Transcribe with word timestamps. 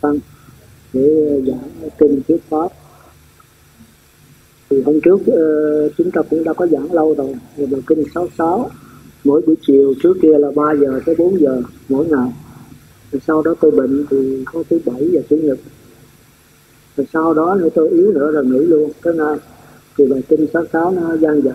tăng 0.00 0.18
để 0.92 1.26
ờ, 1.30 1.40
giảng 1.40 1.90
kinh 1.98 2.20
thuyết 2.28 2.42
pháp 2.48 2.68
thì 4.70 4.82
hôm 4.82 5.00
trước 5.00 5.18
ờ, 5.26 5.88
chúng 5.88 6.10
ta 6.10 6.22
cũng 6.30 6.44
đã 6.44 6.52
có 6.52 6.66
giảng 6.66 6.92
lâu 6.92 7.14
rồi 7.14 7.34
về 7.56 7.66
bài 7.66 7.80
kinh 7.86 8.04
66 8.14 8.70
mỗi 9.24 9.42
buổi 9.46 9.56
chiều 9.66 9.94
trước 10.02 10.14
kia 10.22 10.38
là 10.38 10.48
3 10.54 10.72
giờ 10.72 11.00
tới 11.06 11.14
4 11.18 11.40
giờ 11.40 11.62
mỗi 11.88 12.06
ngày. 12.06 12.32
Rồi 13.12 13.20
sau 13.26 13.42
đó 13.42 13.54
tôi 13.60 13.70
bệnh 13.70 14.06
thì 14.10 14.44
có 14.44 14.62
thứ 14.70 14.78
bảy 14.86 15.08
và 15.12 15.20
chủ 15.30 15.36
nhật. 15.36 15.58
Rồi 16.96 17.06
sau 17.12 17.34
đó 17.34 17.54
nữa 17.60 17.68
tôi 17.74 17.88
yếu 17.88 18.12
nữa 18.12 18.30
rồi 18.32 18.44
nghỉ 18.46 18.58
luôn. 18.58 18.90
Tới 19.02 19.14
nay 19.14 19.36
thì 19.98 20.06
bài 20.06 20.22
kinh 20.28 20.46
66 20.52 20.90
nó 20.90 21.16
gian 21.16 21.42
dở. 21.42 21.52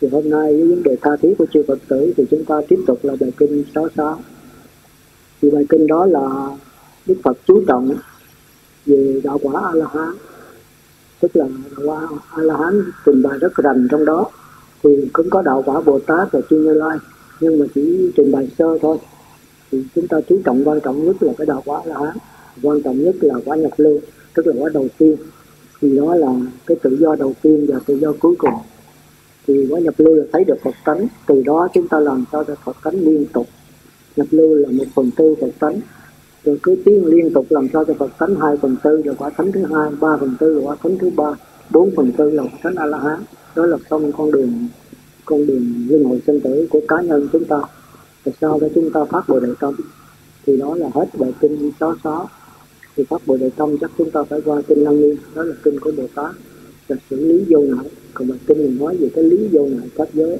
Thì 0.00 0.08
hôm 0.08 0.30
nay 0.30 0.52
với 0.52 0.68
vấn 0.68 0.82
đề 0.82 0.96
tha 1.02 1.16
thiết 1.22 1.34
của 1.38 1.46
chư 1.52 1.62
Phật 1.68 1.78
tử 1.88 2.12
thì 2.16 2.24
chúng 2.30 2.44
ta 2.44 2.60
tiếp 2.68 2.78
tục 2.86 2.98
là 3.02 3.16
bài 3.20 3.32
kinh 3.36 3.64
66 3.74 4.20
thì 5.42 5.50
bài 5.50 5.66
kinh 5.68 5.86
đó 5.86 6.06
là 6.06 6.48
Đức 7.06 7.14
Phật 7.22 7.38
chú 7.46 7.62
trọng 7.66 7.96
về 8.86 9.20
đạo 9.24 9.38
quả 9.42 9.62
A 9.64 9.74
La 9.74 9.86
Hán 9.94 10.14
tức 11.20 11.36
là 11.36 11.46
đạo 11.76 11.86
quả 11.86 12.08
A 12.30 12.42
La 12.42 12.56
Hán 12.56 12.82
trình 13.06 13.22
bày 13.22 13.38
rất 13.38 13.56
rành 13.56 13.88
trong 13.90 14.04
đó. 14.04 14.30
Thì 14.82 15.08
cũng 15.12 15.30
có 15.30 15.42
đạo 15.42 15.62
quả 15.66 15.80
Bồ 15.80 15.98
Tát 15.98 16.32
và 16.32 16.40
chư 16.50 16.56
Như 16.56 16.74
Lai 16.74 16.98
nhưng 17.40 17.58
mà 17.58 17.66
chỉ 17.74 18.12
trình 18.16 18.32
bày 18.32 18.48
sơ 18.58 18.78
thôi. 18.82 18.98
Thì 19.72 19.84
chúng 19.94 20.08
ta 20.08 20.20
chú 20.28 20.40
trọng 20.44 20.68
quan 20.68 20.80
trọng 20.80 21.04
nhất 21.04 21.22
là 21.22 21.32
cái 21.38 21.46
đạo 21.46 21.62
quả 21.64 21.80
A-la-hán, 21.84 22.16
quan 22.62 22.82
trọng 22.82 23.02
nhất 23.02 23.14
là 23.20 23.34
quả 23.44 23.56
nhập 23.56 23.72
lưu 23.76 24.00
tức 24.34 24.46
là 24.46 24.52
quả 24.58 24.70
đầu 24.74 24.88
tiên. 24.98 25.16
Thì 25.80 25.96
đó 25.96 26.14
là 26.14 26.28
cái 26.66 26.76
tự 26.82 26.96
do 27.00 27.16
đầu 27.16 27.34
tiên 27.42 27.66
và 27.68 27.80
tự 27.86 27.98
do 27.98 28.12
cuối 28.20 28.34
cùng. 28.38 28.54
Thì 29.46 29.66
quả 29.70 29.80
nhập 29.80 29.94
lưu 29.98 30.14
là 30.14 30.24
thấy 30.32 30.44
được 30.44 30.56
Phật 30.64 30.74
tánh 30.84 31.06
từ 31.26 31.42
đó 31.42 31.68
chúng 31.74 31.88
ta 31.88 32.00
làm 32.00 32.24
sao 32.32 32.44
cho 32.44 32.54
Phật 32.64 32.76
tánh 32.84 32.94
liên 32.94 33.26
tục. 33.32 33.46
Nhập 34.16 34.26
lưu 34.30 34.54
là 34.54 34.68
một 34.72 34.84
phần 34.94 35.10
tư 35.16 35.34
Phật 35.40 35.50
tánh 35.58 35.80
rồi 36.44 36.58
cứ 36.62 36.76
tiến 36.84 37.06
liên 37.06 37.32
tục 37.32 37.46
làm 37.50 37.68
sao 37.72 37.84
cho 37.84 37.94
Phật 37.94 38.10
tánh 38.18 38.34
hai 38.36 38.56
phần 38.56 38.76
tư 38.82 39.02
là 39.04 39.12
quả 39.18 39.30
thánh 39.30 39.52
thứ 39.52 39.64
hai, 39.64 39.90
ba 40.00 40.16
phần 40.16 40.34
tư 40.40 40.54
là 40.54 40.60
quả 40.64 40.76
thánh 40.82 40.98
thứ 40.98 41.10
ba, 41.16 41.34
bốn 41.70 41.90
phần 41.96 42.12
tư 42.12 42.30
là 42.30 42.42
quả 42.42 42.58
thánh 42.62 42.74
a 42.74 42.86
la 42.86 42.98
hán 42.98 43.18
đó 43.56 43.66
là 43.66 43.76
xong 43.90 44.12
con 44.12 44.30
đường 44.30 44.68
con 45.24 45.46
đường 45.46 45.74
linh 45.88 46.04
hồi 46.04 46.22
sinh 46.26 46.40
tử 46.40 46.66
của 46.70 46.80
cá 46.88 47.00
nhân 47.00 47.28
chúng 47.32 47.44
ta. 47.44 47.60
Và 48.24 48.32
sau 48.40 48.58
đó 48.60 48.68
chúng 48.74 48.90
ta 48.90 49.04
phát 49.04 49.28
bồ 49.28 49.40
đề 49.40 49.48
tâm 49.60 49.74
thì 50.46 50.56
đó 50.56 50.74
là 50.74 50.88
hết 50.94 51.06
bài 51.18 51.32
kinh 51.40 51.72
sáu 51.80 51.94
sáu 52.04 52.28
thì 52.96 53.04
phát 53.04 53.26
bồ 53.26 53.36
đề 53.36 53.50
tâm 53.56 53.78
chắc 53.80 53.90
chúng 53.98 54.10
ta 54.10 54.22
phải 54.22 54.40
qua 54.44 54.62
kinh 54.68 54.84
lăng 54.84 55.00
nghiêm 55.00 55.16
đó 55.34 55.42
là 55.42 55.54
kinh 55.64 55.80
của 55.80 55.92
bồ 55.96 56.04
tát. 56.14 56.34
Là 56.88 56.96
xử 57.10 57.16
lý 57.16 57.44
vô 57.48 57.60
ngại. 57.60 57.90
Còn 58.14 58.28
bài 58.28 58.38
kinh 58.46 58.58
mình 58.58 58.78
nói 58.78 58.96
về 58.96 59.10
cái 59.14 59.24
lý 59.24 59.48
vô 59.52 59.62
ngại 59.62 59.88
pháp 59.96 60.08
giới 60.14 60.38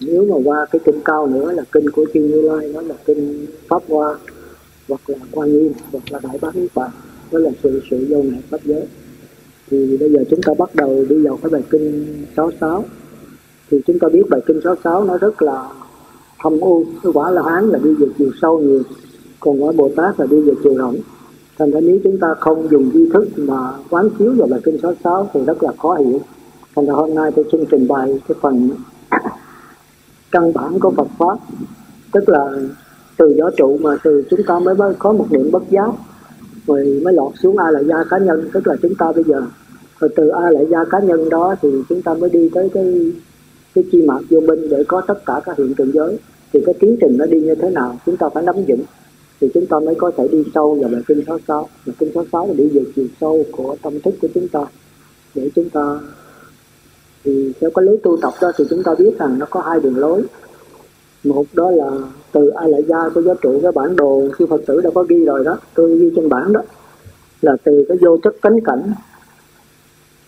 nếu 0.00 0.24
mà 0.24 0.36
qua 0.44 0.66
cái 0.70 0.80
kinh 0.84 1.00
cao 1.04 1.26
nữa 1.26 1.52
là 1.52 1.62
kinh 1.72 1.90
của 1.90 2.06
chư 2.14 2.20
như 2.20 2.40
lai 2.40 2.70
nó 2.74 2.80
là 2.80 2.94
kinh 3.04 3.46
pháp 3.68 3.82
hoa, 3.88 4.18
hoặc 4.88 5.00
là 5.06 5.16
quan 5.32 5.52
nghiêm, 5.52 5.72
hoặc 5.92 6.12
là 6.12 6.20
đại 6.22 6.38
bác 6.40 6.56
niết 6.56 6.70
bàn 6.74 6.90
đó 7.32 7.38
là 7.38 7.50
sự 7.62 7.80
sự 7.90 8.06
vô 8.08 8.22
ngại 8.22 8.42
pháp 8.50 8.60
giới. 8.64 8.82
Thì 9.70 9.96
bây 9.96 10.10
giờ 10.10 10.24
chúng 10.30 10.42
ta 10.42 10.52
bắt 10.58 10.74
đầu 10.74 11.04
đi 11.08 11.16
vào 11.16 11.38
cái 11.42 11.50
bài 11.50 11.62
kinh 11.70 12.06
66 12.36 12.84
thì 13.70 13.80
chúng 13.86 13.98
ta 13.98 14.08
biết 14.08 14.22
bài 14.30 14.40
kinh 14.46 14.60
66 14.64 15.04
nó 15.04 15.18
rất 15.18 15.42
là 15.42 15.68
thâm 16.42 16.60
u 16.60 16.84
cái 17.02 17.12
quả 17.14 17.30
là 17.30 17.42
hán, 17.42 17.68
là 17.68 17.78
đi 17.84 17.94
về 17.94 18.06
chiều 18.18 18.30
sâu 18.42 18.60
nhiều. 18.60 18.82
Còn 19.40 19.64
quả 19.64 19.72
bồ 19.72 19.90
tát 19.96 20.20
là 20.20 20.26
đi 20.26 20.40
về 20.40 20.52
chiều 20.64 20.76
rộng. 20.76 20.96
Thành 21.58 21.70
ra 21.70 21.80
nếu 21.80 21.98
chúng 22.04 22.18
ta 22.18 22.34
không 22.40 22.68
dùng 22.70 22.90
duy 22.94 23.10
thức 23.12 23.28
mà 23.36 23.72
quán 23.90 24.08
chiếu 24.18 24.32
vào 24.38 24.48
bài 24.48 24.60
kinh 24.64 24.78
66 24.82 25.30
thì 25.34 25.40
rất 25.46 25.62
là 25.62 25.72
khó 25.78 25.94
hiểu. 25.94 26.20
Thành 26.76 26.86
ra 26.86 26.92
hôm 26.92 27.14
nay 27.14 27.30
tôi 27.36 27.44
xin 27.52 27.64
trình 27.70 27.88
bày 27.88 28.18
cái 28.28 28.36
phần 28.40 28.70
căn 30.32 30.52
bản 30.52 30.78
của 30.80 30.90
Phật 30.90 31.08
pháp. 31.18 31.38
Tức 32.12 32.28
là 32.28 32.52
từ 33.16 33.34
gió 33.38 33.50
trụ 33.56 33.78
mà 33.80 33.96
từ 34.04 34.24
chúng 34.30 34.40
ta 34.46 34.58
mới 34.58 34.74
có 34.98 35.12
một 35.12 35.26
niệm 35.30 35.50
bất 35.52 35.62
giác, 35.70 35.90
rồi 36.66 37.00
mới 37.04 37.14
lọt 37.14 37.32
xuống 37.42 37.58
a 37.58 37.70
lại 37.70 37.84
gia 37.88 38.04
cá 38.10 38.18
nhân. 38.18 38.48
Tức 38.52 38.66
là 38.66 38.76
chúng 38.82 38.94
ta 38.94 39.12
bây 39.12 39.24
giờ, 39.24 39.42
rồi 40.00 40.10
từ 40.16 40.28
a 40.28 40.50
lại 40.50 40.66
gia 40.70 40.84
cá 40.84 40.98
nhân 41.00 41.28
đó 41.28 41.54
thì 41.62 41.68
chúng 41.88 42.02
ta 42.02 42.14
mới 42.14 42.30
đi 42.30 42.50
tới 42.54 42.68
cái 42.74 43.12
cái 43.74 43.84
chi 43.92 44.02
mạc 44.02 44.18
vô 44.30 44.40
minh 44.40 44.68
để 44.70 44.84
có 44.88 45.00
tất 45.00 45.26
cả 45.26 45.40
các 45.44 45.58
hiện 45.58 45.74
tượng 45.74 45.92
giới. 45.94 46.18
Thì 46.52 46.60
cái 46.66 46.74
tiến 46.80 46.96
trình 47.00 47.16
nó 47.18 47.26
đi 47.26 47.40
như 47.40 47.54
thế 47.54 47.70
nào, 47.70 47.98
chúng 48.06 48.16
ta 48.16 48.28
phải 48.34 48.42
nắm 48.42 48.54
vững. 48.68 48.82
Thì 49.40 49.48
chúng 49.54 49.66
ta 49.66 49.78
mới 49.78 49.94
có 49.94 50.10
thể 50.16 50.28
đi 50.28 50.44
sâu 50.54 50.74
vào 50.80 50.90
bài 50.92 51.02
kinh 51.08 51.24
66 51.26 51.68
và 51.86 51.92
kinh 51.98 52.12
66 52.14 52.46
là 52.46 52.54
đi 52.54 52.68
về 52.68 52.82
chiều 52.96 53.06
sâu 53.20 53.44
của 53.52 53.76
tâm 53.82 54.00
thức 54.00 54.14
của 54.22 54.28
chúng 54.34 54.48
ta, 54.48 54.60
để 55.34 55.50
chúng 55.54 55.70
ta 55.70 55.98
thì 57.24 57.52
theo 57.60 57.70
cái 57.74 57.84
lối 57.84 57.98
tu 58.02 58.18
tập 58.22 58.32
đó 58.40 58.52
thì 58.56 58.64
chúng 58.70 58.82
ta 58.82 58.94
biết 58.98 59.18
rằng 59.18 59.38
nó 59.38 59.46
có 59.50 59.60
hai 59.60 59.80
đường 59.80 59.98
lối. 59.98 60.22
Một 61.24 61.44
đó 61.52 61.70
là 61.70 61.90
từ 62.32 62.48
ai 62.48 62.70
lại 62.70 62.82
gia 62.88 63.08
của 63.14 63.22
giáo 63.22 63.34
trụ, 63.42 63.60
cái 63.62 63.72
bản 63.72 63.96
đồ 63.96 64.28
sư 64.38 64.46
phật 64.46 64.60
tử 64.66 64.80
đã 64.80 64.90
có 64.94 65.02
ghi 65.02 65.24
rồi 65.24 65.44
đó, 65.44 65.58
tôi 65.74 65.98
ghi 65.98 66.10
trên 66.16 66.28
bản 66.28 66.52
đó, 66.52 66.62
là 67.40 67.56
từ 67.64 67.84
cái 67.88 67.98
vô 68.00 68.18
chất 68.22 68.34
cánh 68.42 68.60
cảnh, 68.64 68.92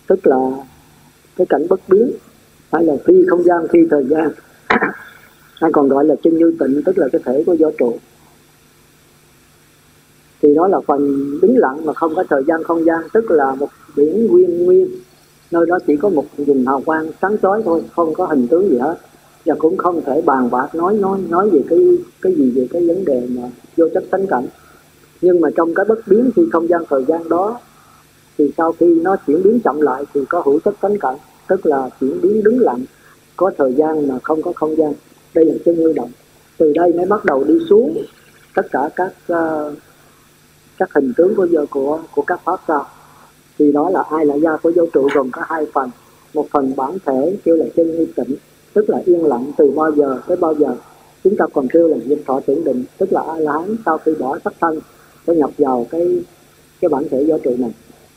tức 0.07 0.27
là 0.27 0.37
cái 1.35 1.47
cảnh 1.49 1.67
bất 1.69 1.79
biến, 1.87 2.11
phải 2.69 2.83
là 2.83 2.93
phi 3.05 3.13
không 3.29 3.43
gian, 3.43 3.67
phi 3.67 3.79
thời 3.91 4.05
gian. 4.05 4.29
Hay 5.61 5.71
còn 5.71 5.87
gọi 5.87 6.05
là 6.05 6.15
chân 6.23 6.37
như 6.37 6.55
tịnh, 6.59 6.81
tức 6.85 6.97
là 6.97 7.07
cái 7.11 7.21
thể 7.25 7.43
của 7.45 7.53
do 7.53 7.71
trụ. 7.77 7.97
Thì 10.41 10.55
đó 10.55 10.67
là 10.67 10.79
phần 10.87 11.31
đứng 11.41 11.57
lặng 11.57 11.85
mà 11.85 11.93
không 11.93 12.15
có 12.15 12.23
thời 12.29 12.43
gian 12.47 12.63
không 12.63 12.85
gian, 12.85 12.99
tức 13.13 13.31
là 13.31 13.55
một 13.55 13.69
biển 13.95 14.27
nguyên 14.27 14.65
nguyên 14.65 14.87
nơi 15.51 15.65
đó 15.65 15.79
chỉ 15.87 15.97
có 15.97 16.09
một 16.09 16.25
vùng 16.37 16.65
hào 16.67 16.81
quang 16.85 17.11
sáng 17.21 17.37
chói 17.41 17.61
thôi 17.65 17.83
không 17.95 18.13
có 18.13 18.25
hình 18.25 18.47
tướng 18.47 18.69
gì 18.69 18.77
hết. 18.77 18.95
Và 19.45 19.55
cũng 19.59 19.77
không 19.77 20.01
thể 20.05 20.21
bàn 20.21 20.49
bạc 20.51 20.75
nói 20.75 20.93
nói 20.93 21.19
nói 21.29 21.49
về 21.49 21.63
cái 21.69 21.79
cái 22.21 22.35
gì 22.35 22.51
về 22.51 22.67
cái 22.69 22.87
vấn 22.87 23.05
đề 23.05 23.27
mà 23.29 23.41
vô 23.77 23.85
chất 23.93 24.03
tánh 24.11 24.27
cảnh. 24.27 24.47
Nhưng 25.21 25.41
mà 25.41 25.49
trong 25.55 25.73
cái 25.73 25.85
bất 25.85 25.99
biến 26.07 26.31
khi 26.35 26.41
không 26.51 26.69
gian 26.69 26.81
thời 26.89 27.05
gian 27.07 27.29
đó 27.29 27.59
thì 28.37 28.51
sau 28.57 28.73
khi 28.79 28.99
nó 29.01 29.15
chuyển 29.27 29.43
biến 29.43 29.59
chậm 29.63 29.81
lại 29.81 30.03
thì 30.13 30.21
có 30.29 30.41
hữu 30.45 30.59
chất 30.59 30.75
tánh 30.81 30.99
cảnh 30.99 31.15
tức 31.47 31.65
là 31.65 31.89
chuyển 31.99 32.21
biến 32.21 32.43
đứng 32.43 32.59
lặng 32.59 32.85
có 33.37 33.51
thời 33.57 33.73
gian 33.73 34.07
mà 34.07 34.19
không 34.23 34.41
có 34.41 34.53
không 34.55 34.77
gian. 34.77 34.93
Đây 35.33 35.45
là 35.45 35.53
chân 35.65 35.75
lưu 35.75 35.93
động. 35.93 36.11
Từ 36.57 36.73
đây 36.75 36.93
mới 36.93 37.05
bắt 37.05 37.25
đầu 37.25 37.43
đi 37.43 37.53
xuống 37.69 37.97
tất 38.55 38.67
cả 38.71 38.89
các 38.95 39.13
uh, 39.33 39.73
các 40.77 40.89
hình 40.95 41.13
tướng 41.17 41.35
của 41.35 41.47
của 41.69 41.99
của 42.15 42.21
các 42.21 42.39
pháp 42.45 42.59
sao 42.67 42.87
thì 43.59 43.71
đó 43.71 43.89
là 43.89 44.03
ai 44.11 44.25
là 44.25 44.35
gia 44.35 44.57
của 44.57 44.71
vũ 44.75 44.85
trụ 44.93 45.09
gồm 45.13 45.31
có 45.31 45.41
hai 45.45 45.65
phần. 45.73 45.89
Một 46.33 46.47
phần 46.51 46.75
bản 46.75 46.97
thể, 47.05 47.37
kêu 47.43 47.55
là 47.55 47.65
chân 47.75 47.97
như 47.97 48.07
tịnh 48.15 48.35
tức 48.75 48.89
là 48.89 49.01
yên 49.05 49.25
lặng 49.25 49.51
từ 49.57 49.71
bao 49.71 49.91
giờ 49.91 50.21
tới 50.27 50.37
bao 50.37 50.53
giờ. 50.53 50.75
Chúng 51.23 51.37
ta 51.37 51.45
còn 51.53 51.67
kêu 51.67 51.87
là 51.87 51.97
diệt 52.05 52.19
thọ 52.25 52.39
tưởng 52.45 52.63
định, 52.63 52.83
tức 52.97 53.13
là 53.13 53.21
a 53.21 53.39
la 53.39 53.51
hán 53.51 53.75
sau 53.85 53.97
khi 53.97 54.11
bỏ 54.19 54.39
sắc 54.43 54.53
thân, 54.61 54.79
sẽ 55.27 55.35
nhập 55.35 55.51
vào 55.57 55.87
cái 55.89 56.23
cái 56.81 56.89
bản 56.89 57.03
thể 57.11 57.23
vũ 57.23 57.37
trụ 57.43 57.55
này. 57.59 57.71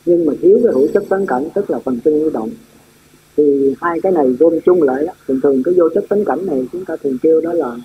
Nhưng 0.05 0.25
mà 0.25 0.33
thiếu 0.41 0.59
cái 0.63 0.73
hữu 0.73 0.87
chất 0.93 1.03
tấn 1.09 1.25
cảnh, 1.25 1.49
tức 1.53 1.69
là 1.69 1.79
phần 1.79 1.99
chân 2.05 2.19
như 2.19 2.29
động. 2.33 2.49
Thì 3.37 3.75
hai 3.81 4.01
cái 4.01 4.11
này 4.11 4.25
gom 4.39 4.59
chung 4.65 4.83
lại 4.83 5.07
thường 5.27 5.39
thường 5.43 5.63
cái 5.63 5.73
vô 5.77 5.89
chất 5.95 6.05
tấn 6.09 6.25
cảnh 6.25 6.45
này 6.45 6.67
chúng 6.71 6.85
ta 6.85 6.95
thường 6.95 7.17
kêu 7.21 7.41
đó 7.41 7.53
là, 7.53 7.75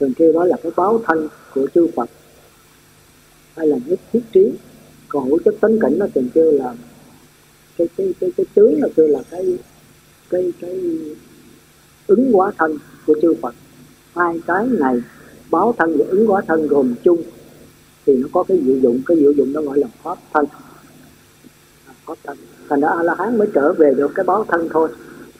thường 0.00 0.14
kêu 0.14 0.32
đó 0.32 0.44
là 0.44 0.56
cái 0.62 0.72
báo 0.76 1.00
thân 1.06 1.28
của 1.54 1.66
chư 1.74 1.88
Phật. 1.96 2.10
Hay 3.56 3.66
là 3.66 3.76
nhất 3.86 3.98
thiết 4.12 4.22
trí 4.32 4.52
còn 5.10 5.28
ngũ 5.28 5.38
chất 5.44 5.54
tánh 5.60 5.78
cảnh 5.78 5.98
nó 5.98 6.06
thường 6.14 6.28
kêu 6.34 6.52
là 6.52 6.74
cái 7.78 7.88
cái 7.96 8.14
cái 8.20 8.32
cái 8.36 8.46
tướng 8.54 8.82
là 8.82 8.88
kêu 8.96 9.06
là 9.06 9.20
cái 9.30 9.58
cái 10.30 10.52
cái 10.60 10.80
ứng 12.06 12.32
hóa 12.32 12.52
thân 12.58 12.78
của 13.06 13.14
chư 13.22 13.34
Phật. 13.42 13.54
Hai 14.14 14.40
cái 14.46 14.66
này 14.66 15.02
báo 15.50 15.74
thân 15.78 15.96
và 15.98 16.04
ứng 16.08 16.26
hóa 16.26 16.42
thân 16.48 16.66
gồm 16.66 16.94
chung 17.04 17.22
thì 18.06 18.16
nó 18.16 18.28
có 18.32 18.42
cái 18.42 18.62
diệu 18.66 18.76
dụng, 18.76 19.00
cái 19.06 19.16
diệu 19.16 19.32
dụng 19.32 19.52
nó 19.52 19.62
gọi 19.62 19.78
là 19.78 19.88
pháp 20.02 20.18
thân. 20.32 20.46
À, 21.86 21.92
pháp 22.06 22.18
thân. 22.24 22.38
Thành 22.68 22.80
ra 22.80 22.88
a 22.88 23.02
la 23.02 23.14
hán 23.18 23.38
mới 23.38 23.48
trở 23.54 23.72
về 23.72 23.94
được 23.96 24.10
cái 24.14 24.24
báo 24.24 24.44
thân 24.48 24.68
thôi. 24.70 24.88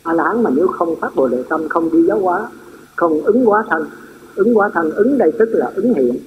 A 0.03 0.13
la 0.13 0.25
hán 0.25 0.43
mà 0.43 0.51
nếu 0.51 0.69
không 0.69 1.01
phát 1.01 1.15
bồ 1.15 1.29
đề 1.29 1.43
tâm, 1.49 1.69
không 1.69 1.93
đi 1.93 2.07
giáo 2.07 2.19
hóa, 2.19 2.51
không 2.97 3.21
ứng 3.21 3.45
hóa 3.45 3.65
thân, 3.71 3.87
ứng 4.35 4.55
hóa 4.55 4.71
thân, 4.75 4.91
ứng 4.91 5.19
đây 5.19 5.33
tức 5.39 5.49
là 5.53 5.73
ứng 5.75 5.95
hiện 5.95 6.19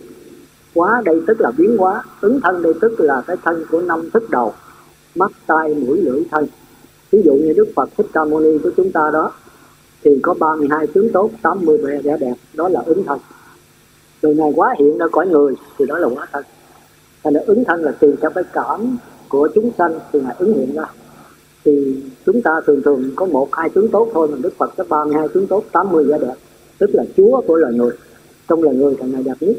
quá 0.74 1.02
đây 1.06 1.22
tức 1.28 1.42
là 1.42 1.52
biến 1.58 1.78
hóa. 1.78 2.04
Ứng 2.22 2.40
thân 2.42 2.62
đây 2.62 2.74
tức 2.82 3.00
là 3.00 3.22
cái 3.28 3.38
thân 3.44 3.66
của 3.72 3.82
năm 3.82 4.10
thức 4.14 4.30
đầu. 4.30 4.54
Mắt, 5.16 5.32
tai, 5.48 5.74
mũi, 5.74 6.02
lưỡi, 6.02 6.24
thân. 6.32 6.48
Ví 7.12 7.22
dụ 7.26 7.34
như 7.34 7.54
đức 7.54 7.68
phật 7.76 7.90
thích 7.98 8.06
ca 8.14 8.26
mâu 8.26 8.40
ni 8.40 8.58
của 8.64 8.72
chúng 8.78 8.92
ta 8.92 9.10
đó, 9.14 9.32
thì 10.04 10.20
có 10.22 10.34
32 10.40 10.88
tướng 10.88 11.12
tốt 11.12 11.32
80 11.42 11.78
vẻ 11.78 12.02
đẹp 12.04 12.18
đẹp, 12.20 12.34
đó 12.54 12.70
là 12.70 12.82
ứng 12.86 13.04
thân. 13.04 13.20
Từ 14.22 14.34
ngày 14.34 14.52
quá 14.56 14.76
hiện 14.80 14.98
ra 14.98 15.06
cõi 15.12 15.28
người, 15.28 15.54
thì 15.78 15.86
đó 15.86 15.98
là 15.98 16.08
quá 16.08 16.28
thân. 16.32 16.44
Thành 17.24 17.34
là 17.34 17.44
ứng 17.46 17.64
thân 17.64 17.84
là 17.84 17.92
tùy 17.92 18.14
theo 18.22 18.32
cái 18.36 18.44
cảm 18.54 18.98
của 19.30 19.50
chúng 19.56 19.72
sanh 19.78 20.00
thì 20.14 20.22
ngày 20.22 20.36
ứng 20.40 20.54
hiện 20.54 20.76
ra. 20.76 20.86
Thì 21.66 22.02
chúng 22.26 22.42
ta 22.42 22.52
thường 22.66 22.82
thường 22.86 23.12
có 23.16 23.26
một, 23.26 23.50
hai 23.52 23.70
tướng 23.70 23.90
tốt 23.90 24.10
thôi 24.14 24.28
mà 24.32 24.38
đức 24.42 24.54
phật 24.58 24.74
có 24.78 24.84
32 24.90 25.28
tướng 25.28 25.48
tốt 25.48 25.64
80 25.72 26.04
vẻ 26.04 26.18
đẹp, 26.22 26.36
tức 26.78 26.90
là 26.94 27.04
chúa 27.18 27.42
của 27.48 27.56
loài 27.56 27.74
người. 27.74 27.92
Trong 28.48 28.64
loài 28.64 28.76
người 28.76 28.96
là 29.00 29.06
ngày 29.06 29.24
đẹp 29.24 29.36
nhất 29.40 29.56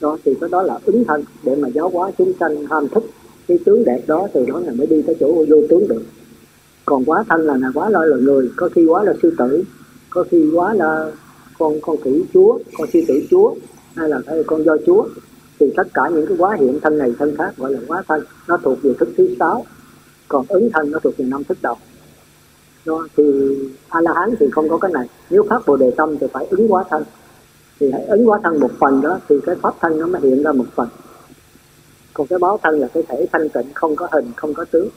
đó 0.00 0.18
thì 0.24 0.34
cái 0.40 0.50
đó 0.52 0.62
là 0.62 0.78
ứng 0.84 1.04
thân 1.04 1.24
để 1.42 1.56
mà 1.56 1.68
giáo 1.68 1.88
hóa 1.88 2.10
chúng 2.18 2.32
sanh 2.40 2.66
ham 2.66 2.88
thức 2.88 3.04
cái 3.48 3.58
tướng 3.64 3.84
đẹp 3.84 4.00
đó 4.06 4.28
từ 4.32 4.46
đó 4.46 4.60
là 4.66 4.72
mới 4.72 4.86
đi 4.86 5.02
tới 5.02 5.16
chỗ 5.20 5.44
vô 5.48 5.56
tướng 5.68 5.88
được. 5.88 6.02
Còn 6.84 7.04
quá 7.04 7.24
thân 7.28 7.40
là 7.40 7.56
là 7.56 7.68
quá 7.74 7.90
lo 7.90 8.04
là 8.04 8.16
người 8.16 8.50
có 8.56 8.68
khi 8.74 8.86
quá 8.86 9.02
là 9.02 9.12
sư 9.22 9.34
tử 9.38 9.64
có 10.10 10.24
khi 10.30 10.50
quá 10.54 10.74
là 10.74 11.12
con 11.58 11.80
con 11.82 11.96
khỉ 12.04 12.22
chúa 12.34 12.58
con 12.78 12.88
sư 12.92 13.00
tử 13.08 13.14
chúa 13.30 13.54
hay 13.94 14.08
là 14.08 14.20
hay 14.26 14.44
con 14.46 14.64
do 14.64 14.76
chúa. 14.86 15.04
Thì 15.60 15.66
tất 15.76 15.88
cả 15.94 16.02
những 16.14 16.26
cái 16.26 16.36
quá 16.38 16.56
hiện 16.60 16.80
thân 16.82 16.98
này 16.98 17.14
thân 17.18 17.36
khác 17.36 17.54
gọi 17.56 17.72
là 17.72 17.80
quá 17.88 18.02
thân 18.08 18.24
nó 18.48 18.56
thuộc 18.56 18.78
về 18.82 18.94
thức 18.98 19.08
thứ 19.16 19.28
sáu. 19.38 19.64
Còn 20.28 20.46
ứng 20.48 20.70
thân 20.72 20.90
nó 20.90 20.98
thuộc 20.98 21.16
về 21.16 21.24
năm 21.24 21.44
thức 21.44 21.58
đầu. 21.62 21.76
Đó, 22.86 23.08
thì 23.16 23.24
a 23.88 24.00
la 24.00 24.12
hán 24.14 24.34
thì 24.40 24.46
không 24.52 24.68
có 24.68 24.78
cái 24.78 24.92
này. 24.92 25.06
Nếu 25.30 25.42
phát 25.48 25.66
bồ 25.66 25.76
đề 25.76 25.90
tâm 25.96 26.18
thì 26.18 26.26
phải 26.32 26.46
ứng 26.50 26.72
quá 26.72 26.84
thân 26.90 27.02
thì 27.80 27.90
hãy 27.92 28.04
ứng 28.04 28.28
quá 28.28 28.40
thân 28.44 28.60
một 28.60 28.70
phần 28.78 29.00
đó, 29.00 29.18
thì 29.28 29.36
cái 29.46 29.54
pháp 29.54 29.74
thân 29.80 29.98
nó 29.98 30.06
mới 30.06 30.20
hiện 30.20 30.42
ra 30.42 30.52
một 30.52 30.64
phần. 30.74 30.88
Còn 32.14 32.26
cái 32.26 32.38
báo 32.38 32.58
thân 32.62 32.80
là 32.80 32.88
cái 32.94 33.02
thể 33.08 33.26
thanh 33.32 33.48
tịnh, 33.48 33.66
không 33.74 33.96
có 33.96 34.08
hình, 34.12 34.32
không 34.36 34.54
có 34.54 34.64
tướng. 34.64 34.88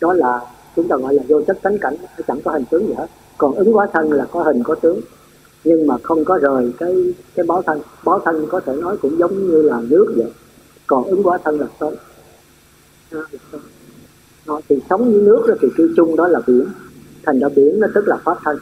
Đó 0.00 0.12
là 0.12 0.40
chúng 0.76 0.88
ta 0.88 0.96
gọi 0.96 1.14
là 1.14 1.22
vô 1.28 1.42
chất 1.42 1.58
tánh 1.62 1.78
cảnh, 1.78 1.96
nó 2.00 2.24
chẳng 2.28 2.40
có 2.44 2.50
hình 2.50 2.64
tướng 2.70 2.86
gì 2.86 2.94
hết. 2.94 3.06
Còn 3.38 3.54
ứng 3.54 3.76
quá 3.76 3.86
thân 3.92 4.12
là 4.12 4.26
có 4.32 4.42
hình, 4.42 4.62
có 4.62 4.74
tướng. 4.74 5.00
Nhưng 5.64 5.86
mà 5.86 5.96
không 6.02 6.24
có 6.24 6.38
rời 6.38 6.72
cái 6.78 7.14
cái 7.34 7.46
báo 7.46 7.62
thân. 7.62 7.80
Báo 8.04 8.18
thân 8.24 8.46
có 8.50 8.60
thể 8.60 8.76
nói 8.76 8.96
cũng 8.96 9.18
giống 9.18 9.50
như 9.50 9.62
là 9.62 9.80
nước 9.88 10.14
vậy. 10.16 10.32
Còn 10.86 11.04
ứng 11.04 11.22
quá 11.22 11.38
thân 11.44 11.60
là 11.60 11.66
sống 11.80 11.94
nó 14.46 14.60
thì 14.68 14.76
sống 14.90 15.12
với 15.12 15.20
nước 15.22 15.44
đó 15.48 15.54
thì 15.62 15.68
kêu 15.76 15.88
chung, 15.96 16.16
đó 16.16 16.28
là 16.28 16.40
biển. 16.46 16.66
Thành 17.22 17.40
ra 17.40 17.48
biển 17.56 17.80
nó 17.80 17.88
tức 17.94 18.08
là 18.08 18.16
pháp 18.24 18.38
thân 18.44 18.58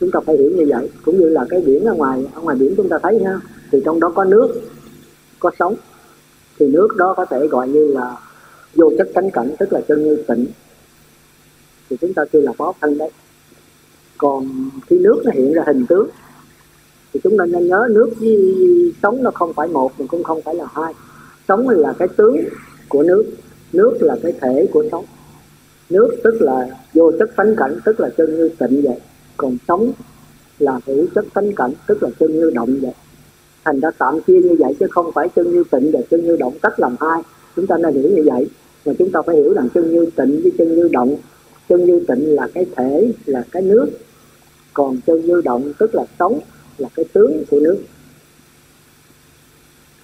chúng 0.00 0.10
ta 0.10 0.20
phải 0.26 0.36
hiểu 0.36 0.50
như 0.50 0.66
vậy. 0.68 0.90
Cũng 1.04 1.20
như 1.20 1.28
là 1.28 1.46
cái 1.50 1.60
biển 1.60 1.84
ở 1.84 1.94
ngoài 1.94 2.26
ở 2.34 2.40
ngoài 2.40 2.56
biển 2.56 2.74
chúng 2.76 2.88
ta 2.88 2.98
thấy 3.02 3.18
ha, 3.24 3.40
thì 3.72 3.82
trong 3.84 4.00
đó 4.00 4.12
có 4.14 4.24
nước, 4.24 4.60
có 5.38 5.50
sống 5.58 5.74
thì 6.58 6.66
nước 6.66 6.88
đó 6.96 7.14
có 7.16 7.24
thể 7.24 7.46
gọi 7.46 7.68
như 7.68 7.86
là 7.86 8.16
vô 8.74 8.92
chất 8.98 9.08
cánh 9.14 9.30
cảnh, 9.30 9.50
tức 9.58 9.72
là 9.72 9.80
chân 9.88 10.04
như 10.04 10.16
tịnh. 10.28 10.46
Thì 11.90 11.96
chúng 12.00 12.14
ta 12.14 12.24
kêu 12.24 12.42
là 12.42 12.52
pháp 12.52 12.74
thân 12.80 12.98
đấy. 12.98 13.10
Còn 14.18 14.70
khi 14.86 14.98
nước 14.98 15.22
nó 15.24 15.30
hiện 15.34 15.52
ra 15.52 15.62
hình 15.66 15.86
tướng, 15.88 16.08
thì 17.12 17.20
chúng 17.24 17.38
ta 17.38 17.44
nên 17.46 17.68
nhớ 17.68 17.88
nước 17.90 18.10
với 18.20 18.36
sống 19.02 19.22
nó 19.22 19.30
không 19.34 19.52
phải 19.52 19.68
một, 19.68 19.92
mà 19.98 20.06
cũng 20.08 20.22
không 20.22 20.42
phải 20.42 20.54
là 20.54 20.66
hai. 20.72 20.94
Sống 21.48 21.68
là 21.68 21.92
cái 21.98 22.08
tướng 22.16 22.36
của 22.88 23.02
nước 23.02 23.24
nước 23.72 23.98
là 24.00 24.16
cái 24.22 24.32
thể 24.40 24.68
của 24.72 24.84
sống 24.90 25.04
nước 25.90 26.16
tức 26.24 26.34
là 26.40 26.68
vô 26.94 27.12
chất 27.18 27.30
phánh 27.36 27.56
cảnh, 27.56 27.78
tức 27.84 28.00
là 28.00 28.08
chân 28.16 28.36
như 28.36 28.48
tịnh 28.48 28.82
vậy 28.82 29.00
còn 29.38 29.56
sống 29.68 29.92
là 30.58 30.80
hữu 30.86 31.06
chất 31.14 31.24
tánh 31.34 31.52
cảnh, 31.52 31.72
tức 31.86 32.02
là 32.02 32.10
chân 32.20 32.32
như 32.32 32.50
động 32.54 32.78
vậy. 32.82 32.92
Thành 33.64 33.80
ra 33.80 33.90
tạm 33.98 34.20
chia 34.26 34.40
như 34.40 34.56
vậy 34.58 34.76
chứ 34.80 34.86
không 34.90 35.12
phải 35.12 35.28
chân 35.36 35.52
như 35.52 35.64
tịnh 35.70 35.92
và 35.92 36.00
chân 36.10 36.24
như 36.24 36.36
động 36.36 36.58
cách 36.62 36.80
làm 36.80 36.96
hai. 37.00 37.22
Chúng 37.56 37.66
ta 37.66 37.76
nên 37.78 37.94
hiểu 37.94 38.10
như 38.10 38.22
vậy. 38.26 38.46
Mà 38.86 38.92
chúng 38.98 39.10
ta 39.10 39.20
phải 39.26 39.36
hiểu 39.36 39.52
rằng 39.54 39.68
chân 39.74 39.92
như 39.92 40.06
tịnh 40.16 40.40
với 40.42 40.52
chân 40.58 40.74
như 40.74 40.88
động. 40.92 41.16
Chân 41.68 41.84
như 41.84 42.04
tịnh 42.08 42.34
là 42.34 42.48
cái 42.54 42.66
thể, 42.76 43.12
là 43.26 43.44
cái 43.52 43.62
nước. 43.62 43.88
Còn 44.74 45.00
chân 45.06 45.26
như 45.26 45.42
động 45.44 45.72
tức 45.78 45.94
là 45.94 46.04
sống, 46.18 46.40
là 46.78 46.88
cái 46.94 47.04
tướng 47.12 47.44
của 47.50 47.60
nước. 47.60 47.78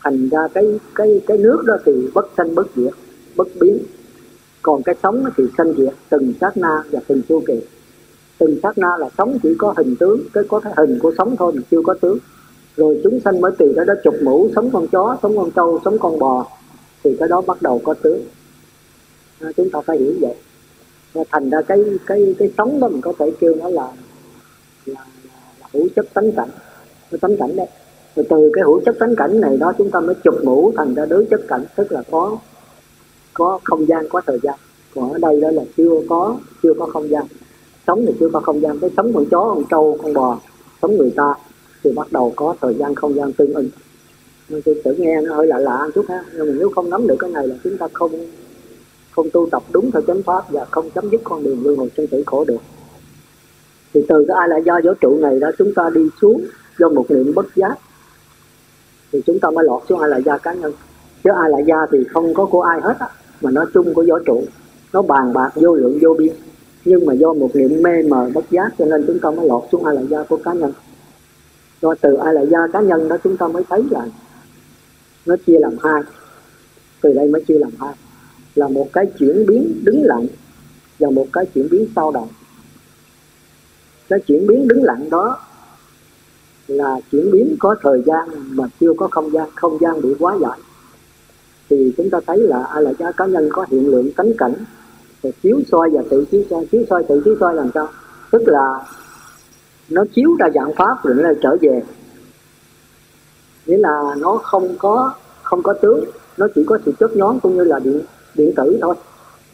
Thành 0.02 0.28
ra 0.28 0.48
cái 0.54 0.64
cái 0.94 1.20
cái 1.26 1.38
nước 1.38 1.62
đó 1.66 1.74
thì 1.86 1.92
bất 2.14 2.26
sanh 2.36 2.54
bất 2.54 2.66
diệt, 2.76 2.92
bất 3.36 3.48
biến. 3.60 3.78
Còn 4.62 4.82
cái 4.82 4.94
sống 5.02 5.24
thì 5.36 5.44
sanh 5.58 5.72
diệt 5.78 5.94
từng 6.08 6.32
sát 6.40 6.56
na 6.56 6.82
và 6.90 7.00
từng 7.06 7.22
chu 7.28 7.42
kỳ 7.46 7.54
từng 8.38 8.58
sát 8.62 8.78
na 8.78 8.96
là 8.98 9.08
sống 9.18 9.38
chỉ 9.42 9.54
có 9.58 9.74
hình 9.76 9.96
tướng 9.96 10.20
cái 10.32 10.44
có 10.48 10.60
cái 10.60 10.72
hình 10.76 10.98
của 10.98 11.12
sống 11.18 11.36
thôi 11.38 11.52
mà 11.54 11.62
chưa 11.70 11.82
có 11.84 11.94
tướng. 11.94 12.18
Rồi 12.76 13.00
chúng 13.04 13.20
sanh 13.20 13.40
mới 13.40 13.52
tùy 13.58 13.72
đó 13.76 13.84
đó 13.84 13.94
chục 14.04 14.14
mũ 14.22 14.48
sống 14.54 14.70
con 14.72 14.86
chó 14.88 15.16
sống 15.22 15.36
con 15.36 15.50
trâu 15.50 15.80
sống 15.84 15.98
con 15.98 16.18
bò 16.18 16.46
thì 17.04 17.16
cái 17.18 17.28
đó 17.28 17.40
bắt 17.40 17.62
đầu 17.62 17.80
có 17.84 17.94
tướng. 17.94 18.22
À, 19.40 19.52
chúng 19.56 19.70
ta 19.70 19.80
phải 19.80 19.98
hiểu 19.98 20.14
vậy. 20.20 20.34
Và 21.12 21.22
thành 21.30 21.50
ra 21.50 21.62
cái 21.62 21.84
cái 22.06 22.34
cái 22.38 22.50
sống 22.58 22.80
đó 22.80 22.88
mình 22.88 23.00
có 23.00 23.12
thể 23.18 23.32
kêu 23.40 23.54
nó 23.54 23.68
là 23.68 23.92
là, 24.86 24.94
là, 24.94 25.04
là 25.60 25.66
hữu 25.72 25.88
chất 25.96 26.06
tánh 26.14 26.32
cảnh 26.32 26.50
cái 27.10 27.18
tánh 27.20 27.36
cảnh 27.36 27.56
đấy 27.56 27.66
rồi 28.16 28.26
từ 28.30 28.50
cái 28.54 28.64
hữu 28.64 28.80
chất 28.80 28.96
tánh 28.98 29.16
cảnh 29.16 29.40
này 29.40 29.56
đó 29.56 29.72
chúng 29.78 29.90
ta 29.90 30.00
mới 30.00 30.14
chụp 30.24 30.34
mũ 30.44 30.72
thành 30.76 30.94
ra 30.94 31.06
đối 31.06 31.26
chất 31.30 31.40
cảnh 31.48 31.64
tức 31.76 31.92
là 31.92 32.02
có 32.10 32.38
có 33.34 33.58
không 33.64 33.88
gian 33.88 34.08
có 34.08 34.20
thời 34.26 34.38
gian. 34.42 34.54
Còn 34.94 35.12
ở 35.12 35.18
đây 35.18 35.40
đó 35.40 35.50
là 35.50 35.62
chưa 35.76 36.00
có 36.08 36.36
chưa 36.62 36.74
có 36.78 36.86
không 36.86 37.10
gian 37.10 37.24
sống 37.86 38.04
thì 38.06 38.12
chưa 38.20 38.28
có 38.32 38.40
không 38.40 38.60
gian, 38.60 38.78
cái 38.78 38.90
sống 38.96 39.12
con 39.14 39.24
chó, 39.30 39.40
con 39.54 39.64
trâu, 39.70 39.98
con 40.02 40.14
bò, 40.14 40.38
sống 40.82 40.96
người 40.96 41.12
ta 41.16 41.34
thì 41.84 41.92
bắt 41.92 42.12
đầu 42.12 42.32
có 42.36 42.54
thời 42.60 42.74
gian 42.74 42.94
không 42.94 43.14
gian 43.14 43.32
tương 43.32 43.54
ứng 43.54 43.68
nên 44.48 44.62
tôi 44.62 44.80
tự 44.84 44.94
nghe 44.94 45.20
nó 45.20 45.34
hơi 45.34 45.46
lạ 45.46 45.58
lạ 45.58 45.88
chút 45.94 46.04
ha, 46.08 46.24
nhưng 46.36 46.46
mà 46.46 46.52
nếu 46.58 46.70
không 46.74 46.90
nắm 46.90 47.06
được 47.06 47.16
cái 47.18 47.30
này 47.30 47.48
là 47.48 47.54
chúng 47.64 47.78
ta 47.78 47.88
không 47.92 48.10
không 49.10 49.30
tu 49.30 49.48
tập 49.50 49.62
đúng 49.72 49.90
theo 49.90 50.02
chánh 50.02 50.22
pháp 50.22 50.50
và 50.50 50.64
không 50.64 50.90
chấm 50.90 51.10
dứt 51.10 51.20
con 51.24 51.44
đường 51.44 51.62
luân 51.64 51.76
hồi 51.76 51.90
sinh 51.96 52.06
tử 52.06 52.22
khổ 52.26 52.44
được. 52.44 52.60
Thì 53.94 54.00
từ 54.08 54.24
cái 54.28 54.36
ai 54.38 54.48
là 54.48 54.58
do 54.58 54.80
vũ 54.84 54.94
trụ 55.00 55.18
này 55.20 55.38
đó 55.40 55.50
chúng 55.58 55.74
ta 55.74 55.90
đi 55.94 56.08
xuống 56.20 56.44
do 56.78 56.88
một 56.88 57.10
niệm 57.10 57.34
bất 57.34 57.46
giác, 57.56 57.74
thì 59.12 59.22
chúng 59.26 59.38
ta 59.40 59.50
mới 59.50 59.64
lọt 59.64 59.82
xuống 59.88 60.00
ai 60.00 60.10
là 60.10 60.20
gia 60.20 60.38
cá 60.38 60.52
nhân. 60.52 60.72
Chứ 61.24 61.30
ai 61.42 61.50
là 61.50 61.58
gia 61.58 61.86
thì 61.92 61.98
không 62.12 62.34
có 62.34 62.44
của 62.44 62.62
ai 62.62 62.80
hết 62.80 62.96
á, 62.98 63.08
mà 63.40 63.50
nó 63.50 63.64
chung 63.74 63.94
của 63.94 64.04
vũ 64.08 64.18
trụ, 64.26 64.44
nó 64.92 65.02
bàn 65.02 65.32
bạc, 65.32 65.50
vô 65.54 65.74
lượng, 65.74 65.98
vô 66.02 66.14
biên 66.18 66.34
nhưng 66.84 67.06
mà 67.06 67.14
do 67.14 67.32
một 67.32 67.50
niệm 67.54 67.82
mê 67.82 68.02
mờ 68.02 68.30
bất 68.34 68.50
giác 68.50 68.68
cho 68.78 68.84
nên 68.84 69.04
chúng 69.06 69.18
ta 69.18 69.30
mới 69.30 69.48
lọt 69.48 69.62
xuống 69.72 69.84
ai 69.84 69.94
là 69.94 70.02
gia 70.02 70.22
của 70.22 70.36
cá 70.36 70.52
nhân. 70.52 70.72
Do 71.82 71.94
từ 72.00 72.14
ai 72.14 72.34
là 72.34 72.42
gia 72.42 72.58
cá 72.72 72.80
nhân 72.80 73.08
đó 73.08 73.16
chúng 73.24 73.36
ta 73.36 73.48
mới 73.48 73.62
thấy 73.68 73.82
là 73.90 74.06
nó 75.26 75.36
chia 75.46 75.58
làm 75.58 75.76
hai. 75.82 76.02
Từ 77.00 77.12
đây 77.12 77.28
mới 77.28 77.44
chia 77.48 77.58
làm 77.58 77.70
hai. 77.78 77.94
Là 78.54 78.68
một 78.68 78.88
cái 78.92 79.06
chuyển 79.18 79.46
biến 79.46 79.80
đứng 79.84 80.04
lặng 80.04 80.26
và 80.98 81.10
một 81.10 81.26
cái 81.32 81.46
chuyển 81.54 81.68
biến 81.70 81.86
sau 81.96 82.10
động. 82.10 82.28
Cái 84.08 84.20
chuyển 84.20 84.46
biến 84.46 84.68
đứng 84.68 84.82
lặng 84.82 85.10
đó 85.10 85.38
là 86.68 87.00
chuyển 87.12 87.30
biến 87.30 87.56
có 87.58 87.76
thời 87.82 88.02
gian 88.06 88.28
mà 88.56 88.64
chưa 88.80 88.92
có 88.96 89.08
không 89.10 89.32
gian 89.32 89.48
không 89.54 89.78
gian 89.80 90.02
bị 90.02 90.08
quá 90.18 90.38
giải. 90.40 90.58
Thì 91.70 91.92
chúng 91.96 92.10
ta 92.10 92.18
thấy 92.26 92.38
là 92.38 92.64
a 92.64 92.80
la 92.80 92.92
gia 92.98 93.12
cá 93.12 93.26
nhân 93.26 93.48
có 93.52 93.66
hiện 93.70 93.90
lượng 93.90 94.12
tánh 94.16 94.32
cảnh 94.38 94.54
rồi 95.24 95.32
chiếu 95.42 95.60
soi 95.72 95.90
và 95.90 96.02
tự 96.10 96.24
chiếu 96.30 96.42
soi. 96.50 96.66
Chiếu 96.72 96.82
soi 96.90 97.04
tự 97.08 97.22
chiếu 97.24 97.36
soi 97.40 97.54
làm 97.54 97.70
sao? 97.74 97.88
Tức 98.30 98.42
là 98.46 98.80
nó 99.90 100.04
chiếu 100.14 100.36
ra 100.38 100.48
dạng 100.54 100.74
pháp 100.76 101.04
rồi 101.04 101.14
nó 101.14 101.22
lại 101.22 101.34
trở 101.42 101.56
về. 101.60 101.82
Nghĩa 103.66 103.78
là 103.78 104.14
nó 104.18 104.36
không 104.42 104.68
có 104.78 105.12
không 105.42 105.62
có 105.62 105.72
tướng. 105.72 106.04
Nó 106.36 106.46
chỉ 106.54 106.64
có 106.64 106.78
sự 106.86 106.92
chớp 107.00 107.16
nhón 107.16 107.40
cũng 107.40 107.56
như 107.56 107.64
là 107.64 107.78
điện 107.78 108.00
điện 108.34 108.52
tử 108.56 108.78
thôi. 108.82 108.94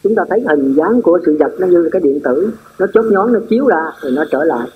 Chúng 0.03 0.15
ta 0.15 0.23
thấy 0.29 0.43
hình 0.47 0.73
dáng 0.73 1.01
của 1.01 1.19
sự 1.25 1.37
vật 1.39 1.53
nó 1.59 1.67
như 1.67 1.89
cái 1.91 2.01
điện 2.01 2.19
tử. 2.23 2.51
Nó 2.79 2.87
chớp 2.93 3.03
nhón 3.11 3.33
nó 3.33 3.39
chiếu 3.49 3.67
ra 3.67 3.91
rồi 4.01 4.11
nó 4.11 4.25
trở 4.31 4.43
lại. 4.43 4.67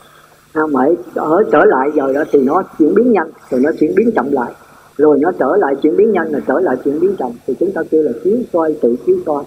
À, 0.53 0.61
mà 0.71 0.85
ở 1.15 1.43
trở 1.51 1.65
lại 1.65 1.89
rồi 1.95 2.13
đó 2.13 2.23
thì 2.31 2.41
nó 2.41 2.63
chuyển 2.79 2.93
biến 2.93 3.11
nhanh 3.11 3.31
rồi 3.49 3.61
nó 3.61 3.71
chuyển 3.79 3.95
biến 3.95 4.11
chậm 4.15 4.31
lại. 4.31 4.53
Rồi 4.97 5.17
nó 5.19 5.31
trở 5.39 5.57
lại 5.59 5.75
chuyển 5.81 5.97
biến 5.97 6.11
nhanh 6.11 6.31
rồi 6.31 6.41
trở 6.47 6.59
lại 6.59 6.75
chuyển 6.85 6.99
biến 6.99 7.15
chậm. 7.19 7.31
Thì 7.47 7.53
chúng 7.59 7.71
ta 7.71 7.81
kêu 7.91 8.03
là 8.03 8.11
chiếu 8.23 8.37
soi 8.53 8.75
tự 8.81 8.95
chiếu 9.05 9.17
soi 9.25 9.43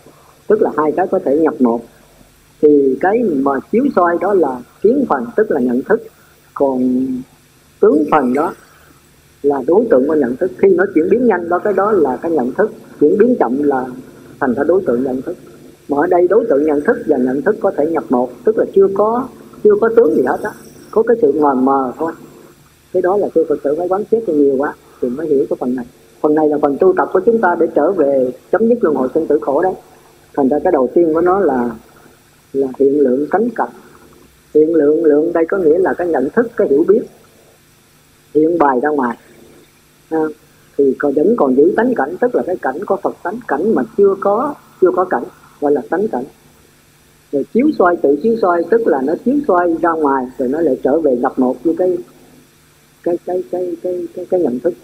tức 0.49 0.63
là 0.63 0.71
hai 0.77 0.93
cái 0.93 1.07
có 1.11 1.19
thể 1.25 1.39
nhập 1.39 1.55
một. 1.61 1.81
Thì 2.63 2.97
cái 3.01 3.23
mà 3.23 3.53
chiếu 3.73 3.85
soi 3.97 4.17
đó 4.21 4.35
là 4.35 4.61
kiến 4.83 5.05
phần, 5.09 5.27
tức 5.37 5.51
là 5.51 5.61
nhận 5.61 5.83
thức. 5.83 6.03
Còn 6.55 7.07
tướng 7.81 8.05
phần 8.11 8.35
đó 8.35 8.55
là 9.43 9.63
đối 9.67 9.85
tượng 9.91 10.09
của 10.09 10.15
nhận 10.15 10.37
thức. 10.37 10.51
Khi 10.59 10.69
nó 10.69 10.85
chuyển 10.95 11.11
biến 11.11 11.27
nhanh 11.27 11.49
đó, 11.49 11.59
cái 11.59 11.73
đó 11.73 11.93
là 11.93 12.19
cái 12.23 12.31
nhận 12.31 12.53
thức. 12.53 12.73
Chuyển 13.01 13.19
biến 13.19 13.37
chậm 13.41 13.63
là 13.63 13.87
thành 14.41 14.55
ra 14.55 14.65
đối 14.65 14.83
tượng 14.87 15.05
nhận 15.05 15.23
thức. 15.23 15.37
Mà 15.89 15.97
ở 15.97 16.07
đây 16.07 16.29
đối 16.29 16.45
tượng 16.51 16.65
nhận 16.65 16.81
thức 16.81 16.97
và 17.07 17.17
nhận 17.17 17.43
thức 17.43 17.57
có 17.61 17.71
thể 17.77 17.87
nhập 17.87 18.05
một, 18.09 18.31
tức 18.45 18.59
là 18.59 18.65
chưa 18.75 18.89
có 18.95 19.29
chưa 19.65 19.75
có 19.81 19.89
tướng 19.97 20.15
gì 20.15 20.23
hết 20.27 20.39
á. 20.43 20.51
Có 20.91 21.03
cái 21.03 21.17
sự 21.23 21.33
mờ 21.33 21.55
mờ 21.55 21.93
thôi. 21.99 22.13
Cái 22.93 23.03
đó 23.03 23.17
là 23.17 23.29
tôi 23.35 23.45
thực 23.49 23.61
sự 23.65 23.75
phải 23.79 23.89
quán 23.89 24.05
xét 24.11 24.23
cho 24.27 24.33
nhiều 24.33 24.57
quá, 24.59 24.75
thì 25.01 25.09
mới 25.09 25.27
hiểu 25.27 25.45
cái 25.51 25.57
phần 25.61 25.75
này. 25.75 25.87
Phần 26.21 26.35
này 26.35 26.49
là 26.49 26.59
phần 26.63 26.77
tu 26.81 26.95
tập 26.97 27.09
của 27.13 27.21
chúng 27.27 27.39
ta 27.39 27.57
để 27.61 27.67
trở 27.75 27.93
về 27.93 28.31
chấm 28.53 28.69
dứt 28.69 28.79
luân 28.85 28.97
hồi 28.97 29.09
sinh 29.15 29.27
tử 29.27 29.39
khổ 29.43 29.63
đấy 29.63 29.73
thành 30.39 30.49
ra 30.49 30.59
cái 30.65 30.73
đầu 30.73 30.89
tiên 30.95 31.15
của 31.15 31.21
nó 31.21 31.41
là 31.41 31.71
là 32.53 32.69
hiện 32.79 33.01
lượng 33.01 33.27
cánh 33.31 33.49
cặp 33.51 33.69
hiện 34.55 34.75
lượng 34.75 35.05
lượng 35.05 35.33
đây 35.33 35.45
có 35.49 35.59
nghĩa 35.59 35.79
là 35.79 35.95
cái 35.95 36.09
nhận 36.09 36.31
thức 36.31 36.51
cái 36.57 36.69
hiểu 36.71 36.85
biết. 36.89 37.01
Hiện 38.35 38.59
bài 38.59 38.81
ra 38.83 38.89
ngoài. 38.89 39.17
À, 40.11 40.19
thì 40.79 40.95
còn 40.99 41.13
vẫn 41.13 41.35
còn 41.37 41.57
giữ 41.57 41.73
tánh 41.77 41.95
cảnh 41.95 42.17
tức 42.21 42.35
là 42.35 42.43
cái 42.47 42.57
cảnh 42.57 42.79
có 42.87 42.97
phật 42.97 43.17
tánh 43.23 43.41
cảnh 43.49 43.75
mà 43.75 43.83
chưa 43.99 44.15
có 44.21 44.55
chưa 44.81 44.91
có 44.97 45.05
cảnh 45.05 45.25
gọi 45.61 45.73
là 45.73 45.83
tánh 45.91 46.09
cảnh. 46.09 46.25
Rồi 47.33 47.45
chiếu 47.55 47.67
soi 47.79 47.97
tự 47.97 48.17
chiếu 48.23 48.37
soi 48.43 48.63
tức 48.71 48.87
là 48.87 49.03
nó 49.03 49.15
chiếu 49.25 49.35
soi 49.49 49.75
ra 49.83 49.91
ngoài 49.91 50.27
rồi 50.39 50.49
nó 50.49 50.61
lại 50.61 50.81
trở 50.83 51.01
về 51.01 51.17
gặp 51.17 51.39
một 51.39 51.57
như 51.65 51.75
cái 51.79 51.99
cái 53.03 53.19
cái 53.27 53.45
cái 53.51 53.77
cái 53.83 54.07
cái, 54.15 54.27
cái 54.31 54.41
nhận 54.41 54.59
thức. 54.59 54.75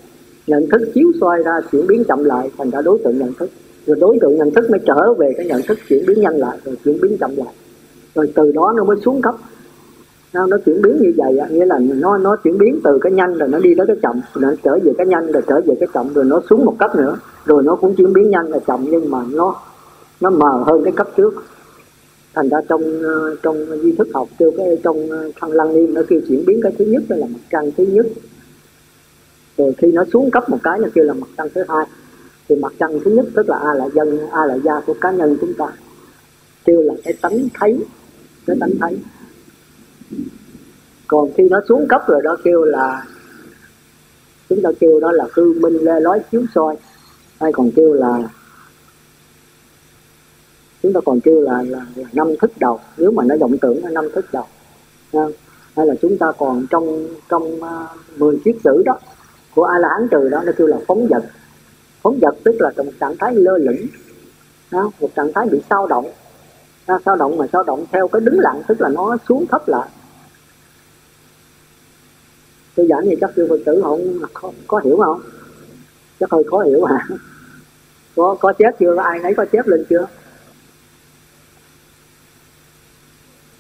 Nhận 0.47 0.67
thức 0.73 0.91
chiếu 0.95 1.13
soi 1.21 1.43
ra 1.43 1.53
chuyển 1.73 1.87
biến 1.87 2.05
chậm 2.09 2.25
lại 2.25 2.51
thành 2.59 2.71
ra 2.71 2.83
đối 2.83 2.99
tượng 3.05 3.19
nhận 3.19 3.35
thức 3.35 3.51
rồi 3.87 3.97
đối 4.01 4.19
tượng 4.21 4.37
nhận 4.37 4.51
thức 4.51 4.71
mới 4.71 4.81
trở 4.87 5.15
về 5.15 5.33
cái 5.37 5.47
nhận 5.47 5.63
thức 5.63 5.79
chuyển 5.89 6.07
biến 6.07 6.21
nhanh 6.21 6.37
lại 6.37 6.59
rồi 6.65 6.77
chuyển 6.85 7.01
biến 7.03 7.17
chậm 7.21 7.37
lại. 7.37 7.55
Rồi 8.15 8.33
từ 8.35 8.53
đó 8.53 8.73
nó 8.77 8.85
mới 8.85 8.97
xuống 9.05 9.23
cấp. 9.23 9.35
Nó, 10.33 10.47
nó 10.47 10.57
chuyển 10.67 10.83
biến 10.83 10.99
như 11.01 11.13
vậy 11.17 11.39
nghĩa 11.51 11.67
là 11.67 11.79
nó 11.79 12.19
nó 12.19 12.37
chuyển 12.45 12.59
biến 12.59 12.81
từ 12.85 12.99
cái 12.99 13.13
nhanh 13.13 13.35
rồi 13.39 13.49
nó 13.49 13.59
đi 13.59 13.75
tới 13.75 13.87
cái 13.87 13.97
chậm. 14.03 14.21
Rồi 14.35 14.43
nó 14.43 14.53
trở 14.65 14.79
về 14.85 14.93
cái 14.99 15.07
nhanh 15.07 15.33
rồi 15.33 15.43
trở 15.47 15.61
về 15.61 15.75
cái 15.81 15.89
chậm 15.95 16.15
rồi 16.15 16.25
nó 16.25 16.41
xuống 16.51 16.65
một 16.65 16.77
cấp 16.79 16.97
nữa. 16.97 17.19
Rồi 17.45 17.63
nó 17.63 17.77
cũng 17.77 17.95
chuyển 17.95 18.13
biến 18.13 18.31
nhanh 18.31 18.49
là 18.49 18.59
chậm 18.67 18.85
nhưng 18.91 19.11
mà 19.11 19.19
nó 19.33 19.61
nó 20.21 20.31
mờ 20.31 20.63
hơn 20.67 20.85
cái 20.85 20.93
cấp 20.93 21.09
trước. 21.17 21.45
Thành 22.35 22.49
ra 22.49 22.61
trong 22.69 22.83
ờ, 23.03 23.37
trong 23.43 23.57
di 23.83 23.93
thức 23.93 24.09
học 24.15 24.29
kêu 24.39 24.51
cái 24.57 24.79
trong 24.83 25.11
ờ, 25.11 25.31
thăng 25.41 25.53
lăng 25.53 25.75
niêm 25.75 25.95
nó 25.95 26.03
kêu 26.09 26.21
chuyển 26.29 26.45
biến 26.47 26.61
cái 26.63 26.73
thứ 26.79 26.85
nhất 26.85 27.03
đó 27.09 27.17
là 27.17 27.27
mặt 27.27 27.41
trăng 27.51 27.71
thứ 27.77 27.85
nhất. 27.85 28.07
Rồi 29.59 29.75
khi 29.79 29.93
nó 29.93 30.05
xuống 30.13 30.31
cấp 30.31 30.51
một 30.51 30.59
cái 30.63 30.79
nó 30.79 30.89
kêu 30.95 31.05
là 31.05 31.15
mặt 31.15 31.29
trăng 31.37 31.49
thứ 31.55 31.63
hai 31.69 31.87
thì 32.49 32.57
mặt 32.57 32.73
trăng 32.79 33.01
thứ 33.05 33.11
nhất 33.11 33.27
tức 33.35 33.49
là 33.49 33.57
a 33.59 33.75
là 33.75 33.89
dân 33.95 34.19
a 34.31 34.47
là 34.47 34.59
gia 34.65 34.81
của 34.81 34.95
cá 35.01 35.11
nhân 35.11 35.37
chúng 35.41 35.55
ta. 35.55 35.67
Kêu 36.65 36.83
là 36.83 36.95
cái 37.05 37.15
tánh 37.21 37.49
thấy 37.55 37.79
cái 38.47 38.57
tánh 38.61 38.71
thấy. 38.81 38.99
Còn 41.07 41.31
khi 41.37 41.49
nó 41.51 41.61
xuống 41.69 41.87
cấp 41.89 42.03
rồi 42.09 42.21
đó 42.25 42.37
kêu 42.45 42.63
là 42.63 43.07
chúng 44.49 44.63
ta 44.63 44.71
kêu 44.81 45.01
đó 45.01 45.13
là 45.13 45.25
hư 45.33 45.53
minh 45.53 45.77
lê 45.77 46.01
lói 46.01 46.21
chiếu 46.33 46.43
soi. 46.55 46.77
Hay 47.41 47.53
còn 47.53 47.71
kêu 47.77 47.93
là 47.93 48.19
chúng 50.83 50.93
ta 50.93 51.01
còn 51.05 51.21
kêu 51.21 51.41
là, 51.41 51.63
là, 51.63 51.87
là 51.97 52.09
năm 52.13 52.29
thức 52.41 52.51
đầu. 52.61 52.81
Nếu 52.97 53.11
mà 53.11 53.25
nó 53.25 53.37
vọng 53.41 53.59
tưởng 53.59 53.85
là 53.85 53.91
năm 53.91 54.05
thức 54.15 54.27
đầu 54.33 54.47
hay 55.77 55.87
là 55.87 55.95
chúng 56.03 56.19
ta 56.19 56.33
còn 56.39 56.67
trong 56.71 57.07
trong 57.29 57.61
uh, 57.61 58.19
10 58.19 58.37
chiếc 58.45 58.57
sử 58.65 58.83
đó 58.85 58.99
của 59.55 59.65
a 59.65 59.79
la 59.79 59.89
hán 59.89 60.09
trừ 60.11 60.29
đó 60.29 60.43
nó 60.47 60.53
kêu 60.59 60.67
là 60.67 60.77
phóng 60.87 61.07
vật 61.07 61.25
phóng 62.05 62.19
vật 62.21 62.35
tức 62.45 62.55
là 62.59 62.71
một 62.77 62.93
trạng 63.01 63.17
thái 63.17 63.35
lơ 63.35 63.59
lửng 63.59 63.87
đó, 64.71 64.91
một 65.01 65.11
trạng 65.15 65.33
thái 65.35 65.47
bị 65.49 65.61
sao 65.71 65.87
động. 65.87 66.11
Đó, 66.87 66.99
sao 67.05 67.17
động 67.17 67.37
mà 67.37 67.47
sao 67.53 67.63
động 67.63 67.85
theo 67.93 68.09
cái 68.09 68.21
đứng 68.21 68.39
lặng 68.39 68.63
tức 68.69 68.81
là 68.81 68.89
nó 68.89 69.17
xuống 69.29 69.47
thấp 69.47 69.69
lại. 69.69 69.89
Tôi 72.75 72.87
giảng 72.87 73.01
thì 73.05 73.17
chắc 73.21 73.31
sư 73.37 73.47
phật 73.49 73.59
tử 73.67 73.81
không 73.83 74.19
có, 74.33 74.53
có 74.67 74.81
hiểu 74.85 74.97
không? 74.97 75.21
Chắc 76.21 76.31
hơi 76.31 76.45
khó 76.51 76.59
hiểu 76.59 76.85
à. 76.85 76.97
hả 77.09 77.17
có 78.17 78.37
có 78.41 78.53
chép 78.53 78.75
chưa? 78.79 78.97
Ai 78.97 79.19
nấy 79.19 79.35
có 79.35 79.45
chép 79.53 79.67
lên 79.67 79.85
chưa? 79.91 80.07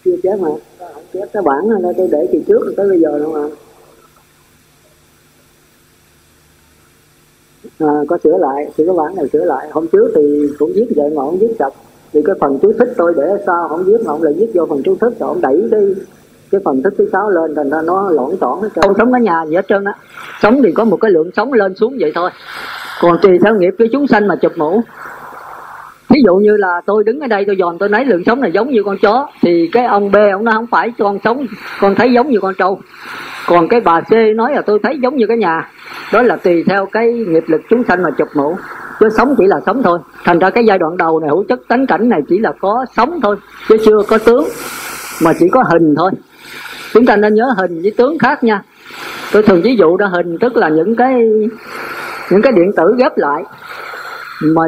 Chưa 0.05 0.17
chép 0.23 0.39
mà 0.41 0.49
không 0.49 1.05
chép 1.13 1.29
cái 1.33 1.43
bản 1.43 1.83
này 1.83 1.95
tôi 1.97 2.09
để 2.13 2.29
từ 2.33 2.39
trước 2.49 2.75
tới 2.77 2.89
bây 2.89 3.01
giờ 3.01 3.19
đâu 3.19 3.33
mà. 3.33 3.64
À, 7.79 7.89
có 8.09 8.19
sửa 8.25 8.39
lại 8.39 8.67
thì 8.77 8.85
cái 8.87 8.97
bản 8.97 9.17
này 9.17 9.29
sửa 9.33 9.45
lại. 9.45 9.69
Hôm 9.73 9.87
trước 9.87 10.13
thì 10.15 10.49
cũng 10.59 10.73
viết 10.75 10.87
vậy 10.97 11.11
mà 11.11 11.23
không 11.23 11.39
viết 11.39 11.55
sạch 11.59 11.73
thì 12.13 12.21
cái 12.25 12.37
phần 12.41 12.59
chú 12.63 12.73
thích 12.79 12.95
tôi 12.97 13.15
để 13.17 13.23
sao 13.47 13.69
không 13.69 13.85
viết 13.85 13.99
mà 14.05 14.13
ông 14.13 14.23
lại 14.23 14.35
viết 14.37 14.47
vô 14.55 14.67
phần 14.67 14.83
chú 14.85 14.97
thích 15.01 15.13
rồi 15.21 15.29
ông 15.29 15.41
đẩy 15.41 15.69
cái 15.71 15.81
cái 16.51 16.61
phần 16.65 16.83
thức 16.83 16.95
thứ 16.99 17.09
sáu 17.13 17.31
lên 17.31 17.55
thành 17.57 17.71
ra 17.71 17.83
nó 17.83 18.11
lộn 18.11 18.37
xộn. 18.41 18.63
hết 18.63 18.69
không 18.83 18.95
sống 18.99 19.13
ở 19.13 19.19
nhà 19.19 19.45
gì 19.49 19.57
hết 19.57 19.69
trơn 19.69 19.85
á. 19.85 19.93
Sống 20.43 20.63
thì 20.63 20.73
có 20.73 20.85
một 20.85 20.97
cái 20.97 21.11
lượng 21.11 21.31
sống 21.37 21.53
lên 21.53 21.75
xuống 21.75 21.97
vậy 22.01 22.13
thôi. 22.15 22.31
Còn 23.01 23.19
tùy 23.23 23.39
theo 23.45 23.55
nghiệp 23.55 23.75
cái 23.79 23.89
chúng 23.93 24.07
sanh 24.07 24.29
mà 24.29 24.37
chụp 24.37 24.53
mũ. 24.57 24.81
Ví 26.09 26.21
dụ 26.27 26.37
như 26.37 26.57
là 26.57 26.81
tôi 26.87 27.05
đứng 27.05 27.21
ở 27.21 27.27
đây 27.27 27.45
tôi 27.47 27.57
dòm 27.59 27.79
tôi 27.79 27.89
lấy 27.89 28.05
lượng 28.05 28.23
sống 28.27 28.41
này 28.41 28.51
giống 28.53 28.71
như 28.71 28.83
con 28.83 28.97
chó 29.03 29.29
thì 29.43 29.69
cái 29.73 29.85
ông 29.85 30.11
b 30.11 30.17
ông 30.33 30.45
nó 30.45 30.53
không 30.53 30.67
phải 30.67 30.93
con 30.99 31.19
sống. 31.25 31.47
Con 31.81 31.95
thấy 31.95 32.13
giống 32.13 32.31
như 32.31 32.41
con 32.41 32.55
trâu 32.59 32.81
còn 33.47 33.69
cái 33.69 33.81
bà 33.81 34.01
c 34.01 34.13
nói 34.37 34.55
là 34.55 34.63
tôi 34.63 34.79
thấy 34.83 34.99
giống 35.03 35.17
như 35.17 35.27
cái 35.27 35.37
nhà. 35.37 35.71
Đó 36.13 36.23
là 36.23 36.37
tùy 36.37 36.65
theo 36.67 36.87
cái 36.87 37.13
nghiệp 37.13 37.45
lực 37.47 37.61
chúng 37.71 37.85
sanh 37.89 38.03
mà 38.03 38.11
chụp 38.19 38.29
mũ. 38.35 38.57
Chứ 39.01 39.09
sống 39.17 39.35
chỉ 39.39 39.47
là 39.47 39.61
sống 39.67 39.83
thôi. 39.83 39.99
Thành 40.25 40.39
ra 40.39 40.51
cái 40.51 40.65
giai 40.65 40.79
đoạn 40.79 40.97
đầu 40.97 41.21
này, 41.21 41.31
hữu 41.31 41.45
chất 41.49 41.61
tánh 41.69 41.87
cảnh 41.87 42.09
này 42.09 42.21
chỉ 42.29 42.39
là 42.39 42.53
có 42.61 42.87
sống 42.97 43.21
thôi. 43.23 43.37
Chứ 43.69 43.77
chưa 43.85 44.03
có 44.09 44.19
tướng, 44.19 44.45
mà 45.23 45.33
chỉ 45.39 45.49
có 45.49 45.63
hình 45.73 45.95
thôi. 45.97 46.11
Chúng 46.93 47.07
ta 47.07 47.17
nên 47.17 47.35
nhớ 47.35 47.55
hình 47.59 47.83
với 47.83 47.93
tướng 47.97 48.19
khác 48.19 48.45
nha. 48.45 48.63
Tôi 49.33 49.43
thường 49.43 49.63
ví 49.63 49.77
dụ 49.77 49.97
đó 49.97 50.07
hình, 50.07 50.39
tức 50.41 50.57
là 50.57 50.69
những 50.69 50.97
cái 50.97 51.15
những 52.31 52.43
cái 52.43 52.53
điện 52.53 52.73
tử 52.77 52.95
ghép 52.99 53.19
lại, 53.19 53.43
mà 54.43 54.63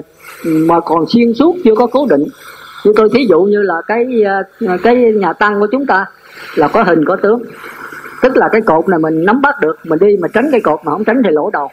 mà 0.45 0.81
còn 0.81 1.05
xuyên 1.09 1.35
suốt, 1.35 1.57
chưa 1.65 1.75
có 1.75 1.87
cố 1.87 2.07
định. 2.11 2.25
Như 2.85 2.93
tôi 2.97 3.09
thí 3.15 3.27
dụ 3.29 3.43
như 3.43 3.63
là 3.63 3.75
cái 3.87 4.25
à, 4.27 4.43
cái 4.83 4.97
nhà 4.97 5.33
tăng 5.33 5.61
của 5.61 5.67
chúng 5.73 5.87
ta 5.87 6.07
là 6.55 6.69
có 6.69 6.83
hình, 6.83 7.05
có 7.05 7.17
tướng 7.17 7.43
tức 8.23 8.37
là 8.37 8.49
cái 8.53 8.61
cột 8.61 8.89
này 8.89 8.99
mình 8.99 9.25
nắm 9.25 9.41
bắt 9.41 9.55
được, 9.61 9.79
mình 9.85 9.99
đi 9.99 10.17
mà 10.21 10.29
tránh 10.29 10.49
cái 10.53 10.61
cột 10.61 10.81
mà 10.85 10.93
không 10.93 11.05
tránh 11.05 11.23
thì 11.25 11.31
lỗ 11.31 11.51
đầu 11.53 11.71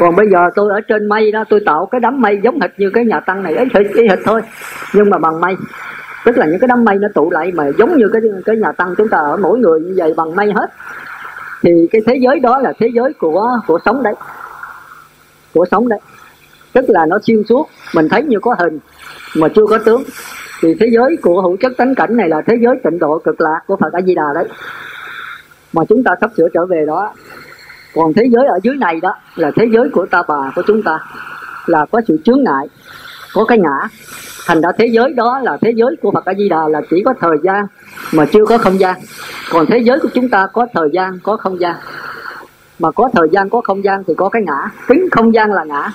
còn 0.00 0.16
bây 0.16 0.28
giờ 0.30 0.50
tôi 0.54 0.72
ở 0.72 0.80
trên 0.80 1.08
mây 1.08 1.32
đó, 1.32 1.44
tôi 1.48 1.60
tạo 1.66 1.86
cái 1.86 2.00
đám 2.00 2.20
mây 2.20 2.40
giống 2.42 2.60
hệt 2.60 2.70
như 2.78 2.90
cái 2.90 3.04
nhà 3.04 3.20
tăng 3.20 3.42
này 3.42 3.54
ấy 3.54 3.66
hệt 3.74 3.86
y 3.94 4.08
hệt 4.08 4.18
thôi, 4.24 4.40
nhưng 4.94 5.10
mà 5.10 5.18
bằng 5.18 5.40
mây. 5.40 5.56
Tức 6.24 6.38
là 6.38 6.46
những 6.46 6.58
cái 6.58 6.68
đám 6.68 6.84
mây 6.84 6.98
nó 6.98 7.08
tụ 7.14 7.30
lại 7.30 7.52
mà 7.54 7.64
giống 7.78 7.96
như 7.96 8.08
cái 8.12 8.22
cái 8.44 8.56
nhà 8.56 8.72
tăng 8.72 8.94
chúng 8.98 9.08
ta 9.08 9.18
ở, 9.18 9.36
mỗi 9.36 9.58
người 9.58 9.80
như 9.80 9.94
vậy 9.96 10.14
bằng 10.16 10.36
mây 10.36 10.52
hết. 10.52 10.70
Thì 11.62 11.70
cái 11.92 12.02
thế 12.06 12.14
giới 12.20 12.40
đó 12.40 12.58
là 12.58 12.72
thế 12.78 12.90
giới 12.94 13.12
của 13.12 13.48
của 13.66 13.78
sống 13.84 14.02
đấy. 14.02 14.14
Của 15.54 15.66
sống 15.70 15.88
đấy. 15.88 16.00
Tức 16.72 16.84
là 16.88 17.06
nó 17.06 17.18
xuyên 17.22 17.42
suốt. 17.48 17.68
Mình 17.94 18.08
thấy 18.08 18.22
như 18.22 18.38
có 18.42 18.54
hình 18.58 18.78
mà 19.36 19.48
chưa 19.48 19.66
có 19.66 19.78
tướng. 19.78 20.02
Thì 20.62 20.74
thế 20.80 20.86
giới 20.92 21.16
của 21.22 21.42
hữu 21.42 21.56
chất 21.56 21.72
tánh 21.76 21.94
cảnh 21.94 22.16
này 22.16 22.28
là 22.28 22.42
thế 22.46 22.56
giới 22.60 22.74
tịnh 22.84 22.98
độ 22.98 23.18
cực 23.18 23.40
lạc 23.40 23.60
của 23.66 23.76
phật 23.76 23.92
a 23.92 24.00
di 24.00 24.14
đà 24.14 24.26
đấy 24.34 24.48
mà 25.72 25.82
chúng 25.88 26.04
ta 26.04 26.10
sắp 26.20 26.30
sửa 26.36 26.48
trở 26.54 26.66
về 26.66 26.84
đó. 26.86 27.12
Còn 27.94 28.12
thế 28.12 28.22
giới 28.30 28.46
ở 28.46 28.58
dưới 28.62 28.76
này 28.76 29.00
đó, 29.02 29.14
là 29.36 29.50
thế 29.56 29.66
giới 29.72 29.88
của 29.92 30.06
ta 30.06 30.22
bà, 30.28 30.52
của 30.56 30.62
chúng 30.66 30.82
ta, 30.82 30.98
là 31.66 31.86
có 31.90 32.00
sự 32.08 32.18
chướng 32.24 32.44
ngại, 32.44 32.68
có 33.34 33.44
cái 33.44 33.58
ngã. 33.58 33.88
Thành 34.46 34.60
ra 34.60 34.68
thế 34.78 34.86
giới 34.86 35.12
đó 35.12 35.40
là 35.42 35.58
thế 35.60 35.72
giới 35.76 35.96
của 36.02 36.10
Phật 36.10 36.24
A 36.24 36.34
Di 36.34 36.48
Đà 36.48 36.68
là 36.68 36.80
chỉ 36.90 37.02
có 37.04 37.14
thời 37.20 37.36
gian 37.42 37.66
mà 38.12 38.26
chưa 38.32 38.44
có 38.44 38.58
không 38.58 38.80
gian. 38.80 38.96
Còn 39.52 39.66
thế 39.66 39.78
giới 39.78 39.98
của 40.02 40.08
chúng 40.14 40.28
ta 40.28 40.46
có 40.52 40.66
thời 40.74 40.88
gian, 40.92 41.18
có 41.22 41.36
không 41.36 41.60
gian. 41.60 41.76
Mà 42.78 42.90
có 42.90 43.10
thời 43.12 43.28
gian, 43.32 43.50
có 43.50 43.60
không 43.64 43.84
gian 43.84 44.04
thì 44.06 44.14
có 44.16 44.28
cái 44.28 44.42
ngã. 44.42 44.70
Tính 44.88 45.08
không 45.12 45.34
gian 45.34 45.52
là 45.52 45.64
ngã. 45.64 45.92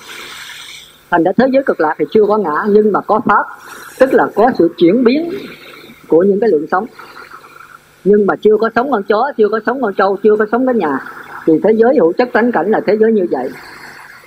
Thành 1.12 1.24
ra 1.24 1.32
thế 1.38 1.46
giới 1.51 1.63
cực 1.63 1.79
lạc 1.79 1.96
thì 2.00 2.05
chưa 2.12 2.25
có 2.27 2.38
ngã, 2.38 2.63
nhưng 2.67 2.91
mà 2.91 3.00
có 3.01 3.22
pháp, 3.25 3.44
tức 4.00 4.13
là 4.13 4.27
có 4.36 4.51
sự 4.58 4.70
chuyển 4.77 5.03
biến 5.03 5.34
của 6.08 6.24
những 6.24 6.39
cái 6.39 6.50
lượng 6.50 6.65
sống 6.72 6.86
nhưng 8.05 8.25
mà 8.25 8.35
chưa 8.35 8.57
có 8.59 8.69
sống 8.75 8.91
con 8.91 9.03
chó, 9.03 9.31
chưa 9.38 9.50
có 9.51 9.59
sống 9.65 9.81
con 9.81 9.93
trâu, 9.93 10.17
chưa 10.24 10.35
có 10.39 10.45
sống 10.51 10.65
cái 10.65 10.75
nhà. 10.75 11.00
Thì 11.45 11.53
thế 11.63 11.71
giới 11.71 11.95
hữu 11.95 12.13
chất 12.13 12.29
tánh 12.33 12.51
cảnh 12.51 12.71
là 12.71 12.81
thế 12.88 12.97
giới 13.00 13.12
như 13.12 13.25
vậy. 13.31 13.50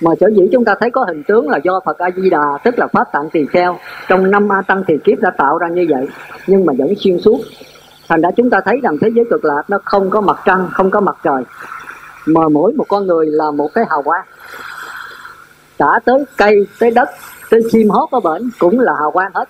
Mà 0.01 0.11
sở 0.19 0.27
dĩ 0.35 0.49
chúng 0.51 0.65
ta 0.65 0.75
thấy 0.79 0.91
có 0.91 1.05
hình 1.07 1.23
tướng 1.23 1.49
là 1.49 1.59
do 1.63 1.79
Phật 1.85 1.97
A 1.97 2.09
Di 2.15 2.29
Đà 2.29 2.57
tức 2.63 2.79
là 2.79 2.87
pháp 2.87 3.11
tạng 3.13 3.29
tỳ 3.29 3.45
kheo, 3.45 3.77
trong 4.07 4.31
năm 4.31 4.51
A 4.51 4.61
tăng 4.61 4.83
thì 4.87 4.93
kiếp 5.03 5.19
đã 5.19 5.31
tạo 5.37 5.57
ra 5.57 5.67
như 5.67 5.85
vậy. 5.89 6.07
Nhưng 6.47 6.65
mà 6.65 6.73
vẫn 6.77 6.93
xuyên 6.97 7.19
suốt. 7.19 7.39
Thành 8.09 8.21
ra 8.21 8.29
chúng 8.37 8.49
ta 8.49 8.61
thấy 8.65 8.79
rằng 8.83 8.97
thế 9.01 9.09
giới 9.15 9.25
cực 9.29 9.45
lạc 9.45 9.63
nó 9.67 9.79
không 9.85 10.09
có 10.09 10.21
mặt 10.21 10.39
trăng, 10.45 10.69
không 10.73 10.91
có 10.91 10.99
mặt 10.99 11.17
trời. 11.23 11.43
Mà 12.25 12.49
mỗi 12.49 12.73
một 12.73 12.85
con 12.87 13.07
người 13.07 13.25
là 13.25 13.51
một 13.51 13.69
cái 13.73 13.85
hào 13.89 14.01
quang. 14.01 14.25
Cả 15.77 15.99
tới 16.05 16.25
cây, 16.37 16.67
tới 16.79 16.91
đất, 16.91 17.09
tới 17.49 17.61
chim 17.71 17.89
hót 17.89 18.09
ở 18.11 18.19
bển 18.19 18.49
cũng 18.59 18.79
là 18.79 18.93
hào 18.99 19.11
quang 19.11 19.31
hết 19.33 19.49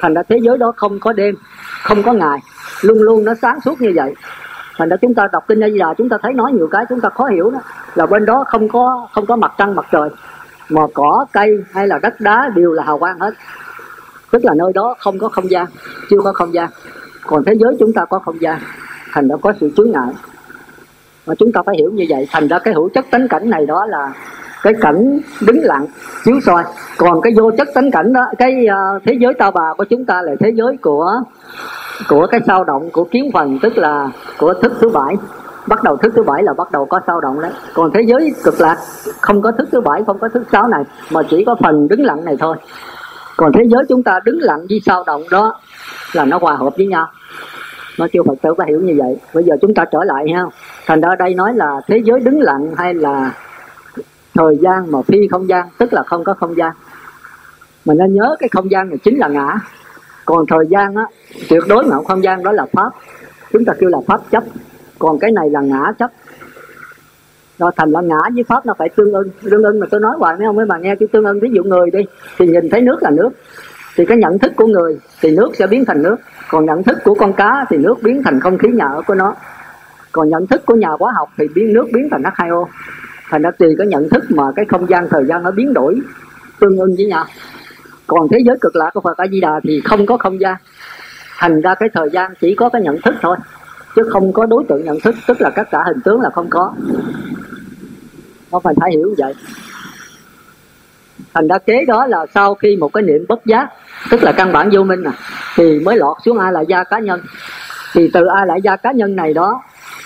thành 0.00 0.14
ra 0.14 0.22
thế 0.28 0.38
giới 0.42 0.58
đó 0.58 0.72
không 0.76 1.00
có 1.00 1.12
đêm, 1.12 1.34
không 1.82 2.02
có 2.02 2.12
ngày. 2.12 2.38
Luôn 2.82 3.02
luôn 3.02 3.24
nó 3.24 3.34
sáng 3.42 3.60
suốt 3.60 3.80
như 3.80 3.92
vậy. 3.94 4.14
Thành 4.76 4.88
ra 4.88 4.96
chúng 4.96 5.14
ta 5.14 5.28
đọc 5.32 5.44
kinh 5.48 5.64
A 5.64 5.66
giờ 5.66 5.94
chúng 5.98 6.08
ta 6.08 6.16
thấy 6.22 6.32
nói 6.32 6.52
nhiều 6.52 6.68
cái 6.70 6.84
chúng 6.88 7.00
ta 7.00 7.08
khó 7.08 7.24
hiểu 7.24 7.50
đó. 7.50 7.60
Là 7.94 8.06
bên 8.06 8.24
đó 8.24 8.44
không 8.46 8.68
có 8.68 9.08
không 9.12 9.26
có 9.26 9.36
mặt 9.36 9.52
trăng, 9.58 9.74
mặt 9.74 9.86
trời. 9.92 10.08
Mà 10.68 10.82
cỏ, 10.94 11.26
cây 11.32 11.64
hay 11.72 11.86
là 11.86 11.98
đất 12.02 12.20
đá 12.20 12.50
đều 12.54 12.72
là 12.72 12.82
hào 12.82 12.98
quang 12.98 13.18
hết. 13.18 13.34
Tức 14.30 14.44
là 14.44 14.54
nơi 14.54 14.72
đó 14.74 14.94
không 14.98 15.18
có 15.18 15.28
không 15.28 15.50
gian, 15.50 15.66
chưa 16.10 16.20
có 16.24 16.32
không 16.32 16.54
gian. 16.54 16.70
Còn 17.26 17.44
thế 17.44 17.54
giới 17.54 17.76
chúng 17.78 17.92
ta 17.92 18.04
có 18.04 18.18
không 18.18 18.40
gian, 18.40 18.60
thành 19.12 19.28
ra 19.28 19.36
có 19.42 19.52
sự 19.60 19.70
chướng 19.76 19.90
ngại. 19.90 20.12
Mà 21.26 21.34
chúng 21.34 21.52
ta 21.52 21.60
phải 21.66 21.76
hiểu 21.78 21.90
như 21.90 22.04
vậy. 22.08 22.28
Thành 22.30 22.48
ra 22.48 22.58
cái 22.58 22.74
hữu 22.74 22.88
chất 22.88 23.06
tánh 23.10 23.28
cảnh 23.28 23.50
này 23.50 23.66
đó 23.66 23.86
là 23.86 24.12
cái 24.62 24.72
cảnh 24.80 25.20
đứng 25.46 25.58
lặng 25.62 25.86
chiếu 26.24 26.40
soi. 26.46 26.64
Còn 26.96 27.20
cái 27.20 27.32
vô 27.36 27.50
chất 27.58 27.68
tánh 27.74 27.90
cảnh 27.90 28.12
đó 28.12 28.20
cái 28.38 28.66
uh, 28.96 29.02
thế 29.04 29.12
giới 29.20 29.34
ta 29.34 29.50
bà 29.50 29.74
của 29.78 29.84
chúng 29.84 30.04
ta 30.04 30.22
là 30.22 30.32
thế 30.40 30.50
giới 30.54 30.76
của 30.76 31.10
của 32.08 32.26
cái 32.26 32.40
sao 32.46 32.64
động 32.64 32.90
của 32.92 33.04
kiến 33.04 33.30
phần 33.32 33.58
tức 33.62 33.78
là 33.78 34.08
của 34.38 34.54
thức 34.54 34.72
thứ 34.80 34.88
bảy. 34.88 35.16
Bắt 35.66 35.82
đầu 35.82 35.96
thức 35.96 36.12
thứ 36.16 36.22
bảy 36.22 36.42
là 36.42 36.52
bắt 36.52 36.72
đầu 36.72 36.86
có 36.86 37.00
sao 37.06 37.20
động 37.20 37.40
đấy. 37.40 37.50
Còn 37.74 37.90
thế 37.94 38.00
giới 38.06 38.32
cực 38.44 38.60
lạc 38.60 38.76
không 39.20 39.42
có 39.42 39.52
thức 39.52 39.68
thứ 39.72 39.80
bảy 39.80 40.02
không 40.06 40.18
có 40.18 40.28
thức 40.28 40.42
sáu 40.52 40.68
này 40.68 40.82
mà 41.10 41.20
chỉ 41.30 41.44
có 41.44 41.56
phần 41.62 41.88
đứng 41.88 42.04
lặng 42.04 42.24
này 42.24 42.36
thôi. 42.40 42.56
Còn 43.36 43.52
thế 43.52 43.64
giới 43.66 43.82
chúng 43.88 44.02
ta 44.02 44.20
đứng 44.24 44.38
lặng 44.40 44.66
với 44.68 44.80
sao 44.86 45.04
động 45.06 45.22
đó 45.30 45.60
là 46.12 46.24
nó 46.24 46.38
hòa 46.38 46.54
hợp 46.54 46.76
với 46.76 46.86
nhau. 46.86 47.06
Nó 47.98 48.06
chưa 48.12 48.22
phật 48.26 48.34
tử 48.42 48.54
phải 48.58 48.66
hiểu 48.68 48.80
như 48.80 48.94
vậy. 48.98 49.16
Bây 49.34 49.44
giờ 49.44 49.56
chúng 49.60 49.74
ta 49.74 49.84
trở 49.92 49.98
lại 50.04 50.24
ha. 50.34 50.44
Thành 50.86 51.00
ra 51.00 51.08
đây 51.18 51.34
nói 51.34 51.54
là 51.54 51.80
thế 51.86 52.02
giới 52.04 52.20
đứng 52.20 52.40
lặng 52.40 52.70
hay 52.76 52.94
là 52.94 53.32
thời 54.40 54.58
gian 54.60 54.90
mà 54.90 54.98
phi 55.02 55.28
không 55.30 55.48
gian, 55.48 55.68
tức 55.78 55.92
là 55.92 56.02
không 56.02 56.24
có 56.24 56.34
không 56.34 56.56
gian. 56.56 56.72
Mình 57.84 57.98
nên 57.98 58.14
nhớ 58.14 58.36
cái 58.38 58.48
không 58.52 58.70
gian 58.70 58.88
này 58.88 58.98
chính 59.04 59.18
là 59.18 59.28
ngã. 59.28 59.58
Còn 60.24 60.46
thời 60.46 60.66
gian 60.68 60.94
á, 60.94 61.04
tuyệt 61.48 61.62
đối 61.68 61.84
mà 61.84 61.96
không 62.08 62.24
gian 62.24 62.42
đó 62.42 62.52
là 62.52 62.66
pháp. 62.72 62.90
Chúng 63.52 63.64
ta 63.64 63.72
kêu 63.80 63.90
là 63.90 63.98
pháp 64.06 64.20
chấp. 64.30 64.44
Còn 64.98 65.18
cái 65.18 65.32
này 65.32 65.50
là 65.50 65.60
ngã 65.60 65.92
chấp. 65.98 66.10
Nó 67.58 67.70
thành 67.76 67.90
là 67.90 68.00
ngã 68.00 68.18
với 68.34 68.44
pháp 68.44 68.66
nó 68.66 68.74
phải 68.78 68.88
tương 68.88 69.12
ưng. 69.12 69.28
Tương 69.50 69.62
ưng 69.62 69.80
mà 69.80 69.86
tôi 69.90 70.00
nói 70.00 70.12
hoài, 70.18 70.36
mấy 70.36 70.46
ông 70.46 70.56
mấy 70.56 70.66
bà 70.66 70.78
nghe 70.78 70.94
cái 70.94 71.08
tương 71.12 71.24
ưng, 71.24 71.40
ví 71.40 71.48
dụ 71.52 71.62
người 71.62 71.90
đi, 71.90 72.00
thì 72.38 72.46
nhìn 72.46 72.70
thấy 72.70 72.80
nước 72.80 73.02
là 73.02 73.10
nước. 73.10 73.30
Thì 73.96 74.06
cái 74.06 74.18
nhận 74.18 74.38
thức 74.38 74.52
của 74.56 74.66
người, 74.66 74.98
thì 75.20 75.36
nước 75.36 75.56
sẽ 75.56 75.66
biến 75.66 75.84
thành 75.84 76.02
nước. 76.02 76.16
Còn 76.50 76.66
nhận 76.66 76.82
thức 76.82 76.98
của 77.04 77.14
con 77.14 77.32
cá 77.32 77.64
thì 77.70 77.76
nước 77.76 77.94
biến 78.02 78.22
thành 78.24 78.40
không 78.40 78.58
khí 78.58 78.68
nhà 78.68 78.86
ở 78.86 79.02
của 79.06 79.14
nó. 79.14 79.34
Còn 80.12 80.28
nhận 80.28 80.46
thức 80.46 80.66
của 80.66 80.74
nhà 80.74 80.88
hóa 80.98 81.12
học 81.16 81.28
thì 81.38 81.48
biến, 81.54 81.72
nước 81.72 81.86
biến 81.92 82.08
thành 82.10 82.22
H2O 82.22 82.66
thành 83.30 83.42
ra 83.42 83.50
tùy 83.50 83.74
cái 83.78 83.86
nhận 83.86 84.08
thức 84.08 84.24
mà 84.28 84.44
cái 84.56 84.64
không 84.68 84.88
gian 84.88 85.08
thời 85.10 85.24
gian 85.26 85.42
nó 85.42 85.50
biến 85.50 85.74
đổi 85.74 86.00
tương 86.60 86.78
ưng 86.78 86.94
với 86.96 87.06
nhau. 87.06 87.24
Còn 88.06 88.28
thế 88.30 88.38
giới 88.44 88.56
cực 88.60 88.76
lạc 88.76 88.90
của 88.94 89.00
Phật 89.00 89.16
A 89.16 89.26
Di 89.26 89.40
Đà 89.40 89.60
thì 89.62 89.80
không 89.84 90.06
có 90.06 90.16
không 90.16 90.40
gian. 90.40 90.56
Thành 91.38 91.60
ra 91.60 91.74
cái 91.74 91.88
thời 91.94 92.10
gian 92.12 92.30
chỉ 92.40 92.54
có 92.54 92.68
cái 92.68 92.82
nhận 92.82 93.00
thức 93.02 93.14
thôi, 93.22 93.36
chứ 93.96 94.02
không 94.10 94.32
có 94.32 94.46
đối 94.46 94.64
tượng 94.68 94.84
nhận 94.84 95.00
thức, 95.00 95.14
tức 95.26 95.40
là 95.40 95.50
tất 95.50 95.62
cả 95.70 95.82
hình 95.86 96.00
tướng 96.04 96.20
là 96.20 96.30
không 96.30 96.46
có. 96.50 96.74
Nó 98.52 98.60
phải 98.60 98.74
phải 98.80 98.90
hiểu 98.90 99.14
vậy? 99.18 99.34
Thành 101.34 101.48
ra 101.48 101.58
kế 101.58 101.84
đó 101.84 102.06
là 102.06 102.26
sau 102.34 102.54
khi 102.54 102.76
một 102.76 102.92
cái 102.92 103.02
niệm 103.02 103.24
bất 103.28 103.46
giác, 103.46 103.68
tức 104.10 104.22
là 104.22 104.32
căn 104.32 104.52
bản 104.52 104.70
vô 104.72 104.82
minh 104.82 105.02
à 105.04 105.12
thì 105.56 105.80
mới 105.80 105.96
lọt 105.96 106.16
xuống 106.24 106.38
a 106.38 106.50
là 106.50 106.60
gia 106.60 106.84
cá 106.84 106.98
nhân. 106.98 107.20
Thì 107.92 108.10
từ 108.12 108.26
a 108.26 108.44
lại 108.44 108.60
gia 108.62 108.76
cá 108.76 108.92
nhân 108.92 109.16
này 109.16 109.34
đó, 109.34 109.62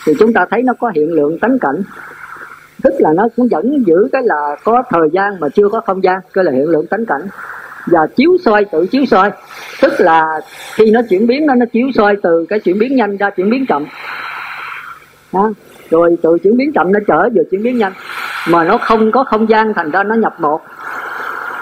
thì 0.07 0.13
chúng 0.19 0.33
ta 0.33 0.47
thấy 0.51 0.63
nó 0.63 0.73
có 0.81 0.93
hiện 0.95 1.13
lượng 1.13 1.39
tánh 1.39 1.59
cảnh 1.59 1.83
tức 2.85 2.95
là 2.99 3.13
nó 3.13 3.29
cũng 3.37 3.49
vẫn 3.49 3.85
giữ 3.87 4.09
cái 4.13 4.23
là 4.25 4.57
có 4.65 4.83
thời 4.91 5.09
gian 5.13 5.41
mà 5.41 5.49
chưa 5.49 5.69
có 5.69 5.81
không 5.81 6.05
gian, 6.05 6.21
cái 6.33 6.45
là 6.45 6.53
hiện 6.53 6.69
lượng 6.69 6.87
tánh 6.87 7.07
cảnh. 7.07 7.23
Và 7.87 8.07
chiếu 8.17 8.31
soi, 8.45 8.65
tự 8.65 8.87
chiếu 8.87 9.05
soi. 9.07 9.31
Tức 9.83 9.93
là 9.99 10.41
khi 10.75 10.91
nó 10.91 11.01
chuyển 11.11 11.27
biến, 11.27 11.47
nó 11.47 11.55
nó 11.55 11.67
chiếu 11.73 11.87
soi 11.95 12.17
từ 12.23 12.47
cái 12.49 12.61
chuyển 12.61 12.79
biến 12.79 12.97
nhanh 12.97 13.17
ra 13.17 13.31
chuyển 13.31 13.51
biến 13.51 13.67
chậm. 13.67 13.87
Đó. 15.33 15.53
rồi 15.91 16.17
từ 16.23 16.39
chuyển 16.43 16.57
biến 16.57 16.73
chậm 16.73 16.93
nó 16.93 17.01
trở 17.07 17.29
về 17.35 17.43
chuyển 17.51 17.63
biến 17.63 17.79
nhanh. 17.79 17.93
Mà 18.49 18.65
nó 18.65 18.79
không 18.79 19.13
có 19.13 19.25
không 19.25 19.49
gian, 19.49 19.75
thành 19.75 19.91
ra 19.91 20.03
nó 20.03 20.15
nhập 20.15 20.41
một. 20.41 20.61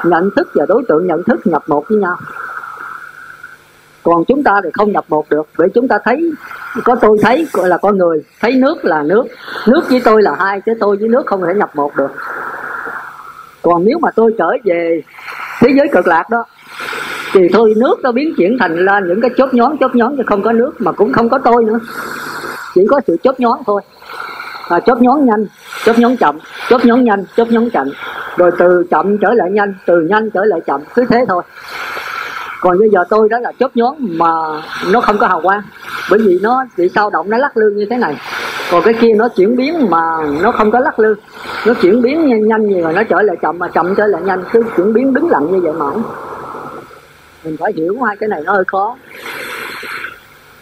Nhận 0.05 0.31
thức 0.37 0.49
và 0.55 0.67
đối 0.69 0.83
tượng 0.89 1.07
nhận 1.07 1.23
thức 1.23 1.47
nhập 1.47 1.63
một 1.67 1.85
với 1.89 1.99
nhau 1.99 2.17
còn 4.03 4.25
chúng 4.25 4.43
ta 4.43 4.61
thì 4.65 4.71
không 4.75 4.93
nhập 4.93 5.05
một 5.09 5.31
được 5.31 5.49
bởi 5.59 5.69
chúng 5.75 5.89
ta 5.89 5.99
thấy 6.05 6.31
có 6.85 6.95
tôi 6.95 7.19
thấy 7.23 7.47
gọi 7.53 7.69
là 7.69 7.79
con 7.79 7.99
người 7.99 8.25
thấy 8.41 8.53
nước 8.53 8.85
là 8.85 9.03
nước 9.03 9.25
nước 9.67 9.83
với 9.91 10.01
tôi 10.05 10.23
là 10.23 10.37
hai 10.39 10.61
chứ 10.61 10.73
tôi 10.81 10.97
với 10.97 11.09
nước 11.09 11.27
không 11.27 11.43
thể 11.47 11.55
nhập 11.55 11.71
một 11.77 11.97
được. 11.97 12.11
Còn 13.63 13.85
nếu 13.85 13.99
mà 13.99 14.11
tôi 14.17 14.35
trở 14.39 14.51
về 14.65 15.03
thế 15.61 15.69
giới 15.77 15.89
cực 15.93 16.07
lạc 16.07 16.31
đó 16.31 16.45
thì 17.33 17.49
thôi 17.53 17.75
nước 17.77 17.97
nó 18.03 18.13
biến 18.13 18.35
chuyển 18.37 18.57
thành 18.61 18.85
ra 18.85 19.01
những 19.09 19.21
cái 19.21 19.31
chốt 19.37 19.55
nhón 19.55 19.77
chốt 19.81 19.95
nhón 19.95 20.17
chứ 20.17 20.23
không 20.27 20.43
có 20.43 20.53
nước 20.53 20.73
mà 20.79 20.93
cũng 20.93 21.13
không 21.13 21.29
có 21.29 21.39
tôi 21.39 21.65
nữa. 21.65 21.79
Chỉ 22.75 22.87
có 22.89 23.01
sự 23.07 23.17
chốt 23.23 23.35
nhón 23.41 23.59
thôi. 23.67 23.83
À, 24.69 24.81
chốt 24.81 25.03
nhón 25.03 25.27
nhanh 25.27 25.47
chốt 25.85 25.99
nhón 25.99 26.17
chậm 26.17 26.39
chốt 26.69 26.85
nhón 26.85 27.05
nhanh 27.05 27.25
chốt 27.37 27.49
nhón 27.51 27.71
chậm. 27.71 27.89
Rồi 28.37 28.51
từ 28.59 28.85
chậm 28.91 29.19
trở 29.19 29.33
lại 29.33 29.51
nhanh 29.51 29.75
từ 29.87 30.01
nhanh 30.01 30.31
trở 30.31 30.45
lại 30.45 30.61
chậm 30.67 30.81
cứ 30.95 31.05
thế 31.09 31.25
thôi 31.29 31.43
còn 32.63 32.79
bây 32.79 32.91
giờ 32.91 33.05
tôi 33.11 33.29
đó 33.29 33.39
là 33.39 33.53
chớp 33.59 33.77
nhón 33.77 33.95
mà 33.99 34.31
nó 34.93 35.01
không 35.01 35.19
có 35.19 35.27
hào 35.27 35.41
quang 35.41 35.63
bởi 36.11 36.19
vì 36.19 36.39
nó 36.43 36.65
bị 36.79 36.89
sao 36.95 37.11
động 37.11 37.31
nó 37.31 37.39
lắc 37.39 37.57
lư 37.57 37.71
như 37.71 37.87
thế 37.91 37.97
này. 37.97 38.17
Còn 38.71 38.83
cái 38.85 38.95
kia 38.95 39.13
nó 39.17 39.29
chuyển 39.29 39.57
biến 39.57 39.91
mà 39.91 40.03
nó 40.43 40.53
không 40.53 40.71
có 40.71 40.81
lắc 40.81 40.99
lư 40.99 41.15
nó 41.67 41.75
chuyển 41.75 42.03
biến 42.03 42.27
nhanh, 42.27 42.49
nhanh 42.49 42.69
như 42.69 42.81
rồi 42.81 42.93
nó 42.93 43.03
trở 43.03 43.23
lại 43.23 43.37
chậm 43.43 43.59
mà 43.59 43.69
chậm 43.69 43.95
trở 43.95 44.07
lại 44.07 44.23
nhanh 44.23 44.45
cứ 44.53 44.63
chuyển 44.77 44.93
biến 44.93 45.15
đứng 45.15 45.31
lặng 45.31 45.53
như 45.53 45.61
vậy 45.61 45.73
mãi 45.73 45.97
mình 47.45 47.57
phải 47.61 47.73
hiểu 47.77 47.99
hai 48.07 48.17
cái 48.17 48.29
này 48.29 48.43
nó 48.45 48.53
hơi 48.53 48.65
khó. 48.67 48.97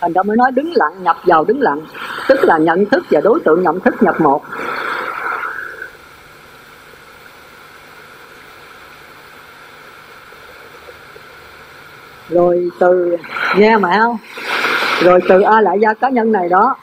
Thành 0.00 0.12
ra 0.12 0.22
mới 0.22 0.36
nói 0.36 0.52
đứng 0.52 0.72
lặng 0.74 0.92
nhập 1.02 1.16
vào 1.24 1.44
đứng 1.44 1.60
lặng 1.60 1.80
tức 2.28 2.44
là 2.44 2.58
nhận 2.58 2.86
thức 2.86 3.04
và 3.10 3.20
đối 3.20 3.40
tượng 3.40 3.62
nhận 3.62 3.80
thức 3.80 4.02
nhập 4.02 4.20
một. 4.20 4.42
Rồi 12.30 12.70
từ 12.80 13.16
nghe 13.56 13.76
mẹo, 13.76 14.00
không? 14.02 14.18
Rồi 15.02 15.20
từ 15.28 15.40
a 15.40 15.60
lại 15.60 15.78
gia 15.80 15.94
cá 15.94 16.08
nhân 16.08 16.32
này 16.32 16.48
đó 16.48 16.76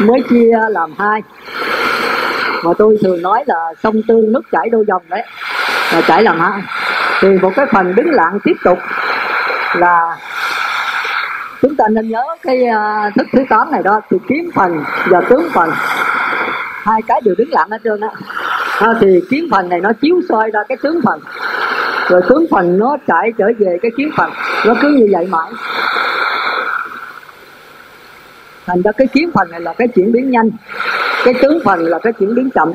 mới 0.00 0.22
chia 0.30 0.58
làm 0.70 0.94
hai. 0.98 1.22
Mà 2.64 2.70
tôi 2.78 2.98
thường 3.02 3.22
nói 3.22 3.44
là 3.46 3.72
sông 3.82 4.02
tương 4.08 4.32
nước 4.32 4.42
chảy 4.52 4.68
đôi 4.68 4.84
dòng 4.88 5.02
đấy. 5.08 5.22
Là 5.92 6.00
chảy 6.06 6.22
làm 6.22 6.40
hai. 6.40 6.62
Thì 7.20 7.28
một 7.42 7.52
cái 7.56 7.66
phần 7.72 7.94
đứng 7.94 8.10
lặng 8.10 8.38
tiếp 8.44 8.56
tục 8.64 8.78
là 9.74 10.16
chúng 11.62 11.76
ta 11.76 11.84
nên 11.90 12.08
nhớ 12.08 12.22
cái 12.42 12.62
uh, 12.68 13.14
thức 13.14 13.26
thứ 13.32 13.44
tám 13.48 13.70
này 13.70 13.82
đó 13.82 14.00
thì 14.10 14.16
kiếm 14.28 14.50
phần 14.54 14.84
và 15.08 15.20
tướng 15.20 15.48
phần. 15.54 15.70
Hai 16.82 17.02
cái 17.06 17.20
đều 17.24 17.34
đứng 17.38 17.50
lặng 17.50 17.68
hết 17.70 17.78
trơn 17.84 18.00
á. 18.00 18.08
À, 18.78 18.88
thì 19.00 19.20
kiếm 19.30 19.48
phần 19.50 19.68
này 19.68 19.80
nó 19.80 19.90
chiếu 20.02 20.20
soi 20.28 20.50
ra 20.50 20.60
cái 20.68 20.78
tướng 20.82 21.00
phần. 21.04 21.20
Rồi 22.08 22.22
tướng 22.28 22.46
phần 22.50 22.78
nó 22.78 22.96
chạy 23.06 23.32
trở 23.38 23.46
về 23.58 23.78
cái 23.82 23.90
kiếm 23.96 24.10
phần 24.16 24.30
nó 24.66 24.74
cứ 24.82 24.88
như 24.88 25.08
vậy 25.12 25.26
mãi. 25.26 25.50
Thành 28.66 28.82
ra 28.82 28.92
cái 28.92 29.06
kiếm 29.12 29.30
phần 29.34 29.50
này 29.50 29.60
là 29.60 29.72
cái 29.78 29.88
chuyển 29.88 30.12
biến 30.12 30.30
nhanh, 30.30 30.50
cái 31.24 31.34
tướng 31.42 31.58
phần 31.64 31.80
là 31.80 31.98
cái 31.98 32.12
chuyển 32.12 32.34
biến 32.34 32.50
chậm. 32.50 32.72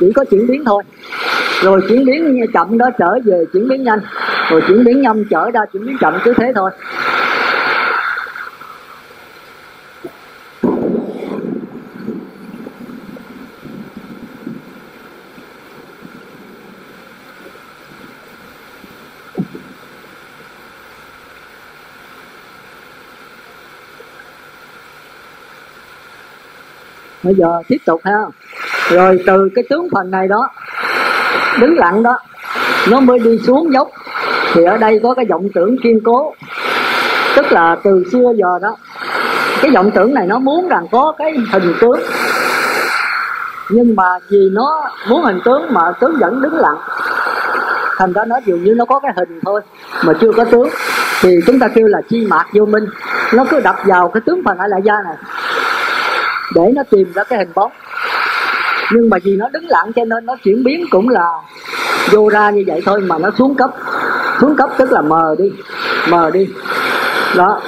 Chỉ 0.00 0.12
có 0.16 0.24
chuyển 0.24 0.46
biến 0.46 0.64
thôi. 0.64 0.82
Rồi 1.62 1.80
chuyển 1.88 2.04
biến 2.04 2.46
chậm 2.54 2.78
đó 2.78 2.86
trở 2.98 3.10
về 3.24 3.44
chuyển 3.52 3.68
biến 3.68 3.84
nhanh, 3.84 4.00
rồi 4.50 4.62
chuyển 4.68 4.84
biến 4.84 5.02
nhanh 5.02 5.24
trở 5.30 5.50
ra 5.50 5.60
chuyển 5.72 5.86
biến 5.86 5.96
chậm 6.00 6.18
cứ 6.24 6.34
thế 6.36 6.52
thôi. 6.54 6.70
Bây 27.22 27.34
giờ 27.34 27.62
tiếp 27.68 27.78
tục 27.86 28.00
ha. 28.04 28.18
Rồi 28.90 29.22
từ 29.26 29.48
cái 29.54 29.64
tướng 29.70 29.88
phần 29.92 30.10
này 30.10 30.28
đó, 30.28 30.50
đứng 31.60 31.78
lặng 31.78 32.02
đó, 32.02 32.18
nó 32.90 33.00
mới 33.00 33.18
đi 33.18 33.38
xuống 33.46 33.72
dốc. 33.72 33.88
Thì 34.54 34.64
ở 34.64 34.76
đây 34.76 35.00
có 35.02 35.14
cái 35.14 35.24
vọng 35.30 35.48
tưởng 35.54 35.76
kiên 35.82 36.00
cố. 36.04 36.34
Tức 37.36 37.52
là 37.52 37.76
từ 37.84 38.04
xưa 38.12 38.32
giờ 38.36 38.58
đó, 38.62 38.76
cái 39.62 39.70
vọng 39.70 39.90
tưởng 39.94 40.14
này 40.14 40.26
nó 40.26 40.38
muốn 40.38 40.68
rằng 40.68 40.86
có 40.92 41.12
cái 41.18 41.32
hình 41.52 41.74
tướng. 41.80 42.00
Nhưng 43.70 43.96
mà 43.96 44.18
vì 44.30 44.48
nó 44.52 44.90
muốn 45.08 45.24
hình 45.24 45.40
tướng 45.44 45.66
mà 45.70 45.92
tướng 46.00 46.16
vẫn 46.20 46.42
đứng 46.42 46.54
lặng. 46.54 46.78
Thành 47.96 48.12
ra 48.12 48.24
nó 48.24 48.36
dường 48.46 48.64
như 48.64 48.74
nó 48.74 48.84
có 48.84 49.00
cái 49.00 49.12
hình 49.16 49.40
thôi, 49.44 49.60
mà 50.04 50.12
chưa 50.20 50.32
có 50.36 50.44
tướng. 50.44 50.68
Thì 51.20 51.40
chúng 51.46 51.58
ta 51.58 51.68
kêu 51.68 51.86
là 51.86 52.00
chi 52.08 52.26
mạc 52.30 52.46
vô 52.52 52.66
minh. 52.66 52.84
Nó 53.32 53.44
cứ 53.50 53.60
đập 53.60 53.76
vào 53.84 54.08
cái 54.08 54.20
tướng 54.26 54.42
phần 54.44 54.58
ở 54.58 54.66
lại 54.66 54.80
da 54.84 54.94
này 55.04 55.16
để 56.54 56.62
nó 56.74 56.82
tìm 56.90 57.12
ra 57.14 57.24
cái 57.24 57.38
hình 57.38 57.52
bóng. 57.54 57.72
Nhưng 58.92 59.10
mà 59.10 59.16
vì 59.24 59.36
nó 59.36 59.48
đứng 59.52 59.66
lặng 59.68 59.92
cho 59.96 60.04
nên 60.04 60.26
nó 60.26 60.36
chuyển 60.44 60.64
biến 60.64 60.84
cũng 60.90 61.08
là 61.08 61.28
vô 62.10 62.28
ra 62.28 62.50
như 62.50 62.64
vậy 62.66 62.82
thôi 62.86 63.00
mà 63.00 63.18
nó 63.18 63.30
xuống 63.38 63.54
cấp. 63.54 63.70
Xuống 64.40 64.56
cấp 64.56 64.70
tức 64.78 64.92
là 64.92 65.02
mờ 65.02 65.34
đi 65.38 65.52
mờ 66.08 66.30
đi. 66.30 66.48
Đó, 67.36 67.60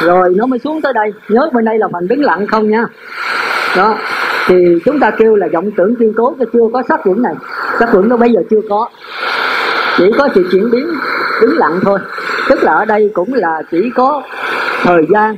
rồi 0.00 0.34
nó 0.36 0.46
mới 0.46 0.58
xuống 0.58 0.82
tới 0.82 0.92
đây. 0.92 1.12
Nhớ 1.28 1.50
bên 1.52 1.64
đây 1.64 1.78
là 1.78 1.86
phần 1.92 2.08
đứng 2.08 2.24
lặng 2.24 2.46
không 2.46 2.70
nha. 2.70 2.84
Đó, 3.76 3.98
thì 4.46 4.54
chúng 4.84 5.00
ta 5.00 5.10
kêu 5.10 5.36
là 5.36 5.46
vọng 5.52 5.70
tưởng 5.76 5.96
kiên 5.96 6.12
cố, 6.16 6.34
cái 6.38 6.46
chưa 6.52 6.68
có 6.72 6.82
sắc 6.88 7.00
quẩn 7.04 7.22
này. 7.22 7.34
Sắc 7.78 7.88
quẩn 7.92 8.08
nó 8.08 8.16
bây 8.16 8.32
giờ 8.32 8.40
chưa 8.50 8.60
có. 8.68 8.88
Chỉ 9.98 10.04
có 10.18 10.28
sự 10.34 10.48
chuyển 10.52 10.70
biến 10.70 10.86
đứng 11.42 11.58
lặng 11.58 11.80
thôi. 11.82 11.98
Tức 12.48 12.62
là 12.62 12.72
ở 12.72 12.84
đây 12.84 13.10
cũng 13.14 13.34
là 13.34 13.62
chỉ 13.70 13.90
có 13.94 14.22
thời 14.82 15.02
gian 15.08 15.36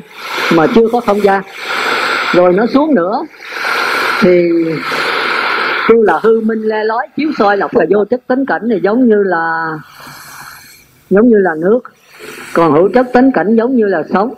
mà 0.54 0.66
chưa 0.74 0.88
có 0.92 1.00
không 1.00 1.22
gian 1.22 1.42
rồi 2.32 2.52
nó 2.52 2.66
xuống 2.66 2.94
nữa. 2.94 3.26
Thì 4.20 4.48
tu 5.88 6.02
là 6.02 6.20
hư 6.22 6.40
minh 6.40 6.62
le 6.62 6.84
lói, 6.84 7.06
chiếu 7.16 7.30
soi 7.38 7.56
lọc 7.56 7.76
là 7.76 7.84
vô 7.90 8.04
chất 8.04 8.20
tính 8.26 8.46
cảnh 8.46 8.62
thì 8.70 8.80
giống 8.82 9.08
như 9.08 9.22
là, 9.22 9.72
giống 11.10 11.28
như 11.28 11.36
là 11.38 11.50
nước. 11.62 11.80
Còn 12.54 12.72
hữu 12.72 12.88
chất 12.94 13.06
tính 13.12 13.30
cảnh 13.34 13.56
giống 13.56 13.76
như 13.76 13.86
là 13.86 14.02
sống. 14.12 14.34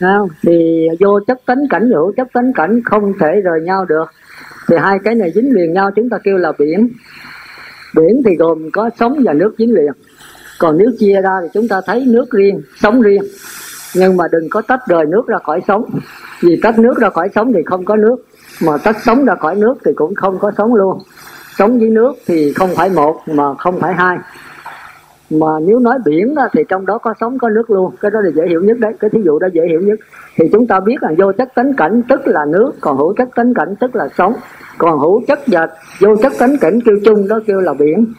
Không? 0.00 0.28
thì 0.42 0.86
vô 1.00 1.20
chất 1.26 1.38
tính 1.46 1.58
cảnh 1.70 1.90
và 1.92 1.96
hữu 1.98 2.12
chất 2.16 2.28
tính 2.34 2.52
cảnh 2.54 2.80
không 2.84 3.12
thể 3.20 3.40
rời 3.44 3.60
nhau 3.60 3.84
được. 3.84 4.04
Thì 4.68 4.76
hai 4.76 4.98
cái 5.04 5.14
này 5.14 5.32
dính 5.34 5.54
liền 5.54 5.72
nhau, 5.72 5.90
chúng 5.96 6.08
ta 6.08 6.18
kêu 6.24 6.36
là 6.36 6.52
biển. 6.58 6.88
Biển 7.94 8.22
thì 8.24 8.30
gồm 8.38 8.70
có 8.72 8.90
sống 8.98 9.18
và 9.24 9.32
nước 9.32 9.54
dính 9.58 9.74
liền. 9.74 9.92
Còn 10.58 10.78
nếu 10.78 10.90
chia 10.98 11.20
ra 11.22 11.32
thì 11.42 11.48
chúng 11.54 11.68
ta 11.68 11.80
thấy 11.86 12.04
nước 12.06 12.30
riêng, 12.30 12.62
sống 12.76 13.02
riêng 13.02 13.22
nhưng 13.94 14.16
mà 14.16 14.24
đừng 14.32 14.48
có 14.50 14.62
tách 14.62 14.80
rời 14.86 15.06
nước 15.06 15.26
ra 15.26 15.38
khỏi 15.38 15.60
sống. 15.68 15.84
Vì 16.42 16.60
tách 16.62 16.78
nước 16.78 16.98
ra 16.98 17.10
khỏi 17.10 17.28
sống 17.34 17.52
thì 17.52 17.62
không 17.66 17.84
có 17.84 17.96
nước. 17.96 18.16
Mà 18.62 18.78
tách 18.84 18.96
sống 19.04 19.24
ra 19.24 19.34
khỏi 19.34 19.56
nước 19.56 19.74
thì 19.84 19.92
cũng 19.96 20.14
không 20.14 20.38
có 20.38 20.52
sống 20.58 20.74
luôn. 20.74 20.98
Sống 21.58 21.78
với 21.78 21.88
nước 21.88 22.12
thì 22.26 22.52
không 22.52 22.70
phải 22.76 22.90
một 22.90 23.16
mà 23.26 23.54
không 23.54 23.80
phải 23.80 23.94
hai. 23.94 24.18
Mà 25.30 25.46
nếu 25.62 25.78
nói 25.78 25.98
biển 26.04 26.34
đó, 26.34 26.48
thì 26.52 26.62
trong 26.68 26.86
đó 26.86 26.98
có 26.98 27.14
sống 27.20 27.38
có 27.38 27.48
nước 27.48 27.70
luôn. 27.70 27.94
Cái 28.00 28.10
đó 28.10 28.20
là 28.20 28.30
dễ 28.34 28.42
hiểu 28.48 28.62
nhất 28.62 28.78
đấy. 28.78 28.92
Cái 29.00 29.10
thí 29.10 29.20
dụ 29.24 29.38
đó 29.38 29.48
dễ 29.52 29.62
hiểu 29.68 29.80
nhất. 29.80 29.98
Thì 30.36 30.44
chúng 30.52 30.66
ta 30.66 30.80
biết 30.80 30.96
là 31.00 31.10
vô 31.18 31.32
chất 31.32 31.48
tánh 31.54 31.74
cảnh 31.76 32.02
tức 32.08 32.20
là 32.24 32.44
nước 32.44 32.72
còn 32.80 32.96
hữu 32.96 33.14
chất 33.14 33.28
tánh 33.34 33.54
cảnh 33.54 33.74
tức 33.80 33.96
là 33.96 34.08
sống. 34.18 34.34
Còn 34.78 34.98
hữu 34.98 35.22
chất 35.28 35.38
và 35.46 35.68
vô 36.00 36.16
chất 36.16 36.32
tánh 36.38 36.56
cảnh 36.60 36.78
kêu 36.84 36.96
chung 37.04 37.28
đó 37.28 37.40
kêu 37.46 37.60
là 37.60 37.74
biển. 37.74 38.12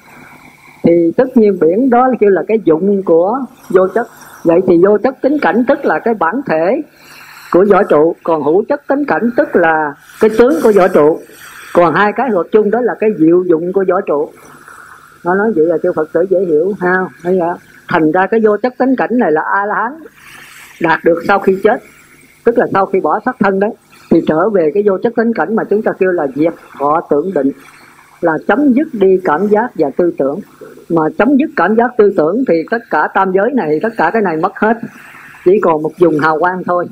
Thì 0.83 1.11
tất 1.17 1.37
nhiên 1.37 1.57
biển 1.61 1.89
đó 1.89 2.07
kêu 2.19 2.29
là 2.29 2.43
cái 2.47 2.59
dụng 2.65 3.03
của 3.03 3.39
vô 3.69 3.87
chất 3.87 4.07
vậy 4.43 4.59
thì 4.67 4.73
vô 4.83 4.97
chất 4.97 5.21
tính 5.21 5.37
cảnh 5.41 5.63
tức 5.67 5.85
là 5.85 5.99
cái 5.99 6.13
bản 6.13 6.41
thể 6.45 6.81
của 7.51 7.65
võ 7.71 7.83
trụ. 7.83 8.15
Còn 8.23 8.43
hữu 8.43 8.63
chất 8.69 8.87
tính 8.87 9.05
cảnh 9.05 9.29
tức 9.37 9.55
là 9.55 9.93
cái 10.19 10.29
tướng 10.37 10.53
của 10.63 10.71
võ 10.75 10.87
trụ. 10.87 11.19
Còn 11.73 11.95
hai 11.95 12.13
cái 12.15 12.29
hợp 12.29 12.43
chung 12.51 12.71
đó 12.71 12.81
là 12.81 12.93
cái 12.99 13.09
diệu 13.17 13.43
dụng 13.49 13.73
của 13.73 13.85
võ 13.89 14.01
trụ. 14.01 14.29
Nó 15.25 15.35
nói 15.35 15.51
vậy 15.55 15.65
là 15.65 15.77
cho 15.83 15.93
phật 15.95 16.13
tử 16.13 16.25
dễ 16.29 16.39
hiểu, 16.39 16.73
ha? 16.79 16.95
Thấy 17.23 17.39
không? 17.39 17.57
thành 17.91 18.11
ra 18.11 18.27
cái 18.27 18.39
vô 18.43 18.57
chất 18.57 18.73
tính 18.77 18.95
cảnh 18.95 19.17
này 19.17 19.31
là 19.31 19.41
a 19.41 19.65
la 19.65 19.75
hán 19.75 19.93
đạt 20.81 20.99
được 21.03 21.23
sau 21.27 21.39
khi 21.39 21.57
chết, 21.63 21.81
tức 22.43 22.57
là 22.57 22.65
sau 22.73 22.85
khi 22.85 22.99
bỏ 22.99 23.19
xác 23.25 23.35
thân 23.39 23.59
đấy, 23.59 23.71
thì 24.11 24.21
trở 24.27 24.49
về 24.49 24.71
cái 24.73 24.83
vô 24.85 24.97
chất 25.03 25.13
tính 25.15 25.33
cảnh 25.33 25.55
mà 25.55 25.63
chúng 25.63 25.81
ta 25.81 25.91
kêu 25.99 26.11
là 26.11 26.27
diệt 26.35 26.53
họ 26.69 27.07
tưởng 27.09 27.33
định, 27.33 27.51
là 28.21 28.37
chấm 28.47 28.73
dứt 28.73 28.87
đi 28.93 29.19
cảm 29.23 29.47
giác 29.47 29.71
và 29.75 29.89
tư 29.97 30.13
tưởng 30.17 30.39
mà 30.91 31.01
chấm 31.17 31.37
dứt 31.37 31.49
cảm 31.55 31.75
giác 31.75 31.91
tư 31.97 32.13
tưởng 32.17 32.43
thì 32.47 32.53
tất 32.71 32.81
cả 32.89 33.07
tam 33.13 33.31
giới 33.31 33.51
này, 33.53 33.79
tất 33.83 33.89
cả 33.97 34.09
cái 34.13 34.21
này 34.21 34.37
mất 34.37 34.51
hết. 34.55 34.77
Chỉ 35.45 35.59
còn 35.63 35.83
một 35.83 35.91
dùng 35.97 36.19
hào 36.19 36.39
quang 36.39 36.63
thôi. 36.63 36.85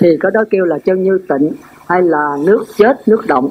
Thì 0.00 0.08
cái 0.20 0.30
đó 0.34 0.44
kêu 0.50 0.64
là 0.64 0.78
chân 0.78 1.02
như 1.02 1.18
tịnh 1.28 1.52
hay 1.88 2.02
là 2.02 2.36
nước 2.46 2.64
chết, 2.76 3.08
nước 3.08 3.26
động. 3.26 3.48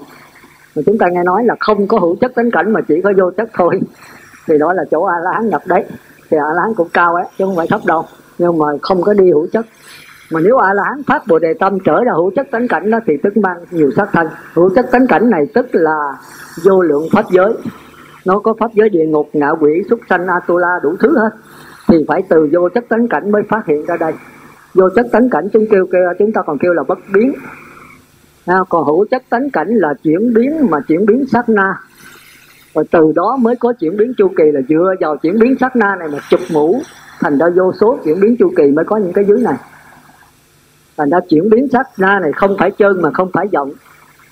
Mà 0.76 0.82
chúng 0.86 0.98
ta 0.98 1.08
nghe 1.10 1.24
nói 1.24 1.44
là 1.46 1.56
không 1.60 1.88
có 1.88 2.00
hữu 2.00 2.16
chất 2.16 2.32
tánh 2.36 2.52
cảnh 2.52 2.74
mà 2.74 2.82
chỉ 2.82 3.02
có 3.04 3.14
vô 3.18 3.32
chất 3.38 3.50
thôi. 3.54 3.80
Thì 4.48 4.58
đó 4.58 4.74
là 4.74 4.84
chỗ 4.92 5.04
a 5.04 5.20
la 5.24 5.32
hán 5.34 5.50
nhập 5.50 5.62
đấy. 5.66 5.86
Thì 6.30 6.38
a 6.38 6.54
la 6.54 6.62
hán 6.62 6.74
cũng 6.74 6.90
cao 6.94 7.16
ấy, 7.16 7.26
chứ 7.38 7.46
không 7.46 7.56
phải 7.56 7.68
thấp 7.70 7.82
đâu. 7.86 8.06
Nhưng 8.38 8.58
mà 8.58 8.66
không 8.82 9.02
có 9.02 9.14
đi 9.14 9.32
hữu 9.32 9.48
chất. 9.54 9.66
Mà 10.32 10.40
nếu 10.40 10.58
a 10.58 10.74
la 10.74 10.84
hán 10.84 11.04
phát 11.08 11.28
bồ 11.28 11.40
đề 11.40 11.54
tâm 11.60 11.78
trở 11.86 12.04
ra 12.04 12.12
hữu 12.16 12.32
chất 12.36 12.48
tánh 12.52 12.68
cảnh 12.68 12.92
đó, 12.92 13.00
thì 13.08 13.14
tức 13.24 13.38
mang 13.38 13.58
nhiều 13.72 13.92
sát 13.96 14.10
thân. 14.14 14.28
Hữu 14.54 14.70
chất 14.76 14.86
tánh 14.92 15.08
cảnh 15.08 15.30
này 15.30 15.46
tức 15.54 15.66
là 15.72 16.14
vô 16.64 16.82
lượng 16.82 17.08
pháp 17.12 17.26
giới 17.32 17.54
nó 18.26 18.40
có 18.40 18.54
pháp 18.60 18.74
giới 18.74 18.90
địa 18.90 19.06
ngục 19.06 19.30
ngạ 19.34 19.50
quỷ 19.60 19.84
súc 19.90 20.00
sanh 20.10 20.28
atula 20.28 20.80
đủ 20.84 20.96
thứ 21.00 21.18
hết. 21.18 21.30
Thì 21.88 22.06
phải 22.08 22.24
từ 22.30 22.50
vô 22.52 22.70
chất 22.70 22.86
tánh 22.90 23.08
cảnh 23.08 23.32
mới 23.32 23.42
phát 23.50 23.66
hiện 23.68 23.86
ra 23.86 23.98
đây. 23.98 24.14
Vô 24.74 24.90
chất 24.96 25.06
tánh 25.12 25.30
cảnh 25.30 25.48
chúng 25.54 25.66
kêu, 25.72 25.88
kêu 25.92 26.02
chúng 26.20 26.32
ta 26.32 26.42
còn 26.42 26.58
kêu 26.58 26.74
là 26.74 26.84
bất 26.84 27.00
biến. 27.14 27.34
À, 28.46 28.58
còn 28.70 28.86
hữu 28.86 29.06
chất 29.06 29.24
tánh 29.30 29.50
cảnh 29.50 29.68
là 29.70 29.94
chuyển 30.04 30.34
biến 30.34 30.68
mà 30.70 30.80
chuyển 30.88 31.06
biến 31.06 31.26
sát 31.32 31.50
na. 31.50 31.74
Rồi 32.74 32.86
từ 32.92 33.12
đó 33.16 33.38
mới 33.42 33.56
có 33.56 33.74
chuyển 33.74 33.98
biến 33.98 34.14
chu 34.18 34.28
kỳ 34.38 34.52
là 34.52 34.62
dựa 34.70 34.94
vào 35.00 35.18
chuyển 35.18 35.40
biến 35.40 35.56
sát 35.60 35.76
na 35.76 35.96
này 35.96 36.08
mà 36.08 36.18
chụp 36.30 36.40
mũ. 36.54 36.82
Thành 37.20 37.38
ra 37.38 37.46
vô 37.56 37.74
số 37.82 37.98
chuyển 38.04 38.20
biến 38.20 38.36
chu 38.40 38.52
kỳ 38.58 38.72
mới 38.72 38.86
có 38.86 38.98
những 38.98 39.14
cái 39.14 39.26
dưới 39.26 39.42
này. 39.42 39.56
Thành 40.98 41.10
ra 41.10 41.20
chuyển 41.30 41.50
biến 41.50 41.68
sát 41.72 41.88
na 41.98 42.20
này 42.20 42.32
không 42.36 42.56
phải 42.60 42.72
chân 42.72 43.02
mà 43.02 43.10
không 43.12 43.30
phải 43.34 43.48
giọng. 43.52 43.72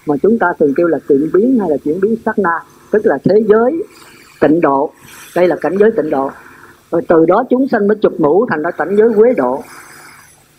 Mà 0.08 0.16
chúng 0.24 0.40
ta 0.40 0.48
thường 0.60 0.74
kêu 0.76 0.88
là 0.88 1.00
chuyển 1.08 1.30
biến 1.34 1.60
hay 1.60 1.70
là 1.70 1.78
chuyển 1.78 2.00
biến 2.02 2.16
sát 2.26 2.40
na 2.40 2.60
tức 2.94 3.06
là 3.06 3.18
thế 3.24 3.36
giới 3.48 3.84
tịnh 4.42 4.62
độ. 4.62 4.92
Đây 5.36 5.48
là 5.48 5.56
cảnh 5.62 5.78
giới 5.80 5.92
tịnh 5.92 6.10
độ. 6.10 6.30
Rồi 6.92 7.02
từ 7.08 7.26
đó 7.26 7.44
chúng 7.50 7.68
sanh 7.68 7.88
mới 7.88 7.98
chụp 8.02 8.14
mũ 8.20 8.46
thành 8.50 8.62
ra 8.62 8.72
cảnh 8.72 8.96
giới 8.96 9.10
quế 9.16 9.34
độ. 9.34 9.64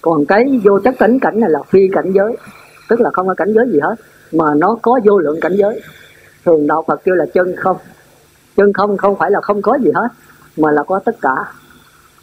Còn 0.02 0.26
cái 0.26 0.60
vô 0.64 0.78
chất 0.84 0.94
cảnh 0.98 1.18
cảnh 1.20 1.40
này 1.40 1.50
là 1.50 1.58
phi 1.68 1.88
cảnh 1.92 2.12
giới. 2.12 2.36
Tức 2.88 3.00
là 3.00 3.10
không 3.12 3.26
có 3.26 3.34
cảnh 3.34 3.52
giới 3.54 3.66
gì 3.72 3.80
hết, 3.80 3.94
mà 4.32 4.54
nó 4.54 4.78
có 4.82 5.00
vô 5.04 5.18
lượng 5.18 5.40
cảnh 5.40 5.52
giới. 5.56 5.80
Thường 6.44 6.66
đạo 6.66 6.84
phật 6.86 7.00
kêu 7.04 7.14
là 7.14 7.26
chân 7.34 7.56
không. 7.56 7.76
Chân 8.56 8.72
không 8.72 8.96
không 8.96 9.16
phải 9.18 9.30
là 9.30 9.40
không 9.40 9.62
có 9.62 9.78
gì 9.84 9.90
hết, 9.94 10.08
mà 10.56 10.70
là 10.70 10.82
có 10.82 11.00
tất 11.04 11.16
cả. 11.20 11.34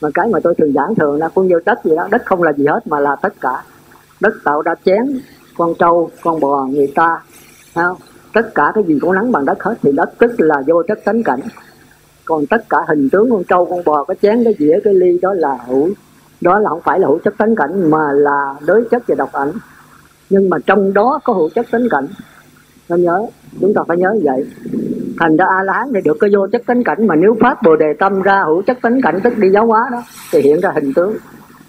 Mà 0.02 0.10
cái 0.13 0.28
mà 0.28 0.39
tôi 0.43 0.56
thường 0.58 0.74
giảng 0.74 0.95
thường 0.95 1.19
là 1.19 1.30
con 1.36 1.50
vô 1.50 1.58
đất 1.65 1.80
gì 1.84 1.95
đó, 1.95 2.08
đất 2.12 2.21
không 2.26 2.43
là 2.43 2.54
gì 2.54 2.65
hết, 2.65 2.88
mà 2.88 3.00
là 3.00 3.15
tất 3.21 3.34
cả. 3.41 3.63
Đất 4.19 4.34
tạo 4.43 4.62
ra 4.62 4.76
chén, 4.86 5.19
con 5.58 5.74
trâu, 5.80 6.12
con 6.24 6.39
bò, 6.39 6.65
người 6.65 6.91
ta. 6.95 7.24
Không? 7.76 7.97
Tất 8.34 8.56
cả 8.56 8.72
cái 8.76 8.84
gì 8.84 9.00
cũng 9.02 9.13
nắng 9.13 9.32
bằng 9.32 9.46
đất 9.46 9.63
hết, 9.63 9.76
thì 9.82 9.91
đất 9.91 10.10
tức 10.17 10.32
là 10.38 10.62
vô 10.67 10.84
chất 10.88 11.00
tánh 11.06 11.24
cảnh. 11.24 11.39
Còn 12.26 12.46
tất 12.46 12.70
cả 12.70 12.78
hình 12.88 13.10
tướng 13.10 13.32
con 13.32 13.44
trâu, 13.44 13.65
con 13.65 13.84
bò, 13.86 14.04
cái 14.04 14.17
chén, 14.22 14.44
cái 14.44 14.56
dĩa, 14.60 14.80
cái 14.84 14.94
ly, 14.94 15.20
đó 15.22 15.34
là 15.34 15.58
hữu, 15.67 15.89
đó 16.41 16.60
là 16.60 16.70
không 16.70 16.82
phải 16.84 17.00
là 17.00 17.08
hữu 17.08 17.20
chất 17.20 17.38
tánh 17.38 17.56
cảnh, 17.56 17.89
mà 17.89 18.12
là 18.12 18.56
đối 18.65 18.84
chất 18.91 19.04
và 19.08 19.15
độc 19.15 19.32
ảnh. 19.32 19.52
Nhưng 20.30 20.50
mà 20.50 20.58
trong 20.65 20.94
đó 20.94 21.20
có 21.24 21.34
hữu 21.34 21.50
chất 21.56 21.65
tánh 21.72 21.88
cảnh. 21.89 22.08
Nên 22.89 23.04
nhớ, 23.04 23.26
chúng 23.62 23.74
ta 23.74 23.82
phải 23.88 23.98
nhớ 23.98 24.15
vậy. 24.24 24.46
Thành 25.20 25.38
ra 25.38 25.46
a 25.46 25.63
la 25.63 25.74
hán 25.74 25.91
thì 25.94 26.02
được 26.06 26.17
cái 26.20 26.30
vô 26.34 26.48
chất 26.52 26.62
tánh 26.65 26.84
cảnh, 26.84 27.08
mà 27.08 27.15
nếu 27.15 27.38
phát 27.41 27.63
bồ 27.63 27.76
đề 27.76 27.94
tâm 28.00 28.22
ra 28.22 28.44
hữu 28.46 28.62
chất 28.62 28.78
tánh 28.82 29.02
cảnh, 29.02 29.20
tức 29.24 29.38
đi 29.38 29.50
giáo 29.50 29.65
hóa 29.65 29.89
đó, 29.91 30.04
thì 30.32 30.41
hiện 30.41 30.60
ra 30.62 30.72
hình 30.76 30.94
tướng. 30.94 31.15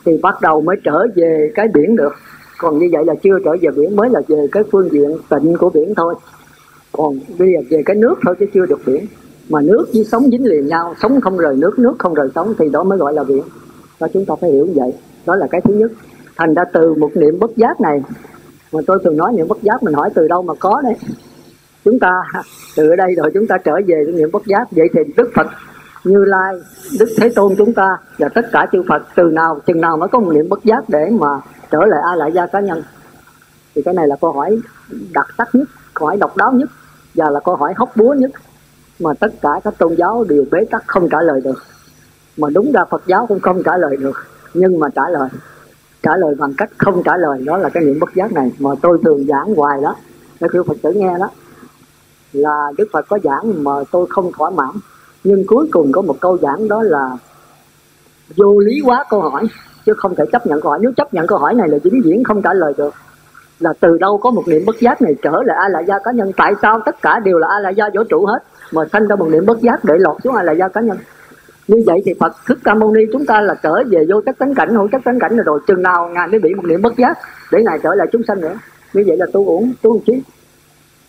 Thì 0.05 0.19
bắt 0.23 0.41
đầu 0.43 0.61
mới 0.61 0.77
trở 0.85 1.07
về 1.15 1.53
cái 1.55 1.69
biển 1.75 1.97
được. 1.97 2.13
Còn 2.59 2.79
như 2.79 2.89
vậy 2.93 3.05
là 3.05 3.15
chưa 3.23 3.39
trở 3.45 3.51
về 3.61 3.71
biển, 3.77 3.97
mới 3.97 4.11
là 4.11 4.21
về 4.29 4.47
cái 4.53 4.63
phương 4.73 4.89
diện 4.93 5.17
tịnh 5.29 5.57
của 5.59 5.71
biển 5.71 5.95
thôi 5.97 6.15
còn 6.93 7.19
bây 7.39 7.53
giờ 7.53 7.61
về 7.71 7.83
cái 7.87 7.97
nước 7.97 8.15
thôi 8.25 8.35
chứ 8.41 8.47
chưa 8.55 8.67
được 8.67 8.81
biển. 8.87 9.07
Mà 9.49 9.61
nước 9.61 9.87
với 9.95 10.05
sống 10.05 10.31
dính 10.31 10.47
liền 10.47 10.67
nhau, 10.67 10.95
sống 11.03 11.21
không 11.21 11.39
rời 11.39 11.57
nước 11.57 11.79
nước 11.79 11.95
không 11.99 12.15
rời 12.15 12.29
sống 12.35 12.55
thì 12.59 12.69
đó 12.69 12.85
mới 12.85 12.99
gọi 12.99 13.15
là 13.15 13.25
biển. 13.25 13.43
Đó, 14.01 14.09
chúng 14.13 14.25
ta 14.25 14.35
phải 14.41 14.51
hiểu 14.51 14.67
như 14.67 14.73
vậy. 14.75 14.93
Đó 15.27 15.37
là 15.37 15.47
cái 15.51 15.61
thứ 15.61 15.75
nhất. 15.75 15.93
Thành 16.37 16.55
ra 16.55 16.65
từ 16.73 16.95
một 16.95 17.11
niệm 17.15 17.39
bất 17.39 17.57
giác 17.57 17.81
này, 17.81 18.03
mà 18.73 18.81
tôi 18.87 18.99
thường 19.05 19.17
nói 19.17 19.33
niệm 19.33 19.49
bất 19.49 19.63
giác 19.63 19.83
mình 19.83 19.95
hỏi 19.95 20.11
từ 20.15 20.29
đâu 20.29 20.43
mà 20.43 20.55
có 20.55 20.81
đấy. 20.85 20.95
Chúng 21.85 21.99
ta, 21.99 22.23
từ 22.77 22.91
ở 22.91 22.97
đây 22.97 23.15
rồi 23.17 23.31
chúng 23.35 23.47
ta 23.47 23.59
trở 23.59 23.75
về 23.87 24.03
cái 24.07 24.15
niệm 24.15 24.29
bất 24.33 24.47
giác. 24.47 24.69
Vậy 24.71 24.89
thì 24.95 25.01
đức 25.17 25.31
phật 25.35 25.47
như 26.05 26.25
lai, 26.25 26.55
đức 26.99 27.09
thế 27.17 27.29
tôn 27.35 27.55
chúng 27.59 27.73
ta 27.73 27.97
và 28.19 28.29
tất 28.29 28.47
cả 28.53 28.67
chư 28.73 28.83
phật, 28.89 29.03
từ 29.17 29.23
nào, 29.23 29.61
chừng 29.67 29.81
nào 29.81 29.97
mới 29.97 30.09
có 30.09 30.21
một 30.21 30.33
niệm 30.33 30.49
bất 30.49 30.65
giác 30.65 30.85
để 30.89 31.11
mà 31.11 31.29
trở 31.71 31.79
lại 31.87 32.01
a 32.11 32.17
lại 32.17 32.33
gia 32.35 32.47
cá 32.47 32.61
nhân? 32.61 32.83
Thì 33.75 33.83
cái 33.83 33.95
này 33.95 34.09
là 34.09 34.17
câu 34.21 34.33
hỏi 34.33 34.59
đặc 35.15 35.27
sắc 35.39 35.55
nhất, 35.55 35.69
câu 35.95 36.07
hỏi 36.07 36.17
độc 36.17 36.37
đáo 36.37 36.53
nhất 36.53 36.69
và 37.15 37.31
là 37.31 37.41
câu 37.41 37.57
hỏi 37.57 37.75
hóc 37.77 37.97
búa 37.97 38.15
nhất 38.15 38.31
mà 39.01 39.15
tất 39.15 39.33
cả 39.43 39.61
các 39.65 39.75
tôn 39.79 39.95
giáo 39.97 40.25
đều 40.29 40.45
bế 40.51 40.65
tắc 40.71 40.83
không 40.87 41.09
trả 41.09 41.23
lời 41.23 41.41
được. 41.45 41.63
Mà 42.37 42.49
đúng 42.55 42.73
ra 42.73 42.85
Phật 42.85 43.03
giáo 43.07 43.27
cũng 43.27 43.41
không 43.41 43.63
trả 43.63 43.77
lời 43.77 43.97
được, 43.97 44.17
nhưng 44.55 44.79
mà 44.79 44.89
trả 44.95 45.09
lời. 45.09 45.29
Trả 46.03 46.17
lời 46.17 46.35
bằng 46.39 46.55
cách 46.59 46.71
không 46.79 47.03
trả 47.05 47.17
lời, 47.17 47.43
đó 47.45 47.57
là 47.57 47.69
cái 47.69 47.85
niệm 47.85 47.99
bất 48.01 48.15
giác 48.15 48.33
này 48.33 48.53
mà 48.59 48.71
tôi 48.83 48.99
thường 49.05 49.27
giảng 49.29 49.55
hoài 49.55 49.83
đó. 49.83 49.97
Để 50.41 50.49
kêu 50.53 50.65
Phật 50.65 50.77
tử 50.83 50.93
nghe 50.93 51.19
đó. 51.19 51.31
Là 52.33 52.73
Đức 52.79 52.89
Phật 52.93 53.07
có 53.09 53.19
giảng 53.25 53.65
mà 53.65 53.73
tôi 53.91 54.07
không 54.11 54.33
thỏa 54.33 54.51
mãn. 54.51 54.71
Nhưng 55.25 55.47
cuối 55.47 55.69
cùng 55.73 55.93
có 55.93 56.03
một 56.03 56.17
câu 56.21 56.39
giảng 56.39 56.69
đó 56.69 56.83
là 56.83 57.17
vô 58.37 58.59
lý 58.59 58.81
quá 58.85 59.05
câu 59.11 59.21
hỏi, 59.21 59.47
chứ 59.87 59.95
không 59.97 60.15
thể 60.15 60.25
chấp 60.33 60.47
nhận 60.47 60.61
câu 60.61 60.71
hỏi. 60.71 60.79
Nếu 60.83 60.93
chấp 60.97 61.15
nhận 61.15 61.27
câu 61.27 61.39
hỏi 61.39 61.55
này 61.55 61.69
là 61.69 61.79
vĩnh 61.83 62.03
viễn 62.05 62.25
không 62.25 62.43
trả 62.43 62.55
lời 62.55 62.75
được 62.77 62.95
là 63.63 63.73
từ 63.81 63.99
đâu 63.99 64.19
có 64.19 64.31
một 64.31 64.43
niệm 64.47 64.63
bất 64.67 64.81
giác 64.81 65.03
này 65.03 65.15
trở 65.23 65.43
lại? 65.45 65.57
A 65.61 65.69
la 65.69 65.81
gia 65.81 65.99
cá 65.99 66.13
nhân 66.13 66.33
tại 66.37 66.55
sao 66.63 66.81
tất 66.87 67.03
cả 67.03 67.19
đều 67.19 67.39
là 67.39 67.49
a 67.51 67.61
la 67.61 67.71
gia 67.71 67.85
vũ 67.95 68.05
trụ 68.05 68.27
hết 68.27 68.39
mà 68.73 68.83
sanh 68.93 69.07
ra 69.07 69.17
một 69.17 69.29
niệm 69.29 69.47
bất 69.47 69.61
giác 69.61 69.85
để 69.85 69.95
lọt 69.99 70.17
xuống 70.25 70.35
a 70.35 70.43
la 70.43 70.53
gia 70.53 70.69
cá 70.69 70.81
nhân? 70.81 70.99
Như 71.69 71.83
vậy 71.87 72.03
thì 72.05 72.15
Phật 72.21 72.33
Thích 72.49 72.59
Ca 72.65 72.75
Mâu 72.75 72.93
Ni 72.93 73.01
chúng 73.13 73.27
ta 73.27 73.41
là 73.41 73.55
trở 73.63 73.83
về 73.91 74.05
vô 74.09 74.21
chất 74.27 74.39
tánh 74.39 74.55
cảnh 74.55 74.75
hữu 74.75 74.89
chất 74.89 75.01
tánh 75.05 75.19
cảnh 75.19 75.37
rồi, 75.37 75.45
rồi 75.45 75.61
chừng 75.67 75.83
nào 75.83 76.09
ngài 76.09 76.29
mới 76.29 76.39
bị 76.39 76.55
một 76.55 76.65
niệm 76.65 76.83
bất 76.83 76.97
giác 76.97 77.19
để 77.53 77.63
ngài 77.63 77.79
trở 77.83 77.95
lại 77.95 78.07
chúng 78.13 78.23
sanh 78.29 78.41
nữa? 78.41 78.55
Như 78.93 79.05
vậy 79.07 79.17
là 79.17 79.27
tu 79.33 79.47
uổng 79.47 79.73
tu 79.83 80.01
trí 80.07 80.23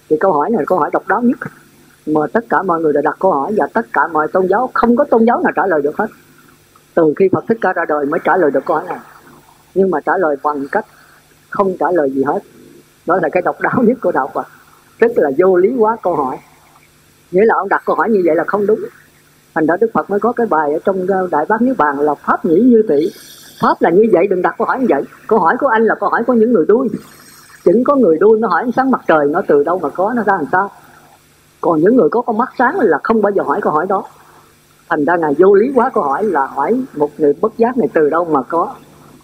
thì 0.10 0.18
câu 0.20 0.32
hỏi 0.32 0.50
này 0.50 0.60
là 0.60 0.66
câu 0.68 0.80
hỏi 0.80 0.90
độc 0.94 1.08
đáo 1.08 1.22
nhất 1.22 1.38
mà 2.06 2.22
tất 2.34 2.46
cả 2.50 2.62
mọi 2.62 2.82
người 2.82 2.94
đã 2.94 3.02
đặt 3.02 3.16
câu 3.20 3.32
hỏi 3.32 3.54
và 3.58 3.68
tất 3.74 3.86
cả 3.94 4.02
mọi 4.12 4.28
tôn 4.28 4.48
giáo 4.48 4.70
không 4.74 4.96
có 4.96 5.04
tôn 5.04 5.26
giáo 5.26 5.42
nào 5.44 5.52
trả 5.56 5.68
lời 5.68 5.82
được 5.82 5.98
hết. 5.98 6.08
Từ 6.96 7.14
khi 7.18 7.30
Phật 7.32 7.44
Thích 7.48 7.58
Ca 7.62 7.74
ra 7.74 7.86
đời 7.88 8.06
mới 8.06 8.20
trả 8.24 8.38
lời 8.38 8.52
được 8.52 8.66
câu 8.66 8.78
hỏi 8.78 8.86
này. 8.90 9.00
Nhưng 9.76 9.92
mà 9.92 10.00
trả 10.06 10.18
lời 10.18 10.36
bằng 10.44 10.66
cách 10.72 10.86
không 11.54 11.76
trả 11.80 11.86
lời 11.92 12.12
gì 12.12 12.24
hết. 12.24 12.40
Đó 13.06 13.20
là 13.22 13.30
cái 13.32 13.42
độc 13.42 13.62
đáo 13.62 13.84
nhất 13.84 13.98
của 14.02 14.12
đạo 14.12 14.30
Phật. 14.34 14.48
Rất 15.00 15.12
là 15.16 15.32
vô 15.38 15.58
lý 15.58 15.76
quá 15.78 15.98
câu 16.04 16.16
hỏi. 16.16 16.38
Nghĩa 17.32 17.46
là 17.46 17.56
ông 17.56 17.70
đặt 17.70 17.82
câu 17.86 17.96
hỏi 17.96 18.10
như 18.10 18.22
vậy 18.26 18.36
là 18.36 18.44
không 18.44 18.66
đúng. 18.68 18.80
Thành 19.56 19.66
ra 19.66 19.76
đức 19.82 19.92
phật 19.94 20.10
mới 20.10 20.20
có 20.20 20.32
cái 20.32 20.48
bài 20.48 20.74
ở 20.74 20.80
trong 20.86 21.08
ờ, 21.08 21.28
đại 21.32 21.46
bác 21.50 21.62
niết 21.62 21.78
bàn 21.78 22.00
là 22.00 22.16
pháp 22.16 22.46
nhĩ 22.46 22.62
như 22.62 22.84
tỷ. 22.88 23.12
Pháp 23.62 23.82
là 23.82 23.90
như 23.90 24.04
vậy, 24.14 24.28
đừng 24.28 24.42
đặt 24.42 24.56
câu 24.58 24.68
hỏi 24.68 24.80
như 24.80 24.86
vậy. 24.90 25.04
Câu 25.28 25.40
hỏi 25.40 25.56
của 25.60 25.68
anh 25.68 25.86
là 25.86 25.96
câu 26.00 26.10
hỏi 26.10 26.24
của 26.28 26.34
những 26.34 26.54
người 26.54 26.66
đuôi. 26.68 26.90
Chỉ 27.66 27.72
có 27.86 27.96
người 27.96 28.18
đuôi 28.20 28.40
nó 28.40 28.48
hỏi 28.48 28.62
ánh 28.62 28.72
sáng 28.72 28.92
mặt 28.92 29.02
trời, 29.08 29.28
nó 29.30 29.42
từ 29.48 29.64
đâu 29.64 29.80
mà 29.80 29.90
có, 29.90 30.14
nó 30.16 30.24
ra 30.24 30.34
làm 30.34 30.46
sao? 30.52 30.72
Còn 31.62 31.82
những 31.82 31.96
người 31.96 32.10
có 32.10 32.22
con 32.22 32.38
mắt 32.38 32.50
sáng 32.58 32.80
là 32.80 32.98
không 33.04 33.22
bao 33.22 33.32
giờ 33.32 33.44
hỏi 33.44 33.62
câu 33.62 33.74
hỏi 33.74 33.86
đó. 33.90 34.04
Thành 34.90 35.06
ra 35.06 35.16
ngài 35.16 35.34
vô 35.38 35.54
lý 35.54 35.72
quá, 35.76 35.90
câu 35.94 36.04
hỏi 36.04 36.24
là 36.24 36.46
hỏi 36.46 36.82
một 36.98 37.10
người 37.18 37.34
bất 37.42 37.58
giác 37.58 37.78
này 37.78 37.88
từ 37.94 38.10
đâu 38.10 38.26
mà 38.26 38.42
có 38.44 38.76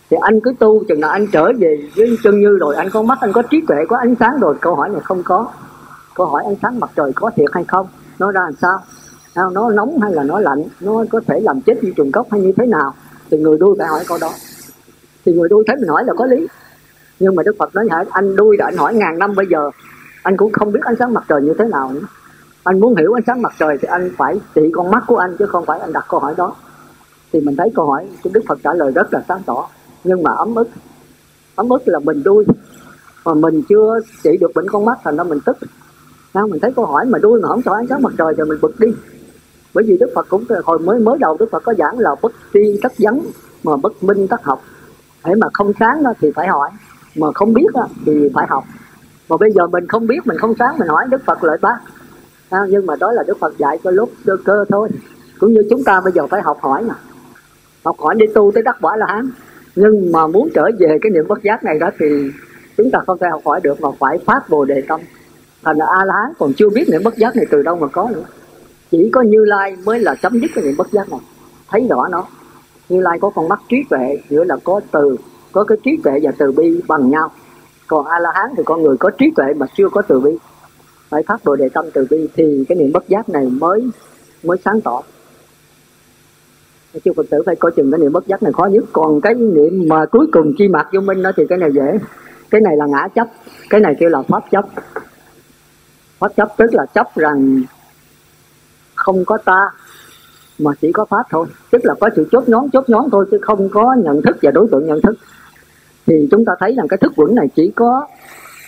thì 0.09 0.17
anh 0.21 0.39
cứ 0.39 0.53
tu 0.59 0.83
chừng 0.87 0.99
nào 0.99 1.11
anh 1.11 1.27
trở 1.31 1.51
về 1.59 1.89
với 1.95 2.17
chân 2.23 2.39
như 2.39 2.57
rồi, 2.59 2.75
anh 2.75 2.89
có 2.89 3.01
mắt 3.01 3.17
anh 3.21 3.31
có 3.33 3.41
trí 3.41 3.61
tuệ, 3.67 3.77
có 3.89 3.97
ánh 3.97 4.15
sáng 4.19 4.39
rồi, 4.39 4.55
câu 4.61 4.75
hỏi 4.75 4.89
này 4.89 5.01
không 5.03 5.23
có. 5.23 5.47
Câu 6.15 6.27
hỏi 6.27 6.43
ánh 6.45 6.55
sáng 6.61 6.79
mặt 6.79 6.89
trời 6.95 7.11
có 7.15 7.31
thiệt 7.35 7.49
hay 7.53 7.63
không? 7.67 7.87
Nó 8.19 8.31
ra 8.31 8.41
làm 8.41 8.53
sao? 8.61 8.79
Nó 9.51 9.69
nóng 9.69 9.99
hay 10.01 10.11
là 10.13 10.23
nó 10.23 10.39
lạnh? 10.39 10.63
Nó 10.81 11.05
có 11.09 11.21
thể 11.27 11.39
làm 11.39 11.61
chết 11.61 11.83
như 11.83 11.91
trùng 11.95 12.11
gốc 12.11 12.27
hay 12.31 12.41
như 12.41 12.51
thế 12.57 12.65
nào? 12.65 12.93
Thì 13.31 13.37
người 13.37 13.57
đuôi 13.57 13.75
phải 13.79 13.87
hỏi 13.87 14.03
câu 14.07 14.17
đó. 14.21 14.31
Thì 15.25 15.33
người 15.33 15.49
đuôi 15.49 15.63
thấy 15.67 15.75
mình 15.75 15.89
hỏi 15.89 16.03
là 16.05 16.13
có 16.13 16.25
lý. 16.25 16.47
Nhưng 17.19 17.35
mà 17.35 17.43
đức 17.43 17.55
phật 17.59 17.75
nói 17.75 17.87
hỏi 17.91 18.05
anh 18.11 18.35
đuôi 18.35 18.57
đã 18.57 18.65
anh 18.65 18.77
hỏi 18.77 18.93
ngàn 18.93 19.19
năm 19.19 19.35
bây 19.35 19.45
giờ, 19.49 19.71
anh 20.23 20.37
cũng 20.37 20.51
không 20.51 20.71
biết 20.71 20.79
ánh 20.83 20.95
sáng 20.99 21.13
mặt 21.13 21.23
trời 21.27 21.41
như 21.41 21.53
thế 21.59 21.65
nào 21.65 21.91
nữa. 21.93 22.01
Anh 22.63 22.79
muốn 22.79 22.95
hiểu 22.95 23.17
ánh 23.17 23.23
sáng 23.27 23.41
mặt 23.41 23.53
trời 23.59 23.77
thì 23.81 23.87
anh 23.87 24.11
phải 24.17 24.39
trị 24.55 24.61
con 24.73 24.91
mắt 24.91 25.03
của 25.07 25.17
anh, 25.17 25.35
chứ 25.39 25.45
không 25.45 25.65
phải 25.65 25.79
anh 25.79 25.93
đặt 25.93 26.05
câu 26.09 26.19
hỏi 26.19 26.33
đó. 26.37 26.55
Thì 27.33 27.41
mình 27.41 27.55
thấy 27.55 27.71
câu 27.75 27.85
hỏi 27.85 28.07
của 28.23 28.29
đức 28.33 28.41
phật 28.47 28.59
trả 28.63 28.73
lời 28.73 28.91
rất 28.91 29.13
là 29.13 29.23
sáng 29.27 29.41
tỏ 29.45 29.69
nhưng 30.03 30.23
mà 30.23 30.31
ấm 30.37 30.55
ức. 30.55 30.67
Ấm 31.55 31.69
ức 31.69 31.81
là 31.85 31.99
mình 31.99 32.23
đuôi. 32.23 32.45
Mà 33.25 33.33
mình 33.33 33.61
chưa 33.69 33.99
trị 34.23 34.37
được 34.41 34.51
bệnh 34.55 34.69
con 34.69 34.85
mắt 34.85 34.99
thành 35.03 35.17
ra 35.17 35.23
mình 35.23 35.39
tức. 35.45 35.57
Sao? 36.33 36.47
Mình 36.47 36.59
thấy 36.59 36.73
câu 36.75 36.85
hỏi 36.85 37.05
mà 37.05 37.19
đuôi 37.19 37.41
mà 37.41 37.47
không 37.47 37.61
cho 37.61 37.73
ánh 37.73 37.87
sáng 37.89 38.01
mặt 38.01 38.13
trời 38.17 38.33
thì 38.37 38.43
mình 38.43 38.59
bực 38.61 38.79
đi. 38.79 38.87
Bởi 39.73 39.83
vì 39.87 39.97
đức 39.97 40.11
phật 40.15 40.25
cũng 40.29 40.43
hồi 40.63 40.79
mới 40.79 40.99
mới 40.99 41.17
đầu 41.19 41.37
đức 41.39 41.51
phật 41.51 41.63
có 41.63 41.73
giảng 41.77 41.99
là 41.99 42.15
bất 42.21 42.31
tri 42.53 42.79
tất 42.81 42.93
vấn 42.99 43.21
mà 43.63 43.77
bất 43.77 44.03
minh 44.03 44.27
tất 44.27 44.43
học. 44.43 44.61
Để 45.25 45.35
mà 45.35 45.47
không 45.53 45.71
sáng 45.79 46.03
đó 46.03 46.13
thì 46.21 46.31
phải 46.35 46.47
hỏi. 46.47 46.69
Mà 47.15 47.27
không 47.35 47.53
biết 47.53 47.67
đó, 47.73 47.87
thì 48.05 48.29
phải 48.33 48.47
học. 48.49 48.63
Mà 49.29 49.37
bây 49.37 49.51
giờ 49.51 49.67
mình 49.67 49.87
không 49.87 50.07
biết 50.07 50.19
mình 50.25 50.37
không 50.37 50.53
sáng 50.59 50.77
mình 50.77 50.87
hỏi 50.87 51.05
đức 51.09 51.21
phật 51.25 51.43
lợi 51.43 51.57
bác. 51.61 51.77
À, 52.49 52.59
nhưng 52.69 52.85
mà 52.85 52.95
đó 52.95 53.11
là 53.11 53.23
đức 53.27 53.37
phật 53.39 53.57
dạy 53.57 53.79
cho 53.83 53.91
lúc 53.91 54.11
cơ 54.25 54.37
cơ 54.45 54.65
thôi. 54.69 54.89
Cũng 55.39 55.53
như 55.53 55.61
chúng 55.69 55.83
ta 55.83 56.01
bây 56.03 56.13
giờ 56.13 56.27
phải 56.27 56.41
học 56.41 56.57
hỏi 56.61 56.83
nè 56.83 56.93
học 57.83 57.95
hỏi 57.99 58.15
đi 58.15 58.25
tu 58.33 58.51
tới 58.53 58.63
đắc 58.63 58.77
quả 58.81 58.97
là 58.97 59.05
hán 59.09 59.31
nhưng 59.75 60.11
mà 60.11 60.27
muốn 60.27 60.49
trở 60.53 60.63
về 60.79 60.97
cái 61.01 61.09
niệm 61.11 61.27
bất 61.27 61.43
giác 61.43 61.63
này 61.63 61.79
đó 61.79 61.89
thì 61.99 62.05
chúng 62.77 62.91
ta 62.91 62.99
không 63.07 63.17
thể 63.17 63.27
học 63.31 63.41
hỏi 63.45 63.59
được 63.63 63.81
mà 63.81 63.89
phải 63.99 64.17
phát 64.25 64.49
bồ 64.49 64.65
đề 64.65 64.81
tâm. 64.87 65.01
Thành 65.63 65.77
là 65.77 65.85
a 65.85 66.05
la 66.05 66.13
hán 66.13 66.33
còn 66.39 66.53
chưa 66.53 66.69
biết 66.69 66.89
niệm 66.89 67.01
bất 67.03 67.17
giác 67.17 67.35
này 67.35 67.45
từ 67.49 67.61
đâu 67.61 67.75
mà 67.75 67.87
có 67.87 68.09
nữa. 68.13 68.23
Chỉ 68.91 69.09
có 69.13 69.21
như 69.21 69.45
lai 69.45 69.75
mới 69.85 69.99
là 69.99 70.15
chấm 70.15 70.39
dứt 70.39 70.51
cái 70.55 70.63
niệm 70.63 70.73
bất 70.77 70.91
giác 70.91 71.09
này. 71.09 71.19
Thấy 71.69 71.87
rõ 71.89 72.07
nó. 72.11 72.27
Như 72.89 73.01
lai 73.01 73.19
có 73.21 73.29
con 73.29 73.49
mắt 73.49 73.59
trí 73.69 73.77
tuệ, 73.89 74.17
nghĩa 74.29 74.45
là 74.45 74.57
có 74.63 74.81
từ, 74.91 75.15
có 75.51 75.63
cái 75.63 75.77
trí 75.83 75.97
tuệ 76.03 76.19
và 76.23 76.31
từ 76.37 76.51
bi 76.51 76.81
bằng 76.87 77.09
nhau. 77.09 77.31
Còn 77.87 78.05
a 78.05 78.19
la 78.19 78.29
hán 78.33 78.49
thì 78.57 78.63
con 78.65 78.83
người 78.83 78.97
có 78.97 79.09
trí 79.09 79.31
tuệ 79.35 79.45
mà 79.57 79.65
chưa 79.77 79.89
có 79.89 80.01
từ 80.01 80.19
bi. 80.19 80.31
Phải 81.09 81.23
phát 81.23 81.45
bồ 81.45 81.55
đề 81.55 81.69
tâm 81.69 81.85
từ 81.93 82.07
bi 82.09 82.27
thì 82.35 82.65
cái 82.69 82.77
niệm 82.77 82.91
bất 82.93 83.07
giác 83.07 83.29
này 83.29 83.45
mới 83.45 83.89
mới 84.43 84.57
sáng 84.65 84.81
tỏ 84.81 85.01
chứ 87.05 87.11
phật 87.15 87.25
tử 87.29 87.43
phải 87.45 87.55
coi 87.55 87.71
chừng 87.71 87.91
cái 87.91 87.99
niệm 87.99 88.11
bất 88.11 88.27
giác 88.27 88.43
này 88.43 88.53
khó 88.53 88.65
nhất. 88.65 88.83
Còn 88.93 89.21
cái 89.21 89.33
niệm 89.33 89.83
mà 89.87 90.05
cuối 90.05 90.27
cùng 90.31 90.53
chi 90.57 90.67
mặt 90.67 90.87
vô 90.93 91.01
minh 91.01 91.21
đó 91.23 91.31
thì 91.37 91.43
cái 91.49 91.57
này 91.57 91.71
dễ. 91.71 91.99
Cái 92.49 92.61
này 92.61 92.77
là 92.77 92.85
ngã 92.85 93.07
chấp. 93.15 93.27
Cái 93.69 93.79
này 93.79 93.95
kêu 93.99 94.09
là 94.09 94.21
pháp 94.21 94.43
chấp. 94.51 94.65
Pháp 96.19 96.31
chấp 96.37 96.49
tức 96.57 96.73
là 96.73 96.85
chấp 96.93 97.07
rằng 97.15 97.61
không 98.95 99.25
có 99.25 99.37
ta, 99.37 99.69
mà 100.59 100.71
chỉ 100.81 100.91
có 100.91 101.05
pháp 101.05 101.23
thôi. 101.29 101.47
Tức 101.71 101.85
là 101.85 101.93
có 101.99 102.09
sự 102.15 102.27
chốt 102.31 102.49
nhón 102.49 102.69
chốt 102.73 102.89
nhón 102.89 103.09
thôi, 103.11 103.25
chứ 103.31 103.37
không 103.41 103.69
có 103.69 103.95
nhận 104.03 104.21
thức 104.21 104.37
và 104.41 104.51
đối 104.51 104.67
tượng 104.71 104.85
nhận 104.87 105.01
thức. 105.01 105.17
Thì 106.05 106.27
chúng 106.31 106.45
ta 106.45 106.53
thấy 106.59 106.75
rằng 106.77 106.87
cái 106.87 106.97
thức 106.97 107.15
vững 107.15 107.35
này 107.35 107.47
chỉ 107.55 107.71
có 107.75 108.07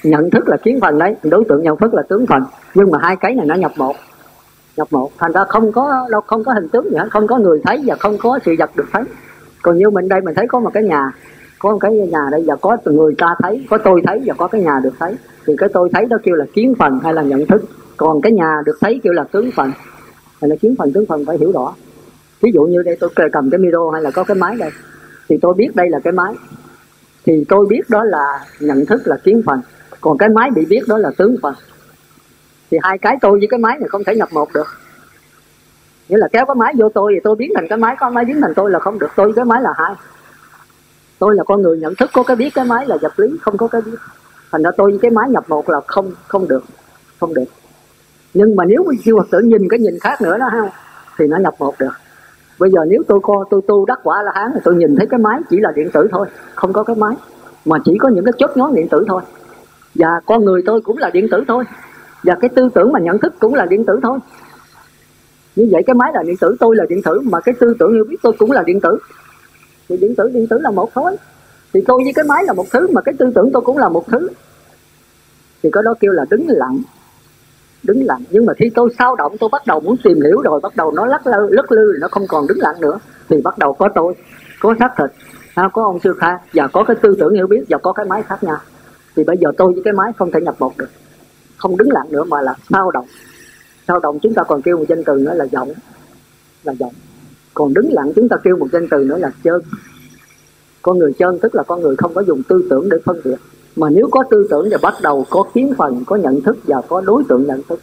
nhận 0.04 0.30
thức 0.30 0.50
là 0.50 0.58
kiến 0.58 0.80
phần 0.82 1.00
đấy, 1.00 1.16
đối 1.24 1.44
tượng 1.50 1.64
nhận 1.64 1.78
thức 1.78 1.94
là 1.94 2.04
tướng 2.10 2.26
phần. 2.26 2.44
Nhưng 2.76 2.92
mà 2.92 2.98
hai 3.02 3.16
cái 3.16 3.36
này 3.36 3.46
nó 3.46 3.56
nhập 3.56 3.72
một 3.76 3.96
nhập 4.78 4.88
một 4.92 5.12
thành 5.18 5.32
ra 5.32 5.44
không 5.50 5.72
có, 5.72 6.08
đâu, 6.12 6.22
không 6.22 6.44
có 6.44 6.54
hình 6.54 6.70
tướng 6.70 6.90
gì 6.90 6.96
hết. 6.98 7.08
Không 7.12 7.28
có 7.28 7.38
người 7.38 7.62
thấy 7.64 7.84
và 7.86 7.96
không 7.96 8.18
có 8.18 8.40
sự 8.46 8.56
vật 8.60 8.70
được 8.76 8.86
thấy. 8.92 9.04
Còn 9.62 9.78
như 9.78 9.90
mình 9.90 10.08
đây, 10.08 10.22
mình 10.22 10.36
thấy 10.36 10.48
có 10.48 10.60
một 10.60 10.72
cái 10.74 10.84
nhà, 10.84 11.12
có 11.60 11.72
một 11.72 11.78
cái 11.78 11.92
nhà 11.92 12.20
đây 12.32 12.44
và 12.48 12.56
có 12.56 12.78
người 12.86 13.16
ta 13.18 13.36
thấy, 13.44 13.66
có 13.70 13.78
tôi 13.78 14.02
thấy 14.08 14.22
và 14.26 14.34
có 14.38 14.48
cái 14.48 14.62
nhà 14.62 14.80
được 14.84 14.94
thấy. 15.00 15.16
Thì 15.46 15.56
cái 15.58 15.70
tôi 15.74 15.90
thấy 15.94 16.06
đó 16.06 16.18
kêu 16.24 16.36
là 16.36 16.46
kiến 16.54 16.74
phần 16.80 17.00
hay 17.04 17.14
là 17.14 17.22
nhận 17.22 17.46
thức. 17.46 17.64
Còn 17.98 18.22
cái 18.22 18.32
nhà 18.32 18.62
được 18.66 18.78
thấy 18.82 19.00
kêu 19.04 19.14
là 19.14 19.24
tướng 19.24 19.52
phần. 19.56 19.72
Hay 20.42 20.50
là 20.50 20.56
kiến 20.56 20.76
phần, 20.78 20.94
tướng 20.94 21.06
phần 21.06 21.26
phải 21.26 21.38
hiểu 21.38 21.52
rõ. 21.52 21.74
Ví 22.42 22.52
dụ 22.54 22.62
như 22.62 22.82
đây, 22.84 22.98
tôi 23.00 23.10
cầm 23.32 23.50
cái 23.50 23.58
micro 23.58 23.90
hay 23.94 24.02
là 24.02 24.12
có 24.12 24.24
cái 24.24 24.36
máy 24.36 24.56
đây, 24.60 24.70
thì 25.30 25.38
tôi 25.42 25.54
biết 25.54 25.76
đây 25.76 25.90
là 25.90 26.00
cái 26.00 26.14
máy. 26.14 26.34
Thì 27.26 27.46
tôi 27.50 27.66
biết 27.66 27.82
đó 27.90 28.04
là 28.04 28.46
nhận 28.60 28.86
thức 28.86 29.02
là 29.06 29.18
kiến 29.18 29.42
phần. 29.46 29.62
Còn 30.02 30.18
cái 30.18 30.30
máy 30.30 30.52
bị 30.56 30.66
biết 30.66 30.82
đó 30.88 30.98
là 30.98 31.12
tướng 31.18 31.36
phần 31.42 31.54
thì 32.72 32.78
hai 32.82 32.98
cái 32.98 33.18
tôi 33.22 33.40
với 33.40 33.48
cái 33.52 33.60
máy 33.60 33.78
này 33.80 33.90
không 33.90 34.04
thể 34.04 34.16
nhập 34.16 34.30
một 34.32 34.50
được. 34.54 34.68
Nghĩa 36.10 36.18
là 36.18 36.28
kéo 36.32 36.46
cái 36.46 36.56
máy 36.56 36.74
vô 36.78 36.90
tôi 36.90 37.12
thì 37.16 37.20
tôi 37.24 37.36
biến 37.36 37.52
thành 37.56 37.68
cái 37.70 37.78
máy, 37.78 37.96
có 38.00 38.10
máy 38.10 38.26
biến 38.26 38.42
thành 38.42 38.54
tôi 38.56 38.72
là 38.72 38.80
không 38.80 39.00
được. 39.00 39.10
Tôi 39.16 39.26
với 39.26 39.34
cái 39.36 39.46
máy 39.46 39.62
là 39.62 39.74
hai. 39.76 39.94
Tôi 41.20 41.36
là 41.36 41.44
con 41.44 41.62
người 41.62 41.78
nhận 41.78 41.96
thức 41.96 42.10
có 42.14 42.24
cái 42.24 42.36
biết 42.36 42.50
cái 42.54 42.66
máy 42.66 42.86
là 42.88 42.98
vật 43.02 43.20
lý, 43.20 43.38
không 43.42 43.58
có 43.58 43.68
cái 43.68 43.82
biết. 43.82 43.98
Thành 44.52 44.64
ra 44.64 44.72
tôi 44.78 44.92
với 44.92 45.00
cái 45.02 45.12
máy 45.12 45.30
nhập 45.30 45.44
một 45.48 45.70
là 45.70 45.82
không 45.88 46.12
không 46.28 46.48
được 46.48 46.64
không 47.20 47.34
được. 47.34 47.46
Nhưng 48.34 48.56
mà 48.56 48.66
nếu 48.66 48.86
siêu 49.04 49.18
Phật 49.18 49.28
tử 49.32 49.40
nhìn 49.40 49.68
cái 49.70 49.80
nhìn 49.80 50.00
khác 50.02 50.22
nữa 50.22 50.38
đó 50.38 50.50
ha, 50.52 50.72
thì 51.18 51.28
nó 51.28 51.38
nhập 51.38 51.54
một 51.60 51.76
được. 51.80 51.92
Bây 52.60 52.72
giờ 52.72 52.80
nếu 52.88 53.04
tôi 53.08 53.20
co, 53.24 53.46
tôi 53.50 53.62
tu 53.68 53.86
đắc 53.86 54.00
quả 54.04 54.24
là 54.24 54.32
hán 54.36 54.52
thì 54.54 54.60
tôi 54.64 54.76
nhìn 54.76 54.96
thấy 54.96 55.08
cái 55.08 55.20
máy 55.20 55.40
chỉ 55.50 55.60
là 55.60 55.72
điện 55.76 55.90
tử 55.94 56.08
thôi, 56.12 56.28
không 56.56 56.74
có 56.74 56.84
cái 56.84 56.96
máy. 56.96 57.16
Mà 57.66 57.78
chỉ 57.86 57.98
có 58.00 58.10
những 58.10 58.26
cái 58.26 58.34
chốt 58.38 58.52
nhóm 58.56 58.76
điện 58.76 58.88
tử 58.90 59.06
thôi. 59.08 59.22
Và 59.96 60.22
con 60.26 60.46
người 60.46 60.64
tôi 60.66 60.82
cũng 60.82 60.98
là 60.98 61.10
điện 61.10 61.28
tử 61.32 61.44
thôi 61.48 61.64
và 62.24 62.36
cái 62.42 62.50
tư 62.50 62.70
tưởng 62.74 62.92
mà 62.92 63.00
nhận 63.00 63.18
thức 63.18 63.34
cũng 63.40 63.54
là 63.54 63.66
điện 63.66 63.86
tử 63.86 64.00
thôi. 64.04 64.20
Như 65.56 65.68
vậy 65.72 65.84
cái 65.88 65.94
máy 65.94 66.12
là 66.14 66.24
điện 66.24 66.36
tử, 66.42 66.56
tôi 66.60 66.76
là 66.76 66.86
điện 66.90 67.02
tử, 67.06 67.20
mà 67.24 67.40
cái 67.40 67.56
tư 67.60 67.76
tưởng 67.80 67.94
hiểu 67.94 68.06
biết 68.10 68.18
tôi 68.22 68.34
cũng 68.40 68.52
là 68.52 68.64
điện 68.64 68.80
tử. 68.82 69.00
Thì 69.90 69.98
điện 69.98 70.16
tử 70.16 70.30
điện 70.34 70.48
tử 70.48 70.60
là 70.60 70.72
một 70.72 70.90
thôi. 70.94 71.16
Thì 71.74 71.82
tôi 71.88 72.02
với 72.04 72.14
cái 72.14 72.26
máy 72.26 72.44
là 72.46 72.54
một 72.54 72.66
thứ, 72.72 72.88
mà 72.92 73.02
cái 73.02 73.14
tư 73.20 73.32
tưởng 73.36 73.50
tôi 73.54 73.62
cũng 73.62 73.78
là 73.78 73.90
một 73.90 74.08
thứ. 74.08 74.30
Thì 75.64 75.70
có 75.72 75.82
đó 75.82 75.94
kêu 76.00 76.12
là 76.12 76.26
đứng 76.30 76.46
lặng. 76.48 76.82
Đứng 77.84 78.06
lặng. 78.06 78.24
Nhưng 78.30 78.46
mà 78.46 78.54
khi 78.54 78.72
tôi 78.76 78.90
sao 79.00 79.16
động, 79.16 79.36
tôi 79.40 79.50
bắt 79.52 79.62
đầu 79.68 79.80
muốn 79.80 79.96
tìm 80.04 80.22
hiểu 80.22 80.42
rồi, 80.42 80.60
bắt 80.64 80.76
đầu 80.76 80.92
nó 80.92 81.06
lắc 81.06 81.28
lư 81.28 81.50
lắc 81.50 81.72
lư 81.72 81.94
nó 82.02 82.08
không 82.12 82.28
còn 82.28 82.48
đứng 82.48 82.60
lặng 82.60 82.82
nữa. 82.82 83.00
Thì 83.30 83.42
bắt 83.44 83.58
đầu 83.58 83.74
có 83.74 83.90
tôi, 83.96 84.14
có 84.60 84.76
xác 84.80 84.90
thịt. 84.98 85.10
À, 85.56 85.70
có 85.74 85.84
ông 85.84 86.00
sư 86.04 86.14
kha, 86.20 86.38
và 86.54 86.68
có 86.68 86.84
cái 86.84 86.96
tư 87.02 87.16
tưởng 87.20 87.34
hiểu 87.34 87.48
biết, 87.48 87.64
và 87.70 87.78
có 87.78 87.94
cái 87.94 88.06
máy 88.06 88.24
khác 88.24 88.44
nhau. 88.44 88.58
Thì 89.16 89.24
bây 89.24 89.38
giờ 89.38 89.52
tôi 89.58 89.74
với 89.74 89.82
cái 89.84 89.94
máy 89.94 90.12
không 90.18 90.32
thể 90.32 90.42
nhập 90.42 90.56
một 90.60 90.78
được 90.78 90.88
không 91.62 91.78
đứng 91.78 91.92
lặng 91.92 92.08
nữa 92.10 92.24
mà 92.24 92.42
là 92.42 92.56
sao 92.70 92.92
động. 92.92 93.06
Sao 93.88 94.00
động 94.00 94.20
chúng 94.20 94.34
ta 94.34 94.44
còn 94.44 94.62
kêu 94.62 94.78
một 94.78 94.86
danh 94.90 95.04
từ 95.04 95.14
nữa 95.20 95.34
là 95.34 95.46
giọng 95.52 95.74
là 96.64 96.74
giọng. 96.74 96.94
Còn 97.54 97.74
đứng 97.74 97.94
lặng 97.94 98.12
chúng 98.16 98.30
ta 98.30 98.38
kêu 98.44 98.58
một 98.58 98.68
danh 98.72 98.88
từ 98.92 99.04
nữa 99.04 99.18
là 99.18 99.32
chân. 99.44 99.62
Con 100.82 100.98
người 100.98 101.14
chân 101.14 101.40
tức 101.40 101.56
là 101.56 101.64
con 101.64 101.82
người 101.82 101.96
không 101.96 102.14
có 102.14 102.22
dùng 102.22 102.44
tư 102.44 102.68
tưởng 102.70 102.90
để 102.90 102.98
phân 103.06 103.22
biệt. 103.24 103.36
Mà 103.76 103.90
nếu 103.90 104.08
có 104.12 104.24
tư 104.30 104.48
tưởng 104.50 104.70
và 104.72 104.78
bắt 104.82 104.94
đầu 105.02 105.26
có 105.30 105.44
kiến 105.54 105.74
phần, 105.78 106.04
có 106.06 106.16
nhận 106.16 106.42
thức 106.42 106.58
và 106.64 106.82
có 106.82 107.02
đối 107.02 107.24
tượng 107.30 107.46
nhận 107.48 107.62
thức, 107.70 107.80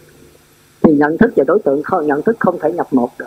thì 0.82 0.92
nhận 0.92 1.18
thức 1.18 1.30
và 1.36 1.44
đối 1.46 1.58
tượng 1.58 1.82
không, 1.82 2.06
nhận 2.06 2.22
thức 2.22 2.36
không 2.40 2.58
thể 2.58 2.72
nhập 2.72 2.86
một 2.90 3.10
được. 3.18 3.26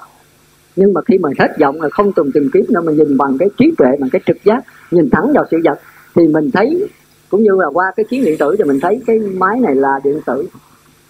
Nhưng 0.76 0.94
mà 0.94 1.02
khi 1.02 1.18
mà 1.18 1.30
hết 1.40 1.48
giọng 1.60 1.82
là 1.82 1.90
không 1.90 2.14
tùng 2.14 2.32
tìm 2.34 2.50
kiếm 2.54 2.66
nữa, 2.70 2.82
mà 2.82 2.92
nhìn 2.92 3.18
bằng 3.18 3.38
cái 3.38 3.50
trí 3.58 3.72
tuệ, 3.78 3.88
bằng 4.00 4.10
cái 4.10 4.22
trực 4.26 4.38
giác, 4.44 4.64
nhìn 4.92 5.10
thẳng 5.10 5.34
vào 5.34 5.46
sự 5.52 5.58
vật, 5.64 5.80
thì 6.16 6.28
mình 6.28 6.52
thấy 6.52 6.88
cũng 7.32 7.44
như 7.44 7.52
là 7.60 7.68
qua 7.68 7.92
cái 7.96 8.06
kiến 8.10 8.26
điện 8.26 8.38
tử 8.38 8.56
thì 8.58 8.64
mình 8.64 8.80
thấy 8.82 9.02
cái 9.08 9.20
máy 9.20 9.60
này 9.60 9.76
là 9.76 10.00
điện 10.04 10.22
tử. 10.26 10.46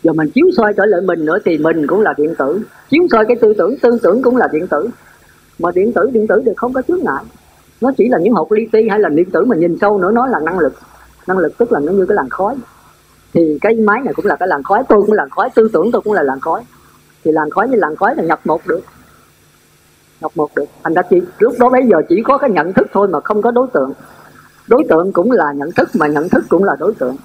Giờ 0.04 0.14
mình 0.14 0.30
chiếu 0.30 0.46
soi 0.58 0.74
trở 0.78 0.86
lại 0.86 1.02
mình 1.02 1.26
nữa 1.26 1.38
thì 1.46 1.58
mình 1.58 1.88
cũng 1.88 2.02
là 2.02 2.14
điện 2.18 2.34
tử. 2.38 2.62
Chiếu 2.90 3.08
soi 3.12 3.26
cái 3.26 3.38
tư 3.42 3.54
tưởng 3.58 3.78
tư 3.82 4.00
tưởng 4.04 4.22
cũng 4.22 4.38
là 4.38 4.48
điện 4.52 4.68
tử. 4.68 4.90
Mà 5.60 5.72
điện 5.76 5.94
tử 5.94 6.10
điện 6.14 6.28
tử 6.28 6.42
thì 6.46 6.52
không 6.58 6.74
có 6.74 6.82
chướng 6.88 7.04
ngại. 7.04 7.24
Nó 7.82 7.92
chỉ 7.98 8.08
là 8.10 8.20
những 8.20 8.34
hột 8.34 8.52
li 8.52 8.68
ti 8.72 8.90
hay 8.90 9.00
là 9.00 9.10
điện 9.10 9.32
tử 9.32 9.46
mà 9.46 9.56
nhìn 9.56 9.78
sâu 9.82 9.98
nữa, 9.98 10.12
nó 10.14 10.28
là 10.28 10.40
năng 10.40 10.60
lực. 10.60 10.74
Năng 11.28 11.38
lực 11.38 11.58
tức 11.58 11.72
là 11.72 11.80
nó 11.80 11.92
như 11.92 12.06
cái 12.06 12.16
làn 12.16 12.30
khói. 12.30 12.56
Thì 13.34 13.58
cái 13.62 13.76
máy 13.76 14.02
này 14.06 14.14
cũng 14.14 14.26
là 14.26 14.36
cái 14.36 14.48
làn 14.48 14.64
khói, 14.64 14.84
tôi 14.90 15.02
cũng 15.02 15.12
là 15.12 15.24
làn 15.24 15.30
khói, 15.30 15.50
tư 15.56 15.70
tưởng 15.74 15.92
tôi 15.92 16.02
cũng 16.02 16.14
là 16.14 16.24
làn 16.24 16.40
khói. 16.40 16.64
Thì 17.24 17.32
làn 17.32 17.50
khói 17.50 17.70
như 17.70 17.78
làn 17.78 17.96
khói 17.96 18.16
là 18.16 18.24
nhập 18.24 18.40
một 18.46 18.68
được. 18.68 18.82
Nhập 20.22 20.32
một 20.36 20.56
được. 20.56 20.66
Thành 20.84 20.94
ra 20.94 21.02
chỉ, 21.10 21.22
lúc 21.40 21.54
đó 21.60 21.70
bây 21.70 21.84
giờ 21.88 21.98
chỉ 22.10 22.22
có 22.24 22.38
cái 22.38 22.50
nhận 22.50 22.74
thức 22.74 22.88
thôi 22.94 23.08
mà 23.08 23.20
không 23.20 23.42
có 23.42 23.52
đối 23.52 23.68
tượng 23.74 23.94
đối 24.72 24.84
tượng 24.90 25.12
cũng 25.12 25.32
là 25.32 25.54
nhận 25.56 25.72
thức 25.72 25.90
mà 25.94 26.08
nhận 26.08 26.30
thức 26.30 26.44
cũng 26.50 26.64
là 26.64 26.76
đối 26.80 26.94
tượng. 26.94 27.16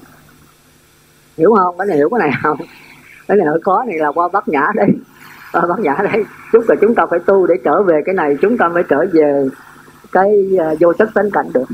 Hiểu 1.38 1.54
không? 1.58 1.78
Cái 1.78 1.86
này 1.86 1.96
hiểu 1.96 2.08
cái 2.10 2.28
này 2.28 2.38
không? 2.42 2.58
Cái 3.28 3.36
này 3.36 3.46
hơi 3.46 3.60
khó 3.62 3.84
này 3.86 3.98
là 3.98 4.12
qua 4.12 4.28
bát 4.32 4.48
nhã 4.48 4.68
đây 4.74 4.88
qua 5.52 5.66
bát 5.66 5.78
nhã 5.78 5.96
đây 6.12 6.24
chút 6.52 6.64
là 6.68 6.76
chúng 6.80 6.94
ta 6.94 7.06
phải 7.10 7.18
tu 7.26 7.46
để 7.46 7.54
trở 7.64 7.82
về 7.82 8.02
cái 8.06 8.14
này 8.14 8.36
chúng 8.40 8.58
ta 8.58 8.68
mới 8.68 8.82
trở 8.88 9.04
về 9.12 9.48
cái 10.12 10.28
ờ, 10.58 10.74
vô 10.80 10.92
sắc 10.98 11.08
tánh 11.14 11.30
cảnh 11.30 11.46
được. 11.54 11.64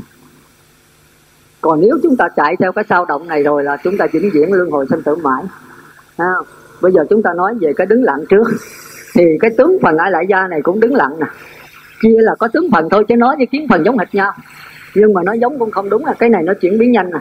Còn 1.61 1.81
nếu 1.81 1.99
chúng 2.03 2.15
ta 2.17 2.27
chạy 2.35 2.55
theo 2.59 2.71
cái 2.71 2.85
sao 2.89 3.05
động 3.05 3.27
này 3.27 3.43
rồi 3.43 3.63
là 3.63 3.77
chúng 3.83 3.97
ta 3.97 4.07
vĩnh 4.11 4.29
viễn 4.33 4.53
luân 4.53 4.71
hồi 4.71 4.85
sinh 4.89 5.03
tử 5.03 5.15
mãi. 5.15 5.43
À, 6.17 6.33
bây 6.81 6.91
giờ 6.91 7.05
chúng 7.09 7.23
ta 7.23 7.33
nói 7.33 7.55
về 7.61 7.73
cái 7.75 7.87
đứng 7.87 8.03
lặng 8.03 8.23
trước 8.29 8.47
thì 9.13 9.23
cái 9.41 9.51
tướng 9.57 9.77
phần 9.81 9.97
ai 9.97 10.11
lại 10.11 10.25
gia 10.29 10.47
này 10.47 10.61
cũng 10.61 10.79
đứng 10.79 10.95
lặng 10.95 11.19
nè. 11.19 11.27
Kia 12.01 12.17
là 12.19 12.35
có 12.39 12.47
tướng 12.47 12.67
phần 12.71 12.89
thôi 12.89 13.05
chứ 13.07 13.15
nói 13.15 13.35
với 13.37 13.45
kiến 13.45 13.67
phần 13.69 13.85
giống 13.85 13.97
hệt 13.97 14.15
nhau 14.15 14.33
nhưng 14.95 15.13
mà 15.13 15.21
nó 15.25 15.33
giống 15.33 15.59
cũng 15.59 15.71
không 15.71 15.89
đúng 15.89 16.05
là 16.05 16.13
cái 16.19 16.29
này 16.29 16.43
nó 16.43 16.53
chuyển 16.53 16.77
biến 16.77 16.91
nhanh 16.91 17.11
nè 17.11 17.19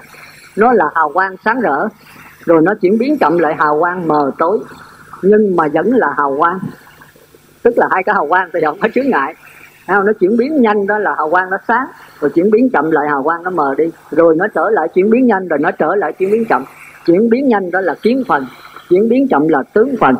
nó 0.56 0.72
là 0.72 0.84
hào 0.94 1.10
quang 1.14 1.36
sáng 1.44 1.60
rỡ. 1.60 1.88
Rồi 2.44 2.62
nó 2.62 2.74
chuyển 2.80 2.98
biến 2.98 3.18
chậm 3.18 3.38
lại 3.38 3.54
hào 3.58 3.80
quang 3.80 4.08
mờ 4.08 4.30
tối. 4.38 4.58
Nhưng 5.22 5.56
mà 5.56 5.68
vẫn 5.72 5.92
là 5.92 6.06
hào 6.16 6.34
quang. 6.38 6.58
Tức 7.62 7.74
là 7.76 7.88
hai 7.90 8.02
cái 8.02 8.14
hào 8.14 8.26
quang 8.26 8.50
thì 8.54 8.60
không 8.64 8.78
có 8.80 8.88
chướng 8.94 9.08
ngại. 9.08 9.34
Nó 9.88 10.12
chuyển 10.20 10.36
biến 10.36 10.62
nhanh 10.62 10.86
đó 10.86 10.98
là 10.98 11.14
hào 11.18 11.30
quang 11.30 11.50
nó 11.50 11.56
sáng. 11.68 11.86
Rồi 12.20 12.30
chuyển 12.30 12.50
biến 12.50 12.70
chậm 12.70 12.90
lại 12.90 13.08
hào 13.08 13.22
quang 13.22 13.42
nó 13.42 13.50
mờ 13.50 13.74
đi. 13.78 13.84
Rồi 14.10 14.36
nó 14.36 14.46
trở 14.54 14.70
lại 14.70 14.88
chuyển 14.94 15.10
biến 15.10 15.26
nhanh, 15.26 15.48
rồi 15.48 15.58
nó 15.58 15.70
trở 15.70 15.94
lại 15.94 16.12
chuyển 16.12 16.30
biến 16.30 16.44
chậm. 16.44 16.64
Chuyển 17.06 17.30
biến 17.30 17.48
nhanh 17.48 17.70
đó 17.70 17.80
là 17.80 17.94
kiến 18.02 18.22
phần. 18.28 18.46
Chuyển 18.88 19.08
biến 19.08 19.28
chậm 19.28 19.48
là 19.48 19.62
tướng 19.74 19.94
phần. 20.00 20.14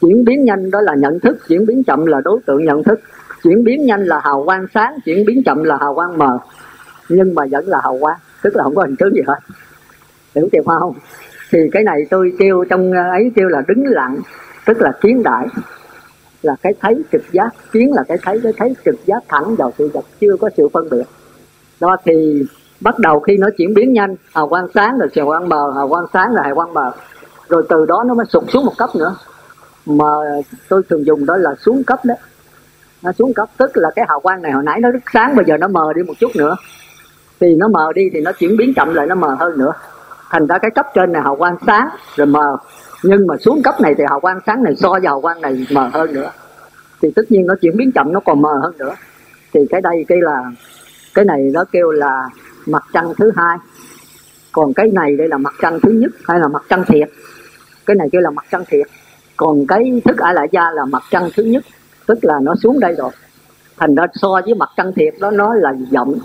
Chuyển 0.00 0.24
biến 0.24 0.44
nhanh 0.44 0.70
đó 0.70 0.80
là 0.80 0.94
nhận 0.94 1.20
thức. 1.20 1.36
Chuyển 1.48 1.66
biến 1.66 1.84
chậm 1.84 2.06
là 2.06 2.20
đối 2.24 2.40
tượng 2.46 2.64
nhận 2.64 2.82
thức 2.82 3.00
chuyển 3.44 3.64
biến 3.64 3.86
nhanh 3.86 4.04
là 4.04 4.20
hào 4.24 4.44
quang 4.44 4.66
sáng, 4.74 4.98
chuyển 5.04 5.26
biến 5.26 5.42
chậm 5.46 5.62
là 5.62 5.76
hào 5.80 5.94
quang 5.94 6.18
mờ. 6.18 6.38
Nhưng 7.08 7.34
mà 7.34 7.42
vẫn 7.50 7.66
là 7.66 7.80
hào 7.82 7.98
quang, 8.00 8.18
tức 8.42 8.56
là 8.56 8.64
không 8.64 8.74
có 8.74 8.82
hình 8.82 8.96
tướng 8.96 9.14
gì 9.14 9.20
hết. 9.26 9.38
Hiểu 10.34 10.48
kịp 10.52 10.62
không? 10.66 10.94
Thì 11.50 11.58
cái 11.72 11.82
này 11.82 12.06
tôi 12.10 12.32
kêu 12.38 12.64
trong 12.70 12.92
ờ, 12.92 13.10
ấy 13.10 13.32
kêu 13.36 13.48
là 13.48 13.62
đứng 13.68 13.86
lặng, 13.86 14.18
tức 14.66 14.82
là 14.82 14.92
kiến 15.00 15.22
đại. 15.22 15.46
Là 16.42 16.56
cái 16.62 16.74
thấy 16.80 17.02
trực 17.12 17.22
giác, 17.32 17.48
kiến 17.72 17.92
là 17.92 18.02
cái 18.08 18.18
thấy 18.22 18.40
cái 18.42 18.52
thấy 18.56 18.74
trực 18.84 19.06
giác 19.06 19.22
thẳng 19.28 19.56
vào 19.56 19.72
sự 19.78 19.90
vật, 19.94 20.04
chưa 20.20 20.36
có 20.40 20.50
sự 20.56 20.68
phân 20.72 20.90
biệt. 20.90 21.04
Đó, 21.80 21.96
thì 22.04 22.42
bắt 22.80 22.98
đầu 22.98 23.20
khi 23.20 23.36
nó 23.36 23.48
chuyển 23.56 23.74
biến 23.74 23.92
nhanh, 23.92 24.16
hào 24.34 24.48
quang 24.48 24.66
sáng 24.74 24.98
rồi 24.98 25.08
hào 25.16 25.26
quang 25.26 25.48
mờ, 25.48 25.72
hào 25.74 25.88
quang 25.88 26.04
sáng 26.12 26.34
rồi 26.34 26.44
hào 26.44 26.54
quang 26.54 26.74
mờ. 26.74 26.92
Rồi 27.48 27.66
từ 27.68 27.86
đó 27.86 28.04
nó 28.06 28.14
mới 28.14 28.26
sụt 28.26 28.44
xuống 28.48 28.64
một 28.64 28.72
cấp 28.78 28.90
nữa. 28.96 29.16
Mà 29.86 30.10
tôi 30.68 30.82
thường 30.90 31.06
dùng 31.06 31.26
đó 31.26 31.36
là 31.36 31.54
xuống 31.54 31.84
cấp 31.84 31.98
đấy 32.04 32.16
nó 33.04 33.12
xuống 33.12 33.34
cấp, 33.34 33.48
tức 33.56 33.70
là 33.74 33.90
cái 33.96 34.04
hào 34.08 34.20
quang 34.20 34.42
này 34.42 34.52
hồi 34.52 34.62
nãy 34.64 34.80
nó 34.80 34.90
rất 34.90 35.02
sáng, 35.12 35.36
bây 35.36 35.44
giờ 35.44 35.56
nó 35.56 35.68
mờ 35.68 35.92
đi 35.96 36.02
một 36.02 36.14
chút 36.20 36.30
nữa. 36.36 36.56
Thì 37.40 37.54
nó 37.54 37.68
mờ 37.68 37.92
đi 37.94 38.10
thì 38.12 38.20
nó 38.20 38.32
chuyển 38.32 38.56
biến 38.56 38.74
chậm 38.74 38.94
lại, 38.94 39.06
nó 39.06 39.14
mờ 39.14 39.36
hơn 39.40 39.58
nữa. 39.58 39.72
Thành 40.30 40.46
ra 40.46 40.58
cái 40.58 40.70
cấp 40.74 40.86
trên 40.94 41.12
này 41.12 41.22
hào 41.22 41.36
quang 41.36 41.56
sáng, 41.66 41.88
rồi 42.16 42.26
mờ. 42.26 42.56
Nhưng 43.02 43.26
mà 43.26 43.36
xuống 43.36 43.62
cấp 43.62 43.80
này 43.80 43.94
thì 43.98 44.04
hào 44.08 44.20
quang 44.20 44.38
sáng 44.46 44.62
này 44.62 44.74
so 44.76 44.88
với 44.88 45.00
hào 45.06 45.20
quang 45.20 45.40
này 45.40 45.66
mờ 45.72 45.90
hơn 45.92 46.12
nữa. 46.12 46.30
Thì 47.02 47.10
tất 47.16 47.22
nhiên 47.28 47.46
nó 47.46 47.54
chuyển 47.60 47.76
biến 47.76 47.92
chậm, 47.92 48.12
nó 48.12 48.20
còn 48.20 48.42
mờ 48.42 48.58
hơn 48.62 48.78
nữa. 48.78 48.94
Thì 49.52 49.60
cái 49.70 49.80
đây 49.80 50.04
cái 50.08 50.18
là, 50.20 50.42
cái 51.14 51.24
này 51.24 51.50
nó 51.54 51.64
kêu 51.72 51.90
là 51.90 52.28
mặt 52.66 52.84
trăng 52.92 53.12
thứ 53.18 53.32
hai. 53.36 53.58
Còn 54.52 54.74
cái 54.74 54.90
này 54.92 55.16
đây 55.16 55.28
là 55.28 55.38
mặt 55.38 55.54
trăng 55.62 55.80
thứ 55.80 55.90
nhất 55.90 56.10
hay 56.24 56.38
là 56.40 56.48
mặt 56.48 56.62
trăng 56.68 56.84
thiệt? 56.86 57.08
Cái 57.86 57.96
này 57.96 58.08
kêu 58.12 58.20
là 58.20 58.30
mặt 58.30 58.44
trăng 58.50 58.64
thiệt. 58.68 58.86
Còn 59.36 59.66
cái 59.66 60.02
thức 60.04 60.18
ả 60.18 60.32
lại 60.32 60.48
gia 60.52 60.70
là 60.70 60.84
mặt 60.84 61.02
trăng 61.10 61.28
thứ 61.36 61.42
nhất 61.42 61.64
tức 62.06 62.18
là 62.22 62.34
nó 62.42 62.54
xuống 62.54 62.80
đây 62.80 62.94
rồi. 62.98 63.10
Thành 63.76 63.94
ra 63.94 64.06
so 64.14 64.28
với 64.44 64.54
mặt 64.54 64.68
trăng 64.76 64.92
thiệt 64.92 65.14
đó, 65.20 65.30
nó 65.30 65.54
là 65.54 65.74
rộng 65.90 66.18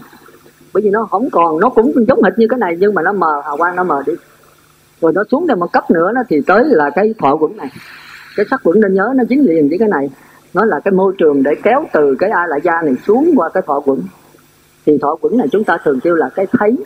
bởi 0.74 0.84
vì 0.84 0.90
nó 0.90 1.08
không 1.12 1.30
còn, 1.30 1.60
nó 1.60 1.70
cũng 1.70 2.06
giống 2.08 2.24
hệt 2.24 2.34
như 2.38 2.48
cái 2.50 2.60
này, 2.60 2.78
nhưng 2.80 2.94
mà 2.94 3.02
nó 3.02 3.12
mờ, 3.12 3.42
hào 3.46 3.58
quang 3.58 3.76
nó 3.76 3.84
mờ 3.84 4.04
đi. 4.06 4.14
Rồi 5.02 5.14
nó 5.14 5.24
xuống 5.32 5.48
đây 5.48 5.58
một 5.58 5.74
cấp 5.74 5.92
nữa 5.92 6.12
nó 6.16 6.22
thì 6.30 6.42
tới 6.48 6.64
là 6.66 6.90
cái 6.96 7.14
thọ 7.20 7.36
quẩn 7.36 7.58
này. 7.58 7.70
Cái 8.36 8.46
sắc 8.50 8.62
quẩn 8.64 8.82
nên 8.82 8.94
nhớ, 8.94 9.14
nó 9.16 9.24
dính 9.30 9.46
liền 9.46 9.70
với 9.70 9.78
cái 9.78 9.88
này. 9.88 10.10
Nó 10.54 10.66
là 10.66 10.80
cái 10.80 10.92
môi 10.92 11.14
trường 11.18 11.44
để 11.44 11.52
kéo 11.64 11.86
từ 11.94 12.16
cái 12.20 12.30
a 12.30 12.48
lại 12.48 12.60
da 12.64 12.82
này 12.82 12.96
xuống 13.08 13.32
qua 13.36 13.50
cái 13.50 13.64
thọ 13.68 13.80
quẩn. 13.80 14.02
Thì 14.86 14.98
thọ 15.02 15.16
quẩn 15.22 15.38
này 15.38 15.48
chúng 15.52 15.64
ta 15.64 15.78
thường 15.84 16.00
kêu 16.00 16.16
là 16.16 16.30
cái 16.36 16.48
thấy. 16.52 16.78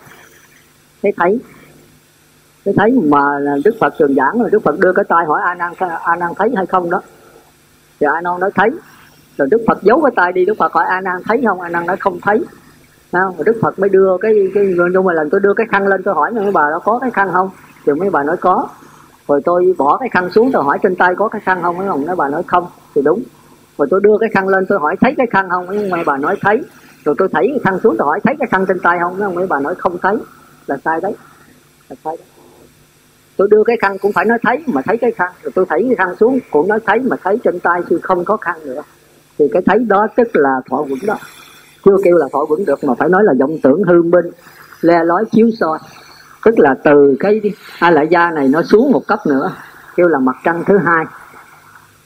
Cái 1.02 1.14
thấy. 1.18 1.40
Cái 2.66 2.74
thấy 2.78 2.92
mà 2.92 3.20
đức 3.66 3.76
phật 3.80 3.94
thường 4.00 4.16
giảng 4.16 4.40
rồi 4.40 4.50
đức 4.52 4.64
phật 4.64 4.80
đưa 4.80 4.94
cái 4.94 5.06
tay 5.08 5.26
hỏi 5.26 5.42
a 5.46 5.56
nan 5.56 5.74
a 6.04 6.16
nan 6.16 6.32
thấy 6.38 6.52
hay 6.56 6.66
không 6.66 6.90
đó 6.90 7.02
thì 8.00 8.08
a 8.14 8.22
nan 8.22 8.40
nói 8.40 8.52
thấy. 8.56 8.70
Rồi 9.38 9.48
đức 9.52 9.62
phật 9.68 9.84
giấu 9.84 10.02
cái 10.02 10.12
tay 10.16 10.32
đi 10.32 10.46
đức 10.46 10.54
phật 10.60 10.74
hỏi 10.74 10.86
a 10.90 11.02
nan 11.02 11.22
thấy 11.26 11.42
không? 11.48 11.62
A 11.62 11.70
nan 11.70 11.86
nói 11.86 11.98
không 12.00 12.20
thấy. 12.22 12.46
Không? 13.12 13.36
Rồi 13.38 13.44
đức 13.46 13.60
phật 13.62 13.80
mới 13.80 13.90
đưa 13.90 14.18
cái 14.22 14.34
cái 14.54 14.74
nhưng 14.94 15.04
mà 15.04 15.14
lần 15.14 15.30
tôi 15.30 15.40
đưa 15.40 15.54
cái 15.54 15.68
khăn 15.72 15.88
lên 15.88 16.04
tôi 16.04 16.14
hỏi 16.14 16.32
mấy 16.32 16.52
bà 16.52 16.70
đó 16.72 16.80
có 16.80 17.00
cái 17.00 17.12
khăn 17.12 17.30
không? 17.34 17.50
Thì 17.86 17.94
mấy 17.94 18.10
bà 18.10 18.24
nói 18.24 18.38
có. 18.38 18.68
Rồi 19.28 19.42
tôi 19.46 19.76
bỏ 19.78 19.98
cái 19.98 20.10
khăn 20.10 20.30
xuống 20.30 20.52
tôi 20.52 20.64
hỏi 20.64 20.80
trên 20.84 20.96
tay 20.96 21.16
có 21.16 21.28
cái 21.28 21.42
khăn 21.46 21.60
không? 21.62 21.78
Mấy 21.78 21.88
ông 21.88 22.06
nói 22.06 22.16
bà 22.16 22.30
nói 22.30 22.44
không. 22.48 22.68
Thì 22.96 23.02
đúng. 23.02 23.24
Rồi 23.78 23.88
tôi 23.92 24.02
đưa 24.04 24.18
cái 24.20 24.30
khăn 24.34 24.48
lên 24.48 24.66
tôi 24.70 24.80
hỏi 24.80 24.96
thấy 25.02 25.14
cái 25.18 25.28
khăn 25.32 25.50
không? 25.50 25.68
Mấy 25.68 26.04
bà 26.06 26.18
nói 26.18 26.38
thấy. 26.42 26.64
Rồi 27.06 27.16
tôi 27.18 27.28
thấy 27.32 27.48
cái 27.48 27.60
khăn 27.64 27.80
xuống 27.84 27.96
tôi 27.98 28.06
hỏi 28.06 28.20
thấy 28.24 28.36
cái 28.40 28.48
khăn 28.52 28.66
trên 28.68 28.80
tay 28.80 29.00
không? 29.00 29.14
Mấy, 29.20 29.26
ông 29.26 29.36
mấy 29.36 29.48
bà 29.48 29.60
nói 29.60 29.76
không 29.76 29.98
thấy. 30.02 30.18
Là 30.68 30.78
sai 30.86 31.02
đấy. 31.02 31.16
Là 31.90 31.96
sai 32.04 32.18
đấy 32.18 32.28
tôi 33.38 33.48
đưa 33.52 33.64
cái 33.64 33.78
khăn 33.82 33.98
cũng 33.98 34.12
phải 34.14 34.26
nói 34.26 34.38
thấy 34.44 34.64
mà 34.68 34.82
thấy 34.82 34.98
cái 34.98 35.12
khăn. 35.12 35.32
Rồi 35.44 35.52
tôi 35.56 35.66
thấy 35.70 35.86
cái 35.88 35.96
khăn 35.96 36.16
xuống, 36.20 36.40
cũng 36.52 36.68
nói 36.68 36.80
thấy 36.86 37.00
mà 37.00 37.16
thấy 37.24 37.40
trên 37.44 37.60
tay 37.60 37.82
tôi 37.90 38.00
không 38.04 38.26
có 38.26 38.38
khăn 38.38 38.56
nữa. 38.66 38.82
Thì 39.38 39.46
cái 39.54 39.62
thấy 39.66 39.80
đó 39.80 40.08
tức 40.16 40.28
là 40.34 40.62
thọ 40.70 40.84
vững 40.84 41.06
đó. 41.08 41.18
Chưa 41.86 41.98
kêu 42.04 42.18
là 42.18 42.28
thọ 42.34 42.46
vững 42.50 42.66
được 42.66 42.84
mà 42.84 42.94
phải 43.00 43.10
nói 43.10 43.24
là 43.24 43.34
vọng 43.40 43.58
tưởng 43.64 43.84
hư 43.84 44.02
minh, 44.02 44.26
le 44.82 45.04
lói 45.04 45.26
chiếu 45.32 45.50
soi. 45.60 45.80
Tức 46.46 46.60
là 46.60 46.76
từ 46.84 47.16
cái 47.20 47.42
a 47.80 47.92
lại 47.92 48.08
gia 48.12 48.32
này 48.32 48.48
nó 48.48 48.64
xuống 48.64 48.92
một 48.92 49.08
cấp 49.08 49.20
nữa, 49.28 49.52
kêu 49.96 50.08
là 50.08 50.20
mặt 50.20 50.36
trăng 50.44 50.64
thứ 50.68 50.78
hai. 50.78 51.06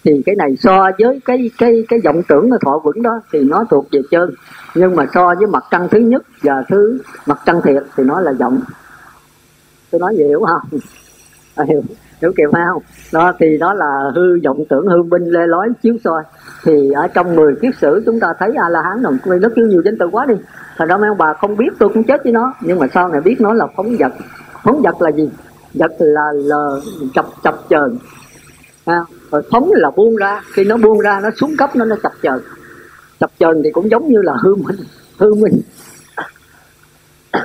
Thì 0.03 0.21
cái 0.25 0.35
này 0.35 0.55
so 0.59 0.89
với 0.99 1.19
cái 1.25 1.51
cái 1.57 1.85
cái 1.89 1.99
vọng 2.05 2.21
tưởng 2.27 2.49
của 2.49 2.57
thọ 2.65 2.79
vững 2.83 3.01
đó 3.01 3.21
thì 3.31 3.39
nó 3.39 3.65
thuộc 3.69 3.87
về 3.91 4.01
chân. 4.11 4.33
Nhưng 4.75 4.95
mà 4.95 5.05
so 5.13 5.35
với 5.37 5.47
mặt 5.47 5.63
trăng 5.71 5.87
thứ 5.91 5.99
nhất 5.99 6.23
và 6.41 6.63
thứ 6.69 6.99
mặt 7.25 7.39
trăng 7.45 7.61
thiệt 7.63 7.83
thì 7.97 8.03
nó 8.03 8.19
là 8.21 8.31
vọng. 8.31 8.59
Tôi 9.91 9.99
nói 9.99 10.15
gì 10.17 10.23
hiểu 10.23 10.45
không? 10.47 10.79
hiểu 11.67 11.83
hiểu 12.21 12.33
kịp 12.37 12.49
không? 12.51 12.83
Đó 13.13 13.33
thì 13.39 13.57
đó 13.57 13.73
là 13.73 14.11
hư 14.15 14.39
vọng 14.43 14.63
tưởng 14.69 14.87
hư 14.87 15.03
binh 15.03 15.23
lê 15.23 15.47
lói 15.47 15.69
chiếu 15.81 15.97
soi. 16.03 16.23
Thì 16.63 16.91
ở 16.91 17.07
trong 17.07 17.35
10 17.35 17.55
kiếp 17.61 17.73
sử 17.81 18.03
chúng 18.05 18.19
ta 18.19 18.33
thấy 18.39 18.53
a 18.55 18.69
la 18.69 18.81
hán 18.81 19.03
đồng 19.03 19.17
quy 19.23 19.39
nó 19.41 19.49
kêu 19.55 19.65
nhiều 19.65 19.81
danh 19.85 19.97
từ 19.97 20.07
quá 20.07 20.25
đi. 20.25 20.35
Thành 20.77 20.87
ra 20.87 20.97
mấy 20.97 21.07
ông 21.07 21.17
bà 21.17 21.33
không 21.33 21.57
biết 21.57 21.69
tôi 21.79 21.89
cũng 21.89 22.03
chết 22.03 22.23
với 22.23 22.33
nó. 22.33 22.53
Nhưng 22.61 22.79
mà 22.79 22.87
sau 22.93 23.09
này 23.09 23.21
biết 23.21 23.41
nó 23.41 23.53
là 23.53 23.67
phóng 23.75 23.95
vật? 23.99 24.11
Phóng 24.63 24.81
vật 24.81 25.01
là 25.01 25.11
gì? 25.11 25.29
Vật 25.73 25.91
là 25.99 26.31
lờ 26.35 26.81
chập 27.15 27.25
chập 27.43 27.55
chờn. 27.69 27.97
À, 28.85 29.05
rồi 29.31 29.41
phóng 29.51 29.71
là 29.73 29.91
buông 29.91 30.15
ra. 30.15 30.41
Khi 30.53 30.63
nó 30.63 30.77
buông 30.77 30.99
ra 30.99 31.19
nó 31.23 31.29
xuống 31.35 31.57
cấp 31.57 31.75
nó 31.75 31.85
nó 31.85 31.95
chập 32.03 32.11
chờn. 32.21 32.39
Chập 33.19 33.31
chờn 33.39 33.61
thì 33.63 33.71
cũng 33.71 33.91
giống 33.91 34.07
như 34.07 34.21
là 34.21 34.33
hư 34.43 34.55
minh. 34.55 34.77
Hư 35.17 35.33
minh. 35.33 35.61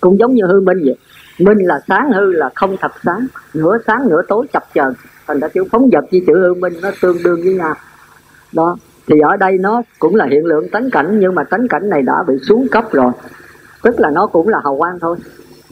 Cũng 0.00 0.18
giống 0.18 0.34
như 0.34 0.42
hư 0.46 0.60
minh 0.60 0.78
vậy 0.84 0.96
minh 1.38 1.58
là 1.58 1.80
sáng 1.88 2.12
hư 2.12 2.32
là 2.32 2.50
không 2.54 2.76
thật 2.80 2.92
sáng, 3.04 3.26
nửa 3.54 3.78
sáng 3.86 4.08
nửa 4.08 4.22
tối 4.28 4.46
chập 4.52 4.64
chờn. 4.74 4.94
Thành 5.26 5.40
ra 5.40 5.48
chữ 5.48 5.64
phóng 5.72 5.90
vật 5.92 6.04
với 6.10 6.22
chữ 6.26 6.32
hư 6.38 6.54
minh 6.54 6.72
nó 6.82 6.90
tương 7.02 7.22
đương 7.22 7.40
với 7.44 7.54
nhau. 7.54 7.74
Đó, 8.52 8.76
thì 9.06 9.20
ở 9.20 9.36
đây 9.36 9.58
nó 9.58 9.82
cũng 9.98 10.14
là 10.14 10.26
hiện 10.30 10.44
lượng 10.44 10.68
tánh 10.72 10.90
cảnh, 10.90 11.20
nhưng 11.20 11.34
mà 11.34 11.44
tánh 11.44 11.68
cảnh 11.68 11.88
này 11.88 12.02
đã 12.02 12.14
bị 12.28 12.34
xuống 12.48 12.66
cấp 12.70 12.84
rồi. 12.92 13.12
Tức 13.82 14.00
là 14.00 14.10
nó 14.10 14.26
cũng 14.26 14.48
là 14.48 14.60
hào 14.64 14.76
quang 14.78 14.98
thôi, 15.00 15.16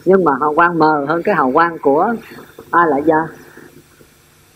nhưng 0.05 0.23
mà 0.23 0.31
hào 0.41 0.55
quang 0.55 0.79
mờ 0.79 1.05
hơn 1.07 1.23
cái 1.23 1.35
hào 1.35 1.51
quang 1.51 1.77
của 1.79 2.13
a 2.71 2.85
lại 2.85 3.01
gia. 3.05 3.27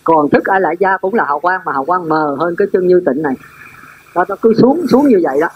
Còn 0.04 0.30
thức 0.30 0.44
a 0.46 0.60
lại 0.60 0.76
gia 0.80 0.98
cũng 0.98 1.14
là 1.14 1.24
hào 1.26 1.40
quang, 1.40 1.62
mà 1.66 1.72
hào 1.74 1.86
quang 1.86 2.10
mờ 2.10 2.36
hơn 2.40 2.56
cái 2.56 2.68
chân 2.74 2.88
như 2.88 3.02
tịnh 3.06 3.22
này. 3.22 3.34
Đó, 4.16 4.26
nó 4.30 4.36
cứ 4.42 4.54
xuống 4.54 4.86
xuống 4.92 5.08
như 5.08 5.20
vậy 5.24 5.38
đó 5.42 5.48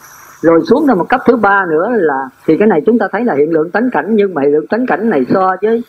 rồi 0.43 0.61
xuống 0.69 0.85
ra 0.87 0.93
một 0.93 1.09
cấp 1.09 1.21
thứ 1.27 1.35
ba 1.35 1.65
nữa 1.69 1.87
là, 1.89 2.29
thì 2.45 2.57
cái 2.57 2.67
này 2.67 2.81
chúng 2.85 2.99
ta 2.99 3.07
thấy 3.11 3.25
là 3.25 3.33
hiện 3.33 3.49
lượng 3.49 3.71
tánh 3.71 3.89
cảnh, 3.91 4.15
nhưng 4.15 4.33
mà 4.33 4.41
hiện 4.41 4.51
lượng 4.51 4.67
tánh 4.67 4.85
cảnh 4.85 5.09
này 5.09 5.25
so 5.33 5.55
với 5.61 5.83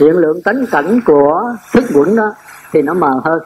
hiện 0.00 0.16
lượng 0.16 0.42
tánh 0.44 0.66
cảnh 0.70 1.00
của 1.06 1.54
thức 1.72 1.84
quẩn 1.94 2.16
đó, 2.16 2.34
thì 2.72 2.82
nó 2.82 2.94
mờ 2.94 3.20
hơn. 3.24 3.38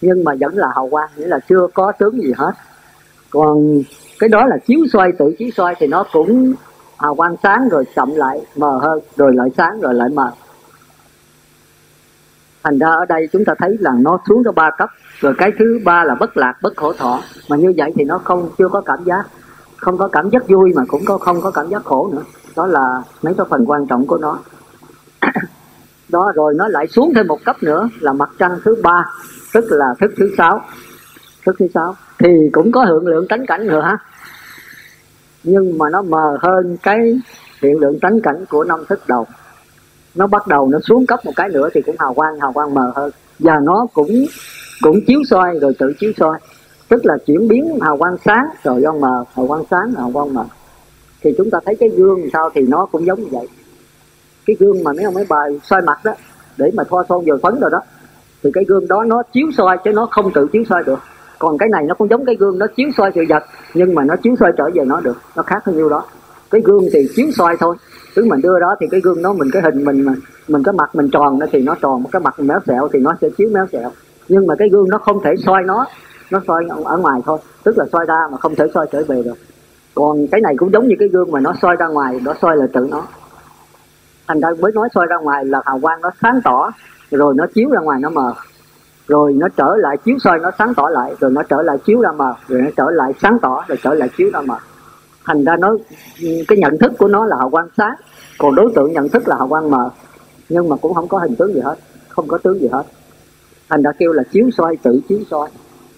Nhưng 0.00 0.24
mà 0.24 0.32
vẫn 0.40 0.56
là 0.56 0.68
hào 0.74 0.88
quang, 0.88 1.08
nghĩa 1.16 1.26
là 1.26 1.38
chưa 1.48 1.66
có 1.74 1.92
tướng 1.92 2.22
gì 2.22 2.32
hết. 2.36 2.52
Còn 3.30 3.82
cái 4.18 4.28
đó 4.28 4.46
là 4.46 4.56
chiếu 4.66 4.78
xoay 4.92 5.12
tự 5.18 5.34
chiếu 5.38 5.48
xoay 5.56 5.74
thì 5.78 5.86
nó 5.86 6.04
cũng 6.12 6.54
hào 6.98 7.14
quang 7.14 7.36
sáng 7.42 7.68
rồi 7.68 7.84
chậm 7.96 8.14
lại, 8.14 8.40
mờ 8.56 8.78
hơn, 8.82 9.00
rồi 9.16 9.34
lại 9.34 9.48
sáng 9.56 9.80
rồi 9.80 9.94
lại 9.94 10.08
mờ. 10.08 10.30
Thành 12.62 12.78
ra 12.78 12.88
ở 12.88 13.04
đây 13.08 13.28
chúng 13.32 13.44
ta 13.44 13.54
thấy 13.58 13.76
là 13.80 13.92
nó 14.00 14.18
xuống 14.28 14.42
cho 14.44 14.52
ba 14.52 14.70
cấp, 14.78 14.88
rồi 15.20 15.34
cái 15.38 15.52
thứ 15.58 15.80
ba 15.84 16.04
là 16.04 16.14
bất 16.14 16.36
lạc, 16.36 16.54
bất 16.62 16.76
khổ 16.76 16.92
thọ. 16.92 17.20
Mà 17.48 17.56
như 17.56 17.72
vậy 17.76 17.92
thì 17.94 18.04
nó 18.04 18.18
không, 18.18 18.48
chưa 18.58 18.68
có 18.68 18.80
cảm 18.80 18.98
giác 19.04 19.24
không 19.82 19.98
có 19.98 20.08
cảm 20.08 20.30
giác 20.30 20.48
vui 20.48 20.72
mà 20.76 20.82
cũng 20.88 21.04
có 21.04 21.18
không 21.18 21.40
có 21.40 21.50
cảm 21.50 21.68
giác 21.68 21.84
khổ 21.84 22.10
nữa. 22.12 22.22
Đó 22.56 22.66
là 22.66 23.02
mấy 23.22 23.34
cái 23.34 23.46
phần 23.50 23.64
quan 23.66 23.86
trọng 23.86 24.06
của 24.06 24.18
nó. 24.18 24.38
Đó, 26.08 26.32
rồi 26.34 26.54
nó 26.56 26.68
lại 26.68 26.86
xuống 26.86 27.12
thêm 27.14 27.26
một 27.26 27.38
cấp 27.44 27.56
nữa 27.62 27.88
là 28.00 28.12
mặt 28.12 28.30
trăng 28.38 28.58
thứ 28.64 28.76
ba, 28.82 29.04
tức 29.54 29.64
là 29.68 29.94
thức 30.00 30.10
thứ 30.16 30.30
sáu. 30.38 30.60
Thức 31.46 31.56
thứ 31.58 31.66
sáu 31.74 31.96
thì 32.18 32.28
cũng 32.52 32.72
có 32.72 32.84
hiện 32.84 33.06
lượng 33.06 33.28
tánh 33.28 33.46
cảnh 33.46 33.66
nữa 33.66 33.80
ha. 33.80 33.98
Nhưng 35.44 35.78
mà 35.78 35.90
nó 35.90 36.02
mờ 36.02 36.38
hơn 36.40 36.76
cái 36.82 37.20
hiện 37.62 37.78
lượng 37.78 38.00
tánh 38.00 38.20
cảnh 38.20 38.44
của 38.48 38.64
năm 38.64 38.84
thức 38.88 39.00
đầu. 39.08 39.26
Nó 40.14 40.26
bắt 40.26 40.46
đầu 40.46 40.68
nó 40.68 40.78
xuống 40.80 41.06
cấp 41.06 41.20
một 41.24 41.32
cái 41.36 41.48
nữa 41.48 41.68
thì 41.74 41.82
cũng 41.82 41.96
hào 41.98 42.14
quang 42.14 42.40
hào 42.40 42.52
quang 42.52 42.74
mờ 42.74 42.92
hơn. 42.96 43.10
Và 43.38 43.60
nó 43.62 43.86
cũng 43.94 44.26
cũng 44.80 45.00
chiếu 45.06 45.20
soi, 45.30 45.58
rồi 45.60 45.74
tự 45.78 45.92
chiếu 45.98 46.12
soi 46.16 46.38
tức 46.92 47.06
là 47.06 47.16
chuyển 47.26 47.48
biến 47.48 47.78
hào 47.80 47.96
quang 47.96 48.16
sáng. 48.24 48.46
Rồi 48.64 48.82
do 48.82 48.92
mờ 48.92 49.24
hào 49.34 49.46
quang 49.46 49.62
sáng, 49.70 49.92
hào 49.96 50.10
quang 50.12 50.34
mờ 50.34 50.44
thì 51.22 51.34
chúng 51.38 51.50
ta 51.50 51.58
thấy 51.64 51.76
cái 51.80 51.88
gương 51.88 52.20
sao 52.32 52.50
thì 52.54 52.60
nó 52.68 52.86
cũng 52.92 53.06
giống 53.06 53.20
như 53.20 53.26
vậy. 53.30 53.46
Cái 54.46 54.56
gương 54.60 54.84
mà 54.84 54.92
mấy 54.92 55.04
ông 55.04 55.14
mấy 55.14 55.26
bài 55.28 55.60
soi 55.62 55.82
mặt 55.82 55.98
đó, 56.04 56.12
để 56.56 56.70
mà 56.74 56.84
thoa 56.84 57.04
son 57.08 57.26
dầu 57.26 57.38
phấn 57.42 57.60
rồi 57.60 57.70
đó, 57.70 57.80
thì 58.42 58.50
cái 58.54 58.64
gương 58.64 58.88
đó 58.88 59.04
nó 59.04 59.22
chiếu 59.32 59.46
soi 59.56 59.78
chứ 59.84 59.92
nó 59.92 60.06
không 60.10 60.32
tự 60.34 60.46
chiếu 60.52 60.62
soi 60.68 60.82
được. 60.86 60.98
Còn 61.38 61.58
cái 61.58 61.68
này 61.68 61.84
nó 61.88 61.94
cũng 61.94 62.10
giống 62.10 62.24
cái 62.24 62.34
gương 62.34 62.58
nó 62.58 62.66
chiếu 62.76 62.88
soi 62.96 63.10
sự 63.14 63.24
vật, 63.28 63.42
nhưng 63.74 63.94
mà 63.94 64.04
nó 64.04 64.16
chiếu 64.16 64.34
soi 64.40 64.52
trở 64.56 64.64
về 64.74 64.84
nó 64.84 65.00
được. 65.00 65.16
Nó 65.36 65.42
khác 65.42 65.64
hơn 65.64 65.76
nhiêu 65.76 65.88
đó. 65.88 66.04
Cái 66.50 66.60
gương 66.64 66.84
thì 66.92 67.08
chiếu 67.16 67.26
soi 67.30 67.56
thôi. 67.60 67.76
Cứ 68.14 68.24
mình 68.24 68.40
đưa 68.40 68.58
đó 68.60 68.76
thì 68.80 68.86
cái 68.90 69.00
gương 69.00 69.22
nó 69.22 69.32
mình, 69.32 69.50
cái 69.52 69.62
hình 69.62 69.84
mình 69.84 70.02
mà, 70.02 70.14
mình 70.48 70.62
cái 70.62 70.72
mặt 70.72 70.94
mình 70.94 71.10
tròn 71.10 71.38
nó 71.38 71.46
thì 71.52 71.62
nó 71.62 71.74
tròn, 71.82 72.04
cái 72.12 72.22
mặt 72.22 72.34
mình 72.38 72.48
méo 72.48 72.60
xẹo 72.66 72.88
thì 72.92 72.98
nó 72.98 73.12
sẽ 73.20 73.28
chiếu 73.38 73.48
méo 73.52 73.66
xẹo. 73.72 73.90
Nhưng 74.28 74.46
mà 74.46 74.54
cái 74.58 74.68
gương 74.68 74.88
nó 74.88 74.98
không 74.98 75.22
thể 75.24 75.30
soi 75.46 75.62
nó 75.62 75.86
nó 76.32 76.40
soi 76.46 76.64
ở 76.84 76.96
ngoài 76.96 77.20
thôi, 77.26 77.38
tức 77.64 77.78
là 77.78 77.84
soi 77.92 78.06
ra 78.06 78.18
mà 78.30 78.38
không 78.38 78.54
thể 78.54 78.64
soi 78.74 78.86
trở 78.92 79.04
về 79.08 79.22
được. 79.22 79.34
Còn 79.94 80.26
cái 80.32 80.40
này 80.40 80.54
cũng 80.58 80.72
giống 80.72 80.88
như 80.88 80.94
cái 80.98 81.08
gương 81.08 81.30
mà 81.30 81.40
nó 81.40 81.54
soi 81.62 81.76
ra 81.76 81.86
ngoài, 81.86 82.20
nó 82.22 82.34
soi 82.42 82.56
là 82.56 82.66
tự 82.72 82.88
nó. 82.90 83.02
Thành 84.28 84.40
ra 84.40 84.48
mới 84.60 84.72
nói 84.72 84.88
soi 84.94 85.06
ra 85.06 85.16
ngoài 85.16 85.44
là 85.44 85.62
hào 85.64 85.78
quang 85.82 86.00
nó 86.00 86.10
sáng 86.22 86.40
tỏ, 86.44 86.70
rồi 87.10 87.34
nó 87.34 87.46
chiếu 87.54 87.70
ra 87.70 87.80
ngoài 87.80 88.00
nó 88.02 88.10
mờ. 88.10 88.34
Rồi 89.08 89.32
nó 89.32 89.48
trở 89.56 89.76
lại, 89.76 89.96
chiếu 89.96 90.16
soi 90.18 90.38
nó 90.38 90.50
sáng 90.58 90.74
tỏ 90.74 90.88
lại, 90.88 91.14
rồi 91.20 91.30
nó 91.30 91.42
trở 91.42 91.62
lại 91.62 91.78
chiếu 91.84 92.00
ra 92.00 92.12
mờ, 92.12 92.34
rồi 92.48 92.62
nó 92.62 92.70
trở 92.76 92.90
lại 92.90 93.12
sáng 93.22 93.38
tỏ, 93.42 93.64
rồi 93.68 93.78
trở 93.82 93.94
lại 93.94 94.08
chiếu 94.16 94.30
ra 94.32 94.40
mờ. 94.40 94.56
Thành 95.24 95.44
ra 95.44 95.56
nó, 95.56 95.76
cái 96.48 96.58
nhận 96.58 96.78
thức 96.78 96.92
của 96.98 97.08
nó 97.08 97.26
là 97.26 97.36
hào 97.36 97.50
quang 97.50 97.68
sáng, 97.76 97.94
còn 98.38 98.54
đối 98.54 98.72
tượng 98.74 98.92
nhận 98.92 99.08
thức 99.08 99.28
là 99.28 99.36
hào 99.36 99.48
quang 99.48 99.70
mờ. 99.70 99.90
Nhưng 100.48 100.68
mà 100.68 100.76
cũng 100.76 100.94
không 100.94 101.08
có 101.08 101.18
hình 101.18 101.36
tướng 101.36 101.54
gì 101.54 101.60
hết, 101.60 101.74
không 102.08 102.28
có 102.28 102.38
tướng 102.38 102.60
gì 102.60 102.68
hết. 102.72 102.82
Thành 103.68 103.82
ra 103.82 103.92
kêu 103.98 104.12
là 104.12 104.22
chiếu 104.32 104.50
soi, 104.50 104.76
tự 104.82 105.00
chiếu 105.08 105.18
soi 105.30 105.48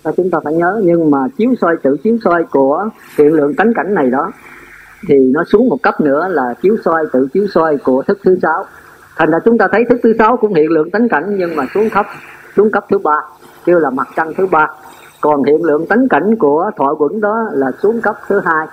đó 0.04 0.12
chúng 0.16 0.30
ta 0.30 0.38
phải 0.44 0.54
nhớ, 0.54 0.80
nhưng 0.84 1.10
mà 1.10 1.18
chiếu 1.38 1.54
soi, 1.60 1.76
tự 1.82 1.96
chiếu 2.04 2.16
soi 2.24 2.44
của 2.44 2.88
hiện 3.18 3.32
lượng 3.32 3.54
tánh 3.54 3.74
cảnh 3.74 3.94
này 3.94 4.10
đó, 4.10 4.30
thì 5.08 5.14
nó 5.18 5.44
xuống 5.44 5.68
một 5.68 5.82
cấp 5.82 6.00
nữa 6.00 6.28
là 6.28 6.54
chiếu 6.62 6.76
soi, 6.84 7.06
tự 7.12 7.28
chiếu 7.34 7.46
soi 7.54 7.76
của 7.76 8.02
thức 8.02 8.18
thứ 8.24 8.38
sáu. 8.42 8.64
Thành 9.16 9.30
ra 9.30 9.38
chúng 9.44 9.58
ta 9.58 9.68
thấy 9.72 9.84
thức 9.84 10.00
thứ 10.02 10.14
sáu 10.18 10.36
cũng 10.36 10.54
hiện 10.54 10.70
lượng 10.70 10.90
tánh 10.90 11.08
cảnh, 11.08 11.36
nhưng 11.38 11.56
mà 11.56 11.66
xuống 11.74 11.90
cấp 11.90 12.06
xuống 12.56 12.70
cấp 12.70 12.84
thứ 12.90 12.98
ba, 12.98 13.16
kêu 13.64 13.78
là 13.78 13.90
mặt 13.90 14.08
trăng 14.16 14.32
thứ 14.36 14.46
ba. 14.46 14.68
Còn 15.20 15.44
hiện 15.44 15.64
lượng 15.64 15.86
tánh 15.86 16.08
cảnh 16.08 16.36
của 16.36 16.70
thọ 16.76 16.94
quẩn 16.94 17.20
đó 17.20 17.48
là 17.52 17.70
xuống 17.82 18.00
cấp 18.00 18.16
thứ 18.28 18.40
hai. 18.44 18.66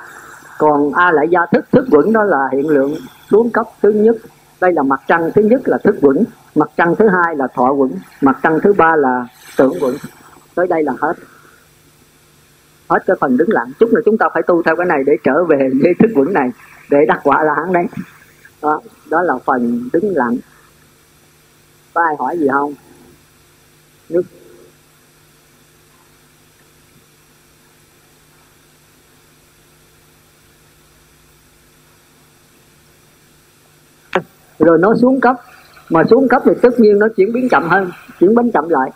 Còn 0.58 0.92
a 0.94 1.12
lại 1.12 1.28
gia 1.30 1.46
thức 1.54 1.66
thức 1.72 1.86
quẩn 1.92 2.14
đó 2.14 2.24
là 2.24 2.50
hiện 2.52 2.70
lượng 2.70 2.94
xuống 3.32 3.50
cấp 3.50 3.66
thứ 3.82 3.92
nhất. 3.92 4.16
Đây 4.62 4.74
là 4.74 4.84
mặt 4.84 5.02
trăng 5.08 5.32
thứ 5.36 5.42
nhất 5.42 5.62
là 5.66 5.78
thức 5.84 5.96
quẩn, 6.02 6.24
mặt 6.56 6.70
trăng 6.78 6.96
thứ 6.96 7.08
hai 7.08 7.36
là 7.36 7.48
thọ 7.56 7.72
quẩn, 7.72 7.92
mặt 8.22 8.38
trăng 8.44 8.60
thứ 8.64 8.74
ba 8.74 8.96
là 8.96 9.26
tưởng 9.58 9.74
quẩn 9.82 9.94
tới 10.56 10.68
đây 10.68 10.84
là 10.84 10.94
hết. 11.02 11.14
Hết 12.90 13.00
cái 13.08 13.16
phần 13.20 13.38
đứng 13.38 13.50
lặng. 13.52 13.72
Chút 13.80 13.90
là 13.92 14.02
chúng 14.06 14.18
ta 14.18 14.26
phải 14.34 14.44
tu 14.48 14.64
theo 14.64 14.76
cái 14.76 14.86
này 14.86 15.04
để 15.06 15.14
trở 15.24 15.44
về 15.44 15.70
cái 15.84 15.94
thức 16.00 16.10
vững 16.16 16.34
này, 16.34 16.50
để 16.90 16.98
đắc 17.08 17.20
quả 17.24 17.44
là 17.44 17.54
hắn 17.58 17.74
đấy. 17.74 17.86
Đó 18.62 18.82
đó 19.10 19.22
là 19.22 19.34
phần 19.46 19.90
đứng 19.94 20.16
lặng. 20.16 20.38
Có 21.94 22.04
ai 22.04 22.16
hỏi 22.20 22.38
gì 22.38 22.48
không? 22.52 22.74
Nước. 24.10 24.22
Rồi 34.60 34.78
nó 34.78 34.96
xuống 34.96 35.22
cấp. 35.22 35.36
Mà 35.90 36.04
xuống 36.10 36.28
cấp 36.28 36.42
thì 36.46 36.52
tất 36.62 36.80
nhiên 36.80 37.00
nó 37.00 37.08
chuyển 37.18 37.34
biến 37.34 37.50
chậm 37.50 37.70
hơn, 37.70 37.92
chuyển 38.20 38.36
biến 38.36 38.52
chậm 38.52 38.70
lại 38.70 38.92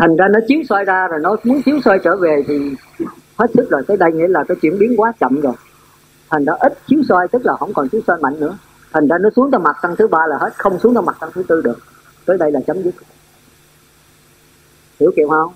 thành 0.00 0.16
ra 0.16 0.28
nó 0.28 0.40
chiếu 0.48 0.62
soi 0.68 0.84
ra 0.84 1.08
rồi 1.08 1.20
nó 1.20 1.36
muốn 1.44 1.62
chiếu 1.62 1.80
soi 1.84 1.98
trở 2.04 2.16
về 2.16 2.42
thì 2.48 2.74
hết 3.38 3.46
sức 3.54 3.70
rồi. 3.70 3.82
Tới 3.86 3.96
đây 3.96 4.12
nghĩa 4.12 4.28
là 4.28 4.44
cái 4.48 4.56
chuyển 4.62 4.78
biến 4.78 4.94
quá 4.96 5.12
chậm 5.20 5.40
rồi. 5.40 5.52
Thành 6.30 6.44
ra 6.44 6.52
ít 6.60 6.78
chiếu 6.86 7.02
soi 7.08 7.28
tức 7.28 7.46
là 7.46 7.56
không 7.56 7.72
còn 7.72 7.88
chiếu 7.88 8.00
soi 8.06 8.18
mạnh 8.20 8.40
nữa. 8.40 8.56
Thành 8.92 9.08
ra 9.08 9.18
nó 9.20 9.30
xuống 9.36 9.50
tới 9.50 9.58
mặt 9.58 9.76
tăng 9.82 9.96
thứ 9.96 10.06
ba 10.06 10.18
là 10.28 10.38
hết 10.38 10.50
không 10.56 10.78
xuống 10.78 10.94
tới 10.94 11.02
mặt 11.02 11.16
tăng 11.20 11.30
thứ 11.34 11.42
tư 11.48 11.60
được. 11.64 11.78
Tới 12.26 12.38
đây 12.38 12.52
là 12.52 12.60
chấm 12.66 12.82
dứt. 12.82 12.94
Hiểu 15.00 15.10
kiểu 15.16 15.28
không? 15.28 15.52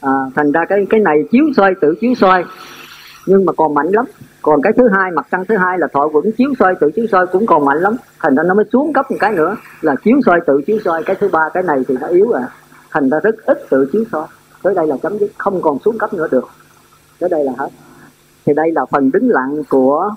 À, 0.00 0.12
thành 0.34 0.52
ra 0.52 0.64
cái 0.68 0.86
cái 0.90 1.00
này 1.00 1.16
chiếu 1.30 1.44
soi 1.56 1.74
tự 1.80 1.94
chiếu 2.00 2.14
soi 2.14 2.44
nhưng 3.26 3.44
mà 3.44 3.52
còn 3.52 3.74
mạnh 3.74 3.88
lắm. 3.88 4.04
Còn 4.42 4.62
cái 4.62 4.72
thứ 4.76 4.88
hai 4.92 5.10
mặt 5.10 5.26
trăng 5.30 5.44
thứ 5.48 5.56
hai 5.56 5.78
là 5.78 5.86
thọ 5.92 6.08
vững 6.08 6.32
chiếu 6.32 6.54
soi 6.58 6.74
tự 6.80 6.90
chiếu 6.90 7.06
soi 7.12 7.26
cũng 7.26 7.46
còn 7.46 7.64
mạnh 7.64 7.78
lắm. 7.78 7.96
Thành 8.18 8.34
ra 8.34 8.42
nó 8.42 8.54
mới 8.54 8.64
xuống 8.72 8.92
cấp 8.92 9.10
một 9.10 9.16
cái 9.20 9.32
nữa 9.32 9.56
là 9.80 9.94
chiếu 10.04 10.16
soi 10.26 10.40
tự 10.46 10.60
chiếu 10.66 10.78
soi. 10.84 11.02
Cái 11.02 11.16
thứ 11.20 11.28
ba 11.32 11.48
cái 11.54 11.62
này 11.62 11.82
thì 11.88 11.96
nó 12.00 12.06
yếu 12.06 12.32
à 12.32 12.48
thành 12.90 13.10
ra 13.10 13.20
rất 13.20 13.34
ít 13.46 13.66
tự 13.70 13.88
chiếu 13.92 14.04
so. 14.12 14.28
Tới 14.62 14.74
đây 14.74 14.86
là 14.86 14.96
chấm 15.02 15.18
dứt, 15.18 15.30
không 15.38 15.62
còn 15.62 15.78
xuống 15.84 15.98
cấp 15.98 16.14
nữa 16.14 16.28
được. 16.30 16.48
Tới 17.18 17.28
đây 17.28 17.44
là 17.44 17.52
hết. 17.58 17.68
Thì 18.46 18.54
đây 18.54 18.72
là 18.72 18.84
phần 18.90 19.10
đứng 19.12 19.30
lặng 19.30 19.62
của 19.68 20.10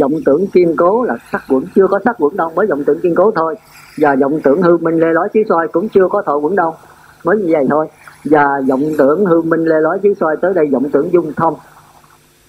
vọng 0.00 0.12
tưởng 0.26 0.46
kiên 0.46 0.76
cố 0.76 1.04
là 1.04 1.16
sắc 1.32 1.42
quẩn. 1.48 1.64
Chưa 1.74 1.86
có 1.86 2.00
sắc 2.04 2.16
quẩn 2.18 2.36
đâu, 2.36 2.52
mới 2.56 2.66
vọng 2.66 2.84
tưởng 2.84 3.00
kiên 3.00 3.14
cố 3.14 3.30
thôi. 3.30 3.54
Và 3.98 4.16
vọng 4.20 4.40
tưởng 4.44 4.62
hư 4.62 4.76
minh 4.76 5.00
lê 5.00 5.06
lói 5.12 5.28
chiếu 5.28 5.42
soi 5.48 5.68
cũng 5.68 5.88
chưa 5.88 6.08
có 6.08 6.22
thọ 6.22 6.36
quẩn 6.36 6.56
đâu. 6.56 6.76
Mới 7.24 7.36
như 7.36 7.46
vậy 7.52 7.66
thôi. 7.70 7.86
Và 8.24 8.44
vọng 8.68 8.82
tưởng 8.98 9.26
hư 9.26 9.42
minh 9.42 9.64
lê 9.64 9.80
lói 9.80 9.98
chiếu 9.98 10.14
soi 10.20 10.36
tới 10.36 10.54
đây 10.54 10.66
vọng 10.72 10.90
tưởng 10.92 11.12
dung 11.12 11.32
thông. 11.32 11.54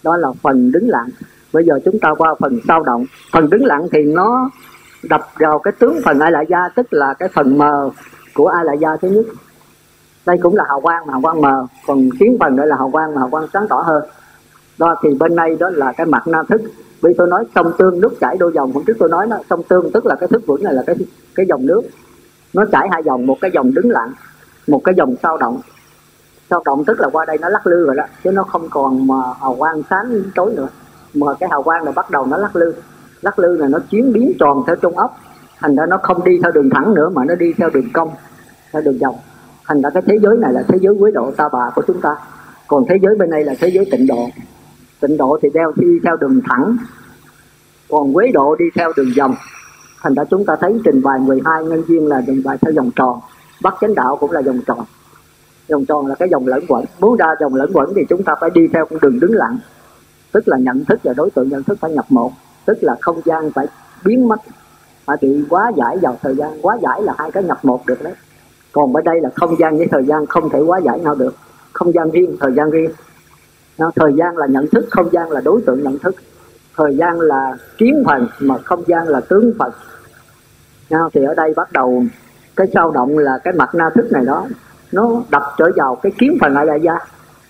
Đó 0.04 0.18
là 0.18 0.28
phần 0.42 0.72
đứng 0.72 0.90
lặng. 0.90 1.10
Bây 1.54 1.66
giờ 1.66 1.80
chúng 1.86 2.00
ta 2.00 2.14
qua 2.18 2.36
phần 2.40 2.60
sao 2.68 2.84
động. 2.84 3.06
Phần 3.34 3.50
đứng 3.50 3.66
lặng 3.66 3.88
thì 3.92 4.04
nó 4.04 4.50
đập 5.10 5.22
vào 5.40 5.60
cái 5.60 5.74
tướng 5.80 6.00
phần 6.06 6.20
ai 6.20 6.32
lại 6.32 6.46
gia 6.50 6.70
tức 6.76 6.94
là 6.94 7.14
cái 7.20 7.30
phần 7.34 7.58
mờ 7.58 7.90
của 8.34 8.48
ai 8.48 8.66
lại 8.66 8.78
gia 8.82 8.98
thứ 8.98 9.10
nhất 9.10 9.26
đây 10.28 10.38
cũng 10.44 10.56
là 10.56 10.64
hào 10.68 10.82
quang 10.82 11.08
mà 11.08 11.12
hào 11.12 11.22
quang 11.22 11.42
mờ, 11.42 11.68
còn 11.88 12.10
kiến 12.20 12.38
phần 12.40 12.56
đây 12.56 12.68
là 12.68 12.76
hào 12.76 12.90
quang 12.90 13.16
mà 13.16 13.22
hào 13.22 13.30
quang 13.30 13.48
sáng 13.54 13.68
tỏ 13.68 13.76
hơn. 13.76 14.04
Đó, 14.78 14.96
thì 15.04 15.10
bên 15.20 15.36
đây 15.36 15.58
đó 15.60 15.70
là 15.70 15.92
cái 15.92 16.08
mặt 16.08 16.28
na 16.28 16.44
thức. 16.50 16.62
Vì 17.02 17.14
tôi 17.18 17.28
nói 17.28 17.46
sông 17.56 17.72
tương, 17.78 18.02
nước 18.02 18.20
chảy 18.20 18.38
đôi 18.40 18.52
dòng 18.56 18.72
hôm 18.72 18.84
trước 18.84 18.94
tôi 19.00 19.10
nói 19.10 19.28
nó 19.28 19.38
sông 19.50 19.64
tương 19.64 19.92
tức 19.92 20.06
là 20.06 20.16
cái 20.16 20.28
thức 20.28 20.42
vững 20.48 20.64
này 20.64 20.74
là 20.74 20.84
cái 20.88 20.96
cái 21.36 21.46
dòng 21.50 21.66
nước. 21.66 21.82
Nó 22.54 22.66
chảy 22.72 22.88
hai 22.92 23.04
dòng 23.04 23.26
một 23.26 23.38
cái 23.42 23.52
dòng 23.54 23.74
đứng 23.74 23.90
lặng, 23.90 24.14
một 24.68 24.82
cái 24.84 24.96
dòng 24.96 25.16
sao 25.24 25.38
động. 25.38 25.62
Sao 26.50 26.62
động 26.66 26.86
tức 26.86 27.00
là 27.00 27.10
qua 27.10 27.26
đây 27.26 27.38
nó 27.42 27.50
lắc 27.50 27.68
lư 27.68 27.86
rồi 27.86 27.96
đó, 27.96 28.04
chứ 28.24 28.32
nó 28.32 28.44
không 28.44 28.68
còn 28.70 29.08
mà 29.08 29.16
hào 29.42 29.56
quang 29.56 29.82
sáng 29.90 30.22
tối 30.36 30.54
nữa. 30.58 30.68
Mà 31.14 31.28
cái 31.40 31.50
hào 31.50 31.64
quang 31.64 31.84
là 31.84 31.92
bắt 31.92 32.12
đầu 32.12 32.26
nó 32.26 32.38
lắc 32.38 32.56
lư. 32.56 32.74
Lắc 33.22 33.40
lư 33.40 33.58
là 33.58 33.68
nó 33.68 33.80
chuyển 33.90 34.14
biến 34.14 34.34
tròn 34.40 34.64
theo 34.68 34.76
trung 34.76 34.98
ốc. 34.98 35.18
Thành 35.60 35.76
ra 35.76 35.86
nó 35.86 35.98
không 35.98 36.24
đi 36.24 36.40
theo 36.44 36.52
đường 36.52 36.70
thẳng 36.70 36.94
nữa, 36.94 37.10
mà 37.10 37.26
nó 37.26 37.36
đi 37.36 37.54
theo 37.58 37.70
đường 37.70 37.90
cong, 37.94 38.10
theo 38.72 38.82
đường 38.82 38.98
vòng 39.02 39.16
thành 39.68 39.82
ra 39.82 39.90
cái 39.90 40.04
thế 40.06 40.18
giới 40.22 40.38
này 40.38 40.54
là 40.54 40.64
thế 40.68 40.78
giới 40.82 40.96
quế 41.00 41.12
độ 41.12 41.32
ta 41.38 41.50
bà 41.54 41.70
của 41.76 41.82
chúng 41.88 42.02
ta. 42.02 42.16
Còn 42.68 42.86
thế 42.90 42.96
giới 43.02 43.16
bên 43.16 43.30
này 43.30 43.44
là 43.44 43.54
thế 43.60 43.68
giới 43.68 43.86
tịnh 43.92 44.08
độ. 44.08 44.30
Tịnh 45.00 45.18
độ 45.18 45.40
thì 45.42 45.50
đeo 45.54 45.74
đi 45.76 46.00
theo 46.04 46.18
đường 46.18 46.42
thẳng, 46.50 46.78
còn 47.90 48.14
quế 48.14 48.32
độ 48.34 48.56
đi 48.56 48.66
theo 48.76 48.94
đường 48.96 49.12
vòng. 49.18 49.36
Thành 50.02 50.14
ra 50.14 50.24
chúng 50.24 50.46
ta 50.46 50.56
thấy 50.62 50.80
trình 50.86 51.02
bày 51.02 51.20
12 51.20 51.64
nhân 51.64 51.84
duyên 51.88 52.08
là 52.08 52.24
trình 52.28 52.42
bày 52.44 52.58
theo 52.62 52.74
vòng 52.76 52.92
tròn. 52.96 53.20
Bắt 53.62 53.74
chánh 53.82 53.96
đạo 53.96 54.18
cũng 54.20 54.32
là 54.32 54.42
vòng 54.42 54.62
tròn. 54.68 54.86
Vòng 55.70 55.86
tròn 55.86 56.08
là 56.08 56.16
cái 56.16 56.30
vòng 56.32 56.48
lẫn 56.48 56.64
quẩn. 56.68 56.86
Muốn 57.00 57.18
ra 57.18 57.28
vòng 57.42 57.56
lẫn 57.56 57.72
quẩn 57.74 57.94
thì 57.96 58.02
chúng 58.10 58.24
ta 58.24 58.36
phải 58.42 58.50
đi 58.50 58.68
theo 58.74 58.86
con 58.86 59.00
đường 59.02 59.20
đứng 59.20 59.34
lặng. 59.34 59.58
Tức 60.32 60.48
là 60.48 60.58
nhận 60.58 60.86
thức 60.86 61.00
và 61.04 61.14
đối 61.14 61.30
tượng 61.30 61.50
nhận 61.50 61.64
thức 61.64 61.78
phải 61.82 61.92
nhập 61.92 62.06
một 62.10 62.32
tức 62.68 62.78
là 62.82 62.96
không 63.02 63.22
gian 63.26 63.52
phải 63.52 63.68
biến 64.06 64.28
mất. 64.28 64.40
Phải 65.06 65.18
bị 65.22 65.44
quá 65.50 65.72
giải 65.76 65.98
vào 66.02 66.18
thời 66.22 66.36
gian, 66.36 66.62
quá 66.62 66.78
giải 66.82 67.02
là 67.02 67.14
hai 67.18 67.32
cái 67.32 67.44
nhập 67.44 67.66
một 67.66 67.86
được 67.86 68.04
đấy 68.04 68.14
còn 68.78 68.94
ở 68.94 69.02
đây 69.02 69.22
là 69.22 69.30
không 69.36 69.60
gian 69.60 69.78
với 69.78 69.88
thời 69.92 70.04
gian 70.06 70.26
không 70.26 70.50
thể 70.50 70.60
quá 70.60 70.80
giải 70.80 71.00
nhau 71.00 71.16
được. 71.16 71.36
Không 71.74 71.94
gian 71.94 72.12
riêng 72.12 72.38
thời 72.40 72.54
gian 72.54 72.70
riêng. 72.70 72.92
Nó, 73.78 73.92
thời 73.96 74.14
gian 74.14 74.38
là 74.38 74.48
nhận 74.48 74.68
thức 74.68 74.86
không 74.92 75.10
gian 75.12 75.32
là 75.32 75.42
đối 75.42 75.62
tượng 75.62 75.84
nhận 75.84 76.00
thức. 76.00 76.16
Thời 76.76 76.96
gian 76.96 77.20
là 77.20 77.58
kiến 77.78 78.04
phần 78.06 78.28
mà 78.40 78.58
không 78.58 78.84
gian 78.88 79.08
là 79.08 79.20
tướng 79.20 79.54
phần 79.60 79.72
nó, 80.90 81.10
thì 81.14 81.24
ở 81.24 81.34
đây 81.34 81.54
bắt 81.56 81.72
đầu 81.72 82.04
cái 82.56 82.68
sao 82.74 82.92
động 82.92 83.18
là 83.18 83.38
cái 83.44 83.54
mặt 83.54 83.76
na 83.76 83.90
thức 83.96 84.12
này 84.12 84.26
đó 84.26 84.48
nó 84.92 85.22
đập 85.30 85.44
trở 85.58 85.72
vào 85.76 85.96
cái 85.96 86.12
kiến 86.18 86.38
phần 86.42 86.54
lại 86.54 86.66
đại 86.66 86.80
gia. 86.82 86.94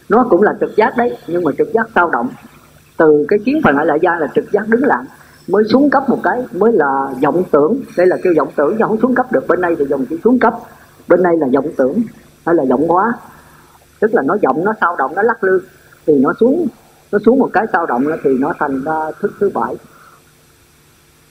Nó 0.10 0.28
cũng 0.30 0.44
là 0.44 0.54
trực 0.60 0.76
giác 0.76 0.94
đấy 0.98 1.18
nhưng 1.28 1.44
mà 1.44 1.52
trực 1.58 1.74
giác 1.74 1.88
sao 1.96 2.10
động. 2.10 2.30
Từ 2.98 3.26
cái 3.28 3.40
kiến 3.46 3.62
phần 3.64 3.76
lại 3.76 3.86
đại 3.86 4.00
gia 4.02 4.12
là 4.20 4.28
trực 4.36 4.52
giác 4.52 4.68
đứng 4.68 4.84
lặng 4.84 5.06
mới 5.48 5.64
xuống 5.64 5.90
cấp 5.90 6.10
một 6.10 6.20
cái 6.24 6.46
mới 6.52 6.74
là 6.74 7.10
vọng 7.24 7.44
tưởng. 7.52 7.82
Đây 7.98 8.08
là 8.08 8.18
kêu 8.24 8.34
vọng 8.38 8.50
tưởng 8.56 8.76
chứ 8.78 8.86
không 8.88 8.98
xuống 9.02 9.16
cấp 9.16 9.32
được. 9.32 9.48
Bên 9.48 9.62
đây 9.62 9.76
thì 9.80 9.86
dòng 9.86 10.06
chỉ 10.10 10.18
xuống 10.24 10.40
cấp 10.40 10.54
bên 11.08 11.24
đây 11.24 11.38
là 11.38 11.48
vọng 11.54 11.68
tưởng, 11.78 12.02
hay 12.46 12.56
là 12.56 12.64
vọng 12.70 12.88
hóa. 12.88 13.14
Tức 14.00 14.14
là 14.14 14.22
nó 14.26 14.38
vọng, 14.44 14.66
nó 14.66 14.74
sao 14.82 14.96
động, 14.96 15.16
nó 15.16 15.22
lắc 15.22 15.44
lư, 15.44 15.62
thì 16.06 16.14
nó 16.20 16.34
xuống. 16.40 16.68
Nó 17.12 17.20
xuống 17.26 17.40
một 17.40 17.50
cái 17.54 17.66
sao 17.74 17.86
động 17.86 18.06
thì 18.24 18.30
nó 18.40 18.54
thành 18.60 18.84
ra 18.84 19.12
thức 19.20 19.32
thứ 19.40 19.50
bảy. 19.54 19.76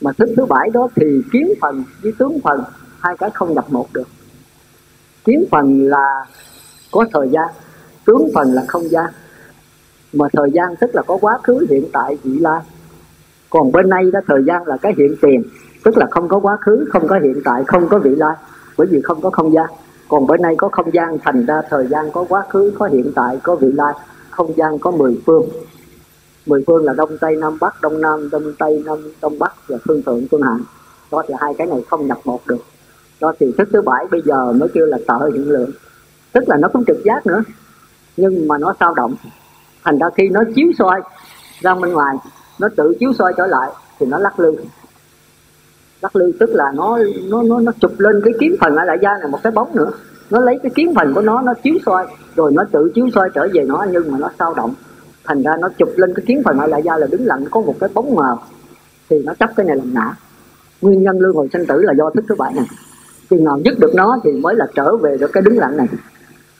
Mà 0.00 0.12
thức 0.12 0.28
thứ 0.36 0.44
bảy 0.44 0.70
đó 0.70 0.88
thì 0.96 1.22
kiến 1.32 1.52
phần 1.60 1.84
với 2.02 2.12
tướng 2.18 2.40
phần, 2.44 2.64
hai 2.98 3.16
cái 3.16 3.30
không 3.34 3.54
nhập 3.54 3.64
một 3.68 3.86
được. 3.92 4.08
Kiến 5.24 5.44
phần 5.50 5.88
là 5.88 6.26
có 6.92 7.04
thời 7.12 7.28
gian, 7.28 7.48
tướng 8.06 8.30
phần 8.34 8.52
là 8.52 8.64
không 8.68 8.90
gian. 8.90 9.06
Mà 10.12 10.26
thời 10.32 10.50
gian 10.50 10.76
tức 10.80 10.94
là 10.94 11.02
có 11.02 11.18
quá 11.20 11.38
khứ, 11.42 11.66
hiện 11.70 11.84
tại, 11.92 12.18
vị 12.22 12.38
lai. 12.38 12.60
Còn 13.50 13.72
bên 13.72 13.90
đây 13.90 14.10
đó, 14.10 14.20
thời 14.26 14.44
gian 14.46 14.66
là 14.66 14.76
cái 14.76 14.94
hiện 14.98 15.16
tiền, 15.22 15.42
tức 15.84 15.98
là 15.98 16.06
không 16.10 16.28
có 16.28 16.38
quá 16.38 16.56
khứ, 16.60 16.84
không 16.92 17.08
có 17.08 17.18
hiện 17.22 17.40
tại, 17.44 17.64
không 17.66 17.88
có 17.88 17.98
vị 17.98 18.14
lai 18.16 18.36
bởi 18.78 18.86
vì 18.90 19.00
không 19.04 19.20
có 19.20 19.30
không 19.30 19.52
gian. 19.52 19.66
Còn 20.08 20.26
bữa 20.26 20.36
nay 20.36 20.54
có 20.58 20.68
không 20.72 20.94
gian, 20.94 21.18
thành 21.24 21.46
ra 21.46 21.62
thời 21.70 21.86
gian 21.86 22.12
có 22.12 22.24
quá 22.28 22.44
khứ, 22.48 22.72
có 22.78 22.86
hiện 22.86 23.12
tại, 23.14 23.38
có 23.42 23.54
vị 23.54 23.72
lai. 23.72 23.94
Không 24.30 24.56
gian 24.56 24.78
có 24.78 24.90
mười 24.90 25.22
phương. 25.26 25.48
Mười 26.46 26.64
phương 26.66 26.84
là 26.84 26.92
đông 26.92 27.18
tây 27.20 27.36
nam 27.36 27.58
bắc, 27.60 27.82
đông 27.82 28.00
nam, 28.00 28.30
đông 28.30 28.52
tây 28.58 28.82
nam, 28.86 28.98
đông 29.22 29.38
bắc 29.38 29.52
và 29.68 29.78
phương 29.84 30.02
thượng, 30.02 30.26
phương 30.30 30.42
hạ. 30.42 30.56
Đó 31.12 31.22
thì 31.28 31.34
hai 31.38 31.54
cái 31.58 31.66
này 31.66 31.84
không 31.90 32.06
nhập 32.06 32.18
một 32.24 32.40
được. 32.46 32.58
Đó 33.20 33.32
thì 33.38 33.46
thức 33.58 33.68
thứ 33.72 33.82
bảy 33.82 34.06
bây 34.10 34.22
giờ 34.24 34.52
mới 34.52 34.68
kêu 34.74 34.86
là 34.86 34.98
tợ 35.06 35.30
hiện 35.34 35.50
lượng. 35.50 35.70
Tức 36.32 36.44
là 36.46 36.56
nó 36.56 36.68
cũng 36.68 36.84
trực 36.84 36.96
giác 37.04 37.26
nữa. 37.26 37.42
Nhưng 38.16 38.48
mà 38.48 38.58
nó 38.58 38.74
sao 38.80 38.94
động. 38.94 39.14
Thành 39.84 39.98
ra 39.98 40.06
khi 40.16 40.28
nó 40.28 40.42
chiếu 40.54 40.66
soi 40.78 41.00
ra 41.60 41.74
bên 41.74 41.92
ngoài, 41.92 42.16
nó 42.60 42.68
tự 42.76 42.94
chiếu 43.00 43.12
soi 43.12 43.34
trở 43.36 43.46
lại, 43.46 43.70
thì 43.98 44.06
nó 44.06 44.18
lắc 44.18 44.40
lư 44.40 44.52
lắc 46.00 46.16
lư, 46.16 46.32
tức 46.40 46.50
là 46.50 46.72
nó 46.74 46.98
nó 47.28 47.42
nó 47.42 47.60
nó 47.60 47.72
chụp 47.80 47.92
lên 47.98 48.20
cái 48.24 48.34
kiếm 48.40 48.56
phần 48.60 48.76
ở 48.76 48.84
lại 48.84 48.98
da 49.02 49.10
này 49.20 49.28
một 49.28 49.38
cái 49.42 49.50
bóng 49.50 49.76
nữa. 49.76 49.90
Nó 50.30 50.40
lấy 50.40 50.58
cái 50.62 50.72
kiếm 50.74 50.92
phần 50.94 51.14
của 51.14 51.20
nó 51.20 51.42
nó 51.42 51.54
chiếu 51.54 51.74
soi, 51.86 52.06
rồi 52.36 52.52
nó 52.52 52.64
tự 52.72 52.90
chiếu 52.94 53.08
soi 53.14 53.30
trở 53.34 53.48
về 53.52 53.64
nó, 53.64 53.86
nhưng 53.92 54.12
mà 54.12 54.18
nó 54.18 54.30
sao 54.38 54.54
động. 54.54 54.74
Thành 55.24 55.42
ra 55.42 55.56
nó 55.60 55.68
chụp 55.78 55.88
lên 55.96 56.14
cái 56.14 56.24
kiến 56.26 56.42
phần 56.44 56.58
ở 56.58 56.66
lại 56.66 56.82
da 56.84 56.96
là 56.96 57.06
đứng 57.06 57.26
lặng, 57.26 57.44
có 57.50 57.60
một 57.60 57.74
cái 57.80 57.90
bóng 57.94 58.14
mờ 58.14 58.36
thì 59.10 59.22
nó 59.22 59.34
chấp 59.34 59.50
cái 59.56 59.66
này 59.66 59.76
làm 59.76 59.94
ngã. 59.94 60.12
Nguyên 60.80 61.02
nhân 61.02 61.18
luân 61.18 61.34
hồi 61.34 61.48
sinh 61.52 61.66
tử 61.66 61.82
là 61.82 61.92
do 61.98 62.10
thức 62.10 62.24
thứ 62.28 62.34
bảy 62.38 62.52
này. 62.52 62.66
Chừng 63.30 63.44
nào 63.44 63.60
dứt 63.64 63.78
được 63.78 63.94
nó 63.94 64.18
thì 64.24 64.32
mới 64.32 64.54
là 64.54 64.66
trở 64.74 64.96
về 64.96 65.16
được 65.20 65.32
cái 65.32 65.42
đứng 65.42 65.58
lặng 65.58 65.76
này. 65.76 65.86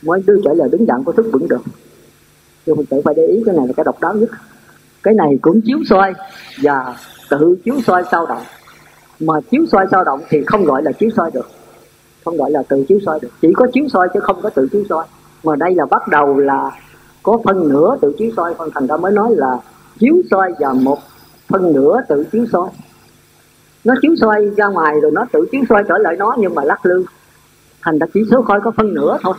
Mới 0.03 0.23
đưa 0.27 0.37
trở 0.45 0.55
lại 0.55 0.69
đứng 0.73 0.87
lặng 0.89 1.05
của 1.05 1.13
thức 1.13 1.27
vững 1.33 1.49
được. 1.49 1.61
Chứ 2.67 2.75
mình 2.75 2.87
tự 2.87 3.01
phải 3.05 3.15
để 3.15 3.27
ý 3.27 3.43
cái 3.47 3.57
này 3.57 3.67
là 3.67 3.73
cái 3.77 3.85
độc 3.85 4.01
đáo 4.01 4.15
nhất. 4.15 4.31
Cái 5.03 5.15
này 5.15 5.39
cũng 5.43 5.61
chiếu 5.61 5.79
soi 5.87 6.15
và 6.63 6.97
tự 7.31 7.57
chiếu 7.65 7.75
soi 7.87 8.03
sao 8.11 8.27
động 8.27 8.43
mà 9.21 9.35
chiếu 9.51 9.67
soi 9.73 9.87
sao 9.91 10.05
động 10.05 10.21
thì 10.29 10.45
không 10.47 10.65
gọi 10.65 10.83
là 10.83 10.93
chiếu 10.93 11.11
soi 11.17 11.31
được. 11.35 11.49
Không 12.25 12.37
gọi 12.37 12.51
là 12.51 12.63
tự 12.69 12.85
chiếu 12.89 12.99
soi 13.07 13.19
được. 13.23 13.29
Chỉ 13.43 13.53
có 13.57 13.67
chiếu 13.73 13.89
soi 13.89 14.09
chứ 14.15 14.21
không 14.21 14.43
có 14.43 14.51
tự 14.51 14.69
chiếu 14.73 14.85
soi. 14.89 15.07
Mà 15.45 15.57
đây 15.57 15.75
là 15.75 15.87
bắt 15.87 16.09
đầu 16.09 16.39
là 16.39 16.71
có 17.23 17.39
phân 17.45 17.69
nửa 17.69 17.97
tự 18.01 18.15
chiếu 18.19 18.31
soi. 18.37 18.55
Phần 18.59 18.71
thành 18.75 18.87
ra 18.87 18.97
mới 18.97 19.13
nói 19.13 19.35
là 19.37 19.59
chiếu 19.99 20.15
soi 20.31 20.53
và 20.59 20.73
một 20.73 20.99
phân 21.49 21.73
nửa 21.73 22.01
tự 22.09 22.25
chiếu 22.33 22.47
soi. 22.53 22.69
Nó 23.85 23.95
chiếu 24.03 24.17
soi 24.21 24.51
ra 24.57 24.67
ngoài 24.67 24.95
rồi 25.03 25.11
nó 25.11 25.27
tự 25.33 25.47
chiếu 25.53 25.63
soi 25.69 25.85
trở 25.89 25.99
lại 25.99 26.17
nó 26.17 26.37
nhưng 26.39 26.55
mà 26.55 26.65
lắc 26.65 26.87
lư. 26.87 27.05
Thành 27.83 27.99
ra 27.99 28.07
chỉ 28.15 28.21
số 28.31 28.43
coi 28.43 28.61
có 28.61 28.71
phân 28.77 28.95
nửa 28.95 29.19
thôi. 29.23 29.35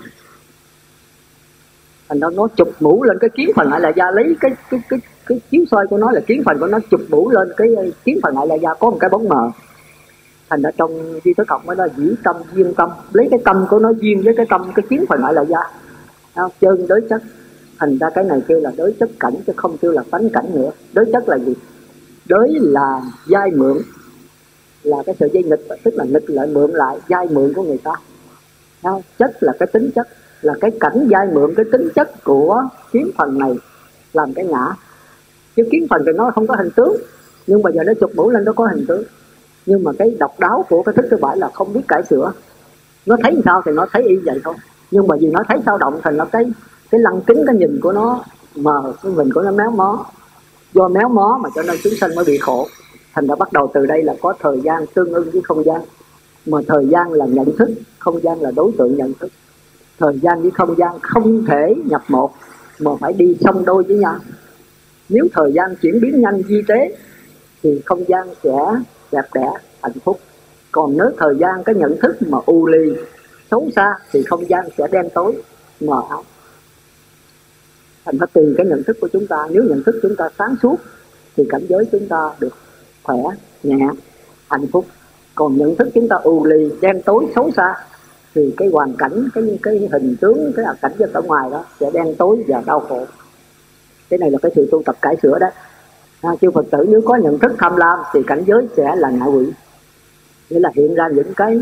Thành 2.09 2.19
ra 2.19 2.27
nó 2.33 2.47
chụp 2.55 2.69
mũ 2.79 3.03
lên 3.03 3.17
cái 3.21 3.29
kiến 3.29 3.49
phần 3.55 3.69
lại 3.69 3.79
là 3.79 3.89
da. 3.89 4.11
Lấy 4.11 4.35
cái 4.39 4.51
cái 4.69 4.81
cái 4.89 4.99
cái 5.25 5.41
chiếu 5.51 5.65
soi 5.71 5.87
của 5.87 5.97
nó 5.97 6.11
là 6.11 6.19
kiến 6.19 6.41
phần 6.45 6.59
của 6.59 6.67
nó 6.67 6.79
chụp 6.91 7.01
mũ 7.09 7.29
lên 7.29 7.49
cái 7.57 7.67
kiến 8.05 8.19
phần 8.23 8.35
lại 8.35 8.47
là 8.47 8.55
da. 8.55 8.73
Có 8.73 8.89
một 8.89 8.97
cái 8.99 9.09
bóng 9.09 9.29
mờ 9.29 9.51
thành 10.49 10.61
ra 10.61 10.71
trong 10.77 11.19
di 11.23 11.33
tới 11.33 11.45
cộng 11.45 11.65
mới 11.65 11.75
là 11.75 11.87
dĩ 11.97 12.15
tâm 12.23 12.35
duyên 12.53 12.73
tâm. 12.73 12.89
Lấy 13.13 13.27
cái 13.31 13.39
tâm 13.45 13.65
của 13.69 13.79
nó 13.79 13.89
duyên 13.89 14.21
với 14.23 14.33
cái 14.37 14.45
tâm, 14.49 14.71
cái 14.75 14.85
kiến 14.89 15.05
phần 15.09 15.21
lại 15.21 15.33
là 15.33 15.41
da 15.41 15.59
chân 16.61 16.87
đối 16.87 17.01
chất. 17.09 17.21
Thành 17.79 17.97
ra 17.97 18.09
cái 18.15 18.23
này 18.23 18.41
kêu 18.47 18.59
là 18.59 18.71
đối 18.77 18.91
chất 18.99 19.09
cảnh 19.19 19.33
chứ 19.47 19.53
không 19.55 19.77
kêu 19.77 19.91
là 19.91 20.03
tánh 20.11 20.29
cảnh 20.29 20.45
nữa. 20.53 20.71
Đối 20.93 21.05
chất 21.13 21.29
là 21.29 21.37
gì? 21.37 21.53
Đối 22.25 22.49
là 22.61 23.01
dai 23.29 23.51
mượn. 23.51 23.77
Là 24.83 24.97
cái 25.05 25.15
sợi 25.19 25.29
dây 25.33 25.43
nghịch, 25.43 25.67
tức 25.83 25.93
là 25.93 26.03
nghịch 26.03 26.29
lại, 26.29 26.47
mượn 26.47 26.71
lại, 26.71 26.97
dai 27.09 27.27
mượn 27.27 27.53
của 27.53 27.63
người 27.63 27.79
ta. 27.83 27.91
Chất 29.19 29.43
là 29.43 29.53
cái 29.59 29.67
tính 29.73 29.89
chất, 29.95 30.07
là 30.41 30.53
cái 30.61 30.71
cảnh 30.79 31.07
dai 31.11 31.27
mượn, 31.33 31.55
cái 31.55 31.65
tính 31.71 31.89
chất 31.95 32.23
của 32.23 32.63
kiến 32.91 33.11
phần 33.17 33.39
này 33.39 33.55
làm 34.13 34.33
cái 34.33 34.45
ngã. 34.45 34.75
Chứ 35.55 35.63
kiến 35.71 35.87
phần 35.89 36.03
thì 36.05 36.11
nó 36.15 36.31
không 36.35 36.47
có 36.47 36.55
hình 36.55 36.69
tướng, 36.75 36.97
nhưng 37.47 37.61
mà 37.61 37.71
giờ 37.71 37.83
nó 37.83 37.93
chụp 37.99 38.11
mũ 38.15 38.29
lên 38.29 38.45
nó 38.45 38.53
có 38.53 38.67
hình 38.67 38.85
tướng 38.87 39.03
nhưng 39.67 39.83
mà 39.83 39.91
cái 39.99 40.15
độc 40.19 40.39
đáo 40.39 40.65
của 40.69 40.83
cái 40.83 40.93
thức 40.93 41.05
thứ 41.11 41.17
bảy 41.17 41.37
là 41.37 41.49
không 41.53 41.73
biết 41.73 41.81
cải 41.87 42.03
sửa. 42.09 42.31
Nó 43.05 43.15
thấy 43.23 43.41
sao 43.45 43.61
thì 43.65 43.71
nó 43.71 43.85
thấy 43.91 44.03
y 44.03 44.15
vậy 44.15 44.39
thôi. 44.43 44.53
Nhưng 44.91 45.07
mà 45.07 45.15
vì 45.19 45.27
nó 45.27 45.43
thấy 45.47 45.57
sao 45.65 45.77
động 45.77 45.99
thành 46.03 46.17
nó 46.17 46.25
cái 46.25 46.45
cái 46.91 47.01
lăng 47.01 47.21
kính, 47.21 47.43
cái 47.47 47.55
nhìn 47.55 47.79
của 47.81 47.91
nó 47.91 48.23
mờ, 48.55 48.93
cái 49.03 49.11
mình 49.11 49.33
của 49.33 49.41
nó 49.41 49.51
méo 49.51 49.71
mó. 49.71 50.05
Do 50.73 50.87
méo 50.87 51.09
mó 51.09 51.39
mà 51.43 51.49
cho 51.55 51.63
nên 51.63 51.75
chúng 51.83 51.93
sanh 51.93 52.15
mới 52.15 52.25
bị 52.25 52.37
khổ. 52.37 52.67
Thành 53.13 53.27
đã 53.27 53.35
bắt 53.35 53.53
đầu 53.53 53.71
từ 53.73 53.85
đây 53.85 54.03
là 54.03 54.15
có 54.21 54.33
thời 54.39 54.61
gian 54.61 54.85
tương 54.93 55.13
ưng 55.13 55.29
với 55.31 55.41
không 55.41 55.63
gian. 55.63 55.81
Mà 56.45 56.57
thời 56.67 56.87
gian 56.87 57.11
là 57.11 57.25
nhận 57.25 57.57
thức, 57.57 57.69
không 57.99 58.23
gian 58.23 58.41
là 58.41 58.51
đối 58.51 58.71
tượng 58.77 58.97
nhận 58.97 59.13
thức. 59.13 59.31
Thời 59.99 60.19
gian 60.19 60.41
với 60.41 60.51
không 60.51 60.75
gian 60.77 60.99
không 61.01 61.45
thể 61.45 61.75
nhập 61.85 62.01
một, 62.07 62.31
mà 62.79 62.91
phải 62.99 63.13
đi 63.13 63.37
song 63.41 63.65
đôi 63.65 63.83
với 63.83 63.97
nhau. 63.97 64.15
Nếu 65.09 65.27
thời 65.33 65.53
gian 65.53 65.75
chuyển 65.81 66.01
biến 66.01 66.21
nhanh 66.21 66.41
di 66.47 66.61
tế, 66.67 66.97
thì 67.63 67.81
không 67.85 68.03
gian 68.07 68.27
sẽ 68.43 68.51
đẹp 69.11 69.25
đẽ, 69.33 69.49
hạnh 69.83 69.99
phúc. 70.03 70.19
Còn 70.71 70.97
nếu 70.97 71.11
thời 71.17 71.35
gian, 71.39 71.63
cái 71.63 71.75
nhận 71.75 71.97
thức 72.01 72.15
mà 72.21 72.37
u 72.45 72.67
ly 72.67 72.93
xấu 73.51 73.69
xa 73.75 73.93
thì 74.11 74.23
không 74.23 74.49
gian 74.49 74.65
sẽ 74.77 74.87
đen 74.91 75.09
tối, 75.13 75.41
mờ 75.79 76.01
ảo. 76.09 76.23
Thành 78.05 78.17
ra 78.17 78.25
tùy 78.33 78.53
cái 78.57 78.65
nhận 78.65 78.83
thức 78.83 78.97
của 79.01 79.09
chúng 79.13 79.27
ta. 79.27 79.47
Nếu 79.49 79.63
nhận 79.63 79.83
thức 79.83 79.95
chúng 80.01 80.15
ta 80.15 80.29
sáng 80.37 80.55
suốt, 80.63 80.75
thì 81.37 81.43
cảnh 81.49 81.65
giới 81.69 81.85
chúng 81.91 82.07
ta 82.07 82.31
được 82.39 82.53
khỏe, 83.03 83.17
nhẹ, 83.63 83.87
hạnh 84.49 84.65
phúc. 84.71 84.85
Còn 85.35 85.57
nhận 85.57 85.75
thức 85.75 85.87
chúng 85.93 86.07
ta 86.07 86.15
u 86.15 86.45
lì, 86.45 86.69
đen 86.81 87.01
tối, 87.01 87.25
xấu 87.35 87.51
xa, 87.51 87.75
thì 88.35 88.53
cái 88.57 88.67
hoàn 88.73 88.93
cảnh, 88.97 89.27
cái 89.33 89.59
cái 89.63 89.89
hình 89.91 90.15
tướng, 90.21 90.51
cái 90.55 90.65
cảnh 90.81 90.91
vật 90.97 91.09
ở 91.13 91.21
ngoài 91.21 91.49
đó 91.51 91.65
sẽ 91.79 91.91
đen 91.93 92.15
tối 92.17 92.43
và 92.47 92.63
đau 92.65 92.79
khổ. 92.79 93.05
Cái 94.09 94.19
này 94.19 94.31
là 94.31 94.37
cái 94.41 94.51
sự 94.55 94.67
tu 94.71 94.83
tập 94.85 94.95
cải 95.01 95.15
sửa 95.23 95.39
đó 95.39 95.47
à, 96.21 96.29
chư 96.41 96.51
phật 96.51 96.65
tử 96.71 96.85
nếu 96.89 97.01
có 97.05 97.15
nhận 97.15 97.39
thức 97.39 97.51
tham 97.57 97.75
lam 97.75 97.99
thì 98.13 98.19
cảnh 98.27 98.43
giới 98.47 98.67
sẽ 98.77 98.95
là 98.95 99.09
ngạ 99.09 99.25
quỷ. 99.25 99.45
Nghĩa 100.49 100.59
là 100.59 100.71
hiện 100.75 100.95
ra 100.95 101.09
những 101.15 101.33
cái 101.33 101.59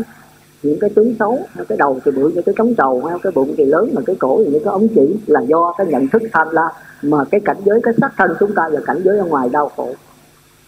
những 0.62 0.78
cái 0.80 0.90
tướng 0.90 1.14
xấu 1.18 1.38
cái 1.68 1.78
đầu 1.78 2.00
thì 2.04 2.10
bự 2.10 2.28
như 2.28 2.42
cái 2.42 2.54
trống 2.58 2.74
trầu 2.74 3.10
cái 3.22 3.32
bụng 3.34 3.54
thì 3.56 3.64
lớn 3.64 3.90
mà 3.94 4.02
cái 4.06 4.16
cổ 4.18 4.42
thì 4.44 4.50
như 4.50 4.58
cái 4.64 4.72
ống 4.72 4.88
chỉ 4.94 5.16
là 5.26 5.40
do 5.40 5.74
cái 5.78 5.86
nhận 5.86 6.08
thức 6.08 6.22
tham 6.32 6.48
lam. 6.50 6.70
Mà 7.02 7.18
cái 7.30 7.40
cảnh 7.44 7.56
giới 7.64 7.80
cái 7.82 7.94
sắc 8.00 8.12
thân 8.16 8.30
chúng 8.40 8.54
ta 8.54 8.68
và 8.72 8.80
cảnh 8.86 9.00
giới 9.04 9.18
ở 9.18 9.24
ngoài 9.24 9.48
đau 9.48 9.70
khổ. 9.76 9.94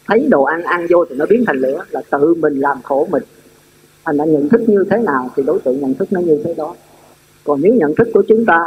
Thấy 0.06 0.26
đồ 0.30 0.42
ăn 0.42 0.62
ăn 0.62 0.86
vô 0.90 1.04
thì 1.10 1.16
nó 1.16 1.26
biến 1.30 1.44
thành 1.46 1.56
lửa 1.56 1.84
là 1.90 2.02
tự 2.10 2.34
mình 2.34 2.60
làm 2.60 2.82
khổ 2.82 3.06
mình. 3.10 3.22
Thành 4.04 4.16
đã 4.16 4.24
nhận 4.24 4.48
thức 4.48 4.60
như 4.66 4.84
thế 4.90 4.98
nào 4.98 5.30
thì 5.36 5.42
đối 5.42 5.58
tượng 5.58 5.80
nhận 5.80 5.94
thức 5.94 6.12
nó 6.12 6.20
như 6.20 6.42
thế 6.44 6.54
đó. 6.54 6.74
Còn 7.44 7.60
nếu 7.62 7.74
nhận 7.74 7.94
thức 7.94 8.08
của 8.14 8.22
chúng 8.28 8.44
ta 8.46 8.66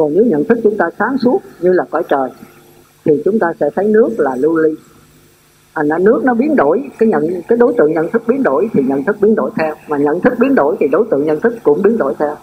còn 0.00 0.14
nếu 0.14 0.24
nhận 0.24 0.44
thức 0.44 0.58
chúng 0.62 0.76
ta 0.76 0.90
sáng 0.98 1.18
suốt 1.18 1.40
như 1.60 1.72
là 1.72 1.84
cõi 1.90 2.02
trời, 2.08 2.30
thì 3.04 3.22
chúng 3.24 3.38
ta 3.38 3.52
sẽ 3.60 3.70
thấy 3.76 3.84
nước 3.84 4.08
là 4.18 4.36
lưu 4.36 4.56
ly. 4.56 4.74
Thành 5.74 5.88
ra 5.88 5.98
nước 5.98 6.20
nó 6.24 6.34
biến 6.34 6.56
đổi, 6.56 6.82
cái 6.98 7.08
nhận, 7.08 7.24
cái 7.48 7.58
đối 7.58 7.74
tượng 7.78 7.92
nhận 7.92 8.10
thức 8.10 8.22
biến 8.26 8.42
đổi 8.42 8.70
thì 8.72 8.82
nhận 8.88 9.04
thức 9.04 9.16
biến 9.20 9.34
đổi 9.34 9.50
theo. 9.58 9.74
Mà 9.88 9.96
nhận 9.96 10.20
thức 10.20 10.32
biến 10.38 10.54
đổi 10.54 10.76
thì 10.80 10.88
đối 10.88 11.04
tượng 11.10 11.24
nhận 11.24 11.40
thức 11.40 11.54
cũng 11.62 11.82
biến 11.82 11.98
đổi 11.98 12.14
theo. 12.18 12.36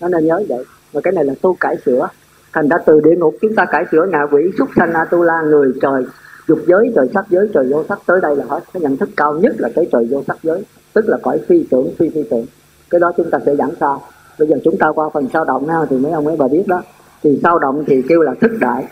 Nó 0.00 0.08
nên 0.08 0.26
nhớ 0.26 0.42
vậy. 0.48 0.64
Và 0.92 1.00
cái 1.00 1.12
này 1.12 1.24
là 1.24 1.34
tu 1.42 1.56
cải 1.60 1.76
sửa. 1.86 2.08
Thành 2.52 2.68
ra 2.68 2.76
từ 2.86 3.00
địa 3.00 3.16
ngục 3.16 3.34
chúng 3.40 3.54
ta 3.54 3.64
cải 3.64 3.84
sửa 3.92 4.06
ngạ 4.12 4.26
quỷ, 4.30 4.42
súc 4.58 4.68
sanh 4.76 4.92
atula 4.92 5.42
người, 5.42 5.72
trời, 5.82 6.02
dục 6.48 6.58
giới, 6.66 6.92
trời 6.96 7.08
sắc 7.14 7.24
giới, 7.30 7.48
trời 7.54 7.66
vô 7.70 7.84
sắc. 7.88 7.98
Tới 8.06 8.20
đây 8.20 8.36
là 8.36 8.44
hết. 8.48 8.60
Cái 8.72 8.80
nhận 8.80 8.96
thức 8.96 9.08
cao 9.16 9.38
nhất 9.38 9.54
là 9.58 9.68
tới 9.74 9.88
trời 9.92 10.08
vô 10.10 10.22
sắc 10.26 10.36
giới, 10.42 10.64
tức 10.92 11.08
là 11.08 11.18
cõi 11.22 11.40
phi 11.48 11.66
tưởng, 11.70 11.94
phi 11.98 12.08
phi 12.08 12.22
tưởng. 12.30 12.46
Cái 12.90 13.00
đó 13.00 13.12
chúng 13.16 13.30
ta 13.30 13.38
sẽ 13.46 13.56
giảng 13.56 13.72
sau 13.80 14.02
bây 14.38 14.48
giờ 14.48 14.56
chúng 14.64 14.78
ta 14.78 14.88
qua 14.94 15.08
phần 15.14 15.28
sao 15.32 15.44
động 15.44 15.66
nào 15.66 15.86
thì 15.90 15.96
mấy 15.96 16.12
ông 16.12 16.24
mấy 16.24 16.36
bà 16.36 16.48
biết 16.48 16.64
đó. 16.66 16.82
Thì 17.22 17.40
sao 17.42 17.58
động 17.58 17.84
thì 17.86 18.02
kêu 18.08 18.22
là 18.22 18.34
thức 18.40 18.50
đại. 18.60 18.86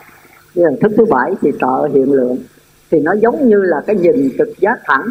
Bây 0.54 0.64
giờ 0.64 0.70
thức 0.80 0.92
thứ 0.96 1.04
bảy 1.04 1.34
thì 1.40 1.52
tợ 1.60 1.88
hiện 1.94 2.12
lượng. 2.12 2.36
Thì 2.90 3.00
nó 3.00 3.12
giống 3.12 3.48
như 3.48 3.62
là 3.62 3.82
cái 3.86 3.96
nhìn 3.96 4.30
trực 4.38 4.48
giác 4.58 4.78
thẳng, 4.84 5.06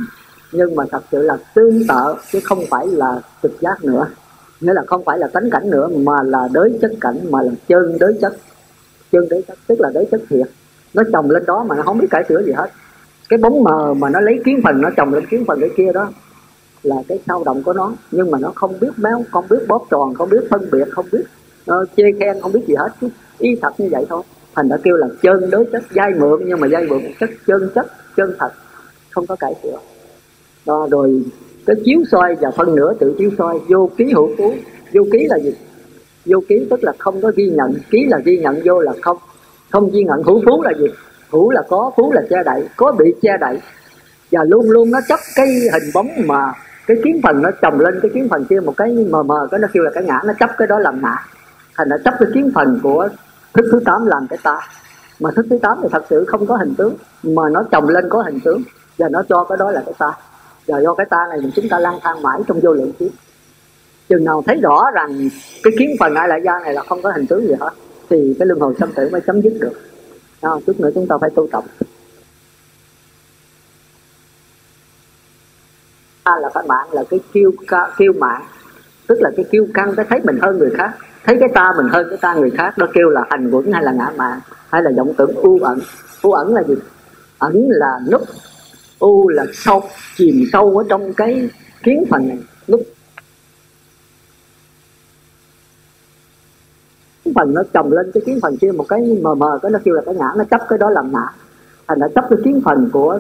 nhưng 0.51 0.75
mà 0.75 0.83
thật 0.91 1.03
sự 1.11 1.21
là 1.21 1.37
tương 1.55 1.87
tự, 1.87 2.15
chứ 2.31 2.39
không 2.43 2.59
phải 2.69 2.87
là 2.87 3.21
trực 3.43 3.61
giác 3.61 3.83
nữa. 3.83 4.07
Nghĩa 4.61 4.73
là 4.73 4.81
không 4.87 5.03
phải 5.05 5.19
là 5.19 5.27
tánh 5.27 5.49
cảnh 5.49 5.69
nữa, 5.69 5.87
mà 5.87 6.23
là 6.23 6.49
đới 6.53 6.77
chất 6.81 6.91
cảnh, 7.01 7.17
mà 7.29 7.41
là 7.41 7.51
chân 7.67 7.97
đới 7.99 8.17
chất. 8.21 8.33
Chân 9.11 9.29
đới 9.29 9.41
chất, 9.47 9.57
tức 9.67 9.81
là 9.81 9.89
đới 9.93 10.05
chất 10.11 10.21
thiệt. 10.29 10.47
Nó 10.93 11.03
chồng 11.13 11.31
lên 11.31 11.45
đó 11.45 11.65
mà 11.69 11.75
nó 11.75 11.83
không 11.83 11.97
biết 11.97 12.07
cải 12.09 12.23
sửa 12.29 12.43
gì 12.43 12.51
hết. 12.51 12.69
Cái 13.29 13.37
bóng 13.37 13.63
mờ 13.63 13.93
mà 13.93 14.09
nó 14.09 14.19
lấy 14.19 14.39
kiến 14.45 14.59
phần, 14.63 14.81
nó 14.81 14.89
chồng 14.97 15.13
lên 15.13 15.25
kiến 15.25 15.43
phần 15.47 15.59
cái 15.59 15.69
kia 15.77 15.91
đó 15.93 16.09
là 16.85 16.95
cái 17.07 17.19
sao 17.27 17.43
động 17.45 17.63
của 17.63 17.73
nó. 17.73 17.93
Nhưng 18.11 18.31
mà 18.31 18.39
nó 18.39 18.51
không 18.55 18.79
biết 18.79 18.91
méo 18.97 19.23
không 19.31 19.45
biết 19.49 19.67
bóp 19.67 19.85
tròn 19.91 20.13
không 20.13 20.29
biết 20.29 20.49
phân 20.49 20.69
biệt 20.71 20.87
không 20.91 21.05
biết 21.11 21.23
uh, 21.71 21.89
chê 21.97 22.03
khen 22.19 22.41
không 22.41 22.51
biết 22.51 22.67
gì 22.67 22.75
hết. 22.75 22.89
Chứ 23.01 23.09
y 23.39 23.55
thật 23.61 23.79
như 23.79 23.87
vậy 23.91 24.05
thôi. 24.09 24.23
Thành 24.55 24.69
đã 24.69 24.77
kêu 24.83 24.95
là 24.95 25.07
chân 25.21 25.49
đối 25.49 25.65
chất 25.65 25.83
dai 25.95 26.11
mượn 26.19 26.41
nhưng 26.45 26.59
mà 26.59 26.67
dai 26.67 26.85
mượn 26.89 27.01
chất 27.19 27.29
chân 27.47 27.69
chất 27.75 27.85
chân 28.17 28.35
thật 28.39 28.49
không 29.09 29.27
có 29.27 29.35
cải 29.35 29.53
sửa 29.63 29.77
đó 30.65 30.87
rồi 30.91 31.23
cái 31.65 31.75
chiếu 31.85 31.99
soi 32.11 32.35
và 32.41 32.51
phân 32.51 32.75
nửa 32.75 32.93
tự 32.99 33.15
chiếu 33.17 33.31
soi 33.37 33.59
vô 33.69 33.89
ký 33.97 34.05
hữu 34.13 34.29
phú. 34.37 34.53
Vô 34.93 35.03
ký 35.11 35.27
là 35.29 35.39
gì? 35.39 35.55
Vô 36.25 36.39
ký 36.49 36.67
tức 36.69 36.83
là 36.83 36.93
không 36.99 37.21
có 37.21 37.31
ghi 37.35 37.49
nhận. 37.49 37.73
Ký 37.89 38.05
là 38.09 38.17
ghi 38.25 38.37
nhận 38.37 38.61
vô 38.65 38.79
là 38.79 38.93
không. 39.01 39.17
Không 39.71 39.89
ghi 39.91 40.03
nhận 40.03 40.23
hữu 40.23 40.41
phú 40.45 40.61
là 40.61 40.71
gì? 40.79 40.85
Hữu 41.29 41.49
là 41.49 41.61
có 41.69 41.91
phú 41.97 42.11
là 42.11 42.21
che 42.29 42.37
đậy. 42.45 42.63
Có 42.75 42.91
bị 42.91 43.13
che 43.21 43.31
đậy. 43.41 43.59
Và 44.31 44.43
luôn 44.43 44.69
luôn 44.69 44.91
nó 44.91 44.99
chấp 45.07 45.19
cái 45.35 45.47
hình 45.47 45.91
bóng 45.93 46.09
mà 46.25 46.53
cái 46.87 46.97
kiến 47.03 47.19
phần 47.23 47.41
nó 47.41 47.49
chồng 47.61 47.79
lên 47.79 47.99
cái 48.01 48.11
kiến 48.13 48.27
phần 48.29 48.45
kia 48.45 48.59
một 48.59 48.73
cái 48.77 49.07
mờ 49.09 49.23
mờ 49.23 49.47
cái 49.51 49.59
nó 49.59 49.67
kêu 49.73 49.83
là 49.83 49.91
cái 49.93 50.03
ngã 50.03 50.21
nó 50.25 50.33
chấp 50.39 50.49
cái 50.57 50.67
đó 50.67 50.79
làm 50.79 51.01
ngã. 51.01 51.15
Thành 51.75 51.89
nó 51.89 51.97
chấp 52.05 52.13
cái 52.19 52.29
kiến 52.33 52.51
phần 52.55 52.79
của 52.83 53.09
thức 53.53 53.65
thứ 53.71 53.79
tám 53.85 54.05
làm 54.05 54.27
cái 54.29 54.39
ta. 54.43 54.59
Mà 55.19 55.31
thức 55.35 55.45
thứ 55.49 55.57
tám 55.61 55.79
thì 55.83 55.89
thật 55.91 56.03
sự 56.09 56.25
không 56.25 56.45
có 56.47 56.55
hình 56.55 56.75
tướng 56.77 56.95
mà 57.23 57.49
nó 57.49 57.63
chồng 57.71 57.89
lên 57.89 58.09
có 58.09 58.21
hình 58.21 58.39
tướng 58.39 58.61
và 58.97 59.09
nó 59.09 59.23
cho 59.29 59.43
cái 59.43 59.57
đó 59.57 59.71
là 59.71 59.81
cái 59.85 59.93
ta. 59.97 60.11
Và 60.67 60.79
do 60.79 60.93
cái 60.93 61.05
ta 61.09 61.27
này 61.29 61.39
thì 61.43 61.51
chúng 61.55 61.69
ta 61.69 61.79
lang 61.79 61.99
thang 62.01 62.21
mãi 62.21 62.39
trong 62.47 62.59
vô 62.59 62.73
lượng 62.73 62.91
kiếp. 62.99 63.11
Chừng 64.09 64.23
nào 64.23 64.43
thấy 64.47 64.59
rõ 64.61 64.91
rằng 64.93 65.29
cái 65.63 65.73
kiến 65.79 65.95
phần 65.99 66.15
ai 66.15 66.27
lại 66.27 66.41
gia 66.45 66.59
này 66.59 66.73
là 66.73 66.81
không 66.89 67.01
có 67.01 67.11
hình 67.11 67.27
tướng 67.27 67.47
gì 67.47 67.53
hết 67.59 67.71
thì 68.09 68.35
cái 68.39 68.45
luân 68.45 68.59
hồi 68.59 68.73
sanh 68.79 68.91
tử 68.95 69.09
mới 69.11 69.21
chấm 69.21 69.41
dứt 69.41 69.53
được. 69.59 69.73
À, 70.41 70.51
chút 70.67 70.79
nữa 70.79 70.89
chúng 70.95 71.07
ta 71.07 71.17
phải 71.21 71.29
tu 71.35 71.47
tập. 71.51 71.63
Là 76.25 76.49
phải 76.53 76.63
mạng, 76.67 76.87
là 76.91 77.03
cái 77.09 77.19
kiêu 77.33 77.51
kiêu 77.97 78.13
mạng. 78.13 78.43
Tức 79.07 79.17
là 79.21 79.31
cái 79.37 79.45
kiêu 79.51 79.67
căng, 79.73 79.95
cái 79.95 80.05
thấy 80.09 80.19
mình 80.23 80.37
hơn 80.41 80.57
người 80.57 80.71
khác, 80.77 80.91
thấy 81.23 81.37
cái 81.39 81.49
ta 81.53 81.73
mình 81.77 81.87
hơn 81.87 82.07
cái 82.09 82.17
ta 82.21 82.33
người 82.33 82.51
khác 82.51 82.77
đó 82.77 82.87
kêu 82.93 83.09
là 83.09 83.21
hành 83.29 83.51
quẩn 83.51 83.71
hay 83.71 83.83
là 83.83 83.91
ngã 83.91 84.11
mạng, 84.17 84.39
hay 84.69 84.83
là 84.83 84.91
vọng 84.97 85.13
tưởng, 85.17 85.35
u 85.35 85.59
ẩn. 85.59 85.79
U 86.21 86.31
ẩn 86.31 86.53
là 86.53 86.63
gì? 86.63 86.75
Ẩn 87.37 87.67
là 87.69 87.99
núp 88.11 88.21
u 88.99 89.29
là 89.29 89.45
sâu, 89.53 89.83
chìm 90.15 90.43
sâu 90.51 90.77
ở 90.77 90.83
trong 90.89 91.13
cái 91.13 91.49
kiến 91.83 92.03
phần 92.09 92.27
này 92.27 92.37
núp 92.67 92.81
phần 97.35 97.53
nó 97.53 97.61
chồng 97.73 97.91
lên 97.91 98.11
cái 98.13 98.23
kiến 98.25 98.39
phần 98.41 98.57
kia 98.57 98.71
một 98.71 98.85
cái 98.89 99.19
mờ 99.21 99.35
mờ, 99.35 99.59
cái 99.61 99.71
nó 99.71 99.79
kêu 99.83 99.95
là 99.95 100.01
cái 100.05 100.15
ngã, 100.15 100.27
nó 100.35 100.43
chấp 100.43 100.61
cái 100.69 100.79
đó 100.79 100.89
làm 100.89 101.11
ngã. 101.13 101.27
Thành 101.87 101.99
nó 101.99 102.07
chấp 102.15 102.25
cái 102.29 102.39
kiến 102.45 102.61
phần 102.65 102.89
của 102.93 103.19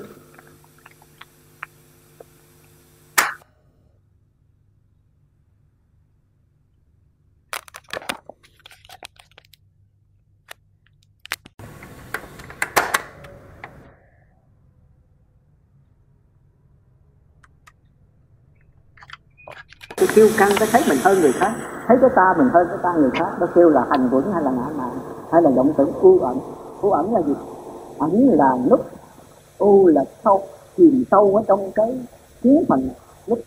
cái 19.97 20.07
kêu 20.15 20.29
căng 20.37 20.49
cái 20.59 20.67
thấy 20.71 20.83
mình 20.89 20.97
hơn 21.03 21.21
người 21.21 21.33
khác. 21.33 21.53
Thấy 21.87 21.97
cái 22.01 22.09
ta 22.15 22.33
mình 22.37 22.47
hơn 22.53 22.67
cái 22.67 22.77
ta 22.83 22.93
người 22.97 23.09
khác 23.13 23.39
đó 23.39 23.47
kêu 23.55 23.69
là 23.69 23.85
hành 23.89 24.09
quẩn 24.11 24.31
hay 24.33 24.43
là 24.43 24.51
ngã 24.51 24.69
mạn, 24.77 24.99
hay 25.31 25.41
là 25.41 25.49
vọng 25.49 25.73
tưởng 25.77 25.93
u 26.01 26.19
ẩn. 26.19 26.39
U 26.81 26.91
ẩn 26.91 27.13
là 27.13 27.21
gì? 27.21 27.33
Ẩn 27.99 28.29
là 28.29 28.57
nút 28.69 28.85
u 29.57 29.87
là 29.87 30.03
sâu, 30.23 30.43
chìm 30.77 31.03
sâu 31.11 31.35
ở 31.35 31.43
trong 31.47 31.71
cái 31.71 31.99
kiến 32.41 32.65
phần 32.67 32.89
nút 33.27 33.39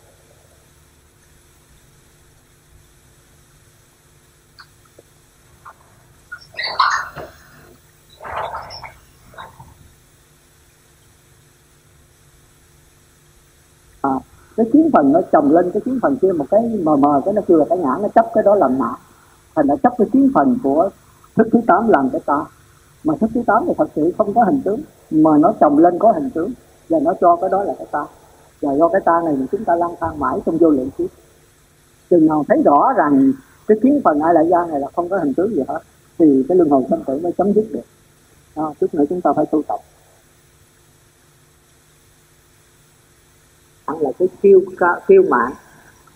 cái 14.58 14.66
kiến 14.72 14.90
phần 14.92 15.12
nó 15.12 15.20
chồng 15.32 15.52
lên 15.52 15.70
cái 15.70 15.80
kiến 15.84 15.98
phần 16.02 16.16
kia 16.22 16.32
một 16.32 16.46
cái 16.50 16.80
mờ 16.82 16.96
mờ 16.96 17.20
cái 17.24 17.34
nó 17.34 17.42
kêu 17.48 17.58
là 17.58 17.64
cái 17.68 17.78
ngã 17.78 17.98
nó 18.02 18.08
chấp 18.08 18.26
cái 18.34 18.44
đó 18.44 18.54
làm 18.54 18.78
ngã 18.78 18.90
thành 19.54 19.66
nó 19.66 19.76
chấp 19.82 19.92
cái 19.98 20.08
kiến 20.12 20.30
phần 20.34 20.58
của 20.62 20.90
thức 21.36 21.48
thứ 21.52 21.60
tám 21.66 21.88
làm 21.88 22.10
cái 22.10 22.20
ta. 22.26 22.44
Mà 23.04 23.14
thức 23.20 23.30
thứ 23.34 23.42
tám 23.46 23.64
thì 23.66 23.72
thật 23.78 23.88
sự 23.96 24.12
không 24.18 24.34
có 24.34 24.44
hình 24.44 24.62
tướng 24.64 24.80
mà 25.10 25.30
nó 25.38 25.52
chồng 25.60 25.78
lên 25.78 25.98
có 25.98 26.12
hình 26.12 26.30
tướng 26.30 26.52
và 26.88 26.98
nó 27.02 27.14
cho 27.20 27.36
cái 27.36 27.50
đó 27.50 27.64
là 27.64 27.74
cái 27.78 27.86
ta. 27.90 28.06
Và 28.62 28.72
do 28.72 28.88
cái 28.88 29.00
ta 29.04 29.20
này 29.24 29.34
thì 29.38 29.46
chúng 29.52 29.64
ta 29.64 29.74
lang 29.76 29.94
thang 30.00 30.20
mãi 30.20 30.40
trong 30.46 30.58
vô 30.58 30.70
lượng 30.70 30.90
kiếp. 30.98 31.10
Chừng 32.10 32.26
nào 32.26 32.44
thấy 32.48 32.62
rõ 32.64 32.92
rằng 32.96 33.32
cái 33.66 33.78
kiến 33.82 34.00
phần 34.04 34.20
ai 34.20 34.34
lại 34.34 34.46
gia 34.50 34.66
này 34.66 34.80
là 34.80 34.88
không 34.96 35.08
có 35.08 35.18
hình 35.18 35.34
tướng 35.34 35.54
gì 35.54 35.62
hết 35.68 35.80
thì 36.18 36.44
cái 36.48 36.56
luân 36.56 36.68
hồi 36.68 36.82
sanh 36.90 37.04
tử 37.04 37.20
mới 37.22 37.32
chấm 37.32 37.52
dứt 37.52 37.66
được. 37.72 37.86
À, 38.54 38.64
chút 38.80 38.94
nữa 38.94 39.04
chúng 39.08 39.20
ta 39.20 39.32
phải 39.32 39.46
tu 39.46 39.62
tập 39.62 39.80
là 44.00 44.07
cái 44.18 44.28
kiêu 44.42 44.60
kiêu 45.08 45.22
mạn 45.28 45.52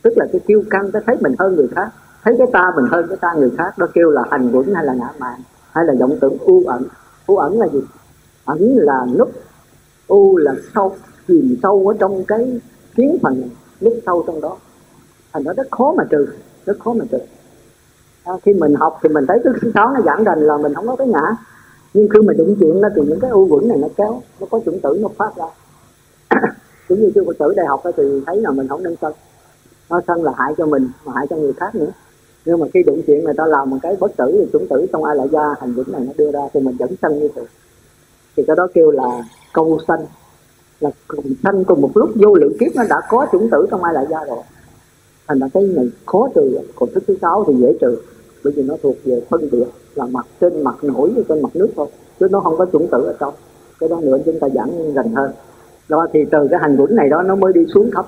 tức 0.03 0.12
là 0.16 0.26
cái 0.32 0.40
kiêu 0.46 0.62
căng 0.70 0.92
cái 0.92 1.03
thấy 1.07 1.16
mình 1.20 1.34
hơn 1.38 1.57
người 1.57 1.68
khác 1.68 1.88
thấy 2.24 2.34
cái 2.38 2.46
ta 2.53 2.72
mình 2.76 2.84
hơn 2.90 3.07
cái 3.09 3.16
ta 3.20 3.34
người 3.38 3.50
khác 3.59 3.78
đó 3.78 3.86
kêu 3.94 4.11
là 4.11 4.22
hành 4.30 4.50
quẩn 4.53 4.74
hay 4.74 4.84
là 4.84 4.94
ngã 4.94 5.12
mạn 5.18 5.40
hay 5.72 5.84
là 5.84 5.94
vọng 6.00 6.18
tưởng 6.20 6.38
u 6.38 6.64
ẩn. 6.66 6.82
U 7.26 7.36
ẩn 7.36 7.59
là 7.59 7.68
gì? 7.68 7.80
Ẩn 8.44 8.76
là 8.76 9.07
nút 9.18 9.32
u 10.07 10.36
là 10.36 10.55
sâu 10.74 10.96
chìm 11.28 11.57
sâu 11.62 11.88
ở 11.88 11.96
trong 11.98 12.24
cái 12.24 12.61
kiến 12.94 13.18
phần 13.22 13.50
nút 13.80 13.94
sâu 14.07 14.24
trong 14.26 14.40
đó. 14.40 14.57
Thành 15.32 15.44
nó 15.44 15.53
rất 15.53 15.66
khó 15.70 15.94
mà 15.96 16.05
trừ 16.11 16.26
rất 16.66 16.78
khó 16.84 16.92
mà 16.92 17.05
trừ. 17.11 17.18
À, 18.24 18.32
khi 18.42 18.53
mình 18.55 18.74
học 18.74 18.98
thì 19.03 19.09
mình 19.09 19.24
thấy 19.28 19.38
thứ 19.44 19.53
sáu 19.74 19.92
nó 19.94 20.00
giảng 20.00 20.24
đành 20.24 20.40
là 20.40 20.57
mình 20.57 20.74
không 20.74 20.86
có 20.86 20.96
cái 20.96 21.07
ngã. 21.07 21.36
Nhưng 21.94 22.09
khi 22.09 22.20
mà 22.26 22.32
đụng 22.32 22.57
chuyện 22.61 22.80
nó 22.80 22.88
thì 22.96 23.03
những 23.07 23.20
cái 23.20 23.30
u 23.30 23.46
quẩn 23.50 23.68
này 23.68 23.78
nó 23.78 23.88
kéo 23.96 24.22
nó 24.40 24.46
có 24.50 24.61
chủng 24.64 24.80
tử 24.80 24.98
nó 25.03 25.09
phát 25.18 25.36
ra 25.36 25.46
cũng 26.93 27.03
như 27.03 27.11
chưa 27.14 27.24
có 27.26 27.32
tử 27.38 27.55
đại 27.57 27.66
học 27.66 27.82
thì 27.97 28.03
thấy 28.26 28.40
là 28.40 28.51
mình 28.51 28.68
không 28.68 28.82
nên 28.82 28.97
sân. 29.01 29.12
Nó 29.90 30.01
sân 30.07 30.22
là 30.22 30.32
hại 30.36 30.55
cho 30.59 30.66
mình, 30.66 30.88
mà 31.05 31.12
hại 31.16 31.26
cho 31.30 31.36
người 31.36 31.53
khác 31.53 31.74
nữa. 31.74 31.93
Nhưng 32.45 32.59
mà 32.59 32.66
khi 32.74 32.82
đụng 32.82 33.03
chuyện 33.07 33.24
người 33.24 33.34
ta 33.36 33.47
làm 33.47 33.70
một 33.70 33.76
cái 33.82 33.97
bất 34.01 34.16
tử, 34.16 34.32
thì 34.32 34.47
chúng 34.53 34.66
tử 34.68 34.86
trong 34.93 35.05
ai 35.05 35.16
lại 35.16 35.28
ra 35.32 35.55
hành 35.61 35.74
vững 35.74 35.93
này 35.93 36.03
nó 36.07 36.12
đưa 36.16 36.32
ra 36.32 36.40
thì 36.55 36.61
mình 36.61 36.76
vẫn 36.76 36.90
sân 37.03 37.18
như 37.18 37.28
vậy 37.34 37.45
thì 38.36 38.43
cái 38.47 38.57
đó 38.57 38.68
kêu 38.74 38.90
là 38.90 39.24
câu 39.53 39.78
sanh 39.88 40.01
là 40.80 40.90
cùng 41.09 41.24
sanh 41.43 41.64
cùng 41.64 41.80
một 41.80 41.90
lúc, 41.95 42.11
vô 42.14 42.34
lượng 42.34 42.53
kiếp 42.61 42.76
nó 42.76 42.82
đã 42.88 43.01
có 43.09 43.26
chủng 43.32 43.51
tử 43.51 43.66
trong 43.70 43.84
ai 43.84 43.95
lại 43.95 44.07
ra 44.11 44.18
rồi. 44.24 44.38
Thành 45.28 45.38
ra 45.38 45.47
cái 45.55 45.62
này 45.62 45.90
khó 46.07 46.28
trừ. 46.34 46.59
Còn 46.74 46.88
thức 46.95 47.05
thứ 47.07 47.16
sáu 47.22 47.45
thì 47.49 47.55
dễ 47.55 47.72
trừ. 47.80 47.97
Bởi 48.45 48.53
vì 48.57 48.62
nó 48.62 48.76
thuộc 48.82 48.97
về 49.05 49.22
phân 49.30 49.51
biệt, 49.53 49.64
là 49.95 50.07
mặt 50.07 50.26
trên 50.40 50.62
mặt 50.64 50.84
nổi, 50.84 51.11
trên 51.28 51.43
mặt 51.43 51.49
nước 51.55 51.70
thôi. 51.76 51.86
Chứ 52.20 52.28
nó 52.30 52.40
không 52.40 52.57
có 52.57 52.66
chủng 52.72 52.88
tử 52.88 53.05
ở 53.05 53.14
trong. 53.20 53.34
Cái 53.80 53.88
đó 53.88 54.01
nữa 54.03 54.18
chúng 54.24 54.38
ta 54.40 54.49
giảng 54.49 54.93
gần 54.93 55.14
hơn 55.14 55.32
đó, 55.93 56.07
thì 56.12 56.20
từ 56.30 56.49
cái 56.51 56.61
hành 56.61 56.76
quẩn 56.76 56.97
này 56.97 57.09
đó 57.09 57.22
nó 57.22 57.34
mới 57.34 57.53
đi 57.53 57.61
xuống 57.74 57.90
thấp. 57.95 58.07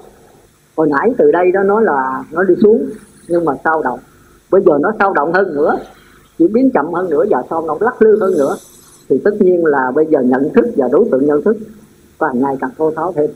Hồi 0.76 0.88
nãy 0.90 1.14
từ 1.18 1.30
đây 1.32 1.52
đó 1.52 1.62
nó 1.62 1.80
là 1.80 2.24
nó 2.32 2.42
đi 2.42 2.54
xuống, 2.62 2.88
nhưng 3.28 3.44
mà 3.44 3.52
sao 3.64 3.82
động? 3.82 3.98
Bây 4.50 4.62
giờ 4.66 4.72
nó 4.80 4.92
sao 4.98 5.12
động 5.12 5.32
hơn 5.32 5.54
nữa 5.54 5.76
chuyển 6.38 6.52
biến 6.52 6.70
chậm 6.74 6.92
hơn 6.92 7.10
nữa, 7.10 7.24
và 7.30 7.42
sau 7.50 7.64
nó 7.66 7.76
lắc 7.80 8.02
lư 8.02 8.20
hơn 8.20 8.32
nữa. 8.38 8.56
Thì 9.08 9.20
tất 9.24 9.30
nhiên 9.40 9.66
là 9.66 9.90
bây 9.94 10.06
giờ 10.06 10.20
nhận 10.20 10.52
thức 10.54 10.64
và 10.76 10.88
đối 10.92 11.08
tượng 11.10 11.26
nhận 11.26 11.42
thức 11.42 11.56
càng 12.18 12.40
ngày 12.40 12.56
càng 12.60 12.70
thô 12.78 12.90
tháo 12.90 13.12
thêm, 13.12 13.30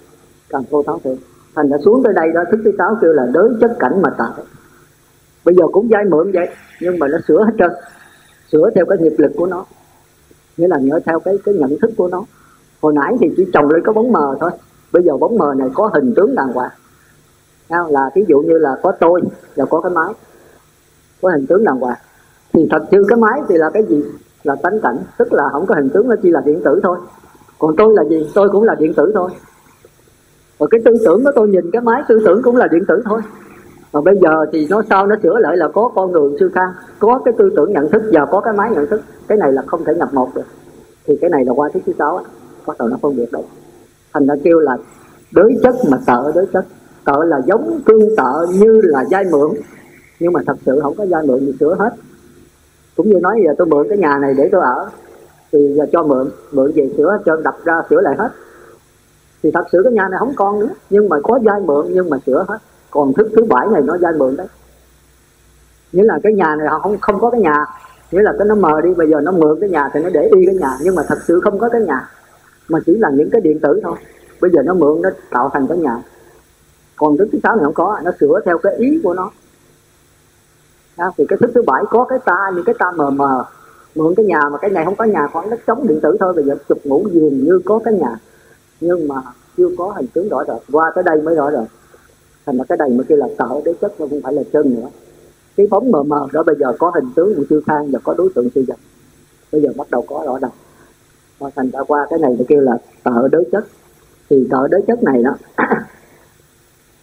càng 0.49 0.62
thô 0.70 0.82
tháo 0.82 1.01
thêm. 1.05 1.16
Thành 1.55 1.70
đã 1.70 1.78
xuống 1.84 2.03
tới 2.05 2.12
đây 2.12 2.28
đó, 2.34 2.44
thức 2.51 2.61
thứ 2.64 2.70
sáu 2.78 2.96
kêu 3.03 3.12
là 3.12 3.26
đới 3.32 3.49
chất 3.61 3.70
cảnh 3.78 4.03
mà 4.03 4.11
tạo. 4.18 4.32
Bây 5.44 5.55
giờ 5.55 5.64
cũng 5.72 5.88
dai 5.90 6.05
mượn 6.05 6.32
vậy, 6.32 6.49
nhưng 6.80 6.99
mà 6.99 7.09
nó 7.09 7.18
sửa 7.28 7.44
hết 7.44 7.53
trơn, 7.59 7.70
sửa 8.53 8.70
theo 8.74 8.86
cái 8.86 8.99
nghiệp 8.99 9.14
lực 9.18 9.32
của 9.36 9.46
nó. 9.46 9.64
Nghĩa 10.57 10.68
là 10.68 10.78
nhớ 10.78 11.01
theo 11.07 11.20
cái 11.20 11.38
cái 11.44 11.55
nhận 11.55 11.78
thức 11.82 11.90
của 11.96 12.09
nó 12.09 12.24
hồi 12.83 12.93
nãy 12.93 13.16
thì 13.20 13.31
chỉ 13.37 13.47
trồng 13.53 13.70
lên 13.70 13.83
có 13.85 13.93
bóng 13.93 14.12
mờ 14.12 14.37
thôi. 14.41 14.51
Bây 14.93 15.03
giờ 15.03 15.16
bóng 15.16 15.39
mờ 15.39 15.55
này 15.57 15.68
có 15.74 15.91
hình 15.95 16.14
tướng 16.16 16.35
đàng 16.35 16.53
hoàng. 16.53 16.70
Là 17.68 18.11
ví 18.14 18.24
dụ 18.29 18.39
như 18.39 18.59
là 18.59 18.76
có 18.83 18.93
tôi 19.01 19.22
và 19.57 19.64
có 19.64 19.81
cái 19.81 19.93
máy. 19.93 20.14
Có 21.22 21.31
hình 21.31 21.47
tướng 21.47 21.64
đàng 21.64 21.81
hoàng. 21.81 21.99
Thì 22.53 22.68
thật 22.70 22.83
sự 22.91 23.05
cái 23.09 23.16
máy 23.18 23.41
thì 23.49 23.57
là 23.57 23.70
cái 23.70 23.83
gì? 23.83 24.05
Là 24.43 24.57
tánh 24.62 24.81
cảnh. 24.81 24.99
Tức 25.18 25.33
là 25.33 25.49
không 25.53 25.66
có 25.66 25.74
hình 25.74 25.89
tướng, 25.89 26.09
nó 26.09 26.14
chỉ 26.22 26.31
là 26.31 26.43
điện 26.45 26.61
tử 26.64 26.81
thôi. 26.83 26.99
Còn 27.59 27.76
tôi 27.76 27.95
là 27.95 28.05
gì? 28.05 28.31
Tôi 28.35 28.49
cũng 28.49 28.64
là 28.64 28.74
điện 28.74 28.95
tử 28.95 29.12
thôi. 29.14 29.31
Và 30.59 30.66
cái 30.70 30.81
tư 30.85 30.97
tưởng 31.05 31.24
của 31.24 31.31
tôi 31.35 31.49
nhìn, 31.49 31.70
cái 31.70 31.83
máy 31.83 32.03
tư 32.09 32.22
tưởng 32.24 32.43
cũng 32.43 32.57
là 32.57 32.68
điện 32.70 32.85
tử 32.89 33.03
thôi. 33.05 33.20
Mà 33.93 34.01
bây 34.01 34.18
giờ 34.18 34.47
thì 34.53 34.66
nó 34.70 34.83
sau 34.91 35.07
nó 35.07 35.16
sửa 35.22 35.39
lại 35.39 35.57
là 35.57 35.68
có 35.68 35.91
con 35.95 36.12
người 36.12 36.31
sư 36.41 36.51
khang 36.55 36.72
có 36.99 37.20
cái 37.24 37.35
tư 37.39 37.51
tưởng 37.57 37.72
nhận 37.72 37.91
thức 37.91 38.03
và 38.12 38.24
có 38.24 38.41
cái 38.41 38.55
máy 38.55 38.70
nhận 38.70 38.87
thức. 38.87 39.01
Cái 39.29 39.39
này 39.39 39.53
là 39.53 39.62
không 39.66 39.85
thể 39.85 39.95
nhập 39.95 40.09
một 40.14 40.29
được. 40.35 40.47
Thì 41.07 41.18
cái 41.20 41.31
này 41.31 41.45
là 41.45 41.53
qua 41.53 41.68
thứ 41.74 41.81
thứ 41.87 41.93
sáu 41.99 42.20
bắt 42.69 42.79
đầu 42.79 42.89
nó 42.89 42.97
phân 43.03 43.16
biệt 43.16 43.33
được. 43.33 43.45
Thành 44.12 44.27
ra 44.27 44.35
kêu 44.45 44.59
là 44.59 44.77
đối 45.33 45.57
chất 45.62 45.75
mà 45.91 45.99
sợ 46.07 46.33
đối 46.35 46.47
chất. 46.47 46.64
Sợ 47.07 47.25
là 47.25 47.41
giống 47.47 47.81
tương 47.87 48.16
tự 48.16 48.47
như 48.53 48.81
là 48.85 49.05
dai 49.05 49.25
mượn. 49.25 49.51
Nhưng 50.21 50.33
mà 50.33 50.41
thật 50.47 50.57
sự 50.66 50.81
không 50.83 50.95
có 50.97 51.07
dai 51.07 51.23
mượn 51.27 51.41
gì 51.41 51.55
sửa 51.61 51.75
hết. 51.79 51.91
Cũng 52.97 53.09
như 53.09 53.19
nói 53.23 53.41
giờ 53.45 53.55
tôi 53.59 53.66
mượn 53.66 53.87
cái 53.89 53.99
nhà 53.99 54.19
này 54.19 54.35
để 54.35 54.49
tôi 54.53 54.61
ở. 54.61 54.91
Thì 55.53 55.75
giờ 55.77 55.87
cho 55.93 56.03
mượn. 56.03 56.31
Mượn 56.53 56.73
về 56.75 56.91
sửa, 56.97 57.19
cho 57.25 57.37
đập 57.45 57.55
ra, 57.64 57.75
sửa 57.91 58.01
lại 58.01 58.14
hết. 58.19 58.29
Thì 59.43 59.51
thật 59.51 59.64
sự 59.73 59.81
cái 59.85 59.93
nhà 59.93 60.09
này 60.11 60.19
không 60.19 60.33
còn 60.37 60.61
nữa. 60.61 60.69
Nhưng 60.91 61.09
mà 61.09 61.16
có 61.23 61.39
dai 61.45 61.61
mượn, 61.61 61.87
nhưng 61.91 62.11
mà 62.11 62.16
sửa 62.27 62.45
hết. 62.49 62.59
Còn 62.91 63.12
thức 63.12 63.29
thứ 63.37 63.45
bảy 63.45 63.66
này 63.73 63.83
nó 63.83 63.99
dai 63.99 64.12
mượn 64.12 64.37
đấy. 64.37 64.47
Nghĩa 65.93 66.05
là 66.05 66.19
cái 66.23 66.33
nhà 66.33 66.57
này 66.59 66.69
họ 66.69 66.79
không 66.79 66.97
không 67.01 67.21
có 67.21 67.31
cái 67.31 67.41
nhà. 67.41 67.66
Nghĩa 68.12 68.23
là 68.23 68.33
cái 68.39 68.49
nó 68.49 68.55
mờ 68.55 68.81
đi, 68.81 68.95
bây 68.95 69.11
giờ 69.11 69.21
nó 69.21 69.33
mượn 69.33 69.61
cái 69.61 69.71
nhà 69.71 69.91
thì 69.93 70.01
nó 70.03 70.11
để 70.11 70.31
y 70.37 70.47
cái 70.47 70.55
nhà. 70.55 70.71
Nhưng 70.83 70.95
mà 70.95 71.03
thật 71.09 71.19
sự 71.27 71.41
không 71.41 71.59
có 71.59 71.69
cái 71.69 71.81
nhà 71.81 72.11
mà 72.69 72.79
chỉ 72.87 72.97
là 72.97 73.11
những 73.11 73.31
cái 73.31 73.41
điện 73.41 73.61
tử 73.61 73.81
thôi. 73.83 73.97
Bây 74.41 74.51
giờ 74.51 74.62
nó 74.62 74.75
mượn 74.75 75.03
nó 75.03 75.11
tạo 75.31 75.51
thành 75.53 75.66
cái 75.69 75.79
nhà. 75.79 76.03
Còn 76.97 77.16
thức 77.16 77.29
thứ 77.33 77.39
sáu 77.43 77.57
này 77.57 77.64
không 77.64 77.75
có 77.75 78.01
nó 78.05 78.11
sửa 78.21 78.41
theo 78.45 78.59
cái 78.59 78.75
ý 78.77 79.01
của 79.03 79.14
nó. 79.14 79.31
Đó, 80.99 81.12
thì 81.19 81.25
cái 81.29 81.39
thức 81.41 81.51
thứ 81.55 81.62
bảy 81.66 81.85
có 81.91 82.05
cái 82.05 82.19
ta 82.25 82.51
những 82.55 82.64
cái 82.64 82.75
ta 82.79 82.91
mờ 82.97 83.11
mờ. 83.11 83.45
Mượn 83.95 84.14
cái 84.14 84.27
nhà 84.27 84.41
mà 84.53 84.59
cái 84.59 84.71
này 84.71 84.85
không 84.85 84.97
có 84.97 85.05
nhà 85.05 85.29
khoảng 85.33 85.51
đất 85.51 85.61
trống 85.66 85.87
điện 85.89 86.01
tử 86.03 86.16
thôi 86.21 86.33
bây 86.35 86.45
giờ 86.45 86.57
chụp 86.69 86.79
ngủ 86.85 87.09
giường 87.12 87.45
như 87.45 87.61
có 87.64 87.81
cái 87.85 87.95
nhà. 87.95 88.16
Nhưng 88.81 89.09
mà 89.09 89.14
chưa 89.57 89.69
có 89.79 89.93
hình 89.97 90.07
tướng 90.14 90.29
rõ 90.29 90.45
rệt. 90.49 90.62
Qua 90.73 90.93
tới 90.95 91.05
đây 91.05 91.23
mới 91.23 91.35
rõ 91.35 91.51
rệt. 91.51 91.69
Thành 92.47 92.59
ra 92.59 92.64
cái 92.69 92.79
đây 92.79 92.89
mới 92.91 93.05
kêu 93.09 93.19
là 93.19 93.29
tạo 93.37 93.62
đế 93.64 93.73
chất 93.81 94.01
nó 94.01 94.07
không 94.11 94.21
phải 94.23 94.33
là 94.33 94.43
chân 94.53 94.75
nữa. 94.75 94.89
Cái 95.57 95.66
bóng 95.71 95.91
mờ 95.91 96.03
mờ 96.03 96.27
đó 96.33 96.43
bây 96.43 96.57
giờ 96.61 96.73
có 96.79 96.91
hình 96.95 97.11
tướng 97.14 97.35
của 97.35 97.45
chư 97.51 97.61
khang 97.66 97.91
và 97.91 97.99
có 98.05 98.14
đối 98.19 98.29
tượng 98.35 98.51
sư 98.55 98.64
vật 98.69 98.77
bây 99.53 99.62
giờ 99.62 99.71
bắt 99.77 99.91
đầu 99.91 100.03
có 100.03 100.23
rõ 100.27 100.39
ràng 100.39 100.51
và 101.39 101.51
thành 101.57 101.70
ra 101.70 101.80
qua 101.89 102.07
cái 102.11 102.18
này 102.18 102.36
nó 102.39 102.45
kêu 102.49 102.61
là 102.61 102.78
tợ 103.03 103.28
đối 103.32 103.45
chất. 103.53 103.64
Thì 104.30 104.49
tợ 104.51 104.68
đối 104.68 104.82
chất 104.86 105.03
này 105.03 105.22
đó 105.22 105.36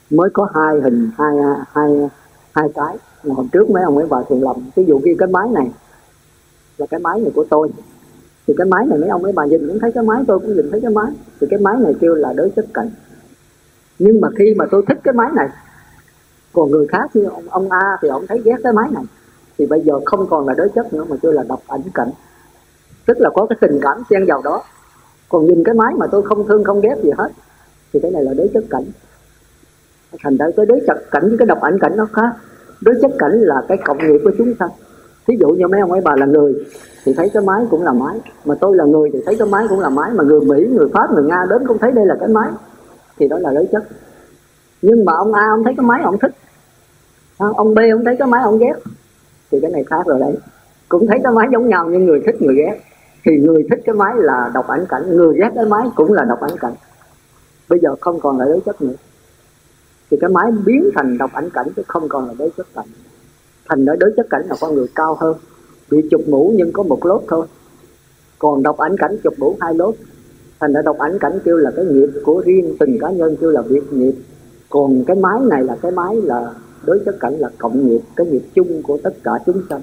mới 0.09 0.29
có 0.33 0.49
hai 0.53 0.81
hình 0.81 1.09
hai 1.17 1.36
hai 1.71 2.09
hai 2.53 2.69
cái. 2.75 2.97
Hồi 3.23 3.45
trước 3.51 3.69
mấy 3.69 3.83
ông 3.83 3.97
ấy 3.97 4.07
bà 4.09 4.17
thường 4.29 4.43
lầm 4.43 4.55
ví 4.75 4.86
dụ 4.86 4.99
như 4.99 5.15
cái 5.19 5.27
máy 5.27 5.47
này 5.53 5.71
là 6.77 6.86
cái 6.86 6.99
máy 6.99 7.19
này 7.19 7.31
của 7.36 7.45
tôi. 7.49 7.69
Thì 8.47 8.53
cái 8.57 8.67
máy 8.67 8.86
này 8.86 8.99
mấy 8.99 9.09
ông 9.09 9.23
ấy 9.23 9.33
bà 9.36 9.45
nhìn 9.45 9.67
cũng 9.67 9.79
thấy 9.79 9.91
cái 9.91 10.03
máy 10.03 10.23
tôi 10.27 10.39
cũng 10.39 10.55
nhìn 10.55 10.71
thấy 10.71 10.81
cái 10.81 10.91
máy. 10.91 11.11
Thì 11.41 11.47
cái 11.49 11.59
máy 11.59 11.75
này 11.79 11.93
kêu 12.01 12.15
là 12.15 12.33
đối 12.33 12.49
chất 12.49 12.65
cảnh. 12.73 12.89
Nhưng 13.99 14.21
mà 14.21 14.27
khi 14.38 14.55
mà 14.57 14.65
tôi 14.71 14.83
thích 14.88 14.97
cái 15.03 15.13
máy 15.13 15.29
này 15.36 15.49
còn 16.53 16.71
người 16.71 16.88
khác 16.88 17.15
như 17.15 17.23
ông, 17.23 17.49
ông 17.49 17.71
A 17.71 17.97
thì 18.01 18.07
ông 18.07 18.27
thấy 18.27 18.41
ghét 18.45 18.55
cái 18.63 18.73
máy 18.73 18.89
này. 18.93 19.03
Thì 19.57 19.65
bây 19.65 19.81
giờ 19.81 19.99
không 20.05 20.27
còn 20.29 20.47
là 20.47 20.53
đối 20.53 20.69
chất 20.69 20.93
nữa 20.93 21.05
mà 21.09 21.15
kêu 21.21 21.31
là 21.31 21.43
độc 21.43 21.61
ảnh 21.67 21.81
cảnh 21.93 22.09
tức 23.05 23.17
là 23.19 23.29
có 23.29 23.45
cái 23.49 23.57
tình 23.61 23.79
cảm 23.81 23.97
xen 24.09 24.25
vào 24.25 24.41
đó. 24.43 24.63
Còn 25.29 25.45
nhìn 25.45 25.63
cái 25.63 25.75
máy 25.75 25.93
mà 25.97 26.07
tôi 26.11 26.21
không 26.23 26.47
thương, 26.47 26.63
không 26.63 26.81
ghét 26.81 26.95
gì 27.03 27.09
hết, 27.17 27.29
thì 27.93 27.99
cái 27.99 28.11
này 28.11 28.23
là 28.23 28.33
đối 28.33 28.49
chất 28.53 28.63
cảnh. 28.69 28.85
Thành 30.23 30.37
ra 30.37 30.45
cái 30.57 30.65
đối 30.65 30.81
chất 30.87 30.97
cảnh 31.11 31.27
với 31.27 31.37
cái 31.37 31.45
độc 31.45 31.61
ảnh 31.61 31.79
cảnh 31.79 31.97
nó 31.97 32.07
khác. 32.13 32.31
Đối 32.81 32.95
chất 33.01 33.11
cảnh 33.19 33.31
là 33.31 33.61
cái 33.67 33.77
cộng 33.85 33.97
nghiệp 33.97 34.21
của 34.23 34.31
chúng 34.37 34.53
sanh 34.59 34.69
ví 35.27 35.37
dụ 35.39 35.47
như 35.47 35.67
mấy 35.67 35.81
ông 35.81 35.91
ấy, 35.91 36.01
bà 36.01 36.15
là 36.15 36.25
người, 36.25 36.65
thì 37.05 37.13
thấy 37.13 37.29
cái 37.33 37.43
máy 37.43 37.65
cũng 37.69 37.83
là 37.83 37.93
máy. 37.93 38.19
Mà 38.45 38.55
tôi 38.59 38.77
là 38.77 38.83
người, 38.83 39.09
thì 39.13 39.19
thấy 39.25 39.35
cái 39.39 39.47
máy 39.47 39.65
cũng 39.69 39.79
là 39.79 39.89
máy. 39.89 40.11
Mà 40.13 40.23
người 40.23 40.41
mỹ, 40.41 40.67
người 40.71 40.87
pháp, 40.93 41.11
người 41.13 41.23
nga 41.23 41.45
đến 41.49 41.67
cũng 41.67 41.77
thấy 41.77 41.91
đây 41.91 42.05
là 42.05 42.15
cái 42.19 42.29
máy. 42.29 42.49
Thì 43.17 43.27
đó 43.27 43.37
là 43.39 43.51
đối 43.51 43.67
chất. 43.71 43.83
Nhưng 44.81 45.05
mà 45.05 45.13
ông 45.13 45.33
a, 45.33 45.47
ông 45.55 45.63
thấy 45.63 45.73
cái 45.77 45.85
máy 45.85 46.01
ông 46.03 46.19
thích. 46.19 46.31
Ông 47.37 47.73
b, 47.73 47.79
ông 47.93 48.05
thấy 48.05 48.15
cái 48.19 48.27
máy 48.27 48.41
ông 48.43 48.57
ghét. 48.57 48.73
Thì 49.51 49.59
cái 49.61 49.71
này 49.71 49.83
khác 49.83 50.05
rồi 50.05 50.19
đấy. 50.19 50.35
Cũng 50.89 51.07
thấy 51.07 51.19
cái 51.23 51.33
máy 51.33 51.47
giống 51.51 51.69
nhau, 51.69 51.87
nhưng 51.89 52.05
người 52.05 52.21
thích, 52.25 52.41
người 52.41 52.55
ghét 52.55 52.79
thì 53.26 53.32
người 53.38 53.63
thích 53.69 53.80
cái 53.86 53.95
máy 53.95 54.13
là 54.17 54.51
đọc 54.53 54.67
ảnh 54.67 54.86
cảnh, 54.89 55.17
người 55.17 55.38
ghét 55.39 55.51
cái 55.55 55.65
máy 55.65 55.88
cũng 55.95 56.13
là 56.13 56.26
đọc 56.30 56.41
ảnh 56.41 56.57
cảnh. 56.59 56.73
Bây 57.69 57.80
giờ 57.80 57.95
không 58.01 58.19
còn 58.19 58.39
là 58.39 58.45
đối 58.45 58.59
chất 58.59 58.82
nữa. 58.82 58.93
Thì 60.11 60.17
cái 60.21 60.30
máy 60.30 60.51
biến 60.65 60.89
thành 60.95 61.17
đọc 61.17 61.32
ảnh 61.34 61.49
cảnh 61.49 61.67
chứ 61.76 61.84
không 61.88 62.09
còn 62.09 62.28
là 62.28 62.34
đối 62.39 62.49
chất 62.57 62.67
cảnh. 62.76 62.86
Thành 63.69 63.86
ở 63.86 63.95
đối 63.95 64.13
chất 64.17 64.28
cảnh 64.30 64.41
là 64.49 64.55
con 64.61 64.76
người 64.76 64.88
cao 64.95 65.17
hơn. 65.19 65.38
Bị 65.91 66.07
chụp 66.11 66.21
mũ 66.28 66.53
nhưng 66.55 66.71
có 66.71 66.84
một 66.84 67.05
lốt 67.05 67.23
thôi. 67.28 67.47
Còn 68.39 68.63
đọc 68.63 68.78
ảnh 68.78 68.97
cảnh 68.97 69.17
chụp 69.23 69.34
mũ 69.38 69.57
hai 69.61 69.73
lốt. 69.73 69.95
Thành 70.59 70.73
ở 70.73 70.82
đọc 70.82 70.97
ảnh 70.97 71.19
cảnh 71.19 71.39
kêu 71.43 71.57
là 71.57 71.71
cái 71.76 71.86
nghiệp 71.86 72.09
của 72.23 72.43
riêng 72.45 72.76
từng 72.80 72.97
cá 72.99 73.11
nhân 73.11 73.36
kêu 73.41 73.51
là 73.51 73.61
việc 73.61 73.93
nghiệp. 73.93 74.15
Còn 74.69 75.03
cái 75.07 75.15
máy 75.15 75.39
này 75.49 75.63
là 75.63 75.78
cái 75.82 75.91
máy 75.91 76.15
là 76.23 76.53
đối 76.86 76.99
chất 77.05 77.15
cảnh 77.19 77.34
là 77.39 77.49
cộng 77.57 77.88
nghiệp, 77.88 78.01
cái 78.15 78.28
nghiệp 78.28 78.43
chung 78.53 78.84
của 78.84 78.97
tất 79.03 79.13
cả 79.23 79.32
chúng 79.45 79.61
sanh. 79.69 79.82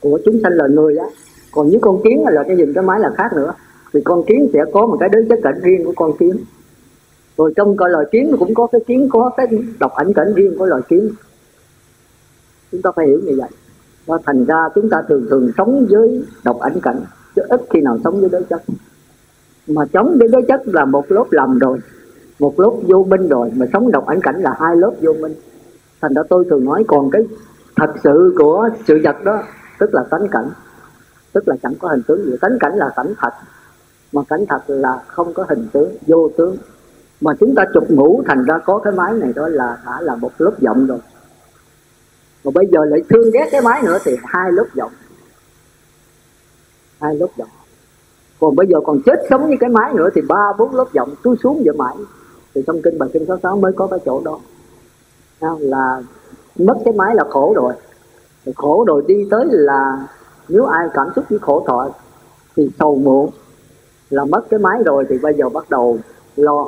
Của 0.00 0.20
chúng 0.24 0.40
sanh 0.42 0.52
là 0.52 0.66
người 0.66 0.96
á 0.96 1.06
còn 1.52 1.68
những 1.68 1.80
con 1.80 2.02
kiến 2.04 2.24
là 2.26 2.44
cái 2.46 2.56
nhìn 2.56 2.72
cái 2.74 2.84
máy 2.84 3.00
là 3.00 3.10
khác 3.16 3.32
nữa. 3.36 3.52
Thì 3.92 4.00
con 4.04 4.22
kiến 4.26 4.48
sẽ 4.52 4.64
có 4.72 4.86
một 4.86 4.96
cái 5.00 5.08
đối 5.08 5.26
chất 5.28 5.38
cảnh 5.42 5.60
riêng 5.62 5.84
của 5.84 5.92
con 5.96 6.16
kiến. 6.18 6.36
Rồi 7.36 7.52
trong 7.56 7.76
coi 7.76 7.90
loài 7.90 8.06
kiến 8.12 8.36
cũng 8.38 8.54
có 8.54 8.66
cái 8.66 8.80
kiến, 8.86 9.08
có 9.12 9.30
cái 9.36 9.46
độc 9.80 9.92
ảnh 9.94 10.12
cảnh 10.12 10.32
riêng 10.34 10.58
của 10.58 10.66
loài 10.66 10.82
kiến. 10.88 11.10
Chúng 12.72 12.82
ta 12.82 12.90
phải 12.96 13.06
hiểu 13.06 13.20
như 13.24 13.34
vậy. 13.38 13.48
Và 14.06 14.18
thành 14.26 14.44
ra 14.44 14.68
chúng 14.74 14.90
ta 14.90 15.02
thường 15.08 15.26
thường 15.30 15.50
sống 15.56 15.86
với 15.90 16.24
độc 16.44 16.60
ảnh 16.60 16.80
cảnh, 16.82 17.00
chứ 17.36 17.42
ít 17.48 17.60
khi 17.70 17.80
nào 17.80 17.98
sống 18.04 18.20
với 18.20 18.28
đối 18.28 18.42
chất. 18.42 18.62
Mà 19.66 19.84
sống 19.92 20.16
với 20.18 20.28
đối 20.28 20.42
chất 20.42 20.60
là 20.64 20.84
một 20.84 21.12
lớp 21.12 21.24
lầm 21.30 21.58
rồi, 21.58 21.78
một 22.38 22.60
lớp 22.60 22.72
vô 22.82 23.04
minh 23.08 23.28
rồi, 23.28 23.50
mà 23.56 23.66
sống 23.72 23.90
độc 23.90 24.06
ảnh 24.06 24.20
cảnh 24.20 24.42
là 24.42 24.54
hai 24.60 24.76
lớp 24.76 24.92
vô 25.00 25.12
minh. 25.12 25.34
Thành 26.00 26.14
ra 26.14 26.22
tôi 26.28 26.44
thường 26.50 26.64
nói 26.64 26.84
còn 26.88 27.10
cái 27.10 27.22
thật 27.76 27.94
sự 28.04 28.34
của 28.38 28.68
sự 28.88 29.00
vật 29.04 29.16
đó, 29.24 29.42
tức 29.78 29.94
là 29.94 30.04
tánh 30.10 30.28
cảnh 30.30 30.50
tức 31.32 31.48
là 31.48 31.56
chẳng 31.62 31.74
có 31.74 31.88
hình 31.88 32.02
tướng 32.02 32.24
gì. 32.24 32.36
Tánh 32.40 32.58
cảnh 32.60 32.76
là 32.76 32.92
cảnh 32.96 33.14
thật, 33.18 33.32
mà 34.12 34.22
cảnh 34.28 34.44
thật 34.48 34.62
là 34.66 35.02
không 35.06 35.34
có 35.34 35.46
hình 35.48 35.68
tướng, 35.72 35.96
vô 36.06 36.30
tướng. 36.36 36.56
Mà 37.20 37.32
chúng 37.40 37.54
ta 37.54 37.64
chụp 37.74 37.90
ngủ 37.90 38.22
thành 38.26 38.44
ra 38.44 38.58
có 38.58 38.78
cái 38.78 38.92
máy 38.92 39.12
này 39.12 39.32
đó 39.36 39.48
là 39.48 39.78
đã 39.86 40.00
là 40.00 40.14
một 40.14 40.30
lớp 40.38 40.52
giọng 40.60 40.86
rồi. 40.86 40.98
Mà 42.44 42.50
bây 42.54 42.66
giờ 42.66 42.84
lại 42.84 43.02
thương 43.08 43.30
ghét 43.30 43.48
cái 43.52 43.60
máy 43.60 43.82
nữa 43.82 43.98
thì 44.04 44.16
hai 44.24 44.52
lớp 44.52 44.66
giọng 44.74 44.92
hai 47.00 47.14
lớp 47.14 47.26
giọng 47.36 47.48
còn 48.40 48.56
bây 48.56 48.66
giờ 48.66 48.78
còn 48.84 49.02
chết 49.06 49.26
sống 49.30 49.50
như 49.50 49.56
cái 49.60 49.70
máy 49.70 49.92
nữa 49.94 50.08
thì 50.14 50.20
ba, 50.20 50.52
bốn 50.58 50.74
lớp 50.74 50.84
giọng 50.92 51.14
cứ 51.22 51.36
xuống 51.42 51.62
vậy 51.64 51.76
mãi. 51.76 51.94
Thì 52.54 52.62
trong 52.66 52.82
kinh 52.82 52.98
bài 52.98 53.08
kinh 53.12 53.26
sáu 53.26 53.38
sáu 53.42 53.56
mới 53.56 53.72
có 53.72 53.86
cái 53.86 53.98
chỗ 54.04 54.22
đó. 54.24 54.40
Là 55.58 56.02
mất 56.56 56.74
cái 56.84 56.94
máy 56.94 57.14
là 57.14 57.24
khổ 57.30 57.52
rồi. 57.56 57.74
Khổ 58.56 58.84
rồi 58.88 59.02
đi 59.06 59.14
tới 59.30 59.44
là 59.50 60.06
nếu 60.50 60.64
ai 60.64 60.88
cảm 60.94 61.06
xúc 61.16 61.24
với 61.30 61.38
khổ 61.38 61.64
thọ 61.66 61.88
thì 62.56 62.70
sầu 62.78 62.94
muộn 62.94 63.30
là 64.10 64.24
mất 64.24 64.40
cái 64.50 64.60
máy 64.60 64.82
rồi 64.84 65.06
thì 65.08 65.18
bây 65.18 65.34
giờ 65.34 65.48
bắt 65.48 65.70
đầu 65.70 65.98
lo. 66.36 66.66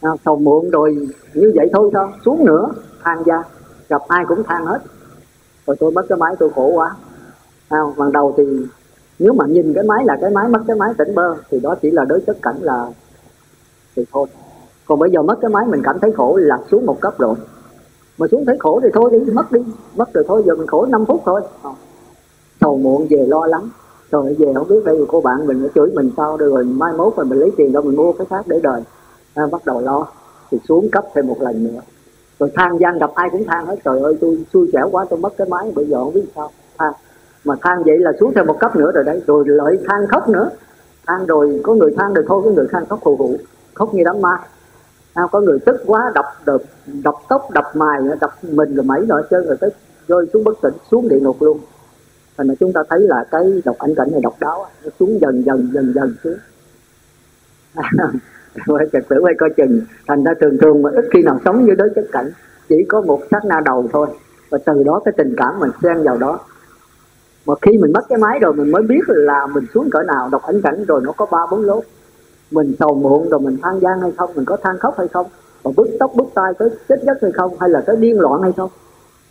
À, 0.00 0.10
sầu 0.24 0.36
muộn 0.36 0.70
rồi 0.70 1.08
như 1.34 1.52
vậy 1.54 1.70
thôi 1.72 1.90
sao? 1.92 2.12
Xuống 2.24 2.44
nữa 2.44 2.68
than 3.04 3.22
ra 3.22 3.42
gặp 3.88 4.02
ai 4.08 4.24
cũng 4.28 4.42
than 4.42 4.66
hết. 4.66 4.78
Rồi 5.66 5.76
tôi 5.80 5.90
mất 5.90 6.06
cái 6.08 6.18
máy 6.18 6.34
tôi 6.38 6.50
khổ 6.54 6.66
quá. 6.66 6.96
À, 7.68 7.78
ban 7.96 8.12
đầu 8.12 8.34
thì 8.36 8.44
nếu 9.18 9.32
mà 9.32 9.46
nhìn 9.46 9.72
cái 9.74 9.84
máy 9.84 10.04
là 10.04 10.16
cái 10.20 10.30
máy 10.30 10.48
mất 10.48 10.60
cái 10.66 10.76
máy 10.76 10.92
tỉnh 10.98 11.14
bơ 11.14 11.34
thì 11.50 11.60
đó 11.60 11.74
chỉ 11.82 11.90
là 11.90 12.04
đối 12.04 12.20
chất 12.20 12.36
cảnh 12.42 12.56
là 12.60 12.86
thì 13.96 14.04
thôi. 14.12 14.26
Còn 14.86 14.98
bây 14.98 15.10
giờ 15.10 15.22
mất 15.22 15.38
cái 15.40 15.50
máy 15.50 15.66
mình 15.66 15.80
cảm 15.84 15.98
thấy 16.00 16.12
khổ 16.12 16.36
là 16.36 16.58
xuống 16.70 16.86
một 16.86 17.00
cấp 17.00 17.18
rồi. 17.18 17.34
Mà 18.18 18.26
xuống 18.30 18.44
thấy 18.46 18.56
khổ 18.58 18.80
thì 18.82 18.88
thôi 18.94 19.10
đi 19.12 19.32
mất 19.32 19.52
đi. 19.52 19.60
Mất 19.96 20.12
rồi 20.12 20.24
thôi 20.28 20.42
giờ 20.46 20.54
mình 20.54 20.66
khổ 20.66 20.86
5 20.86 21.04
phút 21.06 21.22
thôi. 21.24 21.40
À 21.62 21.70
hầu 22.66 22.74
sầu 22.74 22.78
muộn 22.78 23.06
về 23.10 23.26
lo 23.28 23.46
lắng. 23.46 23.68
Rồi 24.10 24.36
về 24.38 24.52
không 24.54 24.68
biết 24.68 24.84
đây 24.84 25.04
cô 25.08 25.20
bạn 25.20 25.46
mình 25.46 25.62
nó 25.62 25.68
chửi 25.74 25.90
mình 25.94 26.10
sao 26.16 26.36
rồi 26.36 26.64
mai 26.64 26.92
mốt 26.92 27.16
rồi 27.16 27.26
mình 27.26 27.38
lấy 27.38 27.50
tiền 27.56 27.72
đâu 27.72 27.82
mình 27.82 27.96
mua 27.96 28.12
cái 28.12 28.26
khác 28.30 28.44
để 28.46 28.60
đời. 28.62 28.82
À, 29.34 29.46
bắt 29.52 29.66
đầu 29.66 29.80
lo 29.80 30.06
thì 30.50 30.58
xuống 30.68 30.88
cấp 30.92 31.04
thêm 31.14 31.26
một 31.26 31.42
lần 31.42 31.64
nữa. 31.64 31.80
Rồi 32.38 32.50
than 32.54 32.78
gian 32.78 32.98
gặp 32.98 33.10
ai 33.14 33.28
cũng 33.32 33.44
than 33.44 33.66
hết 33.66 33.76
trời 33.84 34.00
ơi 34.00 34.16
tôi 34.20 34.44
xui 34.52 34.70
xẻo 34.72 34.88
quá 34.92 35.06
tôi 35.10 35.18
mất 35.18 35.36
cái 35.36 35.48
máy 35.48 35.72
bây 35.74 35.86
giờ 35.86 35.98
không 36.04 36.14
biết 36.14 36.24
sao. 36.34 36.50
Than 36.78 36.92
mà 37.44 37.54
than 37.62 37.82
vậy 37.82 37.98
là 37.98 38.12
xuống 38.20 38.32
thêm 38.34 38.46
một 38.46 38.56
cấp 38.60 38.76
nữa 38.76 38.90
rồi 38.94 39.04
đấy 39.04 39.22
rồi 39.26 39.44
lại 39.46 39.78
than 39.88 40.06
khóc 40.06 40.28
nữa. 40.28 40.50
Than 41.06 41.26
rồi 41.26 41.60
có 41.62 41.74
người 41.74 41.94
than 41.98 42.14
rồi 42.14 42.24
thôi 42.28 42.40
có 42.44 42.50
người 42.50 42.66
than 42.72 42.86
khóc 42.86 42.98
hù 43.02 43.16
hụ 43.16 43.36
khóc 43.74 43.94
như 43.94 44.02
đám 44.04 44.20
ma. 44.20 44.36
À, 45.14 45.22
có 45.32 45.40
người 45.40 45.58
tức 45.66 45.76
quá 45.86 46.12
đập 46.14 46.24
đập 46.46 46.60
đập 47.04 47.14
tóc 47.28 47.50
đập 47.50 47.64
mài 47.74 48.00
đập 48.20 48.30
mình 48.42 48.74
rồi 48.74 48.84
mấy 48.84 49.00
nọ 49.08 49.20
chơi 49.30 49.44
rồi 49.46 49.56
tới 49.60 49.70
rơi 50.08 50.26
xuống 50.32 50.44
bất 50.44 50.60
tỉnh 50.62 50.74
xuống 50.90 51.08
địa 51.08 51.20
ngục 51.20 51.42
luôn 51.42 51.58
thành 52.36 52.48
ra 52.48 52.54
chúng 52.60 52.72
ta 52.72 52.80
thấy 52.88 53.00
là 53.00 53.24
cái 53.30 53.62
độc 53.64 53.78
ảnh 53.78 53.94
cảnh 53.94 54.08
này 54.12 54.20
độc 54.22 54.34
đáo 54.40 54.66
nó 54.84 54.90
xuống 55.00 55.20
dần 55.20 55.44
dần 55.46 55.70
dần 55.74 55.92
dần 55.94 56.14
xuống. 56.24 56.36
Quay 58.66 58.86
trật 58.92 59.08
tự 59.08 59.16
quay 59.20 59.34
coi 59.38 59.50
chừng. 59.56 59.80
Thành 60.06 60.24
ra 60.24 60.32
thường 60.40 60.58
thường 60.60 60.82
mà 60.82 60.90
ít 60.94 61.04
khi 61.12 61.22
nào 61.22 61.40
sống 61.44 61.64
như 61.64 61.74
đối 61.74 61.90
chất 61.94 62.04
cảnh, 62.12 62.30
chỉ 62.68 62.76
có 62.88 63.00
một 63.00 63.22
sát 63.30 63.44
na 63.44 63.60
đầu 63.64 63.88
thôi. 63.92 64.06
Và 64.50 64.58
từ 64.66 64.82
đó 64.82 65.00
cái 65.04 65.14
tình 65.16 65.34
cảm 65.36 65.60
mình 65.60 65.70
xen 65.82 66.02
vào 66.02 66.16
đó. 66.16 66.40
Mà 67.46 67.54
khi 67.62 67.78
mình 67.78 67.92
mất 67.92 68.04
cái 68.08 68.18
máy 68.18 68.38
rồi, 68.38 68.52
mình 68.52 68.72
mới 68.72 68.82
biết 68.82 69.00
là 69.06 69.46
mình 69.46 69.64
xuống 69.74 69.90
cỡ 69.90 70.02
nào 70.02 70.28
đọc 70.32 70.42
ảnh 70.42 70.62
cảnh 70.62 70.84
rồi 70.84 71.00
nó 71.04 71.12
có 71.12 71.26
ba, 71.26 71.38
bốn 71.50 71.62
lốt. 71.62 71.84
Mình 72.50 72.74
sầu 72.78 72.94
muộn 72.94 73.28
rồi 73.28 73.40
mình 73.40 73.56
than 73.62 73.80
gian 73.80 74.00
hay 74.00 74.12
không, 74.16 74.30
mình 74.34 74.44
có 74.44 74.56
than 74.56 74.78
khóc 74.78 74.94
hay 74.98 75.08
không, 75.08 75.26
và 75.62 75.70
bứt 75.76 75.88
tóc, 75.98 76.12
bứt 76.14 76.26
tay 76.34 76.52
tới 76.58 76.70
chết 76.88 76.96
giấc 77.06 77.18
hay 77.22 77.32
không, 77.32 77.56
hay 77.60 77.70
là 77.70 77.80
tới 77.80 77.96
điên 77.96 78.20
loạn 78.20 78.42
hay 78.42 78.52
không. 78.56 78.70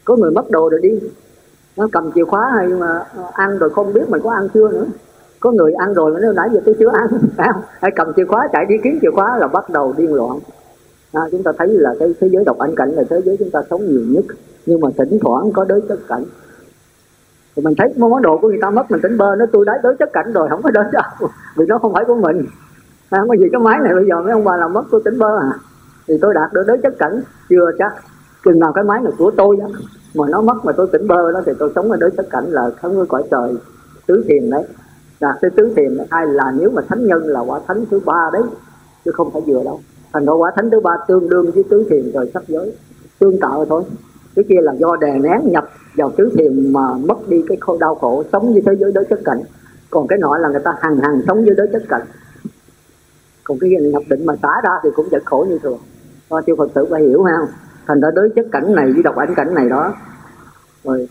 Có 0.05 0.15
người 0.15 0.31
mất 0.31 0.49
đồ 0.49 0.69
rồi 0.69 0.79
đi 0.83 0.99
nó 1.77 1.87
cầm 1.91 2.11
chìa 2.15 2.25
khóa 2.25 2.51
hay 2.55 2.67
mà 2.67 2.87
ờ, 3.15 3.23
ăn 3.33 3.57
rồi 3.57 3.69
không 3.69 3.93
biết 3.93 4.09
mình 4.09 4.21
có 4.23 4.31
ăn 4.31 4.47
chưa 4.53 4.71
nữa. 4.71 4.85
Có 5.39 5.51
người 5.51 5.73
ăn 5.73 5.93
rồi 5.93 6.13
mà 6.13 6.19
nói 6.19 6.33
nãy 6.35 6.49
giờ 6.53 6.59
tôi 6.65 6.75
chưa 6.79 6.89
ăn 6.93 7.07
hay 7.81 7.91
cầm 7.95 8.13
chìa 8.15 8.25
khóa 8.25 8.47
chạy 8.53 8.65
đi 8.65 8.75
kiếm 8.83 8.99
chìa 9.01 9.11
khóa 9.11 9.37
là 9.37 9.47
bắt 9.47 9.69
đầu 9.69 9.93
điên 9.97 10.13
loạn. 10.13 10.39
À, 11.13 11.21
chúng 11.31 11.43
ta 11.43 11.51
thấy 11.57 11.67
là 11.67 11.95
cái 11.99 12.15
thế 12.19 12.29
giới 12.29 12.43
độc 12.45 12.57
ảnh 12.59 12.75
cảnh 12.75 12.89
là 12.89 13.03
thế 13.09 13.21
giới 13.25 13.37
chúng 13.39 13.51
ta 13.51 13.61
sống 13.69 13.85
nhiều 13.85 14.01
nhất. 14.09 14.25
Nhưng 14.65 14.81
mà 14.81 14.89
thỉnh 14.97 15.19
thoảng 15.21 15.51
có 15.51 15.65
đối 15.65 15.81
chất 15.81 15.99
cảnh. 16.07 16.23
Thì 17.55 17.63
mình 17.63 17.73
thấy 17.77 17.93
món 17.97 18.21
đồ 18.21 18.37
của 18.37 18.47
người 18.47 18.59
ta 18.61 18.69
mất 18.69 18.91
mình 18.91 19.01
tỉnh 19.01 19.17
bơ 19.17 19.35
nó 19.35 19.45
tôi 19.51 19.65
đáy 19.65 19.79
đối 19.83 19.95
chất 19.95 20.09
cảnh 20.13 20.33
rồi 20.33 20.49
không 20.49 20.61
có 20.61 20.71
đến 20.71 20.85
đâu. 20.91 21.03
Vì 21.55 21.65
nó 21.67 21.77
không 21.77 21.93
phải 21.93 22.03
của 22.05 22.15
mình. 22.15 22.45
À, 23.09 23.19
không 23.19 23.29
có 23.29 23.35
gì 23.35 23.45
cái 23.51 23.61
máy 23.61 23.79
này 23.83 23.93
bây 23.93 24.05
giờ 24.05 24.21
mấy 24.21 24.31
ông 24.31 24.43
bà 24.43 24.57
làm 24.57 24.73
mất 24.73 24.83
tôi 24.91 25.01
tỉnh 25.05 25.19
bơ 25.19 25.39
à. 25.39 25.51
Thì 26.07 26.13
tôi 26.21 26.33
đạt 26.33 26.53
được 26.53 26.63
đối 26.67 26.77
chất 26.77 26.93
cảnh 26.99 27.21
chưa 27.49 27.71
chắc. 27.79 27.93
Chừng 28.45 28.59
nào 28.59 28.73
cái 28.73 28.83
máy 28.83 29.01
này 29.01 29.13
của 29.17 29.31
tôi 29.37 29.57
đó 29.57 29.67
mà 30.15 30.27
nó 30.29 30.41
mất 30.41 30.65
mà 30.65 30.71
tôi 30.71 30.87
tỉnh 30.91 31.07
bơ 31.07 31.31
đó 31.31 31.41
thì 31.45 31.51
tôi 31.59 31.71
sống 31.75 31.91
ở 31.91 31.97
đối 31.97 32.11
chất 32.11 32.29
cảnh 32.29 32.45
là 32.47 32.71
sống 32.81 32.99
ở 32.99 33.05
cõi 33.09 33.23
trời, 33.31 33.53
tứ 34.07 34.23
thiền 34.27 34.49
đấy. 34.49 34.63
Là 35.19 35.37
cái 35.41 35.51
tứ 35.55 35.73
thiền 35.75 35.97
hay 36.11 36.27
là 36.27 36.51
nếu 36.57 36.69
mà 36.69 36.81
thánh 36.89 37.07
nhân 37.07 37.23
là 37.23 37.39
quả 37.39 37.59
thánh 37.67 37.85
thứ 37.91 37.99
ba 38.05 38.29
đấy, 38.33 38.41
chứ 39.05 39.11
không 39.11 39.31
phải 39.31 39.41
vừa 39.47 39.63
đâu. 39.63 39.79
Thành 40.13 40.25
ra 40.25 40.33
quả 40.33 40.51
thánh 40.55 40.69
thứ 40.71 40.79
ba 40.79 40.91
tương 41.07 41.29
đương 41.29 41.51
với 41.51 41.63
tứ 41.69 41.85
thiền 41.89 42.11
rồi 42.11 42.31
sắp 42.33 42.43
giới, 42.47 42.75
tương 43.19 43.39
tạo 43.39 43.65
thôi. 43.65 43.83
Cái 44.35 44.45
kia 44.49 44.61
là 44.61 44.73
do 44.73 44.95
đè 44.95 45.19
nén 45.19 45.51
nhập 45.51 45.69
vào 45.95 46.11
tứ 46.17 46.29
thiền 46.37 46.73
mà 46.73 46.93
mất 46.93 47.27
đi 47.27 47.43
cái 47.47 47.57
khổ 47.61 47.77
đau 47.79 47.95
khổ 47.95 48.23
sống 48.31 48.53
như 48.53 48.61
thế 48.65 48.71
giới 48.79 48.91
đối 48.91 49.05
chất 49.05 49.19
cảnh. 49.25 49.41
Còn 49.89 50.07
cái 50.07 50.19
nọ 50.19 50.37
là 50.37 50.49
người 50.49 50.61
ta 50.63 50.75
hằng 50.79 50.97
hằng 50.97 51.21
sống 51.27 51.45
với 51.45 51.55
đối 51.55 51.67
chất 51.73 51.83
cảnh. 51.89 52.01
Còn 53.43 53.59
cái 53.59 53.69
nhập 53.69 54.03
định 54.09 54.25
mà 54.25 54.33
xả 54.41 54.61
ra 54.63 54.71
thì 54.83 54.89
cũng 54.95 55.05
vẫn 55.11 55.21
khổ 55.25 55.45
như 55.49 55.59
thường. 55.63 55.77
Cho 56.29 56.41
chư 56.47 56.55
phật 56.55 56.73
tử 56.73 56.85
phải 56.89 57.01
hiểu 57.01 57.23
ha 57.23 57.37
thành 57.87 58.01
ra 58.01 58.11
đối 58.15 58.29
chất 58.35 58.45
cảnh 58.51 58.75
này 58.75 58.91
với 58.93 59.03
độc 59.03 59.15
ảnh 59.15 59.35
cảnh 59.35 59.53
này 59.53 59.69
đó. 59.69 59.93
Rồi. 60.83 61.07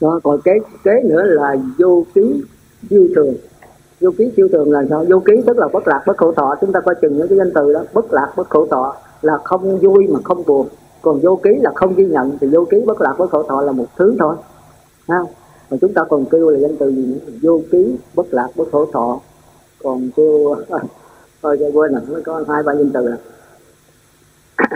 Đó, 0.00 0.20
còn 0.22 0.40
kế 0.40 0.52
kế 0.84 0.92
nữa 1.04 1.22
là 1.22 1.56
vô 1.78 2.06
ký 2.14 2.42
siêu 2.90 3.08
thường. 3.14 3.34
Vô 4.00 4.10
ký 4.18 4.32
siêu 4.36 4.48
thường 4.52 4.72
là 4.72 4.82
sao? 4.90 5.04
Vô 5.08 5.20
ký 5.20 5.32
tức 5.46 5.58
là 5.58 5.68
bất 5.72 5.88
lạc, 5.88 6.02
bất 6.06 6.16
khổ 6.16 6.32
thọ. 6.32 6.54
Chúng 6.60 6.72
ta 6.72 6.80
coi 6.80 6.94
chừng 7.02 7.18
những 7.18 7.28
cái 7.28 7.38
danh 7.38 7.50
từ 7.54 7.72
đó, 7.72 7.84
bất 7.92 8.12
lạc, 8.12 8.32
bất 8.36 8.50
khổ 8.50 8.66
thọ 8.70 8.96
là 9.22 9.38
không 9.44 9.78
vui 9.78 10.06
mà 10.06 10.20
không 10.24 10.44
buồn. 10.46 10.68
Còn 11.02 11.20
vô 11.20 11.40
ký 11.42 11.50
là 11.62 11.72
không 11.74 11.94
ghi 11.94 12.06
nhận. 12.06 12.38
Thì 12.40 12.46
vô 12.46 12.66
ký, 12.70 12.82
bất 12.86 13.00
lạc, 13.00 13.14
bất 13.18 13.30
khổ 13.30 13.42
thọ 13.42 13.62
là 13.62 13.72
một 13.72 13.86
thứ 13.96 14.16
thôi. 14.18 14.36
Ha 15.08 15.18
mà 15.70 15.76
chúng 15.80 15.94
ta 15.94 16.04
còn 16.04 16.24
kêu 16.30 16.50
là 16.50 16.58
danh 16.58 16.76
từ 16.76 16.92
gì 16.92 17.06
nữa? 17.06 17.18
Vô 17.42 17.60
ký 17.70 17.96
bất 18.14 18.26
lạc 18.30 18.48
bất 18.56 18.68
khổ 18.72 18.86
thọ. 18.92 19.20
Còn 19.82 20.10
kêu 20.16 20.56
thôi 21.42 21.56
cho 21.60 21.66
quên 21.72 21.92
rồi 21.92 22.02
nó 22.08 22.18
có 22.24 22.44
hai 22.48 22.62
ba 22.62 22.74
danh 22.74 22.90
từ 22.94 23.08
rồi. 23.08 23.16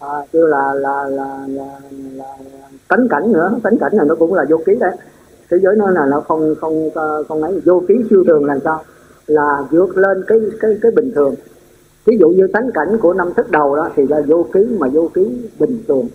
À, 0.00 0.26
kêu 0.32 0.46
là 0.46 0.74
là 0.74 1.04
là 1.04 1.46
là, 1.48 1.80
là, 2.14 2.36
là 2.52 2.68
tánh 2.88 3.08
cảnh 3.10 3.32
nữa. 3.32 3.58
Tánh 3.62 3.78
cảnh 3.78 3.92
là 3.94 4.04
nó 4.04 4.14
cũng 4.14 4.34
là 4.34 4.44
vô 4.50 4.56
ký 4.66 4.74
đấy. 4.80 4.96
Thế 5.50 5.56
giới 5.62 5.76
nó 5.76 5.90
là 5.90 6.06
nó 6.06 6.20
không 6.20 6.54
không 6.60 6.90
không 7.28 7.42
ấy. 7.42 7.60
Vô 7.64 7.82
ký 7.88 7.94
siêu 8.10 8.24
thường 8.26 8.44
là 8.44 8.58
sao? 8.64 8.84
Là 9.26 9.64
vượt 9.70 9.96
lên 9.96 10.24
cái 10.26 10.38
cái 10.60 10.78
cái 10.82 10.92
bình 10.92 11.12
thường. 11.14 11.34
Ví 12.04 12.16
dụ 12.20 12.28
như 12.28 12.46
tánh 12.52 12.70
cảnh 12.74 12.98
của 13.02 13.14
năm 13.14 13.32
thức 13.36 13.50
đầu 13.50 13.76
đó 13.76 13.90
thì 13.96 14.02
là 14.08 14.20
vô 14.26 14.46
ký 14.52 14.60
mà 14.78 14.88
vô 14.88 15.10
ký 15.14 15.48
bình 15.58 15.82
thường 15.88 16.08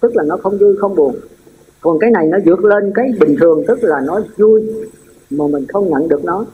tức 0.00 0.16
là 0.16 0.24
nó 0.26 0.36
không 0.36 0.58
vui, 0.58 0.76
không 0.76 0.94
buồn. 0.94 1.16
Còn 1.80 1.98
cái 1.98 2.10
này 2.10 2.26
nó 2.26 2.38
vượt 2.46 2.64
lên 2.64 2.92
cái 2.94 3.12
bình 3.20 3.36
thường, 3.40 3.64
tức 3.68 3.78
là 3.82 4.00
nó 4.00 4.20
vui, 4.36 4.70
mà 5.30 5.46
mình 5.46 5.66
không 5.68 5.90
nhận 5.90 6.08
được 6.08 6.24
nó. 6.24 6.44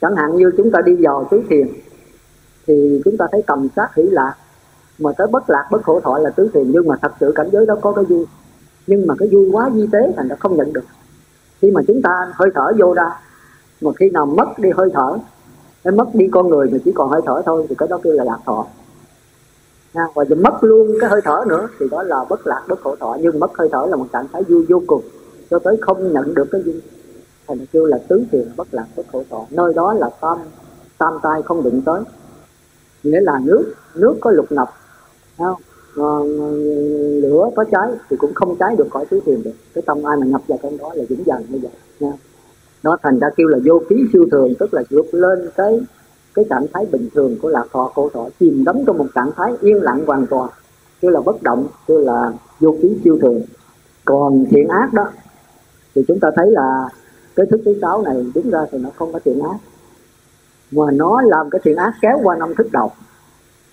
Chẳng 0.00 0.16
hạn 0.16 0.36
như 0.36 0.50
chúng 0.56 0.70
ta 0.70 0.80
đi 0.80 0.96
dò 0.96 1.24
tứ 1.30 1.42
thiền, 1.50 1.68
thì 2.66 3.02
chúng 3.04 3.16
ta 3.16 3.26
thấy 3.32 3.42
tầm 3.46 3.68
sát 3.76 3.88
hỷ 3.96 4.02
lạc. 4.02 4.34
Mà 4.98 5.10
tới 5.18 5.26
bất 5.26 5.50
lạc, 5.50 5.68
bất 5.70 5.82
khổ 5.82 6.00
thọ 6.00 6.18
là 6.18 6.30
tứ 6.30 6.50
thiền, 6.54 6.70
nhưng 6.70 6.88
mà 6.88 6.96
thật 7.02 7.12
sự 7.20 7.32
cảnh 7.34 7.48
giới 7.52 7.66
đó 7.66 7.76
có 7.80 7.92
cái 7.92 8.04
vui. 8.04 8.26
Nhưng 8.86 9.06
mà 9.06 9.14
cái 9.18 9.28
vui 9.32 9.50
quá 9.52 9.70
di 9.74 9.86
tế 9.92 10.12
thành 10.16 10.28
nó 10.28 10.36
không 10.38 10.56
nhận 10.56 10.72
được. 10.72 10.84
Khi 11.62 11.70
mà 11.70 11.80
chúng 11.86 12.02
ta 12.02 12.10
hơi 12.34 12.48
thở 12.54 12.72
vô 12.78 12.94
ra, 12.94 13.20
mà 13.80 13.90
khi 13.98 14.10
nào 14.10 14.26
mất 14.26 14.58
đi 14.58 14.70
hơi 14.76 14.90
thở 14.94 15.18
mất 15.84 16.14
đi 16.14 16.28
con 16.32 16.48
người 16.48 16.70
mà 16.72 16.78
chỉ 16.84 16.92
còn 16.94 17.10
hơi 17.10 17.20
thở 17.26 17.42
thôi, 17.46 17.66
thì 17.68 17.74
cái 17.78 17.88
đó 17.88 18.00
kêu 18.02 18.12
là 18.12 18.24
lạc 18.24 18.38
thọ 18.46 18.66
và 20.14 20.24
giờ 20.24 20.36
mất 20.36 20.64
luôn 20.64 20.96
cái 21.00 21.10
hơi 21.10 21.20
thở 21.24 21.44
nữa, 21.48 21.68
thì 21.80 21.86
đó 21.90 22.02
là 22.02 22.16
bất 22.28 22.46
lạc, 22.46 22.62
bất 22.68 22.80
khổ 22.80 22.96
thọ. 23.00 23.16
Nhưng 23.20 23.38
mất 23.38 23.50
hơi 23.58 23.68
thở 23.72 23.86
là 23.90 23.96
một 23.96 24.06
trạng 24.12 24.26
thái 24.32 24.42
vui 24.42 24.66
vô 24.68 24.82
cùng, 24.86 25.02
cho 25.50 25.58
tới 25.58 25.76
không 25.80 26.12
nhận 26.12 26.34
được 26.34 26.48
cái 26.50 26.62
gì. 26.62 26.80
Thành 27.48 27.58
ra 27.58 27.64
kêu 27.72 27.84
là 27.84 27.98
tứ 28.08 28.24
thiền, 28.32 28.48
bất 28.56 28.66
lạc, 28.70 28.86
bất 28.96 29.06
khổ 29.12 29.22
thọ. 29.30 29.46
Nơi 29.50 29.74
đó 29.74 29.94
là 29.94 30.10
tam 30.20 30.38
tam 30.98 31.12
tai 31.22 31.42
không 31.42 31.62
đụng 31.62 31.82
tới. 31.84 32.00
Nghĩa 33.02 33.20
là 33.20 33.40
nước 33.44 33.72
nước 33.94 34.14
có 34.20 34.30
lục 34.30 34.52
ngập 34.52 34.68
không? 35.38 35.60
Lửa 37.22 37.50
có 37.56 37.64
cháy 37.72 37.90
thì 38.10 38.16
cũng 38.16 38.34
không 38.34 38.56
cháy 38.56 38.76
được 38.78 38.86
khỏi 38.90 39.06
tứ 39.10 39.20
thiền 39.26 39.42
được. 39.42 39.54
Cái 39.74 39.82
tâm 39.86 40.02
ai 40.02 40.16
mà 40.16 40.26
nhập 40.26 40.40
vào 40.46 40.58
trong 40.62 40.78
đó 40.78 40.92
là 40.94 41.04
vững 41.08 41.26
dần 41.26 41.42
như 41.48 41.58
vậy 41.62 41.72
nha 42.00 42.12
nó 42.82 42.96
thành 43.02 43.18
ra 43.18 43.28
kêu 43.36 43.48
là 43.48 43.58
vô 43.64 43.82
ký 43.88 43.96
siêu 44.12 44.24
thường, 44.32 44.54
tức 44.58 44.74
là 44.74 44.82
vượt 44.90 45.06
lên 45.14 45.50
cái 45.56 45.80
cái 46.34 46.44
trạng 46.50 46.66
thái 46.74 46.86
bình 46.92 47.08
thường 47.14 47.36
của 47.42 47.48
lạc 47.48 47.64
thọ 47.72 47.92
khổ 47.94 48.10
thọ 48.14 48.28
chìm 48.40 48.64
đắm 48.64 48.76
trong 48.86 48.98
một 48.98 49.06
trạng 49.14 49.30
thái 49.36 49.52
yên 49.60 49.82
lặng 49.82 50.04
hoàn 50.06 50.26
toàn 50.26 50.50
tức 51.00 51.08
là 51.08 51.20
bất 51.20 51.42
động 51.42 51.66
tức 51.86 51.98
là 51.98 52.32
vô 52.60 52.76
ký 52.82 53.00
siêu 53.04 53.18
thường. 53.22 53.40
Còn 54.04 54.44
thiện 54.50 54.68
ác 54.68 54.92
đó 54.92 55.10
thì 55.94 56.02
chúng 56.08 56.20
ta 56.20 56.28
thấy 56.36 56.50
là 56.50 56.88
cái 57.36 57.46
thức 57.50 57.60
thứ 57.64 57.74
sáu 57.80 58.02
này 58.02 58.26
đúng 58.34 58.50
ra 58.50 58.66
thì 58.72 58.78
nó 58.78 58.90
không 58.96 59.12
có 59.12 59.18
thiện 59.24 59.40
ác 59.40 59.56
mà 60.70 60.90
nó 60.92 61.22
làm 61.22 61.50
cái 61.50 61.60
thiện 61.64 61.76
ác 61.76 61.92
kéo 62.02 62.20
qua 62.22 62.36
năm 62.36 62.54
thức 62.54 62.66
đầu. 62.72 62.90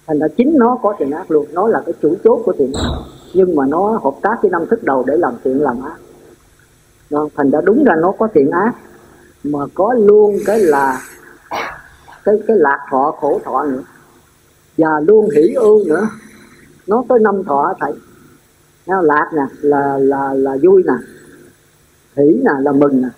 Thành 0.07 0.19
ra 0.19 0.27
chính 0.37 0.57
nó 0.57 0.77
có 0.83 0.95
thiện 0.99 1.11
ác 1.11 1.31
luôn 1.31 1.45
nó 1.51 1.67
là 1.67 1.81
cái 1.85 1.93
chủ 2.01 2.15
chốt 2.23 2.41
của 2.45 2.53
thiện 2.57 2.73
ác 2.73 2.89
nhưng 3.33 3.55
mà 3.55 3.65
nó 3.65 3.99
hợp 4.03 4.13
tác 4.21 4.37
với 4.41 4.51
năm 4.51 4.65
thức 4.69 4.83
đầu 4.83 5.03
để 5.07 5.17
làm 5.17 5.33
thiện 5.43 5.61
làm 5.61 5.81
ác. 5.81 5.97
Đó, 7.09 7.27
thành 7.35 7.51
ra 7.51 7.61
đúng 7.61 7.83
ra 7.83 7.95
nó 7.95 8.11
có 8.19 8.27
thiện 8.33 8.51
ác 8.51 8.73
mà 9.43 9.59
có 9.73 9.93
luôn 9.93 10.37
cái 10.45 10.59
là 10.59 11.01
cái 12.23 12.35
cái 12.47 12.57
lạc 12.59 12.79
thọ 12.91 13.15
khổ 13.19 13.41
thọ 13.43 13.63
nữa. 13.63 13.83
Và 14.77 14.99
luôn 15.07 15.29
hỷ 15.35 15.53
ưu 15.53 15.83
nữa. 15.85 16.07
Nó 16.87 17.03
tới 17.09 17.19
năm 17.19 17.43
thọ 17.43 17.73
thầy 17.79 17.93
Nó 18.87 19.01
lạc 19.01 19.29
nè 19.35 19.43
là 19.61 19.97
là 19.97 20.33
là 20.33 20.57
vui 20.63 20.83
nè. 20.87 20.93
Hỷ 22.15 22.41
nè 22.43 22.51
là 22.59 22.71
mừng 22.71 23.01
nè. 23.01 23.09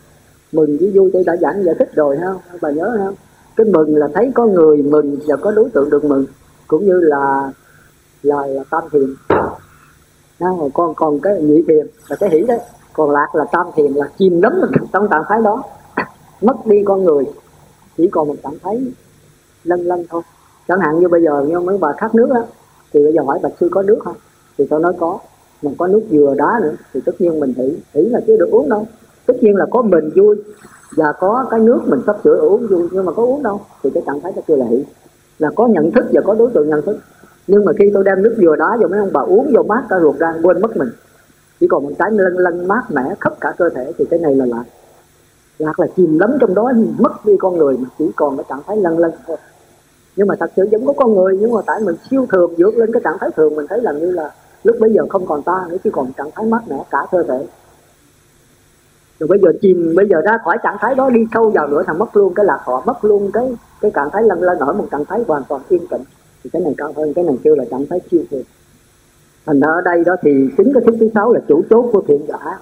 Mừng 0.51 0.77
với 0.77 0.91
vui 0.95 1.09
tôi 1.13 1.23
đã 1.25 1.35
giảng 1.37 1.63
giải 1.63 1.75
thích 1.79 1.89
rồi 1.95 2.17
ha? 2.17 2.27
Bà 2.61 2.71
nhớ 2.71 2.97
không 2.97 3.15
cái 3.55 3.65
mừng 3.65 3.95
là 3.95 4.07
thấy 4.13 4.31
có 4.35 4.45
người 4.45 4.77
mừng 4.77 5.19
và 5.27 5.35
có 5.35 5.51
đối 5.51 5.69
tượng 5.69 5.89
được 5.89 6.05
mừng 6.05 6.25
cũng 6.67 6.85
như 6.85 6.99
là 7.01 7.51
là, 8.23 8.47
là 8.47 8.63
tam 8.69 8.83
thiền. 8.91 9.15
Ha 10.39 10.47
còn 10.73 10.93
còn 10.95 11.19
cái 11.19 11.41
nhị 11.41 11.63
thiền 11.67 11.87
là 12.09 12.15
cái 12.19 12.29
hỷ 12.29 12.41
đấy. 12.47 12.59
Còn 12.93 13.11
lạc 13.11 13.35
là 13.35 13.45
tam 13.51 13.65
thiền 13.75 13.93
là 13.93 14.05
chìm 14.17 14.41
đắm 14.41 14.53
trong 14.93 15.07
trạng 15.11 15.23
thái 15.29 15.41
đó. 15.41 15.63
Mất 16.41 16.55
đi 16.65 16.83
con 16.85 17.03
người 17.03 17.25
chỉ 17.97 18.07
còn 18.11 18.27
một 18.27 18.35
cảm 18.43 18.53
thấy 18.63 18.93
lân 19.63 19.81
lân 19.81 20.05
thôi. 20.09 20.21
Chẳng 20.67 20.79
hạn 20.79 20.99
như 20.99 21.07
bây 21.07 21.23
giờ, 21.23 21.45
như 21.47 21.59
mấy 21.59 21.77
bà 21.77 21.93
khát 21.97 22.15
nước 22.15 22.29
á, 22.29 22.41
thì 22.93 23.03
bây 23.03 23.13
giờ 23.13 23.21
hỏi 23.23 23.39
bạch 23.43 23.53
sư 23.59 23.69
có 23.71 23.81
nước 23.81 23.99
không? 23.99 24.15
Thì 24.57 24.67
tôi 24.69 24.79
nói 24.79 24.93
có. 24.99 25.19
Mình 25.61 25.75
có 25.77 25.87
nước 25.87 26.01
dừa 26.11 26.33
đá 26.37 26.59
nữa, 26.63 26.73
thì 26.93 27.01
tất 27.05 27.21
nhiên 27.21 27.39
mình 27.39 27.53
thủy 27.53 27.77
thủy 27.93 28.09
là 28.09 28.19
chưa 28.27 28.37
được 28.37 28.49
uống 28.51 28.69
đâu. 28.69 28.87
Tất 29.25 29.33
nhiên 29.41 29.55
là 29.55 29.65
có 29.71 29.81
mình 29.81 30.09
vui 30.15 30.35
và 30.97 31.13
có 31.19 31.47
cái 31.51 31.59
nước 31.59 31.81
mình 31.85 31.99
sắp 32.05 32.15
sửa 32.23 32.37
uống 32.37 32.67
vui 32.67 32.89
nhưng 32.91 33.05
mà 33.05 33.11
có 33.11 33.23
uống 33.23 33.43
đâu, 33.43 33.61
thì 33.83 33.89
cái 33.93 34.03
trạng 34.05 34.21
thái 34.21 34.33
nó 34.35 34.41
chưa 34.47 34.55
là 34.55 34.65
hỷ 34.65 34.83
là 35.39 35.49
có 35.55 35.67
nhận 35.67 35.91
thức 35.91 36.05
và 36.11 36.21
có 36.25 36.33
đối 36.33 36.51
tượng 36.53 36.69
nhận 36.69 36.81
thức. 36.81 36.97
Nhưng 37.47 37.65
mà 37.65 37.71
khi 37.79 37.91
tôi 37.93 38.03
đem 38.03 38.23
nước 38.23 38.35
dừa 38.37 38.55
đá 38.55 38.77
vô, 38.81 38.87
mấy 38.87 38.99
ông 38.99 39.09
bà 39.13 39.21
uống 39.21 39.51
vô 39.55 39.63
mát 39.63 39.83
cả 39.89 39.99
ruột 39.99 40.17
ra, 40.17 40.33
quên 40.43 40.61
mất 40.61 40.77
mình. 40.77 40.89
Chỉ 41.59 41.67
còn 41.67 41.83
một 41.83 41.91
cái 41.99 42.11
lân 42.11 42.37
lân 42.37 42.67
mát 42.67 42.81
mẻ 42.89 43.15
khắp 43.19 43.33
cả 43.41 43.53
cơ 43.57 43.69
thể, 43.69 43.91
thì 43.97 44.05
cái 44.09 44.19
này 44.19 44.35
là 44.35 44.45
lại 44.45 44.65
hoặc 45.63 45.79
là 45.79 45.87
chìm 45.95 46.19
lắm 46.19 46.37
trong 46.41 46.55
đó 46.55 46.71
mất 46.97 47.25
đi 47.25 47.33
con 47.39 47.57
người 47.57 47.77
mà 47.77 47.89
chỉ 47.99 48.05
còn 48.15 48.37
cái 48.37 48.45
trạng 48.49 48.61
thái 48.67 48.77
lân 48.77 48.97
lân 48.97 49.11
thôi. 49.27 49.37
Nhưng 50.15 50.27
mà 50.27 50.35
thật 50.39 50.51
sự 50.55 50.67
vẫn 50.71 50.85
có 50.85 50.93
con 50.97 51.15
người, 51.15 51.37
nhưng 51.41 51.53
mà 51.53 51.61
tại 51.65 51.81
mình 51.81 51.95
siêu 52.09 52.25
thường, 52.31 52.53
vượt 52.57 52.75
lên 52.77 52.91
cái 52.93 53.01
trạng 53.03 53.17
thái 53.19 53.29
thường, 53.35 53.55
mình 53.55 53.65
thấy 53.69 53.81
là 53.81 53.91
như 53.91 54.11
là 54.11 54.31
lúc 54.63 54.75
bây 54.79 54.93
giờ 54.93 55.05
không 55.09 55.25
còn 55.25 55.43
ta 55.43 55.65
nữa, 55.69 55.77
chỉ 55.83 55.89
còn 55.93 56.13
trạng 56.17 56.31
thái 56.35 56.45
mát 56.45 56.61
mẻ 56.69 56.83
cả 56.91 56.99
cơ 57.11 57.23
thể. 57.23 57.47
Rồi 59.19 59.27
bây 59.27 59.39
giờ 59.39 59.49
chìm, 59.61 59.93
bây 59.95 60.07
giờ 60.07 60.21
ra 60.21 60.37
khỏi 60.43 60.57
trạng 60.63 60.77
thái 60.79 60.95
đó, 60.95 61.09
đi 61.09 61.19
sâu 61.33 61.49
vào 61.49 61.67
nữa 61.67 61.83
thằng 61.87 61.99
mất 61.99 62.15
luôn, 62.15 62.33
cái 62.33 62.45
lạc 62.45 62.59
họ 62.63 62.83
mất 62.85 63.05
luôn, 63.05 63.31
cái 63.33 63.55
cái 63.81 63.91
trạng 63.95 64.09
thái 64.13 64.23
lân 64.23 64.41
lân 64.41 64.59
ở 64.59 64.73
một 64.73 64.87
trạng 64.91 65.05
thái 65.05 65.23
hoàn 65.27 65.43
toàn 65.49 65.61
yên 65.69 65.87
tĩnh. 65.87 66.03
Thì 66.43 66.49
cái 66.53 66.61
này 66.61 66.73
cao 66.77 66.93
hơn, 66.95 67.13
cái 67.13 67.23
này 67.23 67.37
kêu 67.43 67.55
là 67.55 67.65
trạng 67.71 67.85
thái 67.89 68.01
siêu 68.11 68.21
thường. 68.31 68.43
Thành 69.45 69.59
ra 69.59 69.67
ở 69.67 69.81
đây 69.81 70.03
đó 70.03 70.15
thì 70.21 70.31
chính 70.57 70.73
cái 70.73 70.83
thứ 70.87 70.97
thứ 70.99 71.09
sáu 71.13 71.33
là 71.33 71.39
chủ 71.47 71.61
chốt 71.69 71.89
của 71.93 72.01
thiện 72.07 72.25
giả 72.27 72.59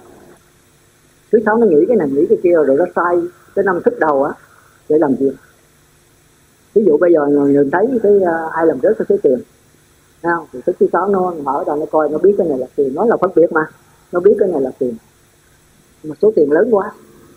thứ 1.32 1.40
sáu 1.46 1.58
nó 1.58 1.68
nghĩ 1.68 1.86
cái 1.88 1.98
này 1.98 2.10
nghĩ 2.10 2.26
cái 2.30 2.38
kia 2.44 2.54
rồi 2.54 2.78
nó 2.78 2.86
sai 2.96 3.22
cái 3.56 3.66
năm 3.66 3.82
thức 3.86 4.00
đầu 4.00 4.24
á 4.24 4.34
để 4.90 4.98
làm 5.00 5.16
việc. 5.16 5.34
Ví 6.74 6.84
dụ 6.86 6.98
bây 6.98 7.14
giờ 7.14 7.26
người, 7.26 7.54
người 7.54 7.70
thấy 7.72 8.00
cái 8.04 8.16
uh, 8.16 8.52
ai 8.52 8.66
làm 8.66 8.80
rớt 8.84 8.98
cái 8.98 9.06
số 9.10 9.16
tiền 9.24 9.40
không? 10.24 10.46
Thì 10.54 10.60
thức 10.66 10.76
thứ 10.80 10.88
sáu 10.94 11.08
nó 11.08 11.34
mở 11.44 11.64
ra 11.68 11.76
nó 11.76 11.86
coi 11.92 12.10
nó 12.10 12.18
biết 12.18 12.36
cái 12.38 12.48
này 12.48 12.60
là 12.60 12.68
tiền 12.76 12.96
nó 12.96 13.06
là 13.06 13.18
phân 13.18 13.32
biệt 13.36 13.52
mà 13.52 13.62
nó 14.12 14.20
biết 14.20 14.36
cái 14.40 14.50
này 14.50 14.62
là 14.62 14.72
tiền. 14.80 14.96
Mà 16.04 16.16
số 16.22 16.32
tiền 16.36 16.52
lớn 16.52 16.68
quá 16.72 16.92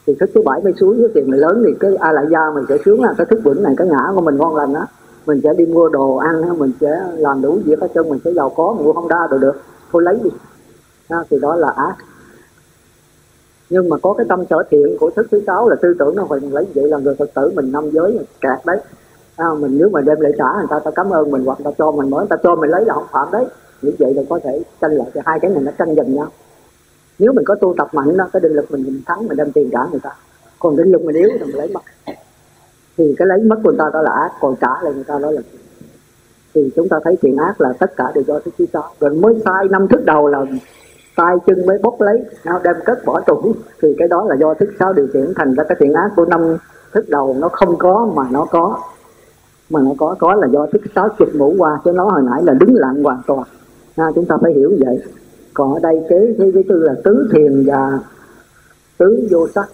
thì 0.06 0.14
thức 0.20 0.30
thứ 0.34 0.42
bảy 0.42 0.60
mới 0.62 0.72
xuống 0.80 0.98
số 1.02 1.08
tiền 1.14 1.30
này 1.30 1.40
lớn 1.40 1.62
thì 1.66 1.72
cái 1.80 1.96
ai 1.96 2.10
à, 2.10 2.12
lại 2.12 2.26
ra 2.30 2.50
mình 2.54 2.64
sẽ 2.68 2.76
xuống 2.84 3.04
là 3.04 3.14
cái 3.18 3.26
thức 3.30 3.40
vững 3.44 3.62
này 3.62 3.74
cái 3.76 3.86
ngã 3.86 4.12
của 4.14 4.20
mình 4.20 4.36
ngon 4.36 4.56
lành 4.56 4.74
á. 4.74 4.86
Mình 5.26 5.40
sẽ 5.44 5.54
đi 5.54 5.66
mua 5.66 5.88
đồ 5.88 6.16
ăn 6.16 6.58
mình 6.58 6.72
sẽ 6.80 7.02
làm 7.16 7.42
đủ 7.42 7.58
việc 7.64 7.80
hết 7.80 7.88
trơn 7.94 8.08
mình 8.08 8.18
sẽ 8.24 8.32
giàu 8.32 8.52
có 8.56 8.72
mua 8.72 8.92
không 8.92 9.08
đa 9.08 9.28
đồ 9.30 9.38
được 9.38 9.62
thôi 9.92 10.02
lấy 10.02 10.18
đi. 10.24 10.30
À, 11.08 11.18
thì 11.30 11.38
đó 11.40 11.56
là 11.56 11.68
ác 11.68 11.94
nhưng 13.72 13.88
mà 13.88 13.96
có 14.02 14.12
cái 14.12 14.26
tâm 14.28 14.44
sở 14.50 14.62
thiện 14.70 14.96
của 15.00 15.10
thức 15.10 15.26
thứ 15.30 15.42
sáu 15.46 15.68
là 15.68 15.76
tư 15.82 15.94
tưởng 15.98 16.16
nó 16.16 16.26
phải 16.28 16.40
lấy 16.40 16.66
vậy 16.74 16.88
là 16.88 16.98
người 16.98 17.14
phật 17.14 17.34
tử 17.34 17.52
mình 17.54 17.72
năm 17.72 17.90
giới 17.90 18.18
kẹt 18.40 18.66
đấy. 18.66 18.78
À, 19.36 19.46
mình 19.60 19.78
nếu 19.78 19.88
mà 19.88 20.00
đem 20.00 20.20
lại 20.20 20.32
trả 20.38 20.52
người 20.58 20.66
ta 20.70 20.78
ta 20.78 20.90
cảm 20.90 21.10
ơn 21.10 21.30
mình 21.30 21.44
hoặc 21.44 21.58
ta 21.64 21.70
cho 21.78 21.90
mình 21.90 22.10
mới 22.10 22.20
người 22.20 22.28
ta 22.28 22.36
cho 22.42 22.54
mình 22.56 22.70
lấy 22.70 22.84
là 22.84 22.94
không 22.94 23.06
phạm 23.12 23.28
đấy. 23.32 23.44
Như 23.82 23.92
vậy 23.98 24.14
là 24.14 24.22
có 24.28 24.40
thể 24.44 24.62
tranh 24.80 24.92
lại 24.92 25.06
thì 25.14 25.20
hai 25.24 25.40
cái 25.40 25.50
này 25.50 25.62
nó 25.62 25.72
tranh 25.78 25.94
giành 25.94 26.14
nhau. 26.14 26.28
Nếu 27.18 27.32
mình 27.32 27.44
có 27.44 27.54
tu 27.54 27.74
tập 27.78 27.88
mạnh 27.92 28.16
đó 28.16 28.28
cái 28.32 28.40
định 28.40 28.52
lực 28.52 28.70
mình, 28.70 28.82
mình 28.82 29.02
thắng 29.06 29.28
mình 29.28 29.36
đem 29.36 29.52
tiền 29.52 29.70
trả 29.72 29.86
người 29.90 30.00
ta. 30.02 30.10
Còn 30.58 30.76
định 30.76 30.92
lực 30.92 31.02
mình 31.04 31.16
yếu 31.16 31.28
thì 31.32 31.44
mình 31.44 31.56
lấy 31.56 31.68
mất. 31.68 31.80
Thì 32.96 33.14
cái 33.18 33.26
lấy 33.26 33.40
mất 33.42 33.56
của 33.64 33.70
người 33.70 33.78
ta 33.78 33.90
đó 33.92 34.02
là 34.02 34.10
ác 34.10 34.30
còn 34.40 34.54
trả 34.60 34.82
lại 34.82 34.92
người 34.94 35.04
ta 35.04 35.18
đó 35.18 35.30
là 35.30 35.40
thì 36.54 36.70
chúng 36.76 36.88
ta 36.88 37.00
thấy 37.04 37.16
chuyện 37.22 37.36
ác 37.36 37.60
là 37.60 37.72
tất 37.78 37.96
cả 37.96 38.04
đều 38.14 38.24
do 38.26 38.38
thức 38.38 38.54
thứ 38.58 38.66
sáu. 38.72 38.94
Rồi 39.00 39.10
mới 39.10 39.34
sai 39.44 39.68
năm 39.70 39.88
thức 39.88 40.04
đầu 40.04 40.28
là 40.28 40.44
tay 41.16 41.36
chân 41.46 41.66
mới 41.66 41.78
bốc 41.82 42.00
lấy 42.00 42.24
nó 42.44 42.60
đem 42.64 42.74
cất 42.84 43.04
bỏ 43.04 43.20
tủ 43.20 43.54
thì 43.82 43.94
cái 43.98 44.08
đó 44.08 44.24
là 44.28 44.36
do 44.36 44.54
thức 44.54 44.68
sáu 44.78 44.92
điều 44.92 45.06
khiển 45.12 45.32
thành 45.36 45.54
ra 45.54 45.64
cái 45.68 45.76
thiện 45.80 45.92
ác 45.92 46.10
của 46.16 46.24
năm 46.24 46.56
thức 46.92 47.04
đầu 47.08 47.36
nó 47.38 47.48
không 47.48 47.78
có 47.78 48.10
mà 48.14 48.22
nó 48.30 48.46
có. 48.50 48.78
Mà 49.70 49.80
nó 49.82 49.90
có 49.98 50.16
có 50.18 50.34
là 50.34 50.46
do 50.46 50.66
thức 50.72 50.82
sáu 50.94 51.08
chụp 51.18 51.28
ngủ 51.34 51.54
qua 51.58 51.80
chứ 51.84 51.92
nó 51.92 52.04
hồi 52.04 52.22
nãy 52.22 52.42
là 52.44 52.54
đứng 52.54 52.74
lặng 52.74 53.02
hoàn 53.02 53.22
toàn. 53.26 53.42
Ha, 53.96 54.04
chúng 54.14 54.24
ta 54.24 54.36
phải 54.42 54.52
hiểu 54.52 54.72
vậy. 54.84 55.02
Còn 55.54 55.74
ở 55.74 55.80
đây 55.82 56.02
kế 56.08 56.34
thứ 56.38 56.52
thứ 56.52 56.62
tư 56.68 56.82
là 56.82 56.94
tứ 57.04 57.28
thiền 57.32 57.64
và 57.66 57.98
tứ 58.98 59.28
vô 59.30 59.48
sắc. 59.54 59.66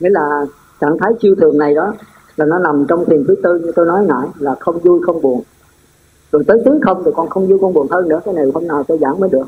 Nghĩa 0.00 0.10
là 0.10 0.46
trạng 0.80 0.98
thái 0.98 1.12
siêu 1.22 1.34
thường 1.40 1.58
này 1.58 1.74
đó 1.74 1.94
là 2.36 2.46
nó 2.46 2.58
nằm 2.58 2.84
trong 2.88 3.04
thiền 3.04 3.24
thứ 3.28 3.34
tư 3.42 3.58
như 3.58 3.72
tôi 3.76 3.86
nói 3.86 4.04
nãy 4.08 4.28
là 4.38 4.54
không 4.60 4.78
vui 4.78 5.00
không 5.06 5.22
buồn. 5.22 5.42
Rồi 6.32 6.44
tới 6.46 6.62
tứ 6.64 6.78
không 6.82 7.02
thì 7.04 7.10
còn 7.16 7.28
không 7.28 7.46
vui 7.46 7.58
không 7.60 7.74
buồn 7.74 7.86
hơn 7.90 8.08
nữa 8.08 8.20
cái 8.24 8.34
này 8.34 8.46
hôm 8.54 8.66
nào 8.66 8.84
tôi 8.88 8.98
giảng 8.98 9.20
mới 9.20 9.30
được. 9.30 9.46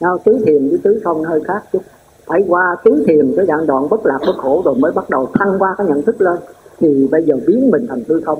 Nào, 0.00 0.18
tứ 0.24 0.38
thiền 0.46 0.68
với 0.68 0.78
tứ 0.82 1.00
không 1.04 1.24
hơi 1.24 1.40
khác 1.44 1.62
chút. 1.72 1.82
Phải 2.26 2.44
qua 2.48 2.76
tứ 2.84 3.04
thiền 3.06 3.34
cái 3.36 3.46
dạng 3.46 3.66
đoạn 3.66 3.88
bất 3.88 4.06
lạc 4.06 4.18
bất 4.26 4.36
khổ 4.38 4.62
rồi 4.64 4.74
mới 4.74 4.92
bắt 4.92 5.10
đầu 5.10 5.28
thăng 5.34 5.56
qua 5.58 5.74
cái 5.78 5.86
nhận 5.86 6.02
thức 6.02 6.20
lên 6.20 6.38
thì 6.78 7.08
bây 7.10 7.24
giờ 7.24 7.36
biến 7.46 7.70
mình 7.70 7.86
thành 7.88 8.04
tư 8.04 8.20
không. 8.24 8.38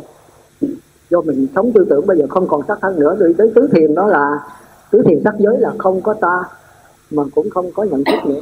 Do 1.11 1.21
mình 1.21 1.47
sống 1.55 1.73
tư 1.73 1.87
tưởng 1.91 2.07
bây 2.07 2.19
giờ 2.19 2.27
không 2.29 2.49
còn 2.49 2.63
sắc 2.69 2.79
thân 2.83 3.01
nữa 3.01 3.17
đi 3.21 3.33
tới 3.39 3.53
tứ 3.55 3.69
thiền 3.73 3.95
đó 3.95 4.07
là 4.07 4.41
tứ 4.91 5.03
thiền 5.07 5.21
sắc 5.25 5.35
giới 5.39 5.59
là 5.59 5.73
không 5.79 6.01
có 6.03 6.15
ta 6.15 6.43
mà 7.11 7.23
cũng 7.35 7.51
không 7.51 7.71
có 7.75 7.83
nhận 7.85 8.05
thức 8.05 8.31
nữa. 8.31 8.41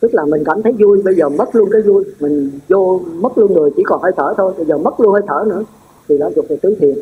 Tức 0.00 0.14
là 0.14 0.24
mình 0.24 0.44
cảm 0.44 0.62
thấy 0.62 0.72
vui 0.72 1.02
bây 1.02 1.14
giờ 1.14 1.28
mất 1.28 1.56
luôn 1.56 1.68
cái 1.72 1.82
vui 1.82 2.04
mình 2.20 2.50
vô 2.68 3.00
mất 3.14 3.38
luôn 3.38 3.52
người 3.54 3.70
chỉ 3.76 3.82
còn 3.86 4.02
hơi 4.02 4.12
thở 4.16 4.34
thôi 4.36 4.52
bây 4.56 4.66
giờ 4.66 4.78
mất 4.78 5.00
luôn 5.00 5.12
hơi 5.12 5.22
thở 5.26 5.44
nữa 5.46 5.62
thì 6.08 6.18
đó 6.18 6.30
dục 6.36 6.44
về 6.48 6.56
tứ 6.62 6.76
thiền 6.80 6.94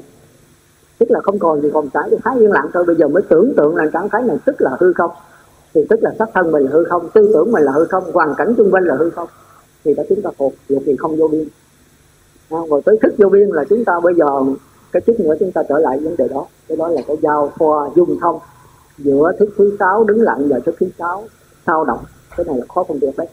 tức 0.98 1.10
là 1.10 1.20
không 1.20 1.38
còn 1.38 1.60
gì 1.60 1.70
còn 1.74 1.88
trái 1.90 2.10
thái 2.24 2.38
yên 2.38 2.52
lặng 2.52 2.70
thôi 2.74 2.84
bây 2.86 2.96
giờ 2.96 3.08
mới 3.08 3.22
tưởng 3.28 3.54
tượng 3.56 3.76
là 3.76 3.86
trạng 3.92 4.08
thái 4.08 4.22
này 4.22 4.36
tức 4.44 4.56
là 4.58 4.70
hư 4.80 4.92
không? 4.92 5.10
Thì 5.74 5.86
tức 5.90 6.02
là 6.02 6.14
sắc 6.18 6.28
thân 6.34 6.52
mình 6.52 6.62
là 6.62 6.70
hư 6.72 6.84
không, 6.84 7.08
tư 7.14 7.30
tưởng 7.34 7.52
mình 7.52 7.62
là 7.62 7.72
hư 7.72 7.84
không, 7.84 8.12
hoàn 8.12 8.34
cảnh 8.34 8.54
xung 8.56 8.70
quanh 8.70 8.84
là 8.84 8.94
hư 8.94 9.10
không? 9.10 9.28
Thì 9.84 9.94
đã 9.94 10.02
chúng 10.08 10.22
ta 10.22 10.30
phục, 10.38 10.54
dục 10.68 10.82
thì 10.86 10.96
không 10.96 11.16
vô 11.16 11.28
biên. 11.28 11.48
À, 12.50 12.58
rồi 12.70 12.82
tới 12.84 12.98
thức 13.02 13.14
vô 13.18 13.28
biên 13.28 13.48
là 13.48 13.64
chúng 13.64 13.84
ta 13.84 14.00
bây 14.02 14.14
giờ, 14.14 14.26
cái 14.92 15.00
chút 15.06 15.20
nữa 15.20 15.34
chúng 15.40 15.52
ta 15.52 15.62
trở 15.68 15.78
lại 15.78 15.98
vấn 15.98 16.16
đề 16.16 16.28
đó. 16.28 16.46
Cái 16.68 16.76
đó 16.76 16.88
là 16.88 17.00
cái 17.06 17.16
giao 17.22 17.52
thoa 17.58 17.90
dung 17.96 18.18
thông. 18.20 18.38
Giữa 18.98 19.32
thức 19.38 19.48
thứ 19.58 19.76
sáu 19.78 20.04
đứng 20.04 20.20
lặng 20.20 20.48
và 20.48 20.58
thức 20.58 20.74
thứ 20.80 20.86
sáu 20.98 21.24
sao 21.66 21.84
động. 21.84 22.00
Cái 22.36 22.46
này 22.46 22.58
là 22.58 22.64
khó 22.74 22.84
phân 22.88 23.00
biệt 23.00 23.10
đấy. 23.16 23.26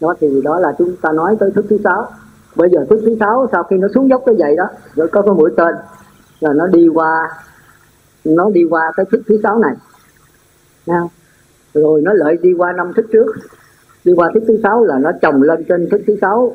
Nó 0.00 0.14
thì 0.20 0.40
đó 0.44 0.60
là 0.60 0.74
chúng 0.78 0.96
ta 1.02 1.12
nói 1.12 1.36
tới 1.40 1.50
thức 1.50 1.64
thứ 1.70 1.78
sáu. 1.84 2.06
Bây 2.56 2.70
giờ 2.70 2.86
thức 2.90 3.00
thứ 3.06 3.16
sáu 3.20 3.48
sau 3.52 3.62
khi 3.62 3.76
nó 3.76 3.88
xuống 3.94 4.08
dốc 4.08 4.22
cái 4.26 4.34
vậy 4.38 4.56
đó, 4.56 4.64
rồi 4.94 5.08
có 5.08 5.22
cái 5.22 5.34
mũi 5.34 5.50
tên 5.56 5.74
là 6.40 6.52
nó 6.52 6.66
đi 6.66 6.88
qua, 6.88 7.28
nó 8.24 8.50
đi 8.50 8.60
qua 8.70 8.92
cái 8.96 9.06
thức 9.10 9.20
thứ 9.28 9.40
sáu 9.42 9.58
này. 9.58 9.74
Nha. 10.86 11.00
rồi 11.74 12.02
nó 12.02 12.12
lại 12.12 12.38
đi 12.42 12.52
qua 12.52 12.72
năm 12.72 12.92
thức 12.96 13.06
trước. 13.12 13.26
Đi 14.04 14.12
qua 14.16 14.30
thức 14.34 14.42
thứ 14.48 14.56
sáu 14.62 14.84
là 14.84 14.98
nó 14.98 15.10
chồng 15.22 15.42
lên 15.42 15.64
trên 15.68 15.88
thức 15.90 16.00
thứ 16.06 16.16
sáu. 16.20 16.54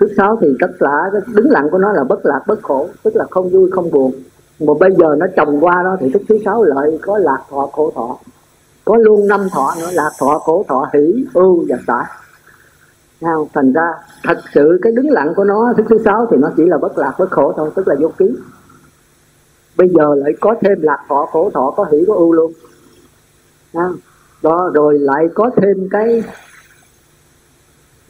Thức 0.00 0.10
sáu 0.16 0.38
thì 0.40 0.48
tất 0.60 0.70
cả 0.80 1.10
cái 1.12 1.20
đứng 1.34 1.50
lặng 1.50 1.68
của 1.70 1.78
nó 1.78 1.92
là 1.92 2.04
bất 2.04 2.26
lạc, 2.26 2.40
bất 2.46 2.62
khổ, 2.62 2.88
tức 3.02 3.16
là 3.16 3.24
không 3.30 3.48
vui, 3.50 3.70
không 3.70 3.90
buồn. 3.90 4.12
Mà 4.60 4.72
bây 4.80 4.90
giờ 4.98 5.16
nó 5.18 5.26
chồng 5.36 5.58
qua 5.60 5.82
đó 5.84 5.96
thì 6.00 6.10
thức 6.10 6.22
thứ 6.28 6.38
sáu 6.44 6.62
lại 6.62 6.98
có 7.02 7.18
lạc 7.18 7.38
thọ, 7.50 7.68
khổ 7.72 7.92
thọ. 7.94 8.18
Có 8.84 8.96
luôn 8.96 9.28
năm 9.28 9.40
thọ 9.52 9.74
nữa, 9.80 9.88
lạc 9.92 10.10
thọ, 10.20 10.38
khổ 10.38 10.64
thọ, 10.68 10.90
hỷ, 10.92 11.24
ưu 11.34 11.64
và 11.68 11.76
xả 11.86 12.06
nào 13.20 13.48
thành 13.54 13.72
ra 13.72 13.92
thật 14.24 14.38
sự 14.54 14.78
cái 14.82 14.92
đứng 14.92 15.10
lặng 15.10 15.32
của 15.36 15.44
nó, 15.44 15.72
thức 15.76 15.86
thứ 15.88 15.98
sáu 16.04 16.26
thì 16.30 16.36
nó 16.36 16.50
chỉ 16.56 16.66
là 16.66 16.78
bất 16.78 16.98
lạc, 16.98 17.14
bất 17.18 17.30
khổ 17.30 17.52
thôi, 17.56 17.70
tức 17.74 17.88
là 17.88 17.94
vô 18.00 18.08
ký 18.18 18.36
bây 19.76 19.88
giờ 19.88 20.14
lại 20.14 20.32
có 20.40 20.54
thêm 20.60 20.82
lạc 20.82 20.98
thọ 21.08 21.26
khổ 21.26 21.50
thọ, 21.54 21.74
có 21.76 21.84
hỷ, 21.92 22.04
có 22.08 22.14
ưu 22.14 22.32
luôn. 22.32 22.52
Đó, 24.42 24.70
rồi 24.74 24.98
lại 24.98 25.28
có 25.34 25.50
thêm 25.56 25.88
cái 25.90 26.22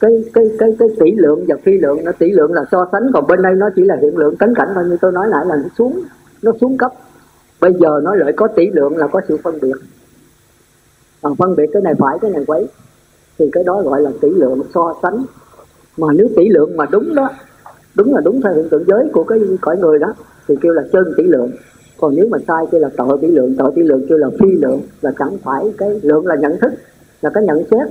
cái 0.00 0.24
cái 0.34 0.44
cái 0.58 0.76
cái 0.78 0.88
tỷ 1.00 1.10
lượng 1.16 1.44
và 1.48 1.56
phi 1.62 1.72
lượng 1.78 2.04
nó 2.04 2.12
tỷ 2.18 2.30
lượng 2.30 2.52
là 2.52 2.64
so 2.72 2.88
sánh, 2.92 3.02
còn 3.14 3.26
bên 3.26 3.42
đây 3.42 3.54
nó 3.54 3.70
chỉ 3.76 3.82
là 3.82 3.96
hiện 4.02 4.16
lượng 4.16 4.36
cánh 4.36 4.54
cảnh 4.54 4.68
thôi, 4.74 4.84
như 4.84 4.96
tôi 5.00 5.12
nói 5.12 5.28
lại 5.28 5.46
là 5.46 5.56
nó 5.56 5.68
xuống 5.78 6.02
nó 6.42 6.52
xuống 6.60 6.78
cấp. 6.78 6.92
Bây 7.60 7.72
giờ 7.72 8.00
nó 8.02 8.14
lại 8.14 8.32
có 8.36 8.48
tỷ 8.48 8.70
lượng 8.70 8.96
là 8.96 9.06
có 9.06 9.20
sự 9.28 9.36
phân 9.44 9.60
biệt. 9.60 9.76
Còn 11.22 11.36
phân 11.36 11.56
biệt 11.56 11.66
cái 11.72 11.82
này 11.82 11.94
phải, 11.98 12.18
cái 12.20 12.30
này 12.30 12.44
quấy. 12.46 12.66
Thì 13.38 13.44
cái 13.52 13.64
đó 13.64 13.82
gọi 13.82 14.02
là 14.02 14.10
tỷ 14.20 14.30
lượng 14.30 14.62
so 14.74 14.94
sánh. 15.02 15.24
Mà 15.96 16.06
nếu 16.12 16.28
tỷ 16.36 16.48
lượng 16.48 16.76
mà 16.76 16.86
đúng 16.90 17.14
đó 17.14 17.30
đúng 17.96 18.14
là 18.14 18.20
đúng 18.24 18.40
theo 18.42 18.54
hiện 18.54 18.68
tượng 18.68 18.84
giới 18.86 19.08
của 19.12 19.24
cái 19.24 19.38
cõi 19.60 19.76
người 19.76 19.98
đó 19.98 20.14
thì 20.48 20.54
kêu 20.60 20.72
là 20.72 20.82
chân 20.92 21.04
tỷ 21.16 21.24
lượng. 21.24 21.50
Còn 22.00 22.16
nếu 22.16 22.28
mà 22.30 22.38
sai 22.48 22.64
kêu 22.70 22.80
là 22.80 22.88
tội 22.96 23.18
tỷ 23.20 23.28
lượng 23.28 23.54
tội 23.58 23.72
tỷ 23.76 23.82
lượng 23.82 24.06
kêu 24.08 24.18
là 24.18 24.28
phi 24.40 24.48
lượng 24.48 24.80
là 25.00 25.12
chẳng 25.18 25.38
phải 25.44 25.74
cái 25.78 26.00
lượng 26.02 26.26
là 26.26 26.34
nhận 26.36 26.58
thức 26.60 26.72
là 27.22 27.30
cái 27.30 27.44
nhận 27.44 27.62
xét. 27.70 27.88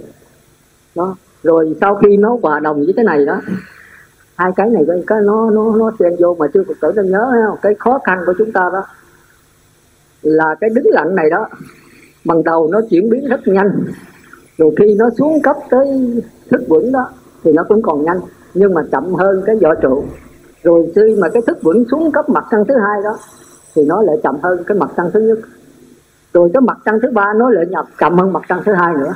Đó. 0.96 1.16
Rồi 1.44 1.76
sau 1.82 1.96
khi 1.96 2.18
nó 2.18 2.38
hòa 2.42 2.60
đồng 2.60 2.86
với 2.86 2.94
cái 2.96 3.06
này 3.06 3.26
đó 3.26 3.42
hai 4.36 4.52
cái 4.56 4.70
này 4.70 4.86
cái, 5.08 5.22
nó 5.22 5.50
nó 5.50 5.76
nó 5.76 5.92
xen 6.00 6.16
vô 6.20 6.36
mà 6.40 6.48
chưa 6.54 6.64
phật 6.68 6.74
tử 6.82 6.92
nên 6.96 7.12
nhớ 7.12 7.32
không? 7.48 7.58
cái 7.62 7.76
khó 7.80 8.00
khăn 8.06 8.24
của 8.26 8.34
chúng 8.38 8.52
ta 8.52 8.70
đó 8.74 8.84
là 10.22 10.56
cái 10.62 10.70
đứng 10.76 10.88
lặng 10.88 11.16
này 11.16 11.30
đó 11.30 11.48
bằng 12.26 12.44
đầu 12.44 12.70
nó 12.72 12.82
chuyển 12.90 13.10
biến 13.10 13.28
rất 13.30 13.40
nhanh. 13.46 13.70
Rồi 14.58 14.76
khi 14.80 14.96
nó 14.96 15.10
xuống 15.18 15.42
cấp 15.42 15.56
tới 15.70 15.88
thức 16.50 16.62
vững 16.68 16.92
đó 16.92 17.10
thì 17.44 17.52
nó 17.52 17.64
cũng 17.70 17.82
còn 17.82 18.04
nhanh 18.04 18.20
nhưng 18.56 18.74
mà 18.74 18.82
chậm 18.92 19.14
hơn 19.14 19.44
cái 19.46 19.56
vỏ 19.62 19.76
trụ. 19.76 20.04
Rồi 20.64 20.92
khi 20.96 21.16
mà 21.22 21.30
cái 21.30 21.42
thức 21.48 21.58
vững 21.62 21.86
xuống 21.92 22.12
cấp 22.12 22.30
mặt 22.30 22.46
trăng 22.52 22.64
thứ 22.68 22.74
hai 22.74 23.02
đó, 23.04 23.18
thì 23.76 23.86
nó 23.86 24.02
lại 24.02 24.16
chậm 24.24 24.36
hơn 24.44 24.64
cái 24.68 24.78
mặt 24.78 24.92
trăng 24.98 25.10
thứ 25.14 25.20
nhất. 25.20 25.40
Rồi 26.34 26.50
cái 26.54 26.62
mặt 26.62 26.78
trăng 26.86 27.00
thứ 27.02 27.12
ba 27.12 27.34
nó 27.36 27.50
lại 27.50 27.66
nhập 27.70 27.86
chậm 28.00 28.18
hơn 28.18 28.34
mặt 28.34 28.44
trăng 28.50 28.62
thứ 28.66 28.74
hai 28.74 28.94
nữa. 28.94 29.14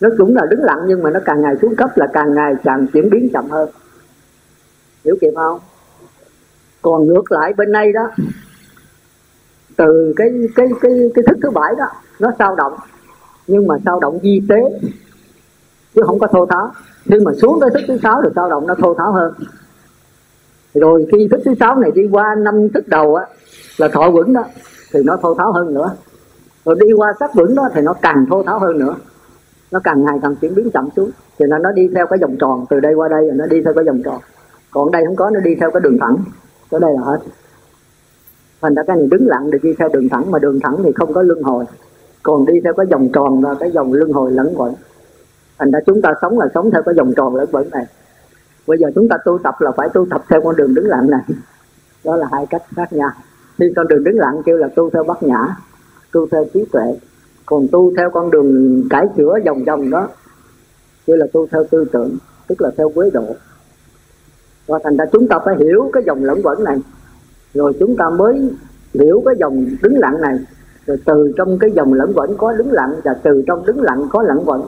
Nó 0.00 0.08
cũng 0.18 0.36
là 0.36 0.46
đứng 0.50 0.64
lặng 0.64 0.80
nhưng 0.86 1.02
mà 1.02 1.10
nó 1.10 1.20
càng 1.24 1.42
ngày 1.42 1.54
xuống 1.62 1.76
cấp 1.76 1.90
là 1.96 2.06
càng 2.12 2.34
ngày 2.34 2.54
càng 2.64 2.86
chuyển 2.92 3.10
biến 3.10 3.28
chậm 3.32 3.50
hơn. 3.50 3.68
Hiểu 5.04 5.16
kịp 5.20 5.32
không? 5.36 5.60
Còn 6.82 7.06
ngược 7.06 7.32
lại 7.32 7.52
bên 7.56 7.72
đây 7.72 7.92
đó, 7.92 8.10
từ 9.76 10.12
cái 10.16 10.28
cái 10.54 10.68
cái 10.80 10.92
cái 11.14 11.24
thức 11.26 11.36
thứ 11.42 11.50
bảy 11.50 11.74
đó, 11.78 11.86
nó 12.20 12.32
sao 12.38 12.56
động. 12.56 12.72
Nhưng 13.46 13.66
mà 13.66 13.74
sao 13.84 14.00
động 14.00 14.18
di 14.22 14.42
tế 14.48 14.56
chứ 15.94 16.02
không 16.06 16.18
có 16.18 16.26
thô 16.26 16.46
tháo. 16.46 16.70
Khi 17.04 17.16
mà 17.24 17.32
xuống 17.42 17.58
tới 17.60 17.70
thức 17.74 17.80
thứ 17.88 17.96
sáu 18.02 18.20
thì 18.24 18.30
dao 18.36 18.50
động 18.50 18.66
nó 18.66 18.74
thô 18.74 18.94
tháo 18.94 19.12
hơn. 19.12 19.32
Rồi 20.74 21.06
khi 21.12 21.28
thức 21.30 21.40
thứ 21.44 21.54
sáu 21.60 21.76
này 21.76 21.90
đi 21.94 22.02
qua 22.12 22.34
năm 22.34 22.68
thức 22.74 22.88
đầu 22.88 23.14
á, 23.14 23.26
là 23.76 23.88
thọ 23.88 24.10
vững 24.10 24.32
đó, 24.32 24.44
thì 24.92 25.00
nó 25.04 25.16
thô 25.16 25.34
tháo 25.34 25.52
hơn 25.52 25.74
nữa. 25.74 25.90
Rồi 26.64 26.76
đi 26.80 26.92
qua 26.92 27.12
sắc 27.20 27.34
vững 27.34 27.54
đó 27.54 27.68
thì 27.74 27.80
nó 27.82 27.94
càng 28.02 28.26
thô 28.30 28.42
tháo 28.42 28.58
hơn 28.58 28.78
nữa. 28.78 28.94
Nó 29.70 29.80
càng 29.84 30.04
ngày 30.04 30.18
càng 30.22 30.36
chuyển 30.36 30.54
biến 30.54 30.70
chậm 30.70 30.88
xuống. 30.96 31.10
Thì 31.38 31.46
là 31.48 31.58
nó 31.58 31.72
đi 31.72 31.88
theo 31.94 32.06
cái 32.06 32.18
vòng 32.22 32.36
tròn, 32.40 32.66
từ 32.70 32.80
đây 32.80 32.94
qua 32.94 33.08
đây 33.08 33.26
rồi 33.26 33.34
nó 33.36 33.46
đi 33.46 33.62
theo 33.62 33.74
cái 33.74 33.84
vòng 33.84 34.02
tròn. 34.04 34.20
Còn 34.70 34.90
đây 34.90 35.02
không 35.06 35.16
có, 35.16 35.30
nó 35.30 35.40
đi 35.40 35.54
theo 35.60 35.70
cái 35.70 35.80
đường 35.80 35.98
thẳng. 36.00 36.16
Tới 36.70 36.80
đây 36.80 36.92
là 36.94 37.00
hết. 37.00 37.18
Thành 38.60 38.74
ra 38.74 38.82
cái 38.86 38.96
này 38.96 39.06
đứng 39.10 39.26
lặng 39.28 39.50
được 39.50 39.58
đi 39.62 39.74
theo 39.78 39.88
đường 39.88 40.08
thẳng, 40.08 40.30
mà 40.30 40.38
đường 40.38 40.60
thẳng 40.60 40.76
thì 40.84 40.92
không 40.92 41.12
có 41.12 41.22
luân 41.22 41.42
hồi. 41.42 41.64
Còn 42.22 42.46
đi 42.46 42.60
theo 42.64 42.72
cái 42.74 42.86
vòng 42.86 43.08
tròn 43.12 43.40
và 43.40 43.54
cái 43.60 43.70
vòng 43.70 43.92
luân 43.92 44.12
hồi 44.12 44.32
lẫn 44.32 44.54
quẩn 44.56 44.74
thành 45.58 45.70
ra 45.70 45.78
chúng 45.86 46.02
ta 46.02 46.14
sống 46.22 46.38
là 46.38 46.46
sống 46.54 46.70
theo 46.70 46.82
cái 46.82 46.94
vòng 46.94 47.12
tròn 47.16 47.36
lẫn 47.36 47.48
quẩn 47.52 47.70
này. 47.70 47.86
Bây 48.66 48.78
giờ 48.78 48.88
chúng 48.94 49.08
ta 49.08 49.16
tu 49.24 49.38
tập 49.38 49.54
là 49.58 49.70
phải 49.76 49.88
tu 49.94 50.06
tập 50.10 50.24
theo 50.28 50.40
con 50.44 50.56
đường 50.56 50.74
đứng 50.74 50.86
lặng 50.86 51.10
này. 51.10 51.20
Đó 52.04 52.16
là 52.16 52.28
hai 52.32 52.46
cách 52.50 52.62
khác 52.76 52.92
nhau. 52.92 53.10
Đi 53.58 53.66
con 53.76 53.88
đường 53.88 54.04
đứng 54.04 54.18
lặng 54.18 54.42
kêu 54.44 54.56
là 54.56 54.68
tu 54.68 54.90
theo 54.90 55.04
bát 55.04 55.22
nhã, 55.22 55.56
tu 56.12 56.26
theo 56.28 56.44
trí 56.54 56.64
tuệ. 56.72 56.98
Còn 57.46 57.66
tu 57.72 57.92
theo 57.96 58.10
con 58.10 58.30
đường 58.30 58.82
cải 58.90 59.06
chữa 59.16 59.34
vòng 59.46 59.64
vòng 59.64 59.90
đó, 59.90 60.08
kêu 61.06 61.16
là 61.16 61.26
tu 61.32 61.46
theo 61.46 61.64
tư 61.70 61.84
tưởng, 61.92 62.16
tức 62.46 62.60
là 62.60 62.70
theo 62.76 62.90
quế 62.94 63.10
độ. 63.10 63.24
Và 64.66 64.78
thành 64.84 64.96
ra 64.96 65.04
chúng 65.12 65.28
ta 65.28 65.38
phải 65.44 65.56
hiểu 65.58 65.90
cái 65.92 66.02
dòng 66.06 66.24
lẫn 66.24 66.40
quẩn 66.42 66.64
này. 66.64 66.76
Rồi 67.54 67.72
chúng 67.80 67.96
ta 67.96 68.10
mới 68.10 68.50
hiểu 68.94 69.22
cái 69.24 69.34
dòng 69.38 69.66
đứng 69.82 69.98
lặng 69.98 70.20
này. 70.20 70.38
Rồi 70.86 70.96
từ 71.04 71.32
trong 71.36 71.58
cái 71.58 71.70
dòng 71.70 71.92
lẫn 71.92 72.12
quẩn 72.14 72.36
có 72.36 72.52
đứng 72.52 72.72
lặng 72.72 72.94
và 73.04 73.14
từ 73.22 73.42
trong 73.46 73.66
đứng 73.66 73.82
lặng 73.82 74.06
có 74.10 74.22
lẫn 74.22 74.42
quẩn 74.46 74.62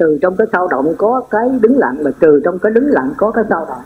từ 0.00 0.18
trong 0.22 0.36
cái 0.36 0.46
sao 0.52 0.68
động 0.68 0.94
có 0.98 1.22
cái 1.30 1.50
đứng 1.60 1.78
lặng 1.78 1.96
và 2.02 2.10
từ 2.20 2.40
trong 2.44 2.58
cái 2.58 2.72
đứng 2.72 2.86
lặng 2.86 3.12
có 3.16 3.30
cái 3.30 3.44
sao 3.50 3.66
động. 3.68 3.82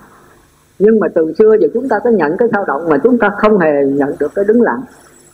Nhưng 0.79 1.01
mà 1.01 1.09
từ 1.15 1.33
xưa 1.39 1.57
giờ 1.61 1.69
chúng 1.75 1.89
ta 1.89 1.99
có 2.05 2.11
nhận 2.11 2.37
cái 2.37 2.49
sao 2.53 2.65
động 2.65 2.89
mà 2.89 2.99
chúng 2.99 3.19
ta 3.19 3.31
không 3.39 3.59
hề 3.59 3.73
nhận 3.87 4.15
được 4.21 4.33
cái 4.35 4.45
đứng 4.45 4.62
lặng. 4.62 4.83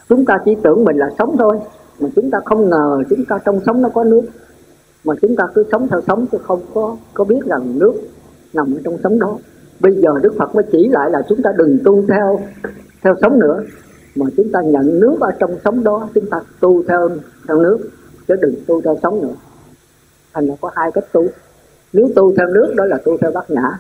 Chúng 0.09 0.25
ta 0.25 0.39
chỉ 0.45 0.57
tưởng 0.63 0.85
mình 0.85 0.97
là 0.97 1.11
sống 1.19 1.37
thôi, 1.39 1.59
mà 2.01 2.09
chúng 2.17 2.31
ta 2.31 2.39
không 2.45 2.71
ngờ 2.71 3.03
chúng 3.11 3.25
ta 3.29 3.39
trong 3.45 3.61
sống 3.67 3.83
nó 3.83 3.89
có 3.89 4.05
nước. 4.05 4.23
Mà 5.05 5.15
chúng 5.23 5.37
ta 5.37 5.45
cứ 5.55 5.65
sống 5.73 5.89
theo 5.91 6.01
sống 6.07 6.27
chứ 6.33 6.39
không 6.43 6.61
có 6.75 6.97
có 7.15 7.25
biết 7.25 7.41
rằng 7.47 7.79
nước 7.79 7.95
nằm 8.53 8.75
ở 8.75 8.81
trong 8.85 8.99
sống 9.03 9.19
đó. 9.19 9.39
Bây 9.81 9.93
giờ 9.93 10.11
đức 10.23 10.35
phật 10.39 10.55
mới 10.55 10.65
chỉ 10.73 10.89
lại 10.89 11.11
là 11.11 11.23
chúng 11.29 11.43
ta 11.43 11.53
đừng 11.57 11.79
tu 11.85 12.05
theo 12.09 12.41
theo 13.03 13.15
sống 13.23 13.39
nữa. 13.39 13.63
Mà 14.17 14.27
chúng 14.37 14.53
ta 14.53 14.61
nhận 14.63 15.01
nước 15.01 15.17
ở 15.21 15.31
trong 15.39 15.51
sống 15.65 15.85
đó, 15.85 16.09
chúng 16.15 16.27
ta 16.31 16.41
tu 16.61 16.83
theo 16.83 17.09
theo 17.49 17.63
nước, 17.63 17.79
chứ 18.29 18.35
đừng 18.41 18.55
tu 18.67 18.81
theo 18.81 18.97
sống 19.03 19.23
nữa 19.23 19.35
thành 20.33 20.47
là 20.47 20.55
có 20.61 20.71
hai 20.77 20.93
cách 20.93 21.13
tu. 21.13 21.27
Nếu 21.93 22.09
tu 22.17 22.37
theo 22.37 22.47
nước 22.47 22.75
đó 22.77 22.85
là 22.85 22.99
tu 23.05 23.17
theo 23.17 23.31
bát 23.31 23.51
nhã. 23.51 23.79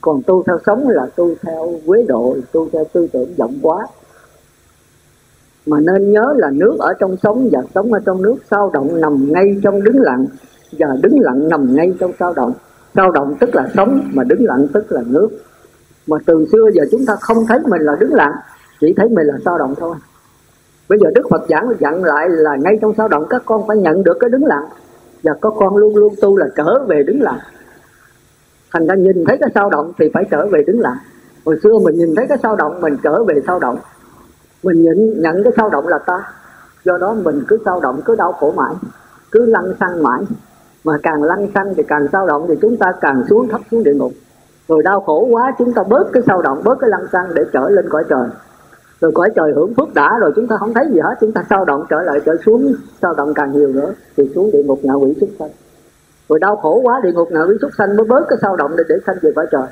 Còn 0.00 0.22
tu 0.22 0.42
theo 0.42 0.58
sống 0.66 0.88
là 0.88 1.06
tu 1.16 1.34
theo 1.42 1.72
quế 1.86 2.02
độ 2.08 2.36
tu 2.52 2.68
theo 2.72 2.84
tư 2.92 3.08
tưởng 3.12 3.34
rộng 3.38 3.58
quá 3.62 3.86
mà 5.66 5.80
nên 5.80 6.12
nhớ 6.12 6.34
là 6.36 6.50
nước 6.50 6.76
ở 6.78 6.92
trong 6.98 7.16
sống 7.22 7.48
và 7.52 7.60
sống 7.74 7.92
ở 7.92 8.00
trong 8.06 8.22
nước 8.22 8.36
sao 8.50 8.70
động 8.72 9.00
nằm 9.00 9.32
ngay 9.32 9.56
trong 9.62 9.84
đứng 9.84 10.00
lặng 10.00 10.26
và 10.78 10.86
đứng 11.02 11.20
lặng 11.20 11.48
nằm 11.48 11.76
ngay 11.76 11.94
trong 12.00 12.12
sao 12.18 12.32
động. 12.34 12.52
Sao 12.94 13.10
động 13.10 13.34
tức 13.40 13.54
là 13.54 13.68
sống 13.76 14.10
mà 14.12 14.24
đứng 14.24 14.44
lặng 14.44 14.66
tức 14.72 14.92
là 14.92 15.02
nước. 15.06 15.28
Mà 16.06 16.16
từ 16.26 16.46
xưa 16.52 16.70
giờ 16.74 16.82
chúng 16.90 17.06
ta 17.06 17.16
không 17.20 17.46
thấy 17.48 17.58
mình 17.68 17.82
là 17.82 17.96
đứng 18.00 18.14
lặng, 18.14 18.32
chỉ 18.80 18.94
thấy 18.96 19.08
mình 19.08 19.26
là 19.26 19.34
sao 19.44 19.58
động 19.58 19.74
thôi. 19.78 19.96
Bây 20.88 20.98
giờ 20.98 21.10
đức 21.14 21.22
phật 21.30 21.46
giảng 21.48 21.68
dặn 21.80 22.04
lại 22.04 22.28
là 22.28 22.56
ngay 22.56 22.78
trong 22.82 22.94
sao 22.96 23.08
động 23.08 23.26
các 23.30 23.42
con 23.44 23.66
phải 23.68 23.76
nhận 23.76 24.04
được 24.04 24.16
cái 24.20 24.30
đứng 24.30 24.44
lặng 24.44 24.64
và 25.26 25.34
có 25.40 25.50
con 25.50 25.76
luôn 25.76 25.96
luôn 25.96 26.14
tu 26.22 26.36
là 26.36 26.46
trở 26.56 26.84
về 26.88 27.02
đứng 27.02 27.22
lại. 27.22 27.38
Thành 28.72 28.86
ra 28.86 28.94
nhìn 28.94 29.24
thấy 29.26 29.38
cái 29.40 29.50
sao 29.54 29.70
động 29.70 29.92
thì 29.98 30.10
phải 30.14 30.24
trở 30.30 30.46
về 30.46 30.62
đứng 30.66 30.80
lại. 30.80 30.96
Hồi 31.44 31.58
xưa 31.62 31.78
mình 31.84 31.94
nhìn 31.98 32.14
thấy 32.16 32.26
cái 32.28 32.38
sao 32.42 32.56
động 32.56 32.80
mình 32.80 32.96
trở 33.02 33.24
về 33.24 33.34
sao 33.46 33.58
động. 33.58 33.78
Mình 34.62 34.82
nhận, 34.82 35.22
nhận 35.22 35.44
cái 35.44 35.52
sao 35.56 35.70
động 35.70 35.88
là 35.88 35.98
ta. 35.98 36.32
Do 36.84 36.98
đó 36.98 37.14
mình 37.14 37.42
cứ 37.48 37.58
sao 37.64 37.80
động 37.80 38.00
cứ 38.04 38.16
đau 38.16 38.32
khổ 38.32 38.52
mãi 38.56 38.74
cứ 39.30 39.46
lăn 39.46 39.74
xăng 39.80 40.02
mãi. 40.02 40.22
Mà 40.84 40.98
càng 41.02 41.22
lăn 41.22 41.48
xăng 41.54 41.74
thì 41.74 41.82
càng 41.82 42.06
sao 42.12 42.26
động 42.26 42.46
thì 42.48 42.54
chúng 42.62 42.76
ta 42.76 42.92
càng 43.00 43.24
xuống 43.30 43.48
thấp 43.48 43.60
xuống 43.70 43.84
địa 43.84 43.94
ngục. 43.94 44.12
Rồi 44.68 44.82
đau 44.82 45.00
khổ 45.00 45.26
quá 45.30 45.54
chúng 45.58 45.72
ta 45.72 45.82
bớt 45.82 46.12
cái 46.12 46.22
sao 46.26 46.42
động 46.42 46.60
bớt 46.64 46.78
cái 46.80 46.90
lăn 46.90 47.06
xăng 47.12 47.34
để 47.34 47.42
trở 47.52 47.68
lên 47.68 47.88
cõi 47.88 48.04
trời 48.08 48.28
rồi 49.00 49.12
cõi 49.14 49.30
trời 49.36 49.52
hưởng 49.54 49.74
phước 49.74 49.94
đã 49.94 50.18
rồi, 50.20 50.32
chúng 50.36 50.46
ta 50.46 50.56
không 50.60 50.74
thấy 50.74 50.84
gì 50.92 50.98
hết. 51.00 51.14
Chúng 51.20 51.32
ta 51.32 51.44
sao 51.50 51.64
động 51.64 51.84
trở 51.90 52.02
lại, 52.02 52.20
trở 52.26 52.36
xuống, 52.46 52.74
sao 53.02 53.14
động 53.14 53.34
càng 53.34 53.52
nhiều 53.52 53.68
nữa? 53.68 53.94
Thì 54.16 54.30
xuống 54.34 54.50
địa 54.52 54.62
ngục 54.62 54.80
ngạ 54.82 54.92
quỷ 54.92 55.14
xuất 55.20 55.30
sanh. 55.38 55.50
Rồi 56.28 56.38
đau 56.38 56.56
khổ 56.56 56.80
quá, 56.82 57.00
địa 57.04 57.12
ngục 57.12 57.28
ngạ 57.32 57.42
quỷ 57.48 57.54
xuất 57.60 57.74
sanh 57.78 57.96
mới 57.96 58.06
bớt 58.06 58.26
cái 58.28 58.38
sao 58.42 58.56
động 58.56 58.74
để 58.76 58.84
để 58.88 58.94
sanh 59.06 59.16
về 59.22 59.32
cõi 59.36 59.46
trời. 59.50 59.66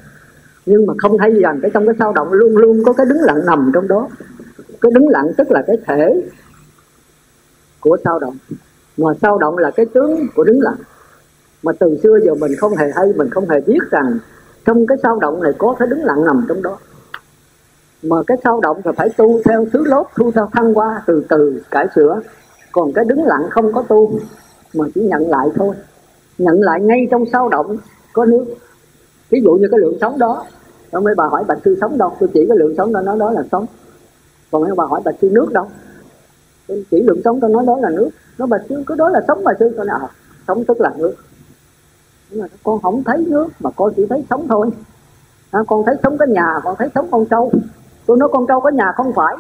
Nhưng 0.67 0.87
mà 0.87 0.95
không 0.99 1.19
thấy 1.19 1.31
rằng 1.43 1.59
cái 1.63 1.71
trong 1.75 1.87
cái 1.87 1.95
sao 1.99 2.13
động 2.13 2.33
luôn 2.33 2.57
luôn 2.57 2.83
có 2.85 2.93
cái 2.93 3.07
đứng 3.07 3.21
lặng 3.21 3.47
nằm 3.47 3.71
trong 3.75 3.89
đó. 3.89 4.09
Cái 4.81 4.93
đứng 4.95 5.09
lặng 5.09 5.33
tức 5.37 5.51
là 5.51 5.63
cái 5.67 5.77
thể 5.87 6.23
của 7.81 7.97
sao 8.05 8.19
động. 8.19 8.37
Mà 8.97 9.11
sao 9.23 9.39
động 9.39 9.59
là 9.59 9.71
cái 9.71 9.87
tướng 9.87 10.27
của 10.35 10.45
đứng 10.45 10.61
lặng. 10.61 10.77
Mà 11.63 11.73
từ 11.79 11.97
xưa 12.03 12.19
giờ 12.25 12.35
mình 12.35 12.53
không 12.59 12.77
hề 12.77 12.91
hay, 12.95 13.13
mình 13.17 13.31
không 13.31 13.49
hề 13.49 13.61
biết 13.61 13.79
rằng 13.91 14.19
trong 14.65 14.87
cái 14.87 14.99
sao 15.03 15.19
động 15.21 15.43
này 15.43 15.53
có 15.59 15.77
cái 15.79 15.89
đứng 15.89 16.05
lặng 16.05 16.25
nằm 16.25 16.45
trong 16.49 16.63
đó 16.63 16.79
mà 18.05 18.17
cái 18.27 18.37
sao 18.45 18.61
động 18.61 18.81
thì 18.85 18.91
phải 18.97 19.09
tu 19.17 19.41
theo 19.45 19.67
thứ 19.73 19.85
lốt 19.87 20.07
tu 20.17 20.33
theo 20.33 20.49
thăng 20.53 20.75
qua 20.75 21.03
từ 21.07 21.25
từ 21.29 21.63
cải 21.71 21.87
sửa. 21.95 22.21
Còn 22.73 22.93
cái 22.93 23.05
đứng 23.05 23.25
lặng 23.25 23.47
không 23.51 23.73
có 23.73 23.83
tu 23.89 24.19
mà 24.75 24.85
chỉ 24.95 25.01
nhận 25.01 25.31
lại 25.31 25.49
thôi. 25.57 25.77
Nhận 26.39 26.61
lại 26.61 26.81
ngay 26.81 27.09
trong 27.11 27.25
sao 27.33 27.49
động 27.49 27.77
có 28.13 28.25
nước. 28.25 28.45
Ví 29.31 29.41
dụ 29.45 29.53
như 29.53 29.69
cái 29.71 29.81
lượng 29.81 29.99
sống 30.01 30.19
đó 30.19 30.47
ông 30.91 31.07
ấy 31.07 31.15
bà 31.15 31.25
hỏi 31.27 31.45
bạch 31.49 31.59
sư 31.65 31.77
sống 31.81 31.99
đâu? 31.99 32.17
Tôi 32.21 32.29
chỉ 32.35 32.47
cái 32.49 32.59
lượng 32.59 32.75
sống 32.77 32.93
đó 32.93 33.01
nói 33.01 33.19
đó 33.19 33.31
là 33.31 33.43
sống 33.53 33.67
còn 34.51 34.63
mấy 34.63 34.75
bà 34.77 34.85
hỏi 34.85 35.01
bạch 35.05 35.15
sư 35.21 35.29
nước 35.33 35.53
đâu? 35.53 35.69
Tôi 36.69 36.85
chỉ 36.91 37.03
lượng 37.03 37.21
sống 37.25 37.41
tôi 37.41 37.51
nói 37.51 37.65
đó 37.67 37.79
là 37.81 37.91
nước. 37.91 38.09
Nó 38.39 38.47
bạch 38.47 38.63
sư 38.69 38.83
cứ 38.87 38.95
đó 38.95 39.09
là 39.09 39.21
sống 39.29 39.45
bà 39.45 39.53
sư 39.59 39.73
tôi 39.77 39.87
nói 39.87 40.01
à, 40.03 40.09
sống 40.49 40.65
tức 40.65 40.81
là 40.81 40.91
nước. 40.97 41.15
Nhưng 42.31 42.41
mà 42.41 42.47
con 42.65 42.83
không 42.83 43.05
thấy 43.05 43.25
nước 43.29 43.49
mà 43.61 43.71
con 43.77 43.93
chỉ 43.97 44.07
thấy 44.11 44.25
sống 44.31 44.49
thôi. 44.49 44.71
À, 45.51 45.61
con 45.67 45.85
thấy 45.87 45.95
sống 46.03 46.19
cái 46.19 46.29
nhà 46.29 46.61
con 46.65 46.77
thấy 46.79 46.89
sống 46.95 47.09
con 47.11 47.27
trâu 47.27 47.53
tôi 48.07 48.17
nói 48.17 48.29
con 48.33 48.47
trâu 48.47 48.61
có 48.61 48.71
nhà 48.71 48.93
không 48.97 49.13
phải 49.13 49.37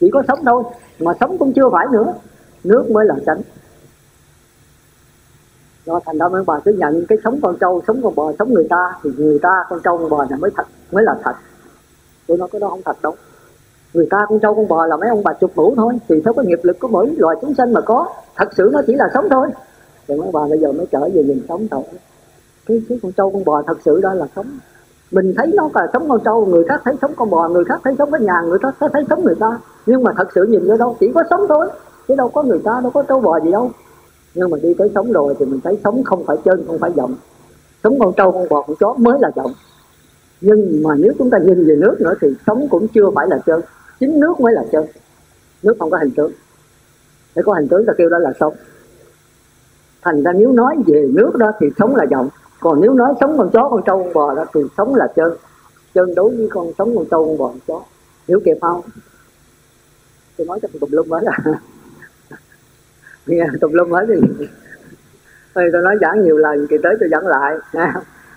chỉ 0.00 0.10
có 0.12 0.22
sống 0.28 0.38
thôi 0.44 0.62
mà 0.98 1.12
sống 1.20 1.38
cũng 1.38 1.52
chưa 1.52 1.70
phải 1.72 1.86
nữa 1.92 2.14
nước 2.64 2.90
mới 2.90 3.06
là 3.06 3.14
chánh 3.26 3.40
do 5.86 6.00
thành 6.06 6.18
ra 6.18 6.28
mấy 6.28 6.42
bà 6.46 6.60
cứ 6.64 6.72
nhận 6.72 7.06
cái 7.08 7.18
sống 7.24 7.38
con 7.42 7.56
trâu 7.60 7.82
sống 7.86 8.00
con 8.02 8.14
bò 8.14 8.32
sống 8.38 8.54
người 8.54 8.66
ta 8.70 8.98
thì 9.02 9.10
người 9.16 9.38
ta 9.42 9.64
con 9.68 9.80
trâu 9.84 9.98
con 9.98 10.10
bò 10.10 10.26
là 10.30 10.36
mới 10.36 10.50
thật 10.56 10.66
mới 10.92 11.04
là 11.04 11.14
thật. 11.24 11.34
Tôi 12.26 12.38
nói 12.38 12.48
cái 12.52 12.60
đó 12.60 12.68
không 12.68 12.82
thật 12.84 13.02
đâu. 13.02 13.14
Người 13.94 14.06
ta 14.10 14.18
con 14.28 14.40
trâu 14.40 14.54
con 14.54 14.68
bò 14.68 14.86
là 14.86 14.96
mấy 14.96 15.08
ông 15.08 15.22
bà 15.24 15.32
chục 15.32 15.52
mũ 15.54 15.74
thôi 15.76 15.94
thì 16.08 16.20
theo 16.24 16.34
cái 16.34 16.46
nghiệp 16.46 16.60
lực 16.62 16.78
của 16.80 16.88
mỗi 16.88 17.14
loài 17.16 17.36
chúng 17.40 17.54
sinh 17.54 17.72
mà 17.72 17.80
có 17.80 18.14
thật 18.36 18.48
sự 18.56 18.70
nó 18.72 18.82
chỉ 18.86 18.94
là 18.94 19.10
sống 19.14 19.28
thôi. 19.30 19.48
Thì 20.08 20.14
mấy 20.16 20.30
bà 20.32 20.40
bây 20.48 20.58
giờ 20.58 20.72
mới 20.72 20.86
trở 20.92 21.00
về 21.00 21.22
nhìn 21.22 21.42
sống 21.48 21.68
thôi. 21.70 21.82
Cái, 22.66 22.82
cái 22.88 22.98
con 23.02 23.12
trâu 23.12 23.30
con 23.30 23.44
bò 23.44 23.62
thật 23.66 23.78
sự 23.84 24.00
đó 24.00 24.14
là 24.14 24.26
sống 24.36 24.58
mình 25.12 25.34
thấy 25.36 25.46
nó 25.54 25.70
là 25.74 25.86
sống 25.92 26.08
con 26.08 26.20
trâu, 26.24 26.46
người 26.46 26.64
khác 26.68 26.80
thấy 26.84 26.94
sống 27.02 27.12
con 27.16 27.30
bò, 27.30 27.48
người 27.48 27.64
khác 27.64 27.80
thấy 27.84 27.94
sống 27.98 28.10
cái 28.10 28.20
nhà, 28.20 28.42
người 28.48 28.58
khác 28.58 28.74
thấy 28.92 29.04
sống 29.10 29.24
người 29.24 29.34
ta. 29.40 29.58
Nhưng 29.86 30.02
mà 30.02 30.12
thật 30.16 30.28
sự 30.34 30.44
nhìn 30.44 30.68
vô 30.68 30.76
đâu, 30.76 30.96
chỉ 31.00 31.12
có 31.14 31.22
sống 31.30 31.40
thôi, 31.48 31.68
chứ 32.08 32.14
đâu 32.16 32.28
có 32.28 32.42
người 32.42 32.60
ta, 32.64 32.80
đâu 32.82 32.90
có 32.90 33.02
trâu 33.02 33.20
bò 33.20 33.40
gì 33.40 33.52
đâu. 33.52 33.70
Nhưng 34.34 34.50
mà 34.50 34.58
đi 34.62 34.74
tới 34.78 34.90
sống 34.94 35.12
rồi 35.12 35.34
thì 35.38 35.46
mình 35.46 35.60
thấy 35.64 35.78
sống 35.84 36.04
không 36.04 36.24
phải 36.24 36.36
chân, 36.44 36.64
không 36.66 36.78
phải 36.78 36.92
giọng. 36.96 37.14
Sống 37.84 37.98
con 37.98 38.12
trâu, 38.16 38.32
con 38.32 38.48
bò, 38.48 38.62
con 38.62 38.76
chó 38.76 38.94
mới 38.94 39.18
là 39.20 39.30
giọng. 39.36 39.52
Nhưng 40.40 40.82
mà 40.82 40.94
nếu 40.94 41.12
chúng 41.18 41.30
ta 41.30 41.38
nhìn 41.38 41.66
về 41.66 41.76
nước 41.76 42.00
nữa 42.00 42.14
thì 42.20 42.28
sống 42.46 42.68
cũng 42.70 42.88
chưa 42.88 43.10
phải 43.14 43.26
là 43.28 43.38
chân, 43.46 43.60
chính 44.00 44.20
nước 44.20 44.40
mới 44.40 44.52
là 44.52 44.64
chân. 44.72 44.84
Nước 45.62 45.76
không 45.78 45.90
có 45.90 45.98
hình 45.98 46.10
tướng. 46.16 46.32
Để 47.36 47.42
có 47.46 47.52
hình 47.52 47.68
tướng 47.68 47.86
ta 47.86 47.92
kêu 47.98 48.08
đó 48.08 48.18
là 48.18 48.32
sống. 48.40 48.54
Thành 50.02 50.22
ra 50.22 50.32
nếu 50.32 50.52
nói 50.52 50.76
về 50.86 51.08
nước 51.12 51.36
đó 51.38 51.52
thì 51.60 51.66
sống 51.78 51.96
là 51.96 52.04
giọng 52.10 52.28
còn 52.62 52.80
nếu 52.80 52.94
nói 52.94 53.14
sống 53.20 53.38
con 53.38 53.50
chó, 53.52 53.68
con 53.70 53.82
trâu, 53.86 54.02
con 54.04 54.12
bò 54.12 54.34
đó, 54.34 54.44
thì 54.54 54.60
sống 54.76 54.94
là 54.94 55.06
chân 55.16 55.36
chân 55.94 56.14
đối 56.14 56.36
với 56.36 56.48
con 56.50 56.72
sống 56.78 56.96
con 56.96 57.06
trâu, 57.10 57.26
con 57.26 57.38
bò, 57.38 57.46
con 57.46 57.58
chó. 57.66 57.82
Hiểu 58.28 58.40
kịp 58.44 58.56
không? 58.60 58.80
Tôi 60.36 60.46
nói 60.46 60.58
cho 60.62 60.68
tùm 60.80 60.90
lum 60.90 61.10
hết 61.10 61.22
à 61.26 61.60
nghe 63.26 63.44
tùm 63.60 63.72
lum 63.72 63.90
hết 63.90 64.04
thì 64.08 64.44
thì 65.54 65.62
tôi 65.72 65.82
nói 65.82 65.96
giảng 66.00 66.24
nhiều 66.24 66.36
lần 66.36 66.66
thì 66.70 66.76
tới 66.82 66.94
tôi 67.00 67.08
giảng 67.08 67.26
lại. 67.26 67.54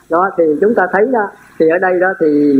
Đó, 0.09 0.29
thì 0.37 0.43
chúng 0.61 0.75
ta 0.75 0.87
thấy 0.91 1.05
đó, 1.11 1.31
thì 1.59 1.65
ở 1.69 1.77
đây 1.77 1.99
đó 1.99 2.13
thì 2.19 2.55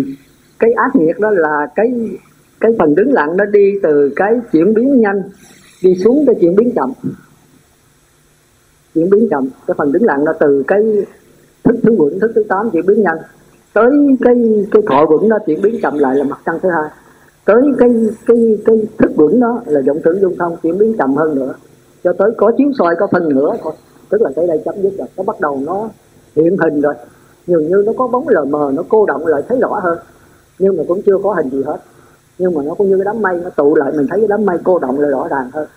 cái 0.60 0.72
ác 0.72 0.96
nghiệt 0.96 1.20
đó 1.20 1.32
là 1.32 1.68
cái 1.76 2.20
cái 2.60 2.72
phần 2.80 2.96
đứng 2.96 3.14
lặng 3.14 3.38
nó 3.38 3.46
đi 3.46 3.74
từ 3.84 4.14
cái 4.16 4.40
chuyển 4.52 4.74
biến 4.74 5.02
nhanh, 5.02 5.24
đi 5.84 5.96
xuống 6.04 6.24
cái 6.28 6.36
chuyển 6.42 6.56
biến 6.56 6.72
chậm. 6.76 6.92
Chuyển 8.96 9.10
biến 9.10 9.28
chậm, 9.30 9.48
cái 9.68 9.76
phần 9.78 9.92
đứng 9.92 10.04
lặng 10.04 10.26
nó 10.26 10.34
từ 10.40 10.64
cái 10.68 11.06
thức 11.66 11.76
thứ 11.84 11.96
quẩn, 11.98 12.20
thức 12.20 12.32
thứ 12.36 12.44
tám, 12.50 12.70
chuyển 12.70 12.86
biến 12.86 13.04
nhanh. 13.04 13.18
Tới 13.74 13.92
cái 14.22 14.66
cái 14.72 14.82
thọ 14.88 15.06
quẩn 15.06 15.30
nó 15.30 15.38
chuyển 15.46 15.62
biến 15.62 15.80
chậm 15.82 15.98
lại 15.98 16.16
là 16.16 16.24
mặt 16.24 16.40
trăng 16.46 16.60
thứ 16.62 16.70
hai. 16.70 16.90
Tới 17.46 17.62
cái 17.80 17.90
cái 18.26 18.58
cái 18.66 18.88
thức 18.98 19.12
quẩn 19.16 19.40
đó 19.40 19.62
là 19.66 19.82
vọng 19.88 20.00
tưởng 20.04 20.22
dung 20.22 20.38
thông, 20.38 20.58
chuyển 20.64 20.78
biến 20.78 20.98
chậm 20.98 21.16
hơn 21.16 21.36
nữa. 21.36 21.54
Cho 22.04 22.14
tới 22.14 22.32
có 22.38 22.52
chiếu 22.58 22.72
soi, 22.80 22.96
có 23.00 23.08
phân 23.12 23.30
nữa 23.30 23.56
thôi. 23.64 23.74
Tức 24.10 24.22
là 24.22 24.30
tới 24.36 24.48
đây 24.48 24.62
chấm 24.66 24.76
dứt 24.82 24.94
rồi, 24.98 25.08
nó 25.18 25.24
bắt 25.24 25.40
đầu 25.40 25.60
nó 25.66 25.90
hiện 26.36 26.58
hình 26.58 26.82
rồi. 26.82 26.94
Dường 27.48 27.68
như 27.68 27.84
nó 27.86 27.94
có 27.98 28.08
bóng 28.08 28.30
lờ 28.30 28.46
mờ, 28.46 28.72
nó 28.76 28.84
cô 28.90 29.06
động 29.06 29.28
lại 29.28 29.42
thấy 29.50 29.60
rõ 29.60 29.80
hơn. 29.84 29.98
Nhưng 30.60 30.78
mà 30.78 30.84
cũng 30.88 31.02
chưa 31.06 31.18
có 31.24 31.34
hình 31.34 31.50
gì 31.50 31.64
hết. 31.66 31.78
Nhưng 32.38 32.54
mà 32.54 32.64
nó 32.64 32.74
cũng 32.74 32.90
như 32.90 32.98
cái 32.98 33.06
đám 33.06 33.22
mây, 33.22 33.40
nó 33.44 33.50
tụ 33.50 33.76
lại, 33.76 33.92
mình 33.98 34.08
thấy 34.10 34.20
cái 34.20 34.28
đám 34.28 34.46
mây 34.46 34.58
cô 34.64 34.80
động 34.80 35.00
lại 35.00 35.12
rõ 35.12 35.28
ràng 35.28 35.50
hơn. 35.54 35.68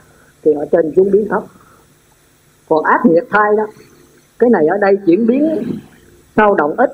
Thì 0.44 0.52
ở 0.52 0.66
trên 0.72 0.92
xuống 0.96 1.10
biến 1.10 1.28
thấp. 1.28 1.42
Còn 2.68 2.84
ác 2.84 3.00
nhiệt 3.06 3.24
thai 3.30 3.56
đó 3.56 3.66
cái 4.38 4.50
này 4.50 4.66
ở 4.66 4.76
đây 4.80 4.98
chuyển 5.06 5.26
biến 5.26 5.62
sao 6.36 6.54
động 6.54 6.74
ít, 6.76 6.90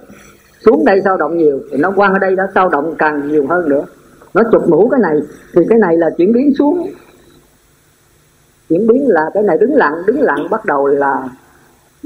xuống 0.64 0.84
đây 0.84 1.00
sao 1.04 1.16
động 1.16 1.36
nhiều, 1.36 1.60
thì 1.70 1.76
nó 1.76 1.90
quăng 1.90 2.12
ở 2.12 2.18
đây 2.18 2.36
đó 2.36 2.44
sao 2.54 2.68
động 2.68 2.94
càng 2.98 3.28
nhiều 3.28 3.46
hơn 3.46 3.68
nữa. 3.68 3.84
Nó 4.34 4.42
chụp 4.52 4.68
mũ 4.68 4.88
cái 4.88 5.00
này, 5.00 5.20
thì 5.54 5.62
cái 5.68 5.78
này 5.78 5.96
là 5.96 6.10
chuyển 6.16 6.32
biến 6.32 6.52
xuống. 6.58 6.90
Chuyển 8.68 8.86
biến 8.86 9.08
là 9.08 9.30
cái 9.34 9.42
này 9.42 9.58
đứng 9.58 9.74
lặng 9.74 9.94
đứng 10.06 10.22
lặng 10.22 10.46
bắt 10.50 10.64
đầu 10.64 10.86
là 10.86 11.28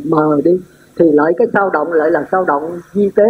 mờ 0.04 0.40
đi. 0.44 0.60
Thì 0.96 1.04
lại 1.12 1.32
cái 1.36 1.46
sao 1.52 1.70
động 1.70 1.92
lại 1.92 2.10
là 2.10 2.24
sao 2.30 2.44
động 2.44 2.80
di 2.92 3.10
tế 3.16 3.24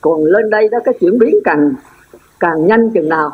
còn 0.00 0.24
lên 0.24 0.50
đây 0.50 0.68
đó, 0.68 0.78
cái 0.84 0.94
chuyển 1.00 1.18
biến 1.18 1.38
càng 1.44 1.74
càng 2.40 2.66
nhanh 2.66 2.90
chừng 2.90 3.08
nào, 3.08 3.32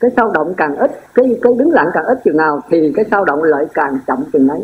cái 0.00 0.10
sao 0.16 0.30
động 0.34 0.54
càng 0.56 0.76
ít, 0.76 0.90
cái 1.14 1.38
cái 1.42 1.52
đứng 1.58 1.70
lặng 1.70 1.90
càng 1.94 2.04
ít 2.04 2.18
chừng 2.24 2.36
nào, 2.36 2.60
thì 2.70 2.92
cái 2.96 3.04
sao 3.10 3.24
động 3.24 3.42
lại 3.42 3.66
càng 3.74 3.98
chậm 4.06 4.24
chừng 4.32 4.48
ấy 4.48 4.60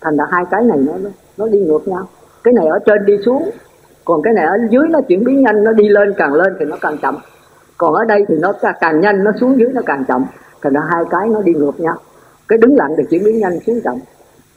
thành 0.00 0.16
ra 0.16 0.24
hai 0.30 0.44
cái 0.50 0.62
này 0.64 0.78
nó 0.78 0.92
nó 1.36 1.48
đi 1.48 1.58
ngược 1.58 1.88
nhau. 1.88 2.08
Cái 2.44 2.54
này 2.54 2.66
ở 2.66 2.78
trên 2.86 3.06
đi 3.06 3.14
xuống, 3.24 3.50
còn 4.04 4.22
cái 4.22 4.32
này 4.34 4.44
ở 4.44 4.56
dưới 4.70 4.88
nó 4.90 5.00
chuyển 5.08 5.24
biến 5.24 5.42
nhanh, 5.42 5.64
nó 5.64 5.72
đi 5.72 5.88
lên 5.88 6.14
càng 6.16 6.34
lên 6.34 6.56
thì 6.58 6.64
nó 6.64 6.76
càng 6.80 6.98
chậm. 6.98 7.16
Còn 7.76 7.94
ở 7.94 8.04
đây 8.04 8.24
thì 8.28 8.34
nó 8.38 8.52
càng 8.80 9.00
nhanh, 9.00 9.24
nó 9.24 9.30
xuống 9.40 9.58
dưới 9.58 9.68
nó 9.74 9.80
càng 9.86 10.04
chậm. 10.08 10.24
Thành 10.62 10.72
ra 10.72 10.80
hai 10.90 11.04
cái 11.10 11.28
nó 11.28 11.42
đi 11.42 11.52
ngược 11.52 11.80
nhau. 11.80 11.96
Cái 12.48 12.58
đứng 12.58 12.76
lặng 12.76 12.94
thì 12.98 13.02
chuyển 13.10 13.24
biến 13.24 13.38
nhanh 13.38 13.60
xuống 13.66 13.80
chậm. 13.84 13.94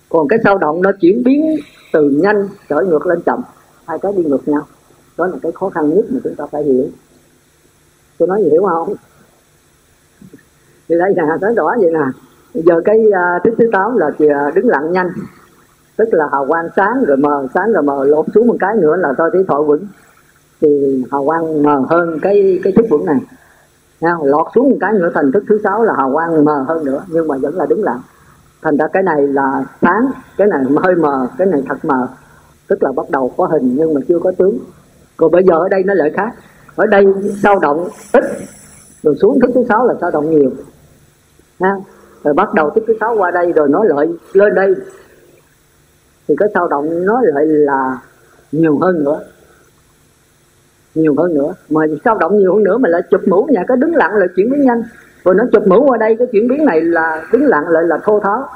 Còn 0.10 0.28
cái 0.28 0.40
sao 0.44 0.58
động 0.58 0.82
nó 0.82 0.92
chuyển 1.02 1.24
biến 1.24 1.58
từ 1.94 2.10
nhanh 2.10 2.48
trở 2.70 2.82
ngược 2.82 3.08
lên 3.08 3.22
chậm. 3.22 3.42
Hai 3.88 4.00
cái 4.00 4.14
đi 4.18 4.24
ngược 4.24 4.48
nhau. 4.48 4.62
Đó 5.18 5.28
là 5.28 5.38
cái 5.42 5.52
khó 5.52 5.70
khăn 5.70 5.90
nhất 5.90 6.06
mà 6.10 6.20
chúng 6.24 6.36
ta 6.36 6.46
phải 6.52 6.64
hiểu. 6.64 6.86
Tôi 8.18 8.28
nói 8.28 8.44
gì 8.44 8.50
hiểu 8.50 8.64
không? 8.70 8.94
Thì 10.90 10.96
đây 11.00 11.14
là 11.16 11.38
nói 11.42 11.54
rõ 11.56 11.76
vậy 11.82 11.92
nè 11.94 12.00
giờ 12.54 12.82
cái 12.86 12.98
uh, 13.08 13.58
thứ 13.58 13.70
tám 13.72 13.98
là 13.98 14.12
chị 14.20 14.26
đứng 14.56 14.68
lặng 14.68 14.92
nhanh. 14.92 15.10
Tức 15.98 16.08
là 16.12 16.30
hào 16.32 16.46
quang 16.48 16.68
sáng 16.76 17.04
rồi 17.08 17.18
mờ 17.18 17.48
sáng 17.54 17.74
rồi 17.74 17.84
mờ 17.84 18.04
lột 18.04 18.26
xuống 18.34 18.48
một 18.48 18.56
cái 18.60 18.76
nữa 18.76 18.96
là 18.96 19.14
tôi 19.18 19.30
thấy 19.34 19.46
thọ 19.48 19.62
vững. 19.62 19.88
Thì 20.62 21.04
hào 21.12 21.26
quang 21.26 21.64
mờ 21.64 21.84
hơn 21.90 22.20
cái 22.22 22.60
cái 22.64 22.74
thức 22.74 22.86
vững 22.90 23.06
này. 23.06 23.20
Nha, 24.02 24.16
lọt 24.24 24.48
xuống 24.56 24.70
một 24.70 24.78
cái 24.82 24.94
nữa 24.94 25.10
thành 25.14 25.32
thức 25.32 25.44
thứ 25.50 25.60
sáu 25.64 25.84
là 25.84 25.94
hào 25.98 26.14
quang 26.14 26.46
mờ 26.46 26.66
hơn 26.68 26.86
nữa 26.86 27.04
nhưng 27.08 27.28
mà 27.28 27.38
vẫn 27.38 27.56
là 27.56 27.66
đứng 27.66 27.84
lặng. 27.84 28.02
Thành 28.62 28.78
ra 28.78 28.88
cái 28.88 29.04
này 29.04 29.28
là 29.28 29.66
sáng 29.82 30.12
cái 30.38 30.48
này 30.48 30.64
hơi 30.84 30.96
mờ 30.96 31.28
cái 31.38 31.48
này 31.48 31.64
thật 31.70 31.86
mờ. 31.86 32.08
Tức 32.68 32.84
là 32.84 32.92
bắt 32.92 33.10
đầu 33.10 33.34
có 33.38 33.46
hình 33.46 33.76
nhưng 33.78 33.94
mà 33.94 34.02
chưa 34.08 34.20
có 34.20 34.32
tướng. 34.38 34.58
Còn 35.18 35.32
bây 35.32 35.44
giờ 35.44 35.56
ở 35.56 35.70
đây 35.70 35.84
nó 35.84 35.94
lại 35.94 36.12
khác. 36.16 36.34
Ở 36.76 36.86
đây 36.86 37.06
sao 37.44 37.60
động 37.60 37.88
ít 38.14 38.24
rồi 39.04 39.16
xuống 39.22 39.40
thức 39.40 39.52
thứ 39.56 39.64
sáu 39.70 39.88
là 39.88 39.94
sao 40.02 40.12
động 40.12 40.32
nhiều. 40.32 40.52
Ha 41.60 41.76
rồi 42.24 42.34
bắt 42.34 42.54
đầu 42.54 42.70
thức 42.70 42.84
thứ 42.88 42.94
sáu 43.00 43.16
qua 43.18 43.32
đây 43.32 43.52
rồi 43.52 43.70
nói 43.70 43.88
lại 43.90 44.08
lên 44.34 44.56
đây. 44.56 44.76
Thì 46.28 46.36
cái 46.38 46.50
sao 46.54 46.68
động 46.68 47.06
nói 47.06 47.22
lại 47.24 47.46
là 47.46 47.98
nhiều 48.52 48.78
hơn 48.82 49.04
nữa. 49.04 49.20
Nhiều 50.96 51.16
hơn 51.18 51.34
nữa. 51.34 51.54
Mà 51.70 51.82
sao 52.06 52.18
động 52.18 52.38
nhiều 52.38 52.54
hơn 52.54 52.64
nữa 52.64 52.78
mà 52.78 52.90
lại 52.90 53.02
chụp 53.12 53.22
mũ 53.28 53.48
nhà 53.52 53.64
cái 53.68 53.78
đứng 53.78 53.96
lặng 53.96 54.16
lại 54.16 54.28
chuyển 54.36 54.50
biến 54.50 54.66
nhanh. 54.66 54.84
Rồi 55.24 55.36
nó 55.36 55.44
chụp 55.52 55.68
mũ 55.68 55.86
qua 55.88 55.98
đây 55.98 56.16
cái 56.20 56.28
chuyển 56.32 56.48
biến 56.48 56.66
này 56.66 56.82
là 56.82 57.24
đứng 57.32 57.46
lặng 57.46 57.68
lại 57.68 57.84
là 57.84 57.98
thô 58.04 58.20
tháo. 58.20 58.48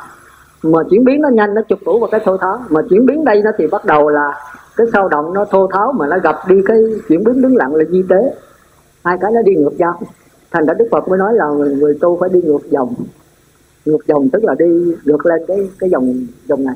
Mà 0.63 0.79
chuyển 0.89 1.03
biến 1.03 1.21
nó 1.21 1.29
nhanh 1.29 1.53
nó 1.53 1.61
chụp 1.61 1.79
mũ 1.85 1.99
vào 1.99 2.09
cái 2.11 2.21
thô 2.25 2.37
tháo. 2.37 2.59
Mà 2.69 2.81
chuyển 2.89 3.05
biến 3.05 3.25
đây 3.25 3.41
nó 3.41 3.51
thì 3.57 3.67
bắt 3.67 3.85
đầu 3.85 4.09
là 4.09 4.33
cái 4.77 4.87
sao 4.93 5.07
động 5.07 5.33
nó 5.33 5.45
thô 5.45 5.67
tháo 5.73 5.91
mà 5.91 6.07
nó 6.07 6.17
gặp 6.23 6.35
đi 6.47 6.55
cái 6.65 6.77
chuyển 7.07 7.23
biến 7.23 7.41
đứng 7.41 7.55
lặng 7.57 7.75
là 7.75 7.85
di 7.89 8.03
tế. 8.09 8.33
Hai 9.03 9.17
cái 9.21 9.31
nó 9.31 9.41
đi 9.41 9.55
ngược 9.55 9.73
nhau. 9.77 9.99
Thành 10.51 10.65
ra 10.65 10.73
đức 10.73 10.87
phật 10.91 11.07
mới 11.07 11.19
nói 11.19 11.33
là 11.33 11.45
người, 11.47 11.75
người 11.75 11.97
tu 12.01 12.17
phải 12.19 12.29
đi 12.29 12.41
ngược 12.41 12.69
dòng 12.69 12.93
ngược 13.85 14.07
dòng 14.07 14.29
tức 14.29 14.43
là 14.43 14.55
đi 14.59 14.95
ngược 15.05 15.25
lên 15.25 15.41
cái 15.47 15.69
cái 15.79 15.89
dòng 15.89 16.13
dòng 16.47 16.65
này, 16.65 16.75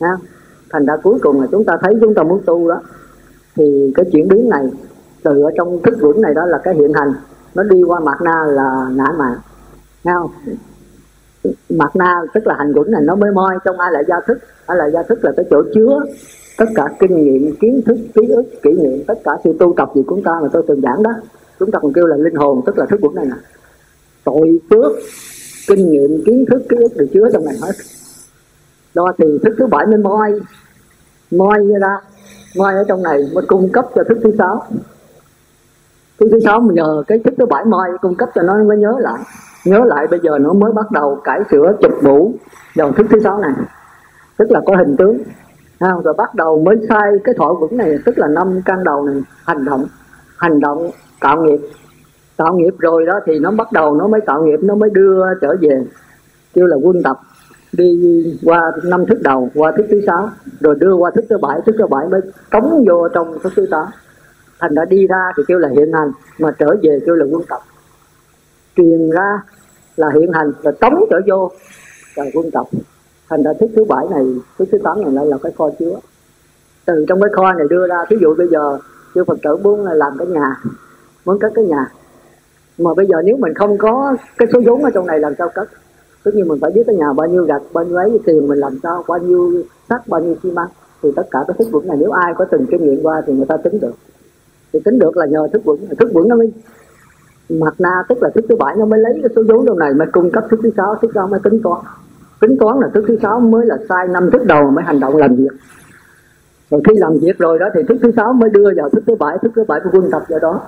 ha? 0.00 0.16
Thành 0.70 0.86
ra 0.86 0.96
cuối 1.02 1.18
cùng 1.22 1.40
là 1.40 1.46
chúng 1.50 1.64
ta 1.64 1.78
thấy 1.80 1.94
chúng 2.00 2.14
ta 2.14 2.22
muốn 2.22 2.40
tu 2.46 2.68
đó. 2.68 2.80
Thì 3.56 3.92
cái 3.94 4.06
chuyển 4.12 4.28
biến 4.28 4.48
này, 4.48 4.66
từ 5.22 5.42
ở 5.42 5.50
trong 5.56 5.82
thức 5.82 5.94
vững 6.00 6.20
này 6.20 6.34
đó 6.34 6.46
là 6.46 6.58
cái 6.58 6.74
hiện 6.74 6.92
hành. 6.92 7.12
Nó 7.54 7.62
đi 7.62 7.82
qua 7.82 8.00
mặt 8.00 8.22
na 8.22 8.44
là 8.48 8.90
ngã 8.94 9.12
mạng 9.18 9.38
nghe 10.04 10.12
không? 10.14 10.30
Mặt 11.70 11.96
na 11.96 12.22
tức 12.34 12.46
là 12.46 12.54
hành 12.58 12.72
vững 12.72 12.90
này, 12.90 13.02
nó 13.04 13.14
mới 13.14 13.32
moi 13.32 13.58
trong 13.64 13.78
ai 13.78 13.92
là 13.92 14.02
gia 14.08 14.20
thức. 14.26 14.38
Ai 14.66 14.78
là 14.78 14.90
gia 14.90 15.02
thức 15.02 15.24
là 15.24 15.32
cái 15.36 15.44
chỗ 15.50 15.62
chứa 15.74 16.00
tất 16.58 16.66
cả 16.74 16.88
kinh 17.00 17.16
nghiệm, 17.16 17.56
kiến 17.56 17.82
thức, 17.86 17.96
ký 18.14 18.28
ức, 18.28 18.44
kỷ 18.62 18.70
niệm, 18.70 19.04
tất 19.06 19.18
cả 19.24 19.32
sự 19.44 19.56
tu 19.58 19.74
tập 19.76 19.90
gì 19.94 20.02
của 20.06 20.16
chúng 20.16 20.24
ta 20.24 20.32
mà 20.42 20.48
tôi 20.52 20.64
từng 20.68 20.80
giảng 20.80 21.02
đó. 21.02 21.10
Chúng 21.58 21.70
ta 21.70 21.78
còn 21.82 21.92
kêu 21.92 22.06
là 22.06 22.16
linh 22.16 22.34
hồn, 22.34 22.62
tức 22.66 22.78
là 22.78 22.86
thức 22.86 23.00
vững 23.00 23.14
này 23.14 23.24
nè. 23.24 23.36
Tội 24.24 24.60
trước 24.70 24.92
kinh 25.68 25.90
nghiệm 25.90 26.24
kiến 26.26 26.44
thức 26.50 26.62
ký 26.68 26.76
ức 26.76 26.92
được 26.96 27.06
chứa 27.12 27.28
trong 27.32 27.44
này 27.44 27.54
hết. 27.62 27.72
Đo 28.94 29.12
tiền 29.18 29.38
thức 29.42 29.54
thứ 29.58 29.66
bảy 29.66 29.86
mới 29.86 29.98
moi 29.98 30.40
moi 31.30 31.58
ra 31.80 32.00
moi 32.56 32.74
ở 32.74 32.84
trong 32.88 33.02
này 33.02 33.18
mới 33.34 33.44
cung 33.46 33.68
cấp 33.72 33.84
cho 33.94 34.02
thức 34.08 34.18
thứ 34.24 34.32
sáu. 34.38 34.62
Thức 36.20 36.28
thứ 36.32 36.40
sáu 36.40 36.60
mình 36.60 36.74
nhờ 36.74 37.02
cái 37.06 37.18
thức 37.18 37.34
thứ 37.38 37.46
bảy 37.46 37.64
moi 37.64 37.88
cung 38.00 38.14
cấp 38.14 38.28
cho 38.34 38.42
nó 38.42 38.54
mới 38.64 38.76
nhớ 38.76 38.94
lại. 38.98 39.20
Nhớ 39.64 39.80
lại 39.86 40.06
bây 40.06 40.20
giờ 40.22 40.38
nó 40.38 40.52
mới 40.52 40.72
bắt 40.72 40.90
đầu 40.90 41.20
cải 41.24 41.40
sửa 41.50 41.72
chụp 41.82 41.92
mũ 42.02 42.34
dòng 42.74 42.92
thức 42.94 43.06
thứ 43.10 43.20
sáu 43.24 43.38
này. 43.38 43.52
Tức 44.36 44.50
là 44.50 44.60
có 44.66 44.76
hình 44.76 44.96
tướng. 44.96 45.18
À, 45.78 45.92
rồi 46.04 46.14
bắt 46.14 46.34
đầu 46.34 46.62
mới 46.62 46.76
sai 46.88 47.12
cái 47.24 47.34
thọ 47.38 47.54
vững 47.60 47.76
này 47.76 47.98
tức 48.04 48.18
là 48.18 48.26
năm 48.26 48.60
căn 48.64 48.84
đầu 48.84 49.04
này 49.04 49.22
hành 49.44 49.64
động 49.64 49.86
hành 50.36 50.60
động 50.60 50.90
tạo 51.20 51.42
nghiệp 51.42 51.60
tạo 52.38 52.56
nghiệp 52.56 52.74
rồi 52.78 53.06
đó 53.06 53.20
thì 53.26 53.38
nó 53.38 53.50
bắt 53.50 53.72
đầu 53.72 53.94
nó 53.94 54.06
mới 54.06 54.20
tạo 54.26 54.42
nghiệp, 54.42 54.58
nó 54.62 54.74
mới 54.74 54.90
đưa 54.90 55.22
trở 55.40 55.56
về, 55.60 55.84
kêu 56.54 56.66
là 56.66 56.76
quân 56.76 57.02
tập. 57.02 57.20
Đi 57.72 58.24
qua 58.44 58.72
năm 58.84 59.06
thức 59.06 59.18
đầu, 59.22 59.50
qua 59.54 59.72
thức 59.76 59.86
thứ 59.90 60.00
sáu, 60.06 60.30
rồi 60.60 60.74
đưa 60.78 60.94
qua 60.94 61.10
thức 61.14 61.24
thứ 61.28 61.38
bảy, 61.38 61.60
thức 61.66 61.74
thứ 61.78 61.86
bảy 61.86 62.08
mới 62.08 62.20
cống 62.50 62.84
vô 62.88 63.08
trong 63.14 63.38
thức 63.42 63.52
thứ 63.56 63.66
tám 63.70 63.86
thành 64.58 64.74
đã 64.74 64.84
đi 64.84 65.06
ra 65.06 65.32
thì 65.36 65.42
kêu 65.48 65.58
là 65.58 65.68
hiện 65.68 65.92
hành, 65.92 66.12
mà 66.38 66.50
trở 66.58 66.66
về 66.82 66.98
kêu 67.06 67.14
là 67.14 67.26
quân 67.30 67.42
tập. 67.48 67.60
Truyền 68.76 69.10
ra 69.10 69.42
là 69.96 70.10
hiện 70.14 70.32
hành 70.32 70.52
rồi 70.62 70.74
cống 70.80 71.04
trở 71.10 71.20
vô, 71.26 71.50
là 72.14 72.24
quân 72.34 72.50
tập. 72.50 72.66
Thành 73.28 73.42
ra 73.42 73.52
thức 73.60 73.70
thứ 73.76 73.84
bảy 73.84 74.06
này, 74.10 74.24
thức 74.58 74.68
thứ 74.72 74.78
tám 74.78 75.02
này 75.02 75.12
lại 75.12 75.26
là 75.26 75.38
cái 75.42 75.52
kho 75.58 75.70
chứa. 75.78 75.96
Từ 76.86 77.04
trong 77.08 77.20
cái 77.20 77.30
kho 77.32 77.52
này 77.52 77.66
đưa 77.70 77.88
ra, 77.88 78.04
thí 78.08 78.16
dụ 78.20 78.34
bây 78.34 78.48
giờ, 78.48 78.78
chư 79.14 79.24
phật 79.24 79.38
tử 79.42 79.56
muốn 79.56 79.84
làm 79.84 80.12
cái 80.18 80.26
nhà, 80.26 80.56
muốn 81.24 81.38
cất 81.38 81.52
cái 81.54 81.64
nhà 81.64 81.90
mà 82.78 82.94
bây 82.94 83.06
giờ 83.06 83.16
nếu 83.24 83.36
mình 83.36 83.54
không 83.54 83.78
có 83.78 84.16
cái 84.38 84.48
số 84.52 84.60
vốn 84.66 84.84
ở 84.84 84.90
trong 84.94 85.06
này 85.06 85.20
làm 85.20 85.32
sao 85.38 85.48
cất? 85.54 85.68
Tất 86.24 86.34
nhiên 86.34 86.48
mình 86.48 86.58
phải 86.60 86.70
biết 86.74 86.82
cái 86.86 86.96
nhà 86.96 87.12
bao 87.12 87.26
nhiêu 87.26 87.44
gạch, 87.44 87.62
bao 87.72 87.84
nhiêu 87.84 87.96
ấy, 87.96 88.20
tiền 88.24 88.48
mình 88.48 88.58
làm 88.58 88.78
sao, 88.82 89.04
bao 89.08 89.18
nhiêu 89.18 89.62
sắt 89.88 90.08
bao 90.08 90.20
nhiêu 90.20 90.34
xi 90.42 90.50
măng. 90.50 90.68
Thì 91.02 91.12
tất 91.16 91.22
cả 91.30 91.44
cái 91.48 91.56
thức 91.58 91.68
vững 91.70 91.86
này, 91.86 91.96
nếu 92.00 92.10
ai 92.10 92.34
có 92.36 92.44
từng 92.44 92.66
kinh 92.70 92.84
nghiệm 92.84 93.02
qua 93.02 93.22
thì 93.26 93.32
người 93.32 93.46
ta 93.46 93.56
tính 93.56 93.80
được. 93.80 93.92
Thì 94.72 94.80
tính 94.84 94.98
được 94.98 95.16
là 95.16 95.26
nhờ 95.26 95.48
thức 95.52 95.64
vững 95.64 95.86
thức 95.98 96.10
vững 96.14 96.28
nó 96.28 96.36
mới 96.36 96.52
mặt 97.48 97.74
na, 97.78 98.02
tức 98.08 98.22
là 98.22 98.30
thức 98.34 98.44
thứ 98.48 98.56
bảy 98.56 98.76
nó 98.76 98.84
mới 98.84 99.00
lấy 99.00 99.12
cái 99.22 99.30
số 99.36 99.42
vốn 99.48 99.66
trong 99.66 99.78
này, 99.78 99.94
mới 99.94 100.08
cung 100.12 100.30
cấp 100.30 100.44
thức 100.50 100.60
thứ 100.62 100.70
sáu, 100.76 100.94
thức 101.02 101.10
sáu 101.14 101.28
mới 101.28 101.40
tính 101.44 101.60
toán. 101.62 101.80
Tính 102.40 102.56
toán 102.60 102.78
là 102.80 102.88
thức 102.94 103.04
thứ 103.08 103.18
sáu 103.22 103.40
mới 103.40 103.66
là 103.66 103.76
sai 103.88 104.08
năm 104.08 104.30
thức 104.30 104.44
đầu 104.44 104.70
mới 104.70 104.84
hành 104.84 105.00
động 105.00 105.16
làm 105.16 105.36
việc. 105.36 105.52
Rồi 106.70 106.80
khi 106.88 106.94
làm 106.96 107.18
việc 107.18 107.38
rồi 107.38 107.58
đó 107.58 107.66
thì 107.74 107.80
thức 107.88 107.96
thứ 108.02 108.10
sáu 108.16 108.32
mới 108.32 108.50
đưa 108.50 108.70
vào 108.76 108.88
thức 108.88 109.04
thứ 109.06 109.14
bảy, 109.14 109.38
thức 109.42 109.52
thứ 109.56 109.64
bảy 109.68 109.80
mới 109.80 109.88
quân 109.92 110.10
tập 110.12 110.22
vào 110.28 110.38
đó 110.38 110.60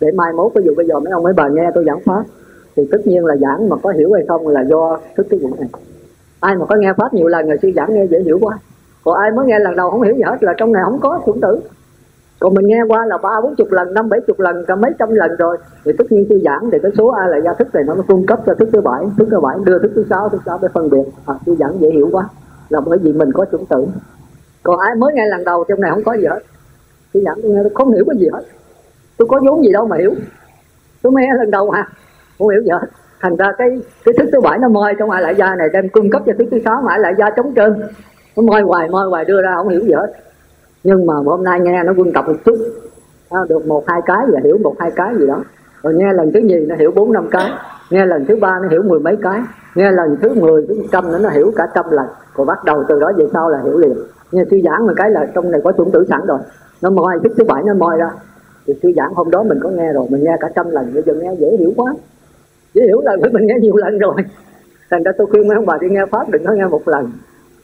để 0.00 0.10
mai 0.14 0.32
mốt 0.32 0.52
ví 0.54 0.62
dụ 0.64 0.74
bây 0.76 0.86
giờ 0.86 1.00
mấy 1.00 1.12
ông 1.12 1.22
mấy 1.22 1.32
bà 1.32 1.48
nghe 1.48 1.70
tôi 1.74 1.84
giảng 1.84 2.00
pháp 2.04 2.24
thì 2.76 2.88
tất 2.92 2.98
nhiên 3.04 3.24
là 3.24 3.36
giảng 3.36 3.68
mà 3.68 3.76
có 3.82 3.90
hiểu 3.90 4.12
hay 4.12 4.24
không 4.28 4.48
là 4.48 4.64
do 4.64 4.98
thức 5.16 5.26
thứ 5.30 5.38
vững 5.42 5.56
này. 5.60 5.68
Ai 6.40 6.56
mà 6.56 6.66
có 6.66 6.76
nghe 6.76 6.92
pháp 6.96 7.14
nhiều 7.14 7.26
lần 7.26 7.46
người 7.46 7.56
sư 7.62 7.70
giảng 7.76 7.94
nghe 7.94 8.06
dễ 8.06 8.20
hiểu 8.20 8.38
quá. 8.40 8.58
Còn 9.04 9.14
ai 9.14 9.30
mới 9.30 9.46
nghe 9.46 9.58
lần 9.58 9.76
đầu 9.76 9.90
không 9.90 10.02
hiểu 10.02 10.14
gì 10.14 10.22
hết 10.22 10.42
là 10.42 10.54
trong 10.56 10.72
này 10.72 10.82
không 10.84 11.00
có 11.00 11.20
chủng 11.26 11.40
tử. 11.40 11.60
Còn 12.40 12.54
mình 12.54 12.66
nghe 12.66 12.82
qua 12.88 13.06
là 13.06 13.18
ba 13.18 13.40
bốn 13.42 13.54
chục 13.56 13.68
lần 13.70 13.94
năm 13.94 14.08
bảy 14.08 14.20
chục 14.26 14.40
lần 14.40 14.64
cả 14.66 14.76
mấy 14.76 14.90
trăm 14.98 15.10
lần 15.10 15.30
rồi. 15.38 15.56
Thì 15.84 15.92
tất 15.98 16.04
nhiên 16.10 16.26
sư 16.28 16.40
giảng 16.44 16.70
thì 16.72 16.78
cái 16.82 16.92
số 16.98 17.08
a 17.08 17.26
là 17.26 17.40
gia 17.44 17.52
thức 17.52 17.74
này 17.74 17.84
nó 17.86 17.94
cung 18.08 18.26
cấp 18.26 18.40
cho 18.46 18.54
thức 18.54 18.68
thứ 18.72 18.80
bảy. 18.80 19.04
Thức 19.18 19.28
thứ 19.30 19.40
bảy 19.40 19.56
đưa 19.64 19.78
thức 19.78 19.92
thứ 19.94 20.04
sáu 20.10 20.28
thứ 20.28 20.38
sáu 20.46 20.58
để 20.62 20.68
phân 20.74 20.90
biệt. 20.90 21.04
À, 21.26 21.34
sư 21.46 21.56
giảng 21.58 21.80
dễ 21.80 21.90
hiểu 21.90 22.08
quá 22.12 22.28
là 22.68 22.80
bởi 22.80 22.98
vì 22.98 23.12
mình 23.12 23.32
có 23.32 23.44
chủng 23.52 23.66
tử. 23.66 23.86
Còn 24.62 24.78
ai 24.78 24.94
mới 24.94 25.14
nghe 25.14 25.26
lần 25.26 25.44
đầu 25.44 25.64
trong 25.68 25.80
này 25.80 25.90
không 25.90 26.04
có 26.04 26.12
gì 26.12 26.24
hết. 26.24 26.40
Sư 27.14 27.22
giảng 27.24 27.36
tôi 27.42 27.52
nghe 27.52 27.60
tôi 27.62 27.72
không 27.74 27.92
hiểu 27.92 28.04
cái 28.08 28.16
gì 28.18 28.28
hết 28.32 28.42
tôi 29.20 29.28
có 29.28 29.40
vốn 29.46 29.64
gì 29.64 29.72
đâu 29.72 29.86
mà 29.86 29.96
hiểu. 29.96 30.14
Tôi 31.02 31.12
mới 31.12 31.24
lần 31.38 31.50
đầu 31.50 31.70
mà 31.70 31.84
không 32.38 32.48
hiểu 32.48 32.62
gì 32.62 32.70
hết 32.70 32.86
thành 33.20 33.36
ra 33.36 33.52
cái 33.58 33.80
cái 34.04 34.14
thức 34.18 34.28
thứ 34.32 34.40
bảy 34.40 34.58
nó 34.58 34.68
moi 34.68 34.94
trong 34.98 35.10
ai 35.10 35.22
lại 35.22 35.34
gia 35.34 35.54
này 35.54 35.68
đem 35.72 35.88
cung 35.88 36.10
cấp 36.10 36.22
cho 36.26 36.32
thức 36.38 36.48
thứ 36.50 36.58
sáu 36.64 36.82
mà 36.82 36.96
lại 36.96 37.14
gia 37.18 37.30
trống 37.30 37.52
trơn. 37.56 37.82
Nó 38.36 38.42
moi 38.42 38.60
hoài 38.62 38.88
moi 38.88 39.06
hoài 39.08 39.24
đưa 39.24 39.42
ra 39.42 39.54
không 39.56 39.68
hiểu 39.68 39.80
gì 39.80 39.92
hết. 39.92 40.12
Nhưng 40.84 41.06
mà 41.06 41.14
hôm 41.24 41.44
nay 41.44 41.60
nghe 41.60 41.82
nó 41.82 41.92
quân 41.96 42.12
tập 42.12 42.24
một 42.26 42.36
chút. 42.44 42.56
À, 43.30 43.40
được 43.48 43.66
một 43.66 43.84
hai 43.86 44.00
cái 44.06 44.18
và 44.32 44.40
hiểu 44.44 44.58
một 44.58 44.74
hai 44.78 44.90
cái 44.96 45.14
gì 45.18 45.26
đó. 45.26 45.44
Rồi 45.82 45.94
nghe 45.94 46.12
lần 46.12 46.32
thứ 46.32 46.40
nhì 46.40 46.66
nó 46.66 46.76
hiểu 46.76 46.90
bốn 46.94 47.12
năm 47.12 47.28
cái. 47.30 47.50
Nghe 47.90 48.06
lần 48.06 48.26
thứ 48.26 48.36
ba 48.36 48.58
nó 48.62 48.68
hiểu 48.68 48.82
mười 48.82 49.00
mấy 49.00 49.16
cái. 49.22 49.40
Nghe 49.74 49.90
lần 49.90 50.16
thứ 50.22 50.34
mười 50.34 50.66
thứ 50.68 50.74
trăm 50.92 51.12
nữa 51.12 51.18
nó 51.22 51.28
hiểu 51.28 51.52
cả 51.56 51.66
trăm 51.74 51.84
lần. 51.90 52.06
Rồi 52.36 52.46
bắt 52.46 52.64
đầu 52.64 52.84
từ 52.88 53.00
đó 53.00 53.12
về 53.16 53.26
sau 53.32 53.48
là 53.48 53.58
hiểu 53.64 53.78
liền. 53.78 53.94
Nghe 54.32 54.44
sư 54.50 54.56
giảng 54.64 54.86
một 54.86 54.92
cái 54.96 55.10
là 55.10 55.26
trong 55.34 55.50
này 55.50 55.60
có 55.64 55.72
chuẩn 55.72 55.90
tử 55.90 56.06
sẵn 56.08 56.20
rồi. 56.26 56.38
Nó 56.82 56.90
moi 56.90 57.18
thức 57.22 57.32
thứ 57.38 57.44
bảy 57.44 57.62
nó 57.66 57.74
moi 57.74 57.98
ra 57.98 58.10
thì 58.66 58.74
sư 58.82 58.92
giảng 58.96 59.14
hôm 59.14 59.30
đó 59.30 59.42
mình 59.42 59.58
có 59.62 59.70
nghe 59.70 59.92
rồi 59.92 60.06
mình 60.10 60.24
nghe 60.24 60.36
cả 60.40 60.48
trăm 60.54 60.70
lần 60.70 60.94
bây 60.94 61.02
giờ 61.02 61.14
nghe 61.14 61.34
dễ 61.38 61.56
hiểu 61.58 61.72
quá. 61.76 61.94
Dễ 62.74 62.82
hiểu 62.86 63.00
là 63.00 63.16
mình 63.32 63.46
nghe 63.46 63.54
nhiều 63.60 63.76
lần 63.76 63.98
rồi. 63.98 64.14
Thành 64.90 65.02
ra 65.02 65.12
tôi 65.18 65.26
khuyên 65.26 65.48
mấy 65.48 65.56
ông 65.56 65.66
bà 65.66 65.78
đi 65.80 65.88
nghe 65.90 66.06
pháp 66.10 66.30
đừng 66.30 66.44
có 66.44 66.52
nghe 66.52 66.66
một 66.66 66.88
lần. 66.88 67.12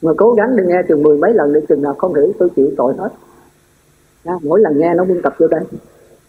Mà 0.02 0.12
cố 0.16 0.32
gắng 0.32 0.56
đi 0.56 0.62
nghe 0.66 0.82
chừng 0.88 1.02
mười 1.02 1.18
mấy 1.18 1.34
lần 1.34 1.52
để 1.52 1.60
chừng 1.68 1.82
nào 1.82 1.94
không 1.94 2.14
hiểu 2.14 2.32
tôi 2.38 2.48
chịu 2.56 2.70
tội 2.76 2.94
hết. 2.98 3.08
Nha, 4.24 4.32
mỗi 4.42 4.60
lần 4.60 4.78
nghe 4.78 4.94
nó 4.94 5.04
buôn 5.04 5.22
tập 5.22 5.34
vô 5.38 5.46
đây. 5.48 5.60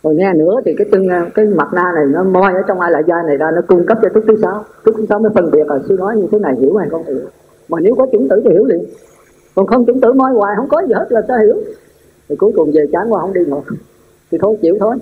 Rồi 0.03 0.15
nghe 0.15 0.33
nữa 0.33 0.55
thì 0.65 0.75
cái 0.77 0.87
chân 0.91 1.07
cái 1.35 1.45
mặt 1.45 1.67
na 1.73 1.83
này 1.95 2.05
nó 2.09 2.23
moi 2.23 2.53
ở 2.53 2.61
trong 2.67 2.79
ai 2.79 2.91
lại 2.91 3.03
da 3.07 3.15
này 3.27 3.37
ra 3.37 3.51
nó 3.55 3.61
cung 3.67 3.85
cấp 3.85 3.97
cho 4.01 4.09
thức 4.13 4.23
thứ 4.27 4.35
sáu 4.41 4.63
thức 4.85 4.95
thứ 4.97 5.05
sáu 5.09 5.19
mới 5.19 5.31
phân 5.35 5.51
biệt 5.51 5.67
là 5.67 5.79
sư 5.89 5.95
nói 5.99 6.15
như 6.17 6.27
thế 6.31 6.39
này 6.39 6.55
hiểu 6.59 6.75
hay 6.75 6.89
không 6.89 7.03
hiểu. 7.03 7.19
Mà 7.69 7.79
nếu 7.79 7.95
có 7.95 8.07
chứng 8.11 8.27
tử 8.29 8.41
thì 8.45 8.51
hiểu 8.51 8.65
liền. 8.65 8.83
Còn 9.55 9.67
không 9.67 9.85
chứng 9.85 10.01
tử 10.01 10.13
moi 10.13 10.31
hoài 10.31 10.53
không 10.57 10.69
có 10.69 10.81
gì 10.87 10.93
hết 10.93 11.05
là 11.09 11.21
sao 11.27 11.37
hiểu. 11.39 11.55
Thì 12.29 12.35
cuối 12.35 12.51
cùng 12.55 12.71
về 12.73 12.85
chán 12.91 13.13
qua 13.13 13.21
không 13.21 13.33
đi 13.33 13.41
ngồi 13.47 13.61
thì 14.31 14.37
thôi 14.41 14.57
chịu 14.61 14.77
thôi. 14.79 14.95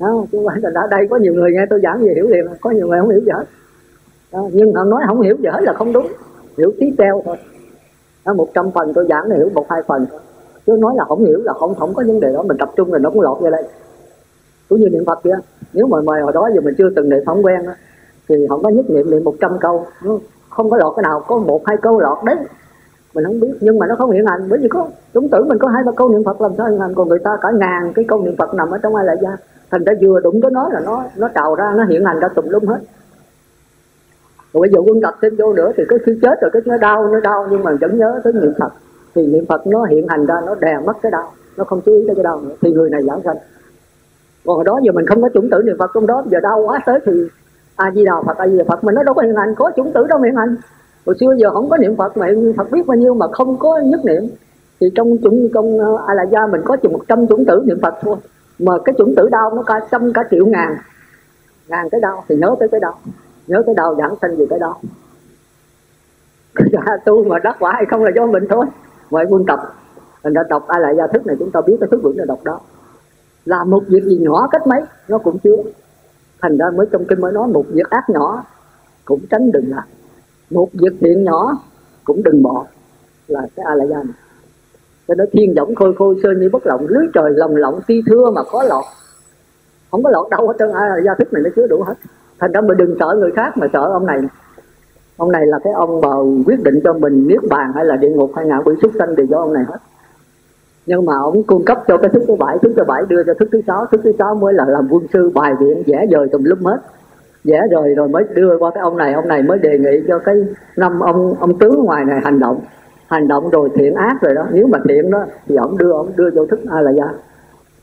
Đó, 0.00 0.24
chứ 0.32 0.38
phải 0.46 0.60
là 0.62 0.70
đã 0.70 0.86
đây 0.90 1.06
có 1.10 1.16
nhiều 1.16 1.34
người 1.34 1.50
nghe 1.52 1.66
tôi 1.70 1.80
giảng 1.82 2.04
về 2.04 2.12
hiểu 2.14 2.28
liền 2.28 2.46
có 2.60 2.70
nhiều 2.70 2.88
người 2.88 3.00
không 3.00 3.10
hiểu 3.10 3.20
gì 3.20 3.30
hết 3.30 3.44
đó, 4.32 4.48
nhưng 4.52 4.74
họ 4.74 4.84
nói 4.84 5.02
không 5.06 5.20
hiểu 5.20 5.36
gì 5.36 5.48
hết 5.52 5.60
là 5.62 5.72
không 5.72 5.92
đúng. 5.92 6.06
Hiểu 6.58 6.72
tí 6.80 6.92
teo 6.98 7.22
thôi. 7.24 7.36
Một 8.36 8.48
trăm 8.54 8.70
phần 8.70 8.92
tôi 8.94 9.06
giảng 9.08 9.26
là 9.26 9.36
hiểu 9.36 9.48
một 9.54 9.66
hai 9.70 9.82
phần 9.86 10.06
chứ 10.66 10.76
nói 10.80 10.94
là 10.96 11.04
không 11.04 11.24
hiểu 11.24 11.38
là 11.42 11.52
không 11.52 11.74
không 11.74 11.94
có 11.94 12.02
vấn 12.06 12.20
đề 12.20 12.32
đó 12.32 12.42
mình 12.42 12.56
tập 12.58 12.70
trung 12.76 12.92
là 12.92 12.98
nó 12.98 13.10
cũng 13.10 13.20
lọt 13.20 13.42
ra 13.42 13.50
đây. 13.50 13.64
Cũng 14.68 14.80
như 14.80 14.88
niệm 14.88 15.04
phật 15.04 15.18
kia 15.24 15.38
nếu 15.72 15.86
mà 15.86 16.00
mời 16.00 16.22
hồi 16.22 16.32
đó 16.32 16.50
giờ 16.54 16.60
mình 16.60 16.74
chưa 16.78 16.90
từng 16.96 17.08
niệm 17.08 17.24
không 17.26 17.44
quen 17.44 17.66
đó, 17.66 17.72
thì 18.28 18.46
không 18.48 18.62
có 18.62 18.68
nhất 18.68 18.84
niệm 18.90 19.10
niệm 19.10 19.24
một 19.24 19.34
trăm 19.40 19.58
câu 19.60 19.86
không 20.50 20.70
có 20.70 20.76
lọt 20.76 20.92
cái 20.96 21.02
nào 21.02 21.24
có 21.26 21.38
một 21.38 21.66
hai 21.66 21.76
câu 21.82 22.00
lọt 22.00 22.18
đấy 22.24 22.36
mình 23.14 23.24
không 23.24 23.40
biết, 23.40 23.54
nhưng 23.60 23.78
mà 23.78 23.86
nó 23.86 23.94
không 23.98 24.10
hiện 24.10 24.26
hành. 24.26 24.48
Bởi 24.48 24.58
vì 24.58 24.68
có, 24.68 24.88
chúng 25.14 25.28
tử 25.28 25.44
mình 25.44 25.58
có 25.58 25.68
hai 25.68 25.82
ba 25.86 25.92
câu 25.96 26.08
niệm 26.08 26.24
phật 26.24 26.40
làm 26.40 26.52
sao 26.58 26.70
hiện 26.70 26.80
hành, 26.80 26.94
còn 26.94 27.08
người 27.08 27.18
ta 27.18 27.30
cả 27.42 27.48
ngàn 27.50 27.92
cái 27.94 28.04
câu 28.08 28.22
niệm 28.22 28.34
phật 28.38 28.54
nằm 28.54 28.70
ở 28.70 28.78
trong 28.78 28.94
ai 28.94 29.06
lại 29.06 29.16
ra 29.22 29.36
thành 29.70 29.84
ra 29.84 29.92
vừa 30.00 30.20
đụng 30.20 30.40
tới 30.42 30.50
nó 30.50 30.68
là 30.68 30.80
nó 30.80 31.04
nó 31.16 31.28
trào 31.28 31.54
ra, 31.54 31.72
nó 31.76 31.84
hiện 31.84 32.04
hành 32.04 32.20
ra 32.20 32.28
tùm 32.28 32.48
lum 32.48 32.64
hết. 32.64 32.78
Rồi 34.52 34.60
bây 34.60 34.70
giờ 34.70 34.78
quân 34.86 35.00
tập 35.02 35.14
thêm 35.22 35.36
vô 35.36 35.52
nữa 35.52 35.72
thì 35.76 35.82
cái 35.88 35.98
khi 36.06 36.18
chết 36.22 36.40
rồi, 36.40 36.50
cái 36.52 36.62
nó 36.66 36.76
đau 36.76 37.06
nó 37.12 37.20
đau, 37.20 37.46
nhưng 37.50 37.62
mà 37.62 37.72
vẫn 37.80 37.98
nhớ 37.98 38.20
tới 38.24 38.32
niệm 38.32 38.52
phật. 38.58 38.72
Thì 39.14 39.26
niệm 39.26 39.44
phật 39.48 39.66
nó 39.66 39.84
hiện 39.84 40.08
hành 40.08 40.26
ra, 40.26 40.34
nó 40.46 40.54
đè 40.54 40.78
mất 40.86 40.96
cái 41.02 41.12
đau, 41.12 41.32
nó 41.56 41.64
không 41.64 41.80
chú 41.80 41.92
ý 41.92 42.04
tới 42.06 42.14
cái 42.16 42.24
đau 42.24 42.40
nữa. 42.40 42.54
Thì 42.60 42.72
người 42.72 42.90
này 42.90 43.02
giảng 43.02 43.20
sanh. 43.24 43.36
Còn 44.46 44.56
hồi 44.56 44.64
đó 44.64 44.80
giờ 44.82 44.92
mình 44.92 45.06
không 45.06 45.22
có 45.22 45.28
chủng 45.34 45.50
tử 45.50 45.62
niệm 45.64 45.76
phật 45.78 45.90
trong 45.94 46.06
đó, 46.06 46.22
giờ 46.26 46.40
đau 46.40 46.62
quá 46.66 46.80
tới 46.86 47.00
thì 47.06 47.12
a 47.76 47.90
di 47.94 48.04
đà 48.04 48.12
phật, 48.26 48.36
a 48.36 48.48
di 48.48 48.58
đà 48.58 48.64
phật 48.68 48.84
mình 48.84 48.94
nó 48.94 49.02
đâu 49.02 49.14
có 49.14 49.22
hiện 49.22 49.36
hành, 49.36 49.54
có 49.54 49.70
chủng 49.76 49.92
tử 49.92 50.06
đâu 50.08 50.18
mà 50.18 50.26
hiện 50.26 50.36
hành 50.36 50.56
hồi 51.06 51.16
xưa 51.20 51.34
giờ 51.38 51.50
không 51.50 51.70
có 51.70 51.76
niệm 51.76 51.96
phật 51.96 52.16
mà 52.16 52.26
phật 52.56 52.70
biết 52.70 52.86
bao 52.86 52.96
nhiêu 52.96 53.14
mà 53.14 53.26
không 53.32 53.58
có 53.58 53.80
nhất 53.84 54.00
niệm. 54.04 54.22
Thì 54.80 54.86
trong 54.94 55.16
chủng 55.22 55.48
công 55.54 55.80
à, 55.80 55.86
a 56.06 56.14
la 56.14 56.22
gia 56.22 56.46
mình 56.46 56.60
có 56.64 56.76
chừng 56.76 56.92
một 56.92 57.02
trăm 57.08 57.26
chủng 57.26 57.44
tử 57.44 57.62
niệm 57.64 57.78
phật 57.82 57.94
thôi. 58.00 58.16
Mà 58.58 58.72
cái 58.84 58.94
chủng 58.98 59.14
tử 59.16 59.28
đau 59.28 59.54
nó 59.54 59.62
cả 59.62 59.80
trăm 59.90 60.12
cả 60.12 60.22
triệu 60.30 60.46
ngàn 60.46 60.76
ngàn 61.68 61.88
cái 61.90 62.00
đau, 62.00 62.24
thì 62.28 62.36
nhớ 62.36 62.54
tới 62.58 62.68
cái 62.68 62.80
đau. 62.80 62.98
Nhớ 63.46 63.62
cái 63.66 63.74
đau 63.74 63.94
giảng 63.98 64.14
sanh 64.22 64.36
gì 64.36 64.46
cái 64.50 64.58
đó 64.58 64.76
tu 67.04 67.24
mà 67.24 67.38
đắc 67.38 67.56
quả 67.58 67.72
hay 67.74 67.84
không 67.90 68.04
là 68.04 68.10
do 68.16 68.26
mình 68.26 68.44
thôi. 68.50 68.66
Ngoại 69.10 69.24
quân 69.28 69.44
tập. 69.46 69.60
Mình 70.24 70.32
đã 70.32 70.42
đọc 70.48 70.66
ai 70.68 70.80
lại 70.80 70.94
gia 70.96 71.06
thức 71.06 71.26
này 71.26 71.36
chúng 71.38 71.50
ta 71.50 71.60
biết 71.66 71.76
cái 71.80 71.88
thức 71.90 72.00
vững 72.02 72.18
là 72.18 72.24
đọc 72.24 72.38
đó. 72.44 72.60
Làm 73.44 73.70
một 73.70 73.82
việc 73.88 74.04
gì 74.04 74.18
nhỏ 74.18 74.48
cách 74.50 74.66
mấy, 74.66 74.80
nó 75.08 75.18
cũng 75.18 75.38
chứa 75.38 75.56
thành 76.42 76.56
ra 76.56 76.70
mới 76.70 76.86
trong 76.92 77.04
kinh 77.04 77.20
mới 77.20 77.32
nói 77.32 77.48
một 77.48 77.64
việc 77.68 77.90
ác 77.90 78.10
nhỏ 78.10 78.44
cũng 79.04 79.20
tránh 79.30 79.52
đừng 79.52 79.70
làm 79.70 79.84
một 80.50 80.68
việc 80.72 80.92
thiện 81.00 81.24
nhỏ 81.24 81.58
cũng 82.04 82.22
đừng 82.22 82.42
bỏ, 82.42 82.64
là 83.28 83.40
cái 83.56 83.66
a 83.68 83.74
la 83.74 83.84
gia 83.84 83.96
này. 83.96 84.14
Cho 85.08 85.14
nó 85.14 85.24
thiên 85.32 85.54
võng 85.54 85.74
khôi 85.74 85.94
khôi 85.98 86.16
sơn 86.22 86.40
như 86.40 86.48
bất 86.52 86.66
lộng 86.66 86.86
lưới 86.88 87.06
trời 87.14 87.30
lồng 87.30 87.56
lộng 87.56 87.80
ti 87.86 88.02
thưa 88.06 88.30
mà 88.30 88.42
khó 88.42 88.62
lọt. 88.62 88.84
Không 89.90 90.02
có 90.02 90.10
lọt 90.10 90.30
đâu 90.30 90.48
hết 90.48 90.54
trơn 90.58 90.72
ai 90.72 90.88
gia 91.04 91.14
thức 91.14 91.32
này 91.32 91.42
nó 91.42 91.50
chứa 91.56 91.66
đủ 91.66 91.82
hết. 91.82 91.94
Thành 92.38 92.52
ra 92.52 92.60
mình 92.60 92.76
đừng 92.76 92.96
sợ 93.00 93.16
người 93.18 93.30
khác 93.36 93.56
mà 93.56 93.66
sợ 93.72 93.80
ông 93.80 94.06
này. 94.06 94.20
Ông 95.16 95.32
này 95.32 95.46
là 95.46 95.58
cái 95.64 95.72
ông 95.72 96.00
mà 96.00 96.10
quyết 96.46 96.62
định 96.62 96.80
cho 96.84 96.92
mình 96.92 97.28
niết 97.28 97.40
bàn 97.50 97.72
hay 97.74 97.84
là 97.84 97.96
địa 97.96 98.10
ngục 98.10 98.30
hay 98.36 98.46
ngạ 98.46 98.60
quỷ 98.64 98.74
súc 98.82 98.92
sanh 98.98 99.14
thì 99.16 99.22
do 99.26 99.38
ông 99.38 99.52
này 99.52 99.64
hết. 99.68 99.78
Nhưng 100.86 101.04
mà 101.04 101.12
ông 101.22 101.42
cung 101.42 101.64
cấp 101.64 101.82
cho 101.88 101.96
cái 101.96 102.10
thức 102.10 102.22
thứ 102.28 102.34
bảy, 102.34 102.58
thức 102.62 102.72
thứ 102.76 102.84
bảy 102.84 103.02
đưa 103.08 103.24
cho 103.24 103.34
thức 103.34 103.48
thứ 103.52 103.60
sáu, 103.66 103.86
thức 103.86 104.00
thứ 104.04 104.12
sáu 104.18 104.34
mới 104.34 104.54
là 104.54 104.64
làm 104.64 104.88
quân 104.90 105.06
sư 105.12 105.30
bài 105.34 105.52
viện 105.60 105.82
vẽ 105.86 106.06
dời 106.10 106.28
tùm 106.32 106.44
lum 106.44 106.64
hết 106.64 106.78
vẽ 107.44 107.60
rồi 107.70 107.94
rồi 107.94 108.08
mới 108.08 108.24
đưa 108.34 108.58
qua 108.58 108.70
cái 108.74 108.82
ông 108.82 108.96
này. 108.96 109.12
Ông 109.12 109.28
này 109.28 109.42
mới 109.42 109.58
đề 109.58 109.78
nghị 109.78 110.02
cho 110.08 110.18
cái 110.18 110.34
năm 110.76 111.00
ông 111.00 111.34
ông 111.40 111.58
tướng 111.58 111.84
ngoài 111.84 112.04
này 112.04 112.20
hành 112.24 112.38
động. 112.38 112.60
Hành 113.06 113.28
động 113.28 113.50
rồi 113.50 113.68
thiện 113.74 113.94
ác 113.94 114.16
rồi 114.22 114.34
đó. 114.34 114.46
Nếu 114.52 114.66
mà 114.66 114.78
thiện 114.88 115.10
đó, 115.10 115.24
thì 115.46 115.56
ông 115.56 115.78
đưa 115.78 115.92
ông 115.92 116.12
đưa 116.16 116.30
vô 116.34 116.46
thức 116.46 116.60
a 116.70 116.80
là 116.80 116.92
gia. 116.92 117.08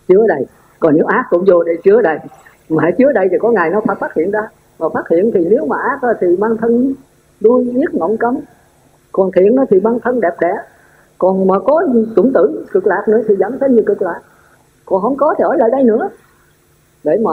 Chứa 0.07 0.27
đây 0.27 0.45
còn 0.79 0.95
nếu 0.95 1.05
ác 1.05 1.25
cũng 1.29 1.45
vô 1.47 1.63
đây, 1.63 1.77
chứa 1.83 2.01
đây 2.01 2.17
mà 2.69 2.83
hãy 2.83 2.91
chứa 2.97 3.11
đây 3.11 3.27
thì 3.31 3.37
có 3.39 3.51
ngày 3.51 3.69
nó 3.69 3.81
phải 3.87 3.95
phát 3.99 4.13
hiện 4.13 4.31
ra. 4.31 4.47
Mà 4.79 4.87
phát 4.93 5.09
hiện 5.09 5.31
thì 5.33 5.47
nếu 5.49 5.65
mà 5.65 5.77
ác 5.77 6.15
thì 6.21 6.37
mang 6.37 6.57
thân 6.57 6.93
đuôi 7.41 7.65
giết 7.65 7.93
ngọn 7.93 8.17
cấm. 8.17 8.37
Còn 9.11 9.31
thiện 9.35 9.55
thì 9.69 9.79
mang 9.79 9.99
thân 9.99 10.21
đẹp 10.21 10.35
đẽ. 10.41 10.53
Còn 11.17 11.47
mà 11.47 11.59
có 11.59 11.83
chủng 12.15 12.33
tử, 12.33 12.65
cực 12.71 12.87
lạc 12.87 13.03
nữa 13.07 13.21
thì 13.27 13.35
dẫn 13.35 13.59
tới 13.59 13.69
như 13.69 13.81
cực 13.85 14.01
lạc. 14.01 14.19
Còn 14.85 15.01
không 15.01 15.15
có 15.17 15.35
thì 15.37 15.43
ở 15.43 15.55
lại 15.55 15.69
đây 15.71 15.83
nữa. 15.83 16.09
Để 17.03 17.17
mà 17.23 17.31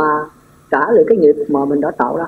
trả 0.71 0.81
lại 0.91 1.05
cái 1.09 1.19
nghiệp 1.19 1.35
mà 1.49 1.65
mình 1.65 1.81
đã 1.81 1.91
tạo 1.91 2.17
ra. 2.17 2.27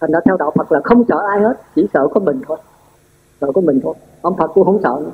Thành 0.00 0.10
ra 0.12 0.20
theo 0.24 0.36
đạo 0.36 0.52
Phật 0.54 0.72
là 0.72 0.80
không 0.84 1.04
sợ 1.08 1.16
ai 1.30 1.40
hết 1.40 1.60
chỉ 1.74 1.86
sợ 1.94 2.08
có 2.14 2.20
mình 2.20 2.40
thôi. 2.46 2.58
Sợ 3.40 3.52
có 3.54 3.60
mình 3.60 3.80
thôi. 3.82 3.94
Ông 4.20 4.36
Phật 4.36 4.50
cũng 4.54 4.64
không 4.64 4.80
sợ 4.82 5.00
nữa. 5.04 5.12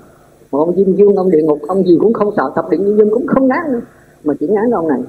Mà 0.53 0.59
ông 0.59 0.77
Diêm 0.77 0.95
Dương 0.95 1.17
ông 1.17 1.31
địa 1.31 1.43
ngục 1.43 1.59
ông 1.69 1.85
gì 1.85 1.99
cũng 2.01 2.13
không 2.13 2.31
sợ 2.37 2.53
thập 2.55 2.71
điện 2.71 2.85
nhân 2.85 2.99
dân 2.99 3.11
cũng 3.11 3.27
không 3.27 3.49
ngán 3.49 3.73
nữa 3.73 3.81
mà 4.25 4.35
chỉ 4.41 4.47
ngán 4.49 4.71
ông 4.71 4.89
này. 4.89 5.03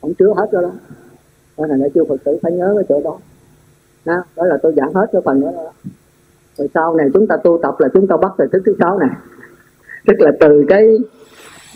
Ông 0.00 0.14
chứa 0.14 0.34
hết 0.36 0.46
rồi 0.52 0.62
đó. 0.62 0.70
Đó 1.58 1.66
là 1.66 1.88
chưa 1.94 2.04
phật 2.08 2.16
tử 2.24 2.38
phải 2.42 2.52
nhớ 2.52 2.74
cái 2.76 2.84
chỗ 2.88 3.00
đó. 3.04 3.18
Đó, 4.04 4.24
đó 4.36 4.44
là 4.44 4.56
tôi 4.62 4.74
giảng 4.76 4.94
hết 4.94 5.06
cái 5.12 5.22
phần 5.24 5.40
đó, 5.40 5.50
đó. 5.56 5.70
Rồi 6.56 6.68
sau 6.74 6.94
này 6.94 7.06
chúng 7.14 7.26
ta 7.26 7.36
tu 7.44 7.58
tập 7.62 7.74
là 7.78 7.88
chúng 7.94 8.06
ta 8.06 8.16
bắt 8.16 8.32
từ 8.38 8.44
thức 8.52 8.62
thứ 8.66 8.74
sáu 8.78 8.98
này. 8.98 9.10
Tức 10.06 10.14
là 10.18 10.30
từ 10.40 10.64
cái 10.68 10.98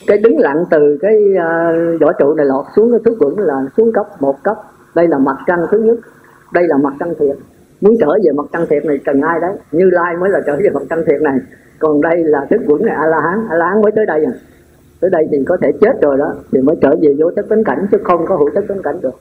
cái 0.07 0.19
đứng 0.19 0.39
lặng 0.39 0.65
từ 0.71 0.99
cái 1.01 1.17
uh, 1.33 2.01
vỏ 2.01 2.13
trụ 2.13 2.35
này 2.35 2.47
lọt 2.47 2.65
xuống 2.77 2.91
cái 2.91 3.01
thức 3.05 3.17
quẩn 3.21 3.39
là 3.39 3.55
xuống 3.77 3.93
cấp 3.93 4.07
một 4.21 4.43
cấp 4.43 4.57
đây 4.97 5.09
là 5.09 5.19
mặt 5.19 5.37
trăng 5.47 5.67
thứ 5.71 5.79
nhất. 5.79 5.99
Đây 6.53 6.65
là 6.69 6.77
mặt 6.77 6.95
trăng 7.01 7.15
thiệt. 7.19 7.37
Muốn 7.81 7.95
trở 8.01 8.07
về 8.25 8.33
mặt 8.33 8.47
trăng 8.53 8.67
thiệt 8.69 8.85
này 8.85 9.01
cần 9.05 9.21
ai 9.21 9.41
đấy? 9.41 9.53
Như 9.73 9.91
lai 9.91 10.17
mới 10.17 10.31
là 10.31 10.41
trở 10.47 10.57
về 10.57 10.71
mặt 10.75 10.83
trăng 10.91 11.05
thiệt 11.07 11.23
này. 11.23 11.39
Còn 11.79 12.01
đây 12.01 12.25
là 12.25 12.47
thức 12.51 12.61
quẩn 12.67 12.87
này 12.87 12.95
a 12.97 13.07
la 13.07 13.21
hán 13.21 13.47
a 13.51 13.57
la 13.57 13.67
hán 13.69 13.83
mới 13.83 13.93
tới 13.97 14.07
đây 14.07 14.25
à. 14.25 14.33
Tới 15.01 15.11
đây 15.11 15.29
thì 15.31 15.39
có 15.47 15.57
thể 15.63 15.73
chết 15.81 16.03
rồi 16.03 16.19
đó. 16.19 16.35
Thì 16.53 16.61
mới 16.61 16.77
trở 16.83 16.95
về 17.03 17.15
vô 17.19 17.31
tất 17.37 17.43
tính 17.49 17.65
cảnh 17.65 17.87
chứ 17.91 17.99
không 18.05 18.27
có 18.27 18.37
hữu 18.37 18.51
tất 18.55 18.61
tính 18.69 18.83
cảnh 18.83 19.01
được. 19.03 19.15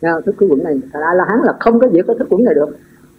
Nha, 0.00 0.12
thức 0.26 0.34
quẩn 0.38 0.64
này 0.64 0.80
a 0.92 1.14
la 1.14 1.24
hán 1.28 1.38
là 1.44 1.52
không 1.60 1.80
có 1.80 1.86
việc 1.88 2.06
có 2.06 2.14
thức 2.14 2.28
quẩn 2.30 2.44
này 2.44 2.54
được. 2.54 2.68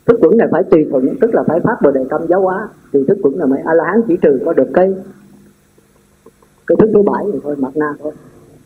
Thức 0.06 0.20
quẩn 0.22 0.38
này 0.38 0.48
phải 0.52 0.64
tùy 0.64 0.88
thuận 0.92 1.16
tức 1.22 1.36
là 1.36 1.44
phải 1.48 1.60
phát 1.60 1.76
bồ 1.84 1.92
đề 1.92 2.02
tâm 2.10 2.22
giáo 2.28 2.42
hóa. 2.42 2.68
Thì 2.94 3.00
thức 3.08 3.18
quẩn 3.24 3.38
này 3.38 3.48
mới 3.48 3.60
a 3.66 3.74
la 3.74 3.84
hán 3.84 4.02
chỉ 4.08 4.18
trừ 4.22 4.40
có 4.46 4.54
được 4.54 4.68
cái 4.74 4.94
thức 6.80 6.90
thứ 6.94 7.02
bảy 7.02 7.26
thì 7.34 7.40
thôi, 7.44 7.56
mặt 7.60 7.72
na 7.76 7.94
thôi. 8.04 8.12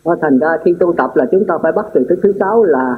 Nó 0.04 0.16
thành 0.20 0.38
ra 0.38 0.48
khi 0.64 0.74
tu 0.80 0.92
tập 0.92 1.10
là 1.14 1.26
chúng 1.30 1.44
ta 1.44 1.58
phải 1.62 1.72
bắt 1.72 1.86
từ 1.94 2.04
thức 2.08 2.18
thứ 2.22 2.32
sáu 2.40 2.64
là 2.64 2.96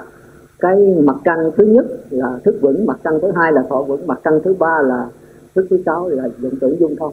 cái 0.58 0.94
mặt 1.04 1.16
trăng 1.24 1.50
thứ 1.56 1.64
nhất 1.64 1.86
là 2.10 2.38
thức 2.44 2.54
vững, 2.60 2.86
mặt 2.86 2.96
trăng 3.04 3.18
thứ 3.22 3.30
hai 3.36 3.52
là 3.52 3.62
thọ 3.68 3.82
vững, 3.82 4.06
mặt 4.06 4.20
trăng 4.24 4.40
thứ 4.44 4.54
ba 4.58 4.82
là 4.82 5.08
thức 5.54 5.66
thứ 5.70 5.78
sáu 5.86 6.08
là 6.08 6.28
dụng 6.38 6.54
tưởng 6.60 6.80
dung 6.80 6.96
thông 6.96 7.12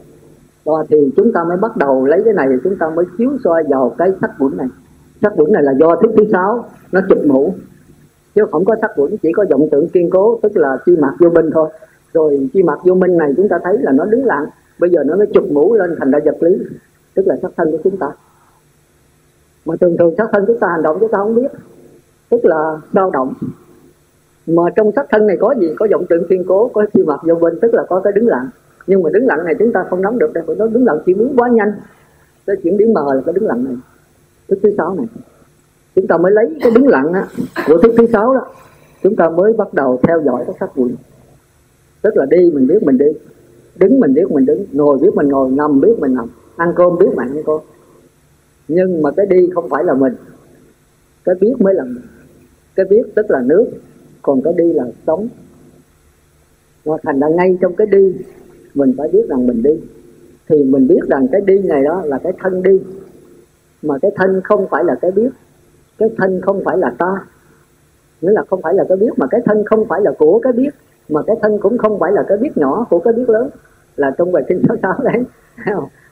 đó 0.68 0.84
thì 0.88 0.96
chúng 1.16 1.32
ta 1.32 1.44
mới 1.44 1.56
bắt 1.56 1.76
đầu 1.76 2.06
lấy 2.06 2.22
cái 2.24 2.34
này 2.34 2.46
thì 2.50 2.56
chúng 2.64 2.76
ta 2.76 2.90
mới 2.90 3.04
chiếu 3.18 3.30
soi 3.44 3.64
vào 3.68 3.94
cái 3.98 4.12
sắc 4.20 4.30
vững 4.38 4.56
này. 4.56 4.66
Sắc 5.22 5.36
vững 5.36 5.52
này 5.52 5.62
là 5.62 5.72
do 5.80 5.96
thức 5.96 6.10
thứ 6.16 6.24
sáu, 6.32 6.64
nó 6.92 7.00
chụp 7.08 7.18
mũ. 7.26 7.54
Chứ 8.34 8.42
không 8.52 8.64
có 8.64 8.76
sắc 8.80 8.90
vững, 8.96 9.18
chỉ 9.22 9.32
có 9.32 9.44
vọng 9.50 9.68
tưởng 9.70 9.88
kiên 9.88 10.10
cố, 10.10 10.38
tức 10.42 10.56
là 10.56 10.76
chi 10.86 10.96
mạc 10.96 11.12
vô 11.20 11.30
minh 11.30 11.50
thôi. 11.52 11.68
Rồi 12.12 12.48
chi 12.52 12.62
mạc 12.62 12.78
vô 12.84 12.94
minh 12.94 13.16
này 13.16 13.32
chúng 13.36 13.48
ta 13.48 13.58
thấy 13.64 13.78
là 13.80 13.92
nó 13.92 14.04
đứng 14.04 14.24
lặng. 14.24 14.46
Bây 14.78 14.90
giờ 14.90 15.04
nó 15.06 15.16
mới 15.16 15.26
chụp 15.34 15.44
mũ 15.50 15.74
lên 15.74 15.94
thành 15.98 16.10
ra 16.10 16.18
vật 16.24 16.42
lý 16.42 16.58
tức 17.18 17.26
là 17.26 17.36
sắc 17.42 17.50
thân 17.56 17.70
của 17.70 17.78
chúng 17.84 17.96
ta. 17.96 18.06
Mà 19.64 19.74
thường 19.80 19.96
thường 19.98 20.14
sắc 20.18 20.28
thân 20.32 20.44
chúng 20.46 20.58
ta 20.58 20.68
hành 20.68 20.82
động 20.82 20.96
chúng 21.00 21.10
ta 21.12 21.18
không 21.18 21.34
biết. 21.34 21.48
Tức 22.28 22.44
là 22.44 22.80
dao 22.92 23.10
động. 23.10 23.34
Mà 24.46 24.62
trong 24.76 24.90
sắc 24.96 25.06
thân 25.10 25.26
này 25.26 25.36
có 25.40 25.54
gì? 25.60 25.74
Có 25.76 25.86
vọng 25.90 26.06
tượng 26.08 26.26
kiên 26.28 26.44
cố 26.48 26.68
có 26.68 26.86
chi 26.94 27.02
mặt 27.02 27.20
vô 27.22 27.34
bên 27.34 27.58
tức 27.62 27.74
là 27.74 27.84
có 27.88 28.00
cái 28.00 28.12
đứng 28.12 28.28
lặng. 28.28 28.48
Nhưng 28.86 29.02
mà 29.02 29.10
đứng 29.10 29.26
lặng 29.26 29.44
này 29.44 29.54
chúng 29.58 29.72
ta 29.72 29.84
không 29.90 30.02
nắm 30.02 30.18
được 30.18 30.32
đây 30.32 30.44
phải 30.46 30.56
nó 30.56 30.66
đứng 30.66 30.86
lặng 30.86 30.98
chỉ 31.06 31.14
muốn 31.14 31.34
quá 31.36 31.48
nhanh. 31.48 31.72
Cái 32.46 32.56
chuyển 32.62 32.76
biến 32.76 32.94
mờ 32.94 33.14
là 33.14 33.20
cái 33.26 33.32
đứng 33.32 33.46
lặng 33.46 33.64
này. 33.64 33.76
Thức 34.48 34.58
thứ 34.62 34.74
sáu 34.76 34.94
này. 34.94 35.06
Chúng 35.94 36.06
ta 36.06 36.16
mới 36.16 36.32
lấy 36.32 36.58
cái 36.60 36.70
đứng 36.70 36.88
lặng 36.88 37.12
á, 37.12 37.28
của 37.66 37.78
thức 37.82 37.94
thứ 37.98 38.06
sáu 38.12 38.34
đó 38.34 38.46
chúng 39.02 39.16
ta 39.16 39.30
mới 39.30 39.52
bắt 39.52 39.74
đầu 39.74 40.00
theo 40.02 40.22
dõi 40.24 40.44
các 40.46 40.56
sắc 40.60 40.70
quỷ. 40.76 40.94
Tức 42.02 42.16
là 42.16 42.26
đi 42.30 42.50
mình 42.54 42.66
biết 42.66 42.82
mình 42.82 42.98
đi. 42.98 43.06
Đứng 43.76 44.00
mình 44.00 44.14
biết 44.14 44.30
mình 44.30 44.46
đứng. 44.46 44.64
Ngồi 44.72 44.98
biết 44.98 45.14
mình 45.14 45.28
ngồi. 45.28 45.50
Nằm 45.50 45.80
biết 45.80 45.98
mình 45.98 46.14
nằm 46.14 46.28
ăn 46.58 46.72
cơm 46.76 46.98
biết 46.98 47.08
mình 47.16 47.28
ăn 47.28 47.42
cơm 47.46 47.60
nhưng 48.68 49.02
mà 49.02 49.10
cái 49.16 49.26
đi 49.26 49.50
không 49.54 49.68
phải 49.68 49.84
là 49.84 49.94
mình. 49.94 50.14
Cái 51.24 51.34
biết 51.40 51.54
mới 51.58 51.74
là 51.74 51.84
mình. 51.84 52.02
Cái 52.74 52.86
biết 52.90 53.02
tức 53.14 53.26
là 53.28 53.40
nước, 53.40 53.70
còn 54.22 54.42
cái 54.42 54.52
đi 54.56 54.72
là 54.72 54.84
sống. 55.06 55.28
Và 56.84 56.96
thành 57.02 57.20
ra 57.20 57.28
ngay 57.28 57.58
trong 57.60 57.76
cái 57.76 57.86
đi, 57.86 58.16
mình 58.74 58.94
phải 58.98 59.08
biết 59.08 59.28
rằng 59.28 59.46
mình 59.46 59.62
đi. 59.62 59.80
Thì 60.48 60.64
mình 60.64 60.88
biết 60.88 61.00
rằng 61.08 61.26
cái 61.32 61.40
đi 61.40 61.58
này 61.58 61.82
đó 61.84 62.02
là 62.04 62.18
cái 62.18 62.32
thân 62.38 62.62
đi. 62.62 62.80
Mà 63.82 63.98
cái 64.02 64.10
thân 64.16 64.40
không 64.44 64.66
phải 64.70 64.84
là 64.84 64.94
cái 65.02 65.10
biết, 65.10 65.30
cái 65.98 66.08
thân 66.18 66.40
không 66.40 66.62
phải 66.64 66.78
là 66.78 66.94
ta. 66.98 67.26
Nghĩa 68.20 68.30
là 68.30 68.44
không 68.50 68.62
phải 68.62 68.74
là 68.74 68.84
cái 68.88 68.98
biết, 68.98 69.10
mà 69.16 69.26
cái 69.30 69.40
thân 69.44 69.64
không 69.64 69.88
phải 69.88 70.00
là 70.02 70.12
của 70.18 70.40
cái 70.42 70.52
biết, 70.52 70.70
mà 71.08 71.22
cái 71.26 71.36
thân 71.42 71.58
cũng 71.60 71.78
không 71.78 71.98
phải 71.98 72.12
là 72.12 72.24
cái 72.28 72.38
biết 72.38 72.56
nhỏ 72.56 72.86
của 72.90 72.98
cái 72.98 73.12
biết 73.12 73.28
lớn 73.28 73.50
là 73.98 74.10
trong 74.18 74.32
bài 74.32 74.42
kinh 74.48 74.62
số 74.68 74.74
sáu 74.82 74.94
đấy. 75.04 75.22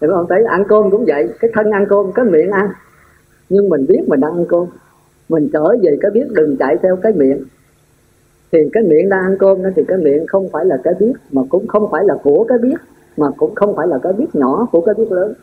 Thì 0.00 0.06
không 0.10 0.26
thấy 0.28 0.44
ăn 0.44 0.64
cơm 0.68 0.90
cũng 0.90 1.04
vậy, 1.06 1.28
cái 1.40 1.50
thân 1.54 1.70
ăn 1.70 1.86
cơm, 1.88 2.12
cái 2.12 2.24
miệng 2.24 2.50
ăn. 2.50 2.68
Nhưng 3.48 3.68
mình 3.68 3.86
biết 3.88 4.00
mình 4.06 4.20
đang 4.20 4.32
ăn 4.32 4.46
cơm. 4.48 4.66
Mình 5.28 5.48
trở 5.52 5.64
về 5.82 5.96
cái 6.00 6.10
biết 6.10 6.26
đừng 6.30 6.56
chạy 6.56 6.76
theo 6.82 6.96
cái 6.96 7.12
miệng. 7.12 7.44
Thì 8.52 8.58
cái 8.72 8.82
miệng 8.82 9.08
đang 9.08 9.20
ăn 9.20 9.36
cơm 9.38 9.62
đó 9.62 9.70
thì 9.76 9.84
cái 9.88 9.98
miệng 9.98 10.26
không 10.26 10.48
phải 10.52 10.64
là 10.64 10.76
cái 10.84 10.94
biết, 11.00 11.12
mà 11.32 11.42
cũng 11.48 11.66
không 11.66 11.88
phải 11.90 12.04
là 12.04 12.14
của 12.22 12.44
cái 12.48 12.58
biết, 12.58 12.76
mà 13.16 13.26
cũng 13.36 13.54
không 13.54 13.76
phải 13.76 13.86
là 13.88 13.98
cái 14.02 14.12
biết 14.12 14.26
nhỏ 14.32 14.68
của 14.72 14.80
cái 14.80 14.94
biết 14.94 15.12
lớn. 15.12 15.34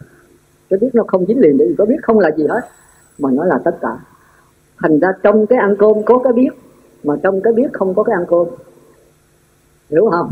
Cái 0.70 0.80
biết 0.82 0.90
nó 0.94 1.03
không 1.07 1.26
dính 1.26 1.40
liền 1.40 1.57
để 1.57 1.76
có 1.78 1.86
biết, 1.86 1.98
không 2.03 2.20
là 2.20 2.32
gì 2.38 2.48
hết, 2.48 2.61
mà 3.20 3.30
nó 3.34 3.45
là 3.45 3.60
tất 3.65 3.78
cả. 3.82 3.98
Thành 4.82 4.99
ra 4.99 5.10
trong 5.24 5.48
cái 5.48 5.60
ăn 5.60 5.76
cơm 5.80 6.03
có 6.06 6.20
cái 6.24 6.34
biết, 6.34 6.49
mà 7.03 7.15
trong 7.24 7.41
cái 7.41 7.53
biết 7.53 7.68
không 7.74 7.95
có 7.95 8.03
cái 8.03 8.14
ăn 8.14 8.26
cơm. 8.28 8.48
Hiểu 9.90 10.10
không? 10.11 10.30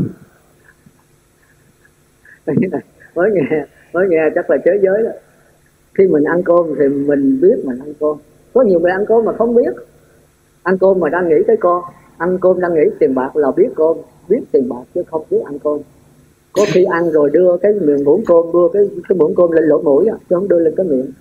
Mới 3.15 3.31
nghe 3.33 3.65
mới 3.93 4.07
nghe 4.09 4.29
chắc 4.35 4.49
là 4.49 4.57
thế 4.65 4.71
giới 4.83 5.03
đó. 5.03 5.09
Khi 5.97 6.07
mình 6.07 6.23
ăn 6.23 6.43
cơm 6.43 6.65
thì 6.79 6.87
mình 6.87 7.41
biết 7.41 7.55
mình 7.65 7.79
ăn 7.79 7.93
cơm. 7.99 8.17
Có 8.53 8.61
nhiều 8.61 8.79
người 8.79 8.91
ăn 8.91 9.05
cơm 9.07 9.25
mà 9.25 9.33
không 9.33 9.55
biết. 9.55 9.73
Ăn 10.63 10.77
cơm 10.77 10.99
mà 10.99 11.09
đang 11.09 11.29
nghĩ 11.29 11.35
tới 11.47 11.57
con, 11.57 11.83
ăn 12.17 12.37
cơm 12.41 12.59
đang 12.59 12.73
nghĩ 12.73 12.81
tiền 12.99 13.15
bạc 13.15 13.35
là 13.35 13.51
biết 13.51 13.69
cơm, 13.75 13.97
biết 14.29 14.39
tiền 14.51 14.69
bạc 14.69 14.83
chứ 14.95 15.03
không 15.11 15.23
biết 15.29 15.41
ăn 15.45 15.59
cơm. 15.59 15.79
Có 16.53 16.65
khi 16.73 16.83
ăn 16.83 17.11
rồi 17.11 17.29
đưa 17.29 17.57
cái 17.57 17.73
miệng 17.73 18.03
muỗng 18.03 18.23
cơm, 18.25 18.45
đưa 18.53 18.67
cái 18.73 18.89
cái 19.09 19.17
muỗng 19.17 19.35
cơm 19.35 19.51
lên 19.51 19.63
lỗ 19.63 19.81
mũi 19.81 20.07
á, 20.07 20.15
chứ 20.29 20.35
không 20.35 20.47
đưa 20.47 20.59
lên 20.59 20.73
cái 20.77 20.85
miệng. 20.85 21.11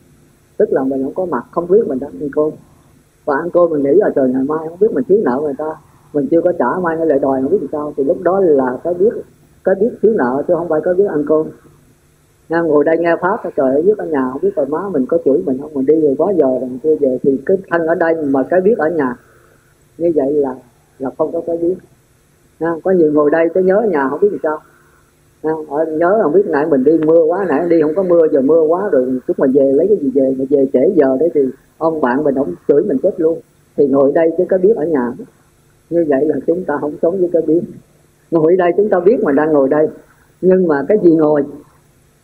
Tức 0.57 0.73
là 0.73 0.85
mình 0.85 1.05
không 1.05 1.15
có 1.15 1.25
mặt, 1.25 1.45
không 1.51 1.69
biết 1.69 1.87
mình 1.87 1.99
đang 1.99 2.11
ăn 2.21 2.29
cơm. 2.37 2.51
Và 3.25 3.37
ăn 3.37 3.51
cơm 3.51 3.71
mình 3.71 3.83
nghĩ 3.83 3.95
là 3.95 4.11
trời 4.15 4.29
ngày 4.29 4.43
mai 4.49 4.59
không 4.69 4.79
biết 4.81 4.93
mình 4.93 5.05
thiếu 5.09 5.19
nợ 5.25 5.41
người 5.43 5.55
ta. 5.59 5.77
Mình 6.13 6.27
chưa 6.31 6.41
có 6.41 6.53
trả, 6.59 6.67
mai 6.83 6.97
nó 6.97 7.05
lại 7.05 7.19
đòi 7.19 7.43
không 7.43 7.51
biết 7.51 7.59
làm 7.61 7.69
sao. 7.73 7.93
Thì 7.97 8.05
lúc 8.05 8.23
đó 8.23 8.41
là 8.41 8.79
cái 8.85 8.95
biết 8.95 9.11
có 9.63 9.75
biết 9.81 9.91
thiếu 10.03 10.13
nợ 10.17 10.43
chứ 10.49 10.55
không 10.57 10.69
phải 10.69 10.81
có 10.85 10.95
biết 10.95 11.07
ăn 11.09 11.25
cơm. 11.27 11.47
Nha, 12.49 12.61
ngồi 12.61 12.85
đây 12.85 12.97
nghe 12.99 13.17
pháp 13.21 13.41
trời 13.57 13.75
ơi 13.75 13.83
biết 13.83 13.99
ở 13.99 14.07
nhà 14.07 14.29
không 14.33 14.41
biết 14.43 14.57
rồi 14.57 14.67
má 14.67 14.79
mình 14.93 15.07
có 15.07 15.19
chửi 15.25 15.43
mình 15.47 15.59
không? 15.63 15.75
Mình 15.75 15.87
đi 15.87 16.01
rồi 16.01 16.15
quá 16.19 16.33
giờ 16.33 16.47
rồi 16.61 16.71
chưa 16.83 16.97
về 17.01 17.19
thì 17.23 17.41
cái 17.47 17.57
thân 17.71 17.87
ở 17.87 17.95
đây 17.95 18.15
mà 18.15 18.43
cái 18.43 18.61
biết 18.61 18.79
ở 18.79 18.89
nhà. 18.89 19.17
Như 19.99 20.13
vậy 20.15 20.33
là 20.33 20.55
là 20.99 21.11
không 21.19 21.33
có 21.33 21.41
cái 21.47 21.57
biết. 21.57 21.75
Nha, 22.61 22.75
có 22.85 22.91
nhiều 22.91 23.13
ngồi 23.13 23.31
đây 23.31 23.49
tới 23.55 23.63
nhớ 23.63 23.77
ở 23.77 23.87
nhà 23.87 24.09
không 24.09 24.21
biết 24.21 24.29
làm 24.33 24.41
sao. 24.43 24.59
Nha, 25.43 25.53
nhớ 25.99 26.19
không 26.23 26.33
biết 26.33 26.47
nãy 26.47 26.67
mình 26.67 26.85
đi 26.85 26.99
mưa 27.07 27.25
quá 27.25 27.47
nãy 27.49 27.69
đi 27.69 27.83
không 27.83 27.95
có 27.95 28.03
mưa 28.03 28.27
giờ 28.33 28.41
mưa 28.41 28.61
quá 28.61 28.89
rồi 28.93 29.21
chút 29.27 29.39
mình 29.39 29.53
về 29.55 29.73
lấy 29.73 29.87
cái 29.89 29.97
gì 30.01 30.11
về 30.15 30.35
mà 30.39 30.45
về 30.51 30.67
trễ 30.73 30.93
giờ 30.97 31.17
đấy 31.21 31.31
thì 31.35 31.41
ông 31.79 32.01
bạn 32.01 32.25
mình 32.25 32.35
ông 32.35 32.55
chửi 32.69 32.83
mình 32.83 32.99
chết 33.03 33.21
luôn. 33.21 33.39
Thì 33.77 33.87
ngồi 33.87 34.13
đây 34.15 34.31
chứ 34.39 34.45
có 34.51 34.59
biết 34.59 34.77
ở 34.77 34.85
nhà. 34.85 35.13
Như 35.91 36.05
vậy 36.09 36.25
là 36.25 36.37
chúng 36.47 36.65
ta 36.65 36.79
không 36.81 36.95
sống 37.03 37.19
với 37.21 37.31
cái 37.33 37.43
biết 37.43 37.61
ngồi 38.31 38.57
đây 38.57 38.73
chúng 38.77 38.89
ta 38.89 39.01
biết 39.01 39.21
mà 39.23 39.33
đang 39.33 39.53
ngồi 39.53 39.69
đây. 39.69 39.89
Nhưng 40.41 40.69
mà 40.69 40.85
cái 40.89 40.99
gì 41.03 41.11
ngồi? 41.11 41.45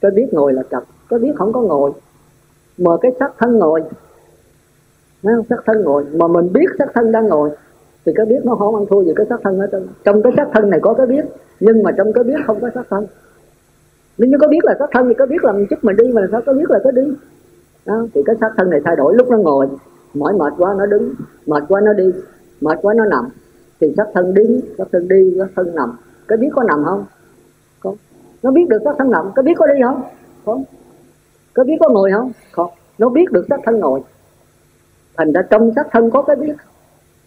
Cái 0.01 0.11
biết 0.11 0.27
ngồi 0.33 0.53
là 0.53 0.63
trật 0.71 0.83
cái 1.09 1.19
biết 1.19 1.33
không 1.37 1.53
có 1.53 1.61
ngồi. 1.61 1.93
Mà 2.79 2.91
cái 3.01 3.13
sắc 3.19 3.33
thân 3.39 3.59
ngồi. 3.59 3.83
Sắc 5.23 5.61
thân 5.67 5.83
ngồi. 5.83 6.05
Mà 6.13 6.29
mình 6.29 6.53
biết 6.53 6.67
sắc 6.79 6.89
thân 6.95 7.13
đang 7.13 7.27
ngồi 7.27 7.51
thì 8.07 8.13
cái 8.17 8.27
biết 8.27 8.41
nó 8.45 8.55
không 8.55 8.75
ăn 8.75 8.87
thua 8.91 9.03
gì 9.03 9.13
cái 9.17 9.27
sắc 9.29 9.41
thân 9.45 9.61
ở 9.61 9.67
trong 9.67 9.87
trong 10.05 10.23
cái 10.23 10.33
sắc 10.37 10.49
thân 10.55 10.71
này 10.71 10.81
có 10.81 10.95
cái 10.95 11.07
biết 11.07 11.25
nhưng 11.61 11.83
mà 11.83 11.93
trong 11.97 12.13
cái 12.13 12.25
biết 12.25 12.37
không 12.47 12.61
có 12.61 12.71
sắc 12.75 12.87
thân. 12.91 13.07
Nếu 14.19 14.31
như 14.31 14.37
có 14.41 14.49
biết 14.49 14.65
là 14.65 14.77
sắc 14.79 14.91
thân 14.93 15.09
thì 15.09 15.15
có 15.15 15.27
biết 15.27 15.45
làm 15.45 15.67
chút 15.71 15.77
mình 15.83 15.97
đi 15.97 16.13
mà 16.13 16.23
sao 16.33 16.41
có 16.47 16.53
biết 16.53 16.71
là 16.71 16.79
có 16.85 16.91
đi? 16.91 17.03
Đó, 17.87 18.07
thì 18.15 18.23
cái 18.27 18.37
sắc 18.41 18.53
thân 18.57 18.71
này 18.71 18.81
thay 18.85 18.97
đổi 18.97 19.15
lúc 19.15 19.31
nó 19.31 19.39
ngồi 19.39 19.69
mỏi 20.15 20.33
mệt 20.33 20.53
quá 20.59 20.75
nó 20.79 20.87
đứng 20.87 21.15
mệt 21.47 21.63
quá 21.69 21.81
nó 21.85 21.93
đi 21.93 22.13
mệt 22.61 22.79
quá 22.83 22.95
nó 22.95 23.05
nằm 23.05 23.29
thì 23.81 23.95
sắc 23.97 24.09
thân 24.15 24.35
đi 24.35 24.61
sắc 24.79 24.89
thân 24.93 25.09
đi 25.09 25.35
sắc 25.39 25.49
thân 25.57 25.75
nằm. 25.75 25.97
Cái 26.29 26.39
biết 26.39 26.49
có 26.53 26.63
nằm 26.63 26.85
không? 26.85 27.05
Không 27.81 27.97
nó 28.43 28.51
biết 28.51 28.69
được 28.69 28.79
sắc 28.85 28.95
thân 28.99 29.11
nằm 29.11 29.31
cái 29.37 29.43
biết 29.43 29.55
có 29.57 29.67
đi 29.67 29.81
không? 29.83 30.03
Không 30.45 30.65
cái 31.55 31.65
biết 31.65 31.77
có 31.81 31.89
ngồi 31.89 32.11
không? 32.13 32.33
Không 32.53 32.71
nó 32.99 33.09
biết 33.09 33.31
được 33.31 33.47
sắc 33.49 33.61
thân 33.65 33.81
ngồi. 33.81 34.01
Thành 35.17 35.33
ra 35.33 35.43
trong 35.51 35.73
sắc 35.77 35.87
thân 35.93 36.11
có 36.11 36.23
cái 36.23 36.37
biết. 36.37 36.55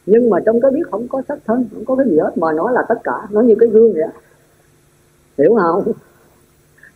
Nhưng 0.05 0.29
mà 0.29 0.37
trong 0.45 0.61
cái 0.61 0.71
biết 0.71 0.81
không 0.91 1.07
có 1.07 1.21
sắc 1.27 1.39
thân 1.45 1.65
không 1.73 1.85
có 1.85 1.95
cái 1.95 2.05
gì 2.09 2.17
hết 2.17 2.37
mà 2.37 2.51
nó 2.51 2.71
là 2.71 2.81
tất 2.89 2.99
cả. 3.03 3.27
Nó 3.29 3.41
như 3.41 3.55
cái 3.59 3.69
gương 3.69 3.93
vậy 3.93 4.03
hiểu 5.37 5.55
không? 5.61 5.83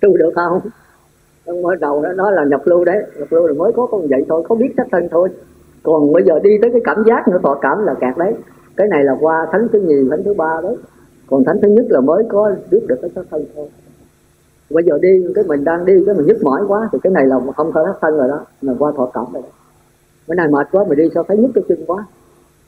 Tu 0.02 0.18
được 0.18 0.32
không? 0.36 0.60
Trong 1.46 1.62
mới 1.62 1.78
đầu 1.80 2.02
đó, 2.02 2.10
đó 2.14 2.32
là 2.32 2.46
nhập 2.46 2.62
lưu 2.66 2.86
đấy. 2.86 3.04
Nhập 3.20 3.28
lưu 3.32 3.48
là 3.48 3.54
mới 3.54 3.72
có 3.74 3.86
con 3.86 4.08
vậy 4.08 4.26
thôi 4.30 4.44
có 4.50 4.56
biết 4.56 4.74
sắc 4.78 4.88
thân 4.92 5.08
thôi. 5.12 5.30
Còn 5.84 6.14
bây 6.14 6.24
giờ 6.24 6.40
đi 6.44 6.50
tới 6.62 6.72
cái 6.72 6.82
cảm 6.84 7.04
giác 7.08 7.28
nữa 7.28 7.40
thọ 7.44 7.56
cảm 7.62 7.86
là 7.86 7.94
kẹt 7.94 8.18
đấy 8.18 8.34
cái 8.78 8.88
này 8.88 9.04
là 9.04 9.16
qua 9.22 9.48
thánh 9.52 9.68
thứ 9.74 9.82
nhì, 9.82 10.10
thánh 10.10 10.24
thứ 10.24 10.34
ba 10.34 10.62
đấy. 10.64 10.76
Còn 11.28 11.44
thánh 11.44 11.62
thứ 11.62 11.68
nhất 11.68 11.86
là 11.90 12.02
mới 12.02 12.24
có 12.30 12.56
biết 12.72 12.80
được 12.88 12.96
cái 13.02 13.12
sát 13.16 13.26
thân 13.32 13.46
thôi. 13.56 13.70
Bây 14.70 14.84
giờ 14.84 14.98
đi, 15.02 15.10
cái 15.36 15.44
mình 15.48 15.64
đang 15.64 15.86
đi, 15.86 15.94
cái 16.06 16.16
mình 16.16 16.28
nhức 16.28 16.44
mỏi 16.44 16.62
quá, 16.68 16.90
thì 16.94 17.00
cái 17.04 17.14
này 17.14 17.26
là 17.26 17.40
không 17.56 17.72
có 17.74 17.86
sát 17.86 17.98
thân 18.02 18.18
rồi 18.18 18.28
đó. 18.28 18.46
Mà 18.62 18.74
qua 18.80 18.92
thọ 18.98 19.06
cảm 19.14 19.26
rồi 19.34 19.44
bữa 20.28 20.36
nay 20.36 20.48
mệt 20.48 20.68
quá, 20.72 20.86
mình 20.90 20.98
đi 20.98 21.10
sao 21.14 21.24
thấy 21.24 21.38
nhức 21.38 21.52
cái 21.56 21.64
chân 21.68 21.86
quá. 21.88 22.06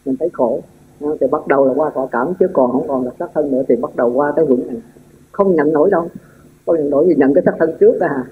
Mình 0.06 0.16
thấy 0.20 0.30
khổ. 0.34 0.60
Thì 1.00 1.28
bắt 1.32 1.48
đầu 1.48 1.66
là 1.66 1.74
qua 1.76 1.90
thọ 1.90 2.08
cảm, 2.12 2.34
chứ 2.40 2.48
còn 2.54 2.72
không 2.72 2.88
còn 2.88 3.06
là 3.06 3.12
sát 3.20 3.30
thân 3.34 3.52
nữa, 3.52 3.62
thì 3.68 3.76
bắt 3.76 3.92
đầu 3.96 4.12
qua 4.14 4.34
cái 4.36 4.46
vững 4.46 4.68
này. 4.68 4.82
Không 5.32 5.56
nhận 5.56 5.74
nổi 5.74 5.90
đâu. 5.92 6.08
Không 6.66 6.76
nhận 6.76 6.90
nổi 6.90 7.06
gì 7.08 7.16
nhận 7.18 7.34
cái 7.34 7.44
sát 7.46 7.56
thân 7.60 7.74
trước 7.80 7.94
ra 8.00 8.24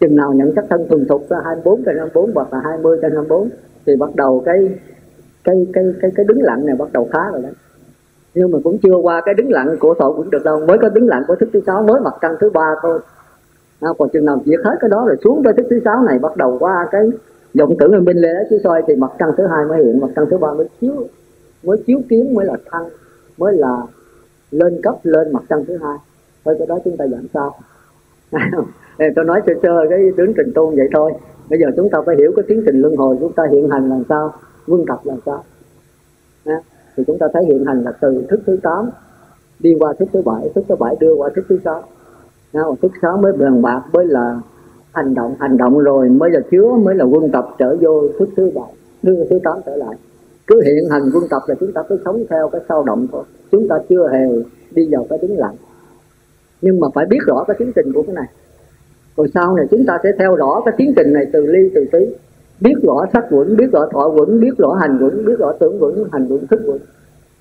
chừng 0.00 0.16
nào 0.16 0.32
nhận 0.32 0.52
sát 0.56 0.64
thân 0.70 0.86
thuần 0.88 1.06
thục 1.06 1.28
ra 1.28 1.36
24 1.44 1.82
trên 1.84 1.96
54 1.96 2.30
hoặc 2.34 2.52
là 2.52 2.60
20 2.64 2.98
trên 3.02 3.12
24 3.12 3.48
thì 3.86 3.96
bắt 3.96 4.10
đầu 4.16 4.42
cái 4.44 4.78
cái 5.44 5.66
cái 5.72 5.84
cái 6.00 6.10
cái 6.14 6.24
đứng 6.28 6.42
lặng 6.42 6.66
này 6.66 6.76
bắt 6.78 6.92
đầu 6.92 7.08
khá 7.12 7.30
rồi 7.32 7.42
đấy 7.42 7.52
nhưng 8.38 8.50
mà 8.50 8.58
cũng 8.64 8.78
chưa 8.78 8.96
qua 8.96 9.22
cái 9.24 9.34
đứng 9.34 9.50
lặng 9.50 9.76
của 9.80 9.94
tội 9.98 10.12
cũng 10.16 10.30
được 10.30 10.44
đâu. 10.44 10.66
Mới 10.66 10.78
có 10.78 10.88
đứng 10.88 11.08
lặng 11.08 11.22
của 11.28 11.34
thức 11.34 11.48
thứ 11.52 11.60
sáu 11.66 11.82
mới 11.82 12.00
mặt 12.00 12.14
trăng 12.20 12.36
thứ 12.40 12.50
ba 12.50 12.74
thôi. 12.82 13.00
À, 13.80 13.88
còn 13.98 14.08
chừng 14.12 14.24
nào 14.24 14.42
diệt 14.44 14.60
hết 14.64 14.76
cái 14.80 14.90
đó 14.90 15.04
rồi 15.06 15.16
xuống 15.24 15.42
tới 15.44 15.52
thức 15.52 15.66
thứ 15.70 15.80
sáu 15.84 16.02
này 16.02 16.18
bắt 16.18 16.36
đầu 16.36 16.56
qua 16.60 16.88
cái 16.90 17.02
vọng 17.58 17.76
tưởng 17.78 17.92
ở 17.92 18.00
bên 18.00 18.16
lê 18.16 18.34
đó 18.34 18.40
chứ 18.50 18.58
soi 18.64 18.82
thì 18.86 18.94
mặt 18.94 19.10
trăng 19.18 19.30
thứ 19.36 19.46
hai 19.46 19.64
mới 19.64 19.84
hiện 19.84 20.00
mặt 20.00 20.08
trăng 20.16 20.26
thứ 20.30 20.38
ba 20.38 20.52
mới 20.52 20.68
chiếu 20.80 20.92
mới 21.62 21.78
chiếu 21.86 22.00
kiến 22.08 22.34
mới 22.34 22.46
là 22.46 22.54
thăng 22.70 22.88
mới 23.38 23.56
là 23.56 23.82
lên 24.50 24.80
cấp 24.82 24.94
lên 25.02 25.32
mặt 25.32 25.42
trăng 25.48 25.64
thứ 25.64 25.76
hai. 25.82 25.98
Thôi 26.44 26.54
cái 26.58 26.66
đó 26.66 26.78
chúng 26.84 26.96
ta 26.96 27.06
giảm 27.06 27.26
sao. 27.34 27.54
Tôi 29.16 29.24
nói 29.24 29.40
sơ 29.46 29.52
sơ 29.62 29.68
cái 29.90 29.98
tiến 30.16 30.32
trình 30.36 30.52
tu 30.54 30.70
vậy 30.76 30.88
thôi. 30.94 31.12
Bây 31.50 31.58
giờ 31.58 31.66
chúng 31.76 31.90
ta 31.90 31.98
phải 32.06 32.16
hiểu 32.18 32.32
cái 32.36 32.44
tiến 32.48 32.62
trình 32.66 32.80
luân 32.80 32.96
hồi 32.96 33.16
chúng 33.20 33.32
ta 33.32 33.42
hiện 33.52 33.68
hành 33.68 33.88
làm 33.88 34.02
sao 34.08 34.34
quân 34.68 34.84
tập 34.88 35.00
làm 35.04 35.18
sao? 35.26 35.44
À, 36.44 36.60
thì 36.96 37.04
chúng 37.06 37.18
ta 37.18 37.26
thấy 37.32 37.44
hiện 37.44 37.64
hành 37.64 37.82
là 37.82 37.92
từ 38.00 38.26
thức 38.30 38.40
thứ 38.46 38.58
8 38.62 38.90
đi 39.58 39.74
qua 39.80 39.92
thức 39.98 40.08
thứ 40.12 40.22
bảy 40.22 40.50
thức 40.54 40.64
thứ 40.68 40.74
bảy 40.74 40.96
đưa 41.00 41.14
qua 41.14 41.30
thức 41.36 41.44
thứ 41.48 41.58
sáu. 41.64 41.82
À, 42.52 42.62
thức 42.82 42.92
sáu 43.02 43.16
mới 43.16 43.32
bàn 43.32 43.62
bạc 43.62 43.82
mới 43.92 44.06
là 44.06 44.40
hành 44.92 45.14
động 45.14 45.34
hành 45.40 45.56
động 45.56 45.78
rồi 45.78 46.08
mới 46.08 46.30
là 46.30 46.40
chứa 46.50 46.72
mới 46.72 46.94
là 46.94 47.04
quân 47.04 47.30
tập 47.32 47.48
trở 47.58 47.76
vô 47.80 48.08
thức 48.18 48.28
thứ 48.36 48.50
bảy 48.54 48.72
thứ 49.02 49.24
thứ 49.30 49.38
tám 49.44 49.58
trở 49.66 49.76
lại. 49.76 49.96
Cứ 50.46 50.62
hiện 50.64 50.90
hành 50.90 51.02
quân 51.14 51.24
tập 51.30 51.42
là 51.46 51.54
chúng 51.60 51.72
ta 51.72 51.82
cứ 51.88 52.00
sống 52.04 52.24
theo 52.30 52.48
cái 52.48 52.60
sao 52.68 52.84
động 52.84 53.06
thôi. 53.12 53.24
Chúng 53.50 53.68
ta 53.68 53.76
chưa 53.88 54.08
hề 54.12 54.42
đi 54.70 54.88
vào 54.90 55.06
cái 55.10 55.18
đứng 55.22 55.38
lặng 55.38 55.54
nhưng 56.62 56.80
mà 56.80 56.88
phải 56.94 57.06
biết 57.06 57.18
rõ 57.26 57.44
cái 57.48 57.56
tiến 57.58 57.72
trình 57.76 57.92
của 57.92 58.02
cái 58.02 58.14
này. 58.14 58.26
Rồi 59.16 59.28
sau 59.34 59.56
này 59.56 59.66
chúng 59.70 59.86
ta 59.86 59.98
sẽ 60.02 60.10
theo 60.18 60.34
rõ 60.34 60.62
cái 60.64 60.74
tiến 60.78 60.92
trình 60.96 61.12
này 61.12 61.26
từ 61.32 61.46
ly 61.46 61.70
từ 61.74 61.84
tí 61.92 61.98
biết 62.60 62.74
rõ 62.82 63.04
sắc 63.12 63.24
quẩn, 63.30 63.56
biết 63.56 63.66
rõ 63.72 63.88
thọ 63.92 64.08
quẩn, 64.08 64.40
biết 64.40 64.58
rõ 64.58 64.72
hành 64.80 64.98
quẩn, 65.00 65.24
biết 65.26 65.38
rõ 65.38 65.52
tưởng 65.60 65.76
quẩn, 65.80 66.04
hành 66.12 66.26
quẩn, 66.28 66.46
thức 66.46 66.60
quẩn. 66.66 66.78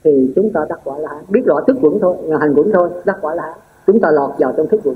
Thì 0.03 0.33
chúng 0.35 0.49
ta 0.53 0.65
đắc 0.69 0.79
quả 0.83 0.97
la 0.97 1.21
biết 1.29 1.41
rõ 1.45 1.55
thức 1.67 1.77
quẩn 1.81 1.99
thôi 1.99 2.15
hành 2.39 2.53
quẩn 2.55 2.71
thôi, 2.73 2.89
đắc 3.05 3.17
quả 3.21 3.35
la 3.35 3.55
chúng 3.87 3.99
ta 3.99 4.09
lọt 4.11 4.29
vào 4.39 4.53
trong 4.57 4.67
thức 4.67 4.81
quẩn. 4.83 4.95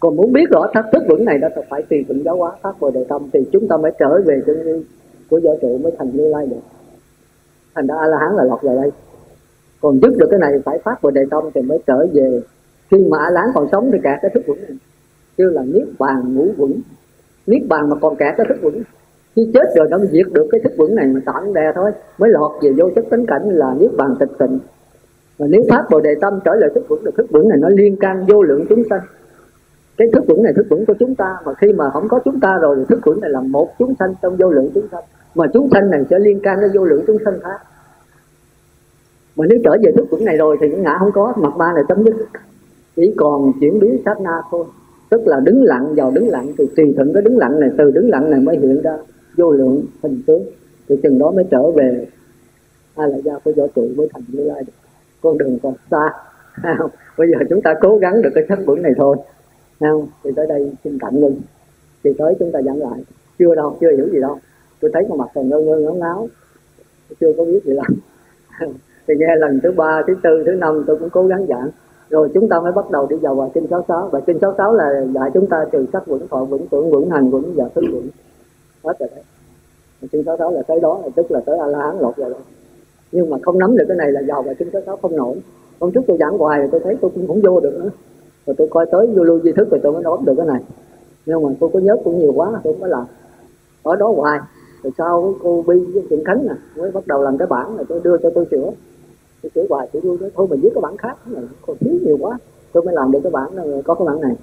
Còn 0.00 0.16
muốn 0.16 0.32
biết 0.32 0.50
rõ 0.50 0.66
thất 0.74 0.84
thức 0.92 1.02
vững 1.08 1.24
này 1.24 1.38
đó 1.38 1.48
thì 1.56 1.62
phải 1.70 1.82
tùy 1.82 2.04
thuận 2.08 2.24
giáo 2.24 2.36
hóa 2.36 2.52
pháp 2.62 2.80
bồ 2.80 2.90
đề 2.90 3.04
tâm, 3.08 3.22
thì 3.32 3.40
chúng 3.52 3.68
ta 3.68 3.76
mới 3.76 3.92
trở 3.98 4.20
về 4.26 4.40
chân 4.46 4.64
như 4.64 4.84
của 5.30 5.40
võ 5.44 5.50
trụ 5.62 5.78
mới 5.78 5.92
thành 5.98 6.10
như 6.12 6.28
lai 6.28 6.46
được. 6.46 6.60
Thành 7.74 7.86
ra 7.86 7.94
a 7.94 8.06
la 8.06 8.18
hán 8.18 8.36
là 8.36 8.44
lọt 8.44 8.62
vào 8.62 8.76
đây. 8.76 8.90
Còn 9.80 10.00
dứt 10.02 10.12
được 10.18 10.26
cái 10.30 10.40
này 10.40 10.52
phải 10.64 10.78
phát 10.78 11.02
bồ 11.02 11.10
đề 11.10 11.22
tâm 11.30 11.44
thì 11.54 11.62
mới 11.62 11.78
trở 11.86 12.06
về. 12.12 12.40
Khi 12.90 13.06
mà 13.10 13.18
a 13.18 13.30
la 13.30 13.40
hán 13.40 13.50
còn 13.54 13.68
sống 13.72 13.90
thì 13.92 13.98
cả 14.02 14.18
cái 14.22 14.30
thức 14.34 14.42
vững 14.46 14.58
này. 14.62 14.78
Kêu 15.36 15.50
là 15.50 15.62
niết 15.62 15.86
bàn 15.98 16.34
ngũ 16.34 16.46
vững 16.56 16.80
niết 17.46 17.62
bàn 17.68 17.88
mà 17.88 17.96
còn 18.00 18.16
cả 18.16 18.34
cái 18.36 18.46
thức 18.48 18.58
vững 18.62 18.82
khi 19.36 19.50
chết 19.54 19.74
rồi 19.76 19.86
nó 19.90 19.98
mới 19.98 20.08
diệt 20.12 20.26
được 20.32 20.46
cái 20.50 20.60
thức 20.64 20.72
vững 20.76 20.94
này 20.94 21.06
mà 21.06 21.20
tạm 21.26 21.54
đè 21.54 21.72
thôi. 21.74 21.90
Mới 22.18 22.30
lọt 22.30 22.50
về 22.62 22.72
vô 22.76 22.90
chất 22.94 23.04
tánh 23.10 23.26
cảnh 23.26 23.50
là 23.50 23.74
niết 23.80 23.90
bàn 23.96 24.16
tịch 24.20 24.30
tịnh. 24.38 24.58
Và 25.38 25.46
nếu 25.46 25.62
phát 25.70 25.84
bồ 25.90 26.00
đề 26.00 26.14
tâm 26.20 26.40
trở 26.44 26.54
lại 26.54 26.70
thức 26.74 26.84
vững 26.88 27.04
được 27.04 27.10
thức 27.16 27.26
vững 27.30 27.48
này 27.48 27.58
nó 27.60 27.68
liên 27.68 27.96
can 27.96 28.26
vô 28.28 28.42
lượng 28.42 28.64
chúng 28.68 28.82
sanh. 28.90 29.00
Cái 29.96 30.08
thức 30.12 30.24
vững 30.28 30.42
này 30.42 30.52
thức 30.56 30.66
vững 30.70 30.86
của 30.86 30.94
chúng 30.98 31.14
ta, 31.14 31.36
mà 31.44 31.54
khi 31.54 31.72
mà 31.72 31.90
không 31.90 32.08
có 32.08 32.20
chúng 32.24 32.40
ta 32.40 32.58
rồi 32.62 32.76
thì 32.78 32.84
thức 32.88 33.00
vững 33.04 33.20
này 33.20 33.30
là 33.30 33.40
một 33.40 33.68
chúng 33.78 33.94
sanh 33.98 34.14
trong 34.22 34.36
vô 34.36 34.50
lượng 34.50 34.70
chúng 34.74 34.88
sanh. 34.92 35.04
Mà 35.34 35.46
chúng 35.52 35.68
sanh 35.72 35.90
này 35.90 36.04
sẽ 36.10 36.18
liên 36.18 36.40
can 36.40 36.60
với 36.60 36.68
vô 36.74 36.84
lượng 36.84 37.04
chúng 37.06 37.18
sanh 37.24 37.34
khác. 37.42 37.60
Mà 39.36 39.46
nếu 39.48 39.58
trở 39.64 39.70
về 39.82 39.92
thức 39.96 40.06
vững 40.10 40.24
này 40.24 40.36
rồi 40.36 40.56
thì 40.60 40.68
những 40.68 40.82
ngã 40.82 40.96
không 40.98 41.12
có, 41.12 41.32
mặt 41.36 41.52
ba 41.58 41.72
này 41.72 41.84
chấm 41.88 42.04
dứt. 42.04 42.14
Chỉ 42.96 43.14
còn 43.16 43.52
chuyển 43.60 43.80
biến 43.80 43.98
sát 44.04 44.20
na 44.20 44.42
thôi. 44.50 44.64
Tức 45.10 45.20
là 45.26 45.40
đứng 45.40 45.62
lặng, 45.62 45.94
vào 45.96 46.10
đứng 46.10 46.28
lặng 46.28 46.52
thì 46.58 46.64
tùy 46.76 46.94
thuận 46.96 47.12
cái 47.12 47.22
đứng 47.22 47.38
lặng 47.38 47.60
này, 47.60 47.70
từ 47.78 47.90
đứng 47.90 48.10
lặng 48.10 48.30
này 48.30 48.40
mới 48.40 48.56
hiện 48.56 48.82
ra 48.82 48.96
vô 49.36 49.50
lượng 49.50 49.84
hình 50.02 50.22
tướng 50.26 50.44
thì 50.88 50.96
chừng 51.02 51.18
đó 51.18 51.30
mới 51.30 51.44
trở 51.50 51.70
về. 51.70 52.06
Ai 52.94 53.08
là 53.08 53.18
gia 53.18 53.38
của 53.38 53.52
võ 53.56 53.66
trụ 53.74 53.88
mới 53.96 54.08
thành 54.12 54.22
như 54.28 54.44
lai 54.44 54.62
được. 54.66 54.72
Con 55.22 55.38
đường 55.38 55.58
còn 55.62 55.74
xa 55.90 56.12
bây 57.18 57.28
giờ 57.30 57.38
chúng 57.50 57.62
ta 57.62 57.74
cố 57.80 57.98
gắng 57.98 58.22
được 58.22 58.30
cái 58.34 58.44
sắc 58.48 58.58
vững 58.66 58.82
này 58.82 58.92
thôi 58.96 59.16
không? 59.80 60.08
Thì 60.24 60.30
tới 60.36 60.46
đây 60.46 60.72
xin 60.84 60.98
tạm 61.00 61.20
ngưng. 61.20 61.40
Thì 62.04 62.10
tới 62.18 62.34
chúng 62.38 62.52
ta 62.52 62.62
giảng 62.62 62.78
lại. 62.78 63.04
Chưa 63.38 63.54
đâu, 63.54 63.76
chưa 63.80 63.90
hiểu 63.96 64.08
gì 64.12 64.20
đâu. 64.20 64.38
Tôi 64.80 64.90
thấy 64.94 65.06
con 65.08 65.18
mặt 65.18 65.28
còn 65.34 65.48
ngơ 65.48 65.58
ngơ 65.58 65.78
ngáo 65.78 65.94
ngáo. 65.94 66.28
Chưa 67.20 67.32
có 67.36 67.44
biết 67.44 67.64
gì 67.64 67.72
lắm. 67.72 67.86
Thì 69.08 69.14
nghe 69.18 69.36
lần 69.36 69.60
thứ 69.62 69.72
ba, 69.72 70.02
thứ 70.06 70.14
tư, 70.22 70.42
thứ 70.46 70.52
năm 70.52 70.84
tôi 70.86 70.96
cũng 70.96 71.10
cố 71.10 71.26
gắng 71.26 71.46
giảng. 71.48 71.68
Rồi 72.10 72.30
chúng 72.34 72.48
ta 72.48 72.60
mới 72.60 72.72
bắt 72.72 72.90
đầu 72.90 73.06
đi 73.06 73.16
vào 73.16 73.34
bài 73.34 73.48
kinh 73.54 73.66
66 73.70 74.08
và 74.12 74.20
kinh 74.20 74.38
66 74.40 74.74
là 74.74 74.84
dạy 75.14 75.30
chúng 75.34 75.46
ta 75.46 75.64
từ 75.72 75.86
sắc 75.92 76.06
vững 76.06 76.28
thọ 76.28 76.44
vững 76.44 76.66
tưởng 76.70 76.90
vững 76.90 77.10
hành 77.10 77.30
vững 77.30 77.54
và 77.54 77.64
thức 77.74 77.84
vững 77.92 78.08
hết 78.84 78.98
rồi 78.98 79.08
đấy. 79.14 79.24
Kinh 80.12 80.24
66 80.24 80.50
là 80.50 80.62
tới 80.62 80.80
đó 80.80 81.00
là 81.02 81.08
tức 81.16 81.30
là 81.30 81.40
tới 81.46 81.58
a 81.58 81.66
la 81.66 81.78
hán 81.78 81.98
lột 82.00 82.16
rồi. 82.16 82.30
Đó. 82.30 82.36
nhưng 83.12 83.30
mà 83.30 83.36
không 83.42 83.58
nắm 83.58 83.76
được 83.76 83.84
cái 83.88 83.96
này 83.96 84.12
là 84.12 84.22
giàu 84.22 84.42
và 84.42 84.46
bài 84.46 84.54
kinh 84.58 84.70
66 84.72 84.96
không 84.96 85.16
nổi. 85.16 85.36
Hôm 85.80 85.92
trước 85.92 86.00
tôi 86.06 86.16
giảng 86.20 86.38
hoài 86.38 86.58
rồi, 86.58 86.68
tôi 86.72 86.80
thấy 86.84 86.96
tôi 87.00 87.10
cũng 87.14 87.26
không 87.26 87.40
vô 87.40 87.60
được 87.60 87.78
nữa. 87.82 87.90
Rồi 88.46 88.54
tôi 88.58 88.68
coi 88.70 88.86
tới 88.92 89.06
vô 89.06 89.24
lưu 89.24 89.40
di 89.40 89.52
thức 89.52 89.70
rồi 89.70 89.80
tôi 89.82 89.92
mới 89.92 90.02
nói 90.02 90.18
được 90.24 90.34
cái 90.36 90.46
này. 90.46 90.62
Nhưng 91.26 91.42
mà 91.42 91.50
tôi 91.60 91.70
có 91.72 91.78
nhớ 91.78 91.96
cũng 92.04 92.18
nhiều 92.18 92.32
quá, 92.32 92.60
tôi 92.64 92.76
mới 92.80 92.90
làm. 92.90 93.04
Ở 93.82 93.96
đó 93.96 94.12
hoài. 94.16 94.40
Rồi 94.82 94.92
sau 94.98 95.22
với 95.22 95.34
cô 95.42 95.64
bi 95.66 95.80
với 95.94 96.02
trịnh 96.10 96.24
khánh 96.24 96.46
nè, 96.46 96.54
mới 96.76 96.90
bắt 96.90 97.06
đầu 97.06 97.22
làm 97.22 97.38
cái 97.38 97.46
bản 97.46 97.76
này, 97.76 97.84
tôi 97.88 98.00
đưa 98.04 98.16
cho 98.18 98.30
tôi 98.34 98.46
sửa. 98.50 98.70
Tôi 99.42 99.50
sửa 99.54 99.64
hoài, 99.70 99.88
tôi 99.92 100.02
đưa 100.02 100.30
thôi 100.34 100.46
mình 100.50 100.60
viết 100.60 100.70
cái 100.74 100.80
bản 100.82 100.96
khác 100.96 101.16
này 101.26 101.42
còn 101.66 101.76
thiếu 101.80 101.94
nhiều 102.02 102.18
quá, 102.20 102.38
tôi 102.72 102.82
mới 102.82 102.94
làm 102.94 103.12
được 103.12 103.20
cái 103.22 103.32
bản 103.32 103.56
này, 103.56 103.82
có 103.84 103.94
cái 103.94 104.06
bản 104.06 104.20
này 104.20 104.36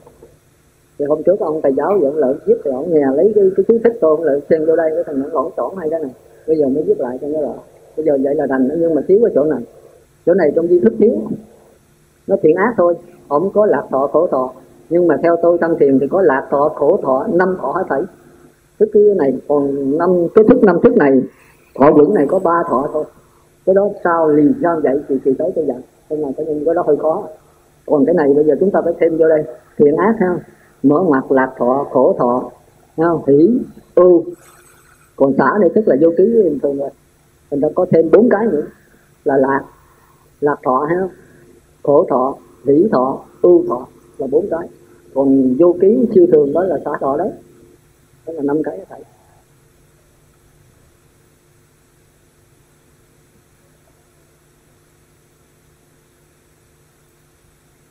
thì 1.00 1.06
hôm 1.06 1.24
trước 1.24 1.40
ông 1.40 1.62
thầy 1.64 1.74
giáo 1.78 2.00
dẫn 2.02 2.18
lợi 2.18 2.36
viết 2.46 2.56
thì 2.66 2.72
ông 2.72 2.94
nhà 2.94 3.12
lấy 3.16 3.32
cái 3.36 3.52
cái 3.58 3.66
chú 3.68 3.78
thích 3.84 3.98
tôi 4.02 4.16
ông 4.18 4.24
lợi 4.24 4.42
xem 4.50 4.66
vô 4.66 4.76
đây, 4.76 4.92
cái 4.96 5.04
thằng 5.04 5.20
nó 5.20 5.26
lỏng 5.32 5.52
trỏn 5.58 5.72
hay 5.78 5.90
cái 5.90 6.00
này. 6.00 6.12
Bây 6.48 6.58
giờ 6.58 6.68
mới 6.68 6.84
viết 6.84 7.00
lại 7.00 7.18
cho 7.22 7.28
nó 7.28 7.42
rõ. 7.42 7.54
Bây 7.98 8.06
giờ 8.06 8.18
vậy 8.24 8.36
là 8.36 8.48
thành 8.50 8.70
nhưng 8.80 8.96
mà 8.96 9.02
thiếu 9.08 9.20
cái 9.24 9.32
chỗ 9.36 9.44
này. 9.44 9.60
Chỗ 10.26 10.34
này 10.34 10.52
trong 10.56 10.68
di 10.68 10.80
thức 10.80 10.94
thiếu. 11.00 11.12
Nó 12.28 12.36
thiện 12.42 12.56
ác 12.56 12.74
thôi. 12.78 12.96
Ông 13.28 13.50
có 13.54 13.66
lạc 13.66 13.84
thọ, 13.92 14.08
khổ 14.08 14.28
thọ. 14.28 14.54
Nhưng 14.90 15.08
mà 15.08 15.18
theo 15.24 15.38
tôi 15.42 15.58
tăng 15.58 15.78
thiền 15.80 16.00
thì 16.00 16.08
có 16.08 16.22
lạc 16.22 16.48
thọ, 16.50 16.70
khổ 16.76 17.00
thọ, 17.04 17.28
năm 17.34 17.58
thọ 17.62 17.72
hết 17.72 17.84
thảy. 17.90 18.02
Thức 18.80 18.90
cái 18.94 19.04
này, 19.18 19.38
còn 19.48 19.98
năm, 19.98 20.28
cái 20.36 20.46
thức 20.50 20.64
năm 20.64 20.80
thức 20.84 20.98
này, 20.98 21.22
thọ 21.80 21.92
vững 21.92 22.14
này 22.14 22.26
có 22.30 22.40
ba 22.40 22.64
thọ 22.70 22.90
thôi. 22.94 23.04
Cái 23.66 23.76
đó 23.76 23.90
sao 24.04 24.30
liền 24.30 24.54
sao 24.62 24.80
vậy? 24.84 25.00
Thì 25.10 25.16
kỳ 25.26 25.34
tới 25.38 25.52
tôi 25.56 25.66
dặn. 25.68 25.82
Nên 26.10 26.20
là 26.20 26.30
cái 26.38 26.46
nhưng 26.50 26.66
cái 26.66 26.76
đó 26.76 26.84
hơi 26.88 26.98
khó. 26.98 27.24
Còn 27.86 28.06
cái 28.06 28.16
này 28.16 28.34
bây 28.36 28.46
giờ 28.46 28.56
chúng 28.60 28.72
ta 28.72 28.82
phải 28.84 28.94
thêm 29.00 29.18
vô 29.18 29.30
đây. 29.30 29.44
Thiện 29.78 29.96
ác 29.96 30.16
ha 30.20 30.40
mở 30.88 31.04
mặt 31.04 31.32
lạc 31.32 31.54
thọ, 31.58 31.88
khổ 31.92 32.16
thọ. 32.20 32.52
Không? 32.98 33.24
Hỷ, 33.28 33.60
ưu. 33.96 34.26
Còn 35.16 35.34
xã 35.38 35.52
này 35.60 35.70
tức 35.76 35.88
là 35.88 35.96
vô 36.02 36.10
ký 36.18 36.24
bình 36.24 36.60
thường 36.64 36.78
rồi 36.78 36.90
mình 37.52 37.60
đã 37.60 37.70
có 37.76 37.86
thêm 37.92 38.10
bốn 38.12 38.30
cái 38.30 38.46
nữa. 38.46 38.66
Là 39.24 39.38
lạc. 39.38 39.64
Lạc 40.40 40.60
thọ 40.64 40.86
ha 40.90 41.10
khổ 41.84 42.06
thọ, 42.10 42.36
hỷ 42.66 42.88
thọ, 42.92 43.26
ưu 43.42 43.66
thọ. 43.68 43.88
Là 44.18 44.28
bốn 44.28 44.48
cái. 44.52 44.70
Còn 45.14 45.56
vô 45.60 45.76
ký, 45.82 46.08
siêu 46.16 46.28
thường 46.32 46.54
đó 46.54 46.64
là 46.64 46.78
xã 46.86 46.92
thọ 47.02 47.18
đấy. 47.18 47.32
Đó 48.26 48.34
là 48.34 48.44
năm 48.44 48.64
cái 48.64 48.86
thầy. 48.90 49.04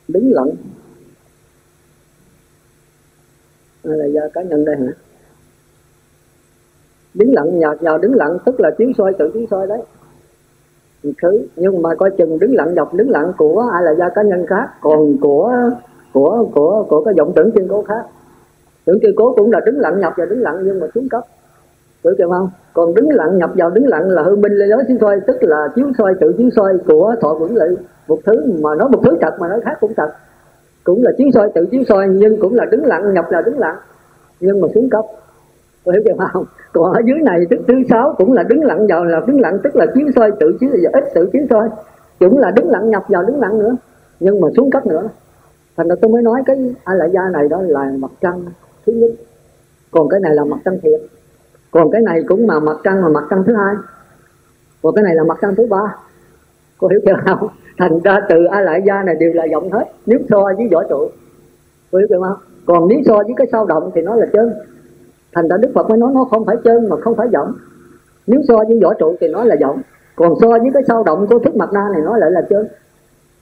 Đứng 0.07 0.33
lặng 0.33 0.49
hay 0.49 0.55
là 3.95 4.05
do 4.05 4.21
cá 4.33 4.41
nhân 4.41 4.65
đây 4.65 4.75
hả? 4.75 4.91
Đứng 7.13 7.33
lặng 7.33 7.59
nhạt 7.59 7.83
nhào 7.83 7.97
đứng 7.97 8.15
lặng, 8.15 8.37
tức 8.45 8.59
là 8.59 8.71
chiếu 8.77 8.89
soi, 8.97 9.13
tự 9.19 9.31
chiếu 9.33 9.45
soi 9.51 9.67
đấy. 9.67 9.81
Thứ, 11.21 11.47
nhưng 11.55 11.81
mà 11.81 11.95
coi 11.95 12.11
chừng 12.17 12.39
đứng 12.39 12.55
lặng 12.55 12.73
dọc 12.75 12.93
đứng 12.93 13.09
lặng 13.09 13.31
của 13.37 13.69
ai 13.73 13.83
là 13.83 13.91
do 13.91 14.09
cá 14.15 14.21
nhân 14.21 14.45
khác? 14.47 14.69
Còn 14.81 15.17
của 15.21 15.53
của 16.13 16.47
của 16.53 16.85
của 16.89 17.03
cái 17.03 17.13
vọng 17.17 17.31
tưởng 17.35 17.51
kiên 17.51 17.67
cố 17.67 17.83
khác. 17.83 18.05
Tưởng 18.85 18.99
kiên 18.99 19.13
cố 19.15 19.33
cũng 19.35 19.51
là 19.51 19.59
đứng 19.65 19.79
lặng 19.79 19.99
nhập 19.99 20.13
vào 20.17 20.27
đứng 20.27 20.41
lặng, 20.41 20.59
nhưng 20.63 20.79
mà 20.79 20.87
xuống 20.95 21.09
cấp. 21.09 21.23
Hiểu 22.03 22.13
chưa 22.17 22.27
không? 22.29 22.49
Còn 22.73 22.93
đứng 22.95 23.09
lặng 23.09 23.37
nhập 23.37 23.51
vào 23.55 23.69
đứng 23.69 23.87
lặng 23.87 24.09
là 24.09 24.23
hư 24.23 24.35
minh 24.35 24.51
lên 24.51 24.69
đó 24.69 24.77
chiếu 24.87 24.97
soi, 25.01 25.19
tức 25.27 25.37
là 25.41 25.67
chiếu 25.75 25.91
soi, 25.97 26.13
tự 26.19 26.33
chiếu 26.37 26.49
soi 26.55 26.77
của 26.87 27.15
thọ 27.21 27.33
vững 27.33 27.55
lự 27.55 27.77
một 28.07 28.19
thứ 28.25 28.45
mà 28.61 28.75
nói 28.75 28.89
một 28.89 29.01
thứ 29.05 29.17
thật, 29.21 29.37
mà 29.39 29.47
nói 29.47 29.61
khác 29.61 29.77
cũng 29.81 29.93
thật 29.97 30.11
cũng 30.87 31.03
là 31.03 31.11
chiếu 31.17 31.27
soi, 31.33 31.49
tự 31.55 31.65
chiếu 31.71 31.83
soi, 31.89 32.07
nhưng 32.07 32.39
cũng 32.39 32.55
là 32.55 32.65
đứng 32.65 32.85
lặng 32.85 33.13
nhập 33.13 33.25
là 33.31 33.41
đứng 33.41 33.59
lặng. 33.59 33.75
Nhưng 34.39 34.61
mà 34.61 34.67
xuống 34.75 34.89
cấp, 34.89 35.05
có 35.85 35.91
hiểu 35.91 36.01
chưa 36.05 36.25
không? 36.33 36.45
Còn 36.73 36.93
ở 36.93 37.01
dưới 37.05 37.17
này 37.23 37.45
tức 37.49 37.59
thứ 37.67 37.73
sáu 37.89 38.15
cũng 38.17 38.33
là 38.33 38.43
đứng 38.43 38.63
lặng 38.63 38.87
vào 38.89 39.05
là 39.05 39.21
đứng 39.27 39.39
lặng, 39.39 39.59
tức 39.63 39.75
là 39.75 39.85
chiếu 39.95 40.07
soi, 40.15 40.31
tự 40.39 40.57
chiếu 40.59 40.69
soi 40.69 40.91
ít 40.93 41.03
tự 41.15 41.29
chiếu 41.33 41.41
soi. 41.49 41.69
Cũng 42.19 42.37
là 42.37 42.51
đứng 42.51 42.69
lặng 42.69 42.89
nhập 42.89 43.03
vào 43.07 43.23
đứng 43.23 43.39
lặng 43.39 43.59
nữa. 43.59 43.75
Nhưng 44.19 44.41
mà 44.41 44.47
xuống 44.57 44.71
cấp 44.71 44.85
nữa. 44.85 45.09
Thành 45.77 45.87
ra 45.87 45.95
tôi 46.01 46.11
mới 46.11 46.21
nói 46.21 46.41
cái 46.45 46.75
ai 46.83 46.97
lại 46.97 47.09
gia 47.13 47.21
này 47.33 47.49
đó 47.49 47.61
là 47.61 47.91
mặt 47.99 48.11
trăng 48.21 48.45
thứ 48.85 48.93
nhất. 48.93 49.11
Còn 49.91 50.09
cái 50.09 50.19
này 50.19 50.35
là 50.35 50.43
mặt 50.43 50.57
trăng 50.65 50.77
thiệt. 50.81 51.01
Còn 51.71 51.91
cái 51.91 52.01
này 52.01 52.23
cũng 52.27 52.47
mà 52.47 52.59
mặt 52.59 52.77
trăng 52.83 53.01
mà 53.01 53.09
mặt 53.09 53.23
trăng 53.29 53.43
thứ 53.47 53.53
hai. 53.53 53.75
Còn 54.81 54.95
cái 54.95 55.03
này 55.03 55.15
là 55.15 55.23
mặt 55.23 55.37
trăng 55.41 55.55
thứ 55.55 55.67
ba. 55.69 55.95
Cô 56.77 56.87
hiểu 56.87 56.99
chưa 57.05 57.13
không? 57.25 57.49
Thành 57.77 57.99
ra 58.03 58.19
từ 58.29 58.45
a 58.45 58.61
lại 58.61 58.81
gia 58.87 59.03
này 59.03 59.15
đều 59.19 59.33
là 59.33 59.45
giọng 59.51 59.69
hết, 59.71 59.85
nếu 60.05 60.19
so 60.29 60.43
với 60.57 60.67
võ 60.71 60.83
trụ. 60.83 61.09
Có 61.91 61.99
hiểu 61.99 62.07
chưa 62.09 62.15
không 62.21 62.37
còn 62.65 62.87
nếu 62.87 62.99
so 63.05 63.15
với 63.15 63.33
cái 63.37 63.47
sao 63.51 63.65
động 63.65 63.91
thì 63.95 64.01
nó 64.01 64.15
là 64.15 64.25
chân. 64.33 64.53
Thành 65.33 65.47
ra 65.47 65.57
đức 65.57 65.71
phật 65.75 65.89
mới 65.89 65.97
nói 65.97 66.11
nó 66.13 66.23
không 66.23 66.45
phải 66.45 66.55
chân 66.63 66.89
mà 66.89 66.95
không 66.97 67.15
phải 67.15 67.27
giọng. 67.31 67.53
Nếu 68.27 68.41
so 68.47 68.57
với 68.67 68.79
võ 68.83 68.93
trụ 68.93 69.15
thì 69.19 69.27
nó 69.27 69.43
là 69.43 69.55
giọng. 69.59 69.81
Còn 70.15 70.33
so 70.41 70.47
với 70.47 70.69
cái 70.73 70.83
sao 70.87 71.03
động 71.03 71.27
của 71.27 71.39
thức 71.39 71.55
mặt 71.55 71.69
na 71.73 71.89
này 71.93 72.01
nó 72.05 72.17
lại 72.17 72.31
là 72.31 72.41
chân. 72.49 72.67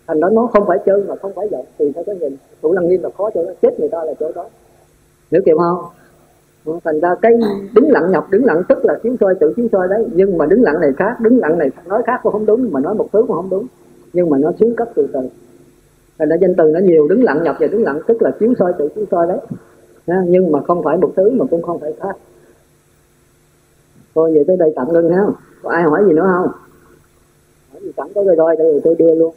Thành 0.07 0.19
đó 0.19 0.29
nó 0.29 0.49
không 0.53 0.67
phải 0.67 0.77
chân 0.85 1.07
mà 1.07 1.15
không 1.15 1.31
phải 1.35 1.47
giọng 1.51 1.65
thì 1.79 1.91
theo 1.95 2.03
cái 2.03 2.15
nhìn. 2.15 2.37
Thủ 2.61 2.73
lăng 2.73 2.87
nghiêm 2.87 3.03
là 3.03 3.09
khó 3.17 3.29
cho 3.33 3.43
nó, 3.43 3.51
chết 3.61 3.79
người 3.79 3.89
ta 3.89 4.03
là 4.03 4.13
chỗ 4.19 4.31
đó. 4.35 4.45
Hiểu 5.31 5.41
kịp 5.45 5.55
không 5.57 6.79
thành 6.83 6.99
ra 6.99 7.15
cái 7.21 7.31
đứng 7.73 7.91
lặng 7.91 8.11
nhập 8.11 8.25
đứng 8.29 8.45
lặng 8.45 8.61
tức 8.69 8.85
là 8.85 8.99
chiếu 9.03 9.15
soi 9.19 9.35
tự 9.39 9.53
chiếu 9.55 9.67
soi 9.71 9.87
đấy. 9.87 10.07
Nhưng 10.13 10.37
mà 10.37 10.45
đứng 10.45 10.63
lặng 10.63 10.81
này 10.81 10.91
khác, 10.97 11.15
đứng 11.19 11.37
lặng 11.37 11.57
này 11.57 11.69
nói 11.85 12.03
khác 12.05 12.19
cũng 12.23 12.31
không 12.31 12.45
đúng, 12.45 12.69
mà 12.71 12.79
nói 12.79 12.95
một 12.95 13.07
thứ 13.13 13.23
cũng 13.27 13.35
không 13.35 13.49
đúng 13.49 13.67
nhưng 14.15 14.29
mà 14.29 14.37
nó 14.37 14.51
xuống 14.59 14.75
cấp 14.75 14.87
từ 14.95 15.07
từ. 15.13 15.19
Thành 16.19 16.29
ra 16.29 16.35
danh 16.41 16.55
từ 16.57 16.71
nó 16.73 16.79
nhiều, 16.79 17.07
đứng 17.07 17.23
lặng 17.23 17.43
nhập 17.43 17.55
và 17.59 17.67
đứng 17.67 17.83
lặng, 17.83 17.99
tức 18.07 18.21
là 18.21 18.31
chiếu 18.39 18.53
soi 18.59 18.73
tự 18.77 18.89
chiếu 18.95 19.05
soi 19.11 19.27
đấy. 19.27 19.39
Nhưng 20.27 20.51
mà 20.51 20.59
không 20.61 20.83
phải 20.83 20.97
một 20.97 21.13
thứ 21.15 21.29
mà 21.29 21.45
cũng 21.51 21.61
không 21.61 21.79
phải 21.79 21.93
khác. 21.99 22.17
Thôi 24.15 24.31
vậy 24.33 24.43
tới 24.47 24.57
đây 24.57 24.73
tạm 24.75 24.93
ngưng 24.93 25.09
ha. 25.09 25.23
Có 25.63 25.69
ai 25.69 25.83
hỏi 25.83 26.03
gì 26.07 26.13
nữa 26.13 26.29
không? 26.31 26.51
Hỏi 27.71 27.81
gì 27.81 27.91
chẳng 27.97 28.07
có 28.15 28.23
rồi 28.23 28.35
rồi, 28.35 28.55
đây 28.57 28.81
tôi 28.83 28.95
đưa 28.95 29.15
luôn. 29.15 29.33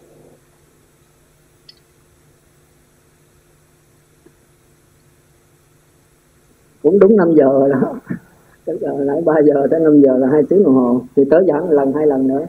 Cũng 6.82 6.98
đúng 6.98 7.16
5 7.16 7.34
giờ 7.34 7.44
rồi 7.44 7.68
đó. 7.68 7.94
Tới 8.64 8.78
giờ 8.80 8.88
nãy 8.98 9.22
3 9.24 9.34
giờ 9.46 9.66
tới 9.70 9.80
5 9.80 10.00
giờ 10.00 10.16
là 10.18 10.28
hai 10.32 10.42
tiếng 10.48 10.64
đồng 10.64 10.74
hồ. 10.74 11.00
Thì 11.16 11.24
tới 11.30 11.44
giảng 11.48 11.70
lần, 11.70 11.92
hai 11.92 12.06
lần 12.06 12.28
nữa 12.28 12.46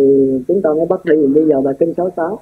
thì 0.00 0.44
chúng 0.48 0.62
ta 0.62 0.70
mới 0.74 0.86
bắt 0.86 1.04
đi. 1.04 1.26
Bây 1.34 1.46
giờ 1.46 1.60
bài 1.60 1.74
kinh 1.78 1.94
66 1.96 2.38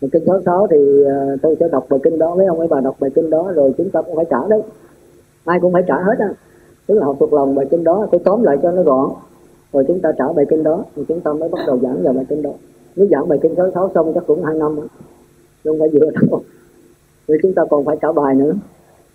bài 0.00 0.08
kinh 0.12 0.26
66 0.26 0.66
thì 0.70 1.04
à, 1.04 1.36
tôi 1.42 1.56
sẽ 1.60 1.68
đọc 1.72 1.86
bài 1.90 2.00
kinh 2.02 2.18
đó 2.18 2.34
với 2.34 2.46
ông 2.46 2.58
ấy. 2.58 2.68
Bà 2.68 2.80
đọc 2.80 2.96
bài 3.00 3.10
kinh 3.14 3.30
đó 3.30 3.52
rồi 3.54 3.72
chúng 3.78 3.90
ta 3.90 4.02
cũng 4.02 4.16
phải 4.16 4.24
trả 4.30 4.38
đấy. 4.48 4.62
Ai 5.44 5.60
cũng 5.60 5.72
phải 5.72 5.82
trả 5.88 5.94
hết 5.94 6.18
á. 6.18 6.34
Tức 6.86 6.94
là 6.94 7.04
học 7.04 7.16
thuộc 7.20 7.32
lòng 7.32 7.54
bài 7.54 7.66
kinh 7.70 7.84
đó, 7.84 8.06
tôi 8.12 8.20
tóm 8.24 8.42
lại 8.42 8.56
cho 8.62 8.72
nó 8.72 8.82
gọn. 8.82 9.10
Rồi 9.72 9.84
chúng 9.88 10.00
ta 10.00 10.12
trả 10.18 10.32
bài 10.32 10.46
kinh 10.48 10.62
đó, 10.62 10.84
thì 10.96 11.04
chúng 11.08 11.20
ta 11.20 11.32
mới 11.32 11.48
bắt 11.48 11.58
đầu 11.66 11.78
giảng 11.82 12.02
vào 12.02 12.12
bài 12.12 12.24
kinh 12.28 12.42
đó. 12.42 12.50
Nếu 12.96 13.06
giảng 13.10 13.28
bài 13.28 13.38
kinh 13.42 13.54
66 13.56 13.90
xong 13.94 14.12
chắc 14.14 14.26
cũng 14.26 14.44
hai 14.44 14.54
năm 14.54 14.76
không 15.64 15.78
phải 15.78 15.88
vừa 15.88 16.10
đâu. 16.10 16.40
Vì 17.28 17.38
chúng 17.42 17.54
ta 17.54 17.62
còn 17.70 17.84
phải 17.84 17.96
trả 18.02 18.12
bài 18.12 18.34
nữa. 18.34 18.52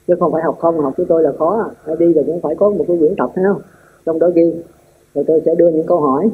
Chứ 0.08 0.16
không 0.20 0.32
phải 0.32 0.44
học 0.44 0.58
không, 0.60 0.80
học 0.80 0.94
với 0.98 1.06
tôi 1.10 1.24
là 1.24 1.32
khó. 1.40 1.70
Đi 2.00 2.14
rồi 2.14 2.24
cũng 2.28 2.42
phải 2.42 2.56
có 2.56 2.70
một 2.70 2.86
cái 2.88 2.98
quyển 3.00 3.16
tập, 3.18 3.32
thấy 3.36 3.46
không? 3.48 3.62
Trong 4.06 4.20
đó 4.20 4.30
ghi. 4.36 4.54
Rồi 5.14 5.26
tôi 5.28 5.42
sẽ 5.46 5.56
đưa 5.56 5.70
những 5.70 5.88
câu 5.88 6.00
hỏi 6.00 6.30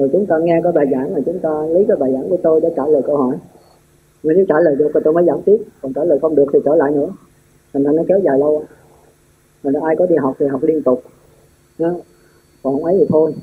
rồi 0.00 0.08
chúng 0.12 0.26
ta 0.26 0.38
nghe 0.42 0.60
cái 0.62 0.72
bài 0.72 0.86
giảng 0.92 1.14
rồi 1.14 1.22
chúng 1.26 1.38
ta 1.38 1.50
lấy 1.68 1.84
cái 1.88 1.96
bài 1.96 2.12
giảng 2.12 2.30
của 2.30 2.36
tôi 2.42 2.60
để 2.60 2.72
trả 2.76 2.86
lời 2.86 3.02
câu 3.06 3.16
hỏi. 3.16 3.36
Mà 4.22 4.32
nếu 4.36 4.44
trả 4.48 4.54
lời 4.60 4.76
được 4.76 4.90
thì 4.94 5.00
tôi 5.04 5.12
mới 5.12 5.24
giảng 5.24 5.42
tiếp, 5.42 5.56
còn 5.82 5.92
trả 5.92 6.04
lời 6.04 6.18
không 6.22 6.34
được 6.34 6.44
thì 6.52 6.58
trở 6.64 6.74
lại 6.74 6.92
nữa. 6.92 7.08
Thành 7.72 7.82
ra 7.82 7.92
nó 7.92 8.02
kéo 8.08 8.18
dài 8.18 8.38
lâu. 8.38 8.62
Mình 9.62 9.74
ai 9.74 9.96
có 9.96 10.06
đi 10.06 10.16
học 10.16 10.34
thì 10.38 10.46
học 10.46 10.62
liên 10.62 10.82
tục. 10.82 11.02
Đó. 11.78 11.88
còn 12.62 12.74
không 12.74 12.84
ấy 12.84 12.96
thì 12.98 13.06
thôi. 13.08 13.34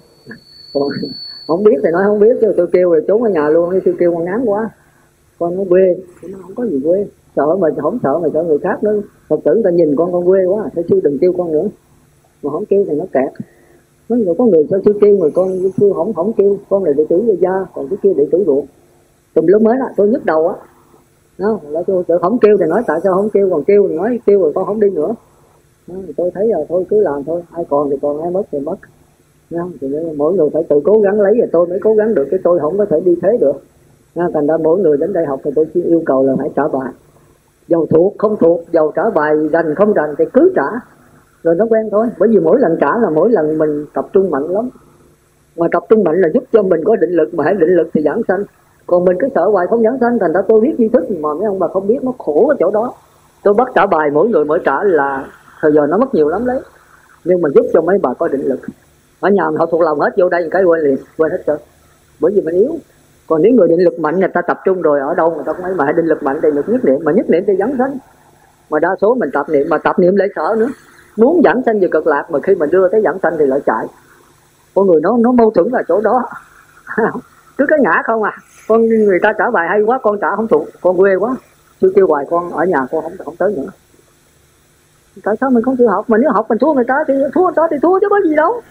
Còn 0.73 0.83
không 1.47 1.63
biết 1.63 1.75
thì 1.83 1.89
nói 1.91 2.03
không 2.05 2.19
biết, 2.19 2.37
chứ 2.41 2.53
tôi 2.57 2.67
kêu 2.73 2.89
rồi 2.89 3.05
trốn 3.07 3.23
ở 3.23 3.29
nhà 3.29 3.49
luôn 3.49 3.79
tôi 3.85 3.95
kêu 3.99 4.13
con 4.15 4.25
ngán 4.25 4.45
quá. 4.45 4.69
Con 5.39 5.57
nó 5.57 5.63
quê 5.69 5.95
nó 6.31 6.37
không 6.41 6.55
có 6.55 6.65
gì 6.65 6.81
quê. 6.83 7.07
Sợ 7.35 7.55
mà 7.55 7.67
không 7.81 7.99
sợ 8.03 8.19
mà 8.19 8.29
sợ 8.33 8.43
người 8.43 8.59
khác 8.59 8.83
nữa. 8.83 9.01
Phật 9.27 9.39
tử 9.43 9.61
ta 9.63 9.69
nhìn 9.69 9.95
con 9.95 10.11
con 10.11 10.25
quê 10.25 10.45
quá 10.45 10.69
thôi 10.75 10.85
chứ 10.89 10.99
đừng 11.03 11.17
kêu 11.21 11.33
con 11.37 11.51
nữa. 11.51 11.67
Mà 12.43 12.51
không 12.51 12.65
kêu 12.65 12.85
thì 12.87 12.95
nó 12.95 13.05
kẹt 13.13 13.33
nói 14.09 14.19
người 14.19 14.35
có 14.37 14.45
người 14.45 14.67
sao 14.69 14.79
chưa 14.85 14.93
kêu 15.01 15.17
người 15.17 15.31
con 15.31 15.47
chưa 15.79 15.93
không 15.93 16.13
không 16.13 16.33
kêu. 16.33 16.57
Con 16.69 16.83
này 16.83 16.93
đệ 16.97 17.05
tử 17.09 17.23
gia 17.27 17.33
gia 17.33 17.65
còn 17.73 17.87
cái 17.89 17.97
kia 18.03 18.13
đệ 18.17 18.27
tử 18.31 18.43
ruột. 18.47 18.63
Tùm 19.33 19.45
lúc 19.47 19.61
mới 19.61 19.77
đó 19.79 19.85
tôi 19.97 20.07
nhức 20.07 20.25
đầu 20.25 20.47
á. 20.47 20.55
Đó 21.37 21.59
là 21.69 21.83
tôi, 21.87 22.03
tôi 22.07 22.19
không 22.19 22.37
kêu 22.39 22.57
thì 22.59 22.65
nói 22.69 22.83
tại 22.87 22.99
sao 23.03 23.13
không 23.13 23.29
kêu? 23.29 23.49
Còn 23.51 23.63
kêu 23.63 23.87
thì 23.89 23.95
nói 23.95 24.19
kêu 24.25 24.39
rồi 24.39 24.51
con 24.55 24.65
không 24.65 24.79
đi 24.79 24.89
nữa. 24.89 25.15
Đó, 25.87 25.95
thì 26.07 26.13
tôi 26.17 26.31
thấy 26.33 26.47
là 26.47 26.57
thôi 26.69 26.85
cứ 26.89 27.01
làm 27.01 27.23
thôi. 27.23 27.41
Ai 27.51 27.65
còn 27.69 27.89
thì 27.89 27.97
còn 28.01 28.21
ai 28.21 28.31
mất 28.31 28.43
thì 28.51 28.59
mất. 28.59 28.75
Đó, 29.49 29.69
thì 29.81 29.87
mỗi 30.17 30.33
người 30.33 30.49
phải 30.53 30.63
tự 30.63 30.79
cố 30.83 30.99
gắng 30.99 31.21
lấy 31.21 31.37
rồi 31.37 31.47
tôi 31.51 31.67
mới 31.67 31.79
cố 31.83 31.93
gắng 31.93 32.15
được. 32.15 32.27
Cái 32.31 32.39
tôi 32.43 32.59
không 32.59 32.77
có 32.77 32.85
thể 32.85 32.99
đi 32.99 33.15
thế 33.21 33.37
được. 33.41 33.63
Đó, 34.15 34.29
thành 34.33 34.47
ra 34.47 34.57
mỗi 34.57 34.79
người 34.79 34.97
đến 34.97 35.13
đây 35.13 35.25
học 35.25 35.39
thì 35.43 35.51
tôi 35.55 35.65
chỉ 35.73 35.83
yêu 35.83 36.01
cầu 36.05 36.23
là 36.23 36.35
phải 36.37 36.49
trả 36.55 36.63
bài. 36.67 36.91
Dầu 37.67 37.85
thuộc 37.89 38.13
không 38.17 38.35
thuộc 38.39 38.61
dầu 38.71 38.91
trả 38.95 39.09
bài 39.09 39.35
rành 39.51 39.75
không 39.75 39.93
rành 39.93 40.15
thì 40.17 40.25
cứ 40.33 40.51
trả 40.55 40.69
rồi 41.43 41.55
nó 41.55 41.65
quen 41.69 41.89
thôi, 41.91 42.07
bởi 42.19 42.29
vì 42.29 42.39
mỗi 42.39 42.59
lần 42.59 42.77
trả 42.81 42.97
là 42.97 43.09
mỗi 43.09 43.31
lần 43.31 43.57
mình 43.57 43.85
tập 43.93 44.07
trung 44.13 44.31
mạnh 44.31 44.47
lắm. 44.47 44.69
Mà 45.57 45.67
tập 45.71 45.83
trung 45.89 46.03
mạnh 46.03 46.21
là 46.21 46.29
giúp 46.33 46.43
cho 46.53 46.63
mình 46.63 46.83
có 46.83 46.95
định 46.95 47.11
lực, 47.11 47.33
mà 47.33 47.43
hãy 47.43 47.53
định 47.53 47.75
lực 47.75 47.89
thì 47.93 48.01
giảng 48.01 48.21
sanh. 48.27 48.43
Còn 48.87 49.05
mình 49.05 49.17
cứ 49.19 49.27
sợ 49.35 49.45
hoài 49.51 49.67
không 49.67 49.83
giảng 49.83 49.97
sanh, 49.99 50.19
thành 50.19 50.33
ra 50.33 50.41
tôi 50.47 50.61
biết 50.61 50.75
tri 50.77 50.89
thức, 50.89 51.11
mà 51.19 51.33
mấy 51.33 51.45
ông 51.45 51.59
bà 51.59 51.67
không 51.67 51.87
biết, 51.87 52.03
nó 52.03 52.11
khổ 52.17 52.47
ở 52.47 52.55
chỗ 52.59 52.71
đó. 52.71 52.93
Tôi 53.43 53.53
bắt 53.53 53.67
trả 53.75 53.85
bài, 53.85 54.09
mỗi 54.13 54.27
người 54.27 54.45
mỗi 54.45 54.59
trả 54.65 54.83
là 54.83 55.25
thời 55.61 55.71
giờ 55.71 55.87
nó 55.87 55.97
mất 55.97 56.15
nhiều 56.15 56.29
lắm 56.29 56.45
đấy. 56.45 56.59
Nhưng 57.23 57.41
mà 57.41 57.49
giúp 57.55 57.65
cho 57.73 57.81
mấy 57.81 57.97
bà 58.01 58.13
có 58.13 58.27
định 58.27 58.45
lực. 58.45 58.59
Ở 59.19 59.29
nhà 59.29 59.43
họ 59.57 59.65
thuộc 59.65 59.81
lòng 59.81 59.99
hết, 59.99 60.09
vô 60.17 60.29
đây 60.29 60.47
cái 60.51 60.63
quên 60.63 60.81
liền, 60.81 60.97
quên 61.17 61.31
hết 61.31 61.43
rồi 61.47 61.57
bởi 62.19 62.31
vì 62.35 62.41
mình 62.41 62.55
yếu. 62.55 62.71
Còn 63.27 63.41
nếu 63.41 63.53
người 63.53 63.67
định 63.67 63.83
lực 63.83 63.99
mạnh, 63.99 64.19
người 64.19 64.29
ta 64.33 64.41
tập 64.41 64.59
trung 64.65 64.81
rồi, 64.81 64.99
ở 64.99 65.13
đâu 65.15 65.31
người 65.35 65.43
ta 65.45 65.53
cũng 65.53 65.65
ấy, 65.65 65.73
mà 65.73 65.91
định 65.91 66.05
lực 66.05 66.23
mạnh 66.23 66.39
thì 66.43 66.49
được 66.55 66.69
nhất 66.69 66.85
niệm. 66.85 66.99
Mà 67.03 67.11
nhất 67.11 67.29
niệm 67.29 67.43
thì 67.47 67.55
dẫn 67.55 67.77
sanh. 67.77 67.97
Mà 68.69 68.79
đa 68.79 68.89
số 69.01 69.15
mình 69.15 69.29
tập 69.33 69.45
niệm, 69.49 69.67
mà 69.69 69.77
tập 69.77 69.99
niệm 69.99 70.15
lấy 70.15 70.27
sợ 70.35 70.55
nữa 70.59 70.67
muốn 71.17 71.43
dẫn 71.43 71.61
sanh 71.65 71.79
về 71.79 71.87
cực 71.91 72.07
lạc, 72.07 72.31
mà 72.31 72.39
khi 72.43 72.55
mình 72.55 72.69
đưa 72.69 72.89
tới 72.89 73.01
dẫn 73.03 73.17
sanh 73.23 73.33
thì 73.39 73.45
lại 73.45 73.59
chạy. 73.65 73.85
Con 74.75 74.87
người 74.87 75.01
nó 75.01 75.17
nó 75.19 75.31
mâu 75.31 75.51
thuẫn 75.51 75.67
là 75.71 75.83
chỗ 75.87 76.01
đó. 76.01 76.23
Cứ 77.57 77.65
cái 77.67 77.79
ngã 77.81 78.01
không 78.05 78.23
à. 78.23 78.37
Con 78.67 78.87
người 78.87 79.19
ta 79.21 79.33
trả 79.37 79.51
bài 79.51 79.67
hay 79.69 79.81
quá, 79.81 79.99
con 80.03 80.19
trả 80.21 80.35
không 80.35 80.47
thuộc. 80.47 80.67
Con 80.81 80.97
quê 80.97 81.15
quá. 81.15 81.35
Chưa 81.81 81.89
kêu 81.95 82.07
hoài 82.07 82.25
con 82.29 82.51
ở 82.51 82.65
nhà 82.65 82.87
con 82.91 83.03
không 83.03 83.13
không 83.25 83.35
tới 83.35 83.53
nữa. 83.57 83.69
Tại 85.23 85.35
sao 85.41 85.49
mình 85.49 85.63
không 85.63 85.77
chịu 85.77 85.87
học? 85.87 86.05
Mà 86.09 86.17
nếu 86.17 86.31
học 86.31 86.45
mình 86.49 86.57
thua 86.57 86.73
người 86.73 86.83
ta 86.87 86.95
thì 87.07 87.13
thua 87.33 87.43
người 87.43 87.53
ta 87.55 87.67
thì 87.71 87.77
thua 87.81 87.99
chứ 87.99 88.07
có 88.09 88.19
gì 88.25 88.35
đâu. 88.35 88.61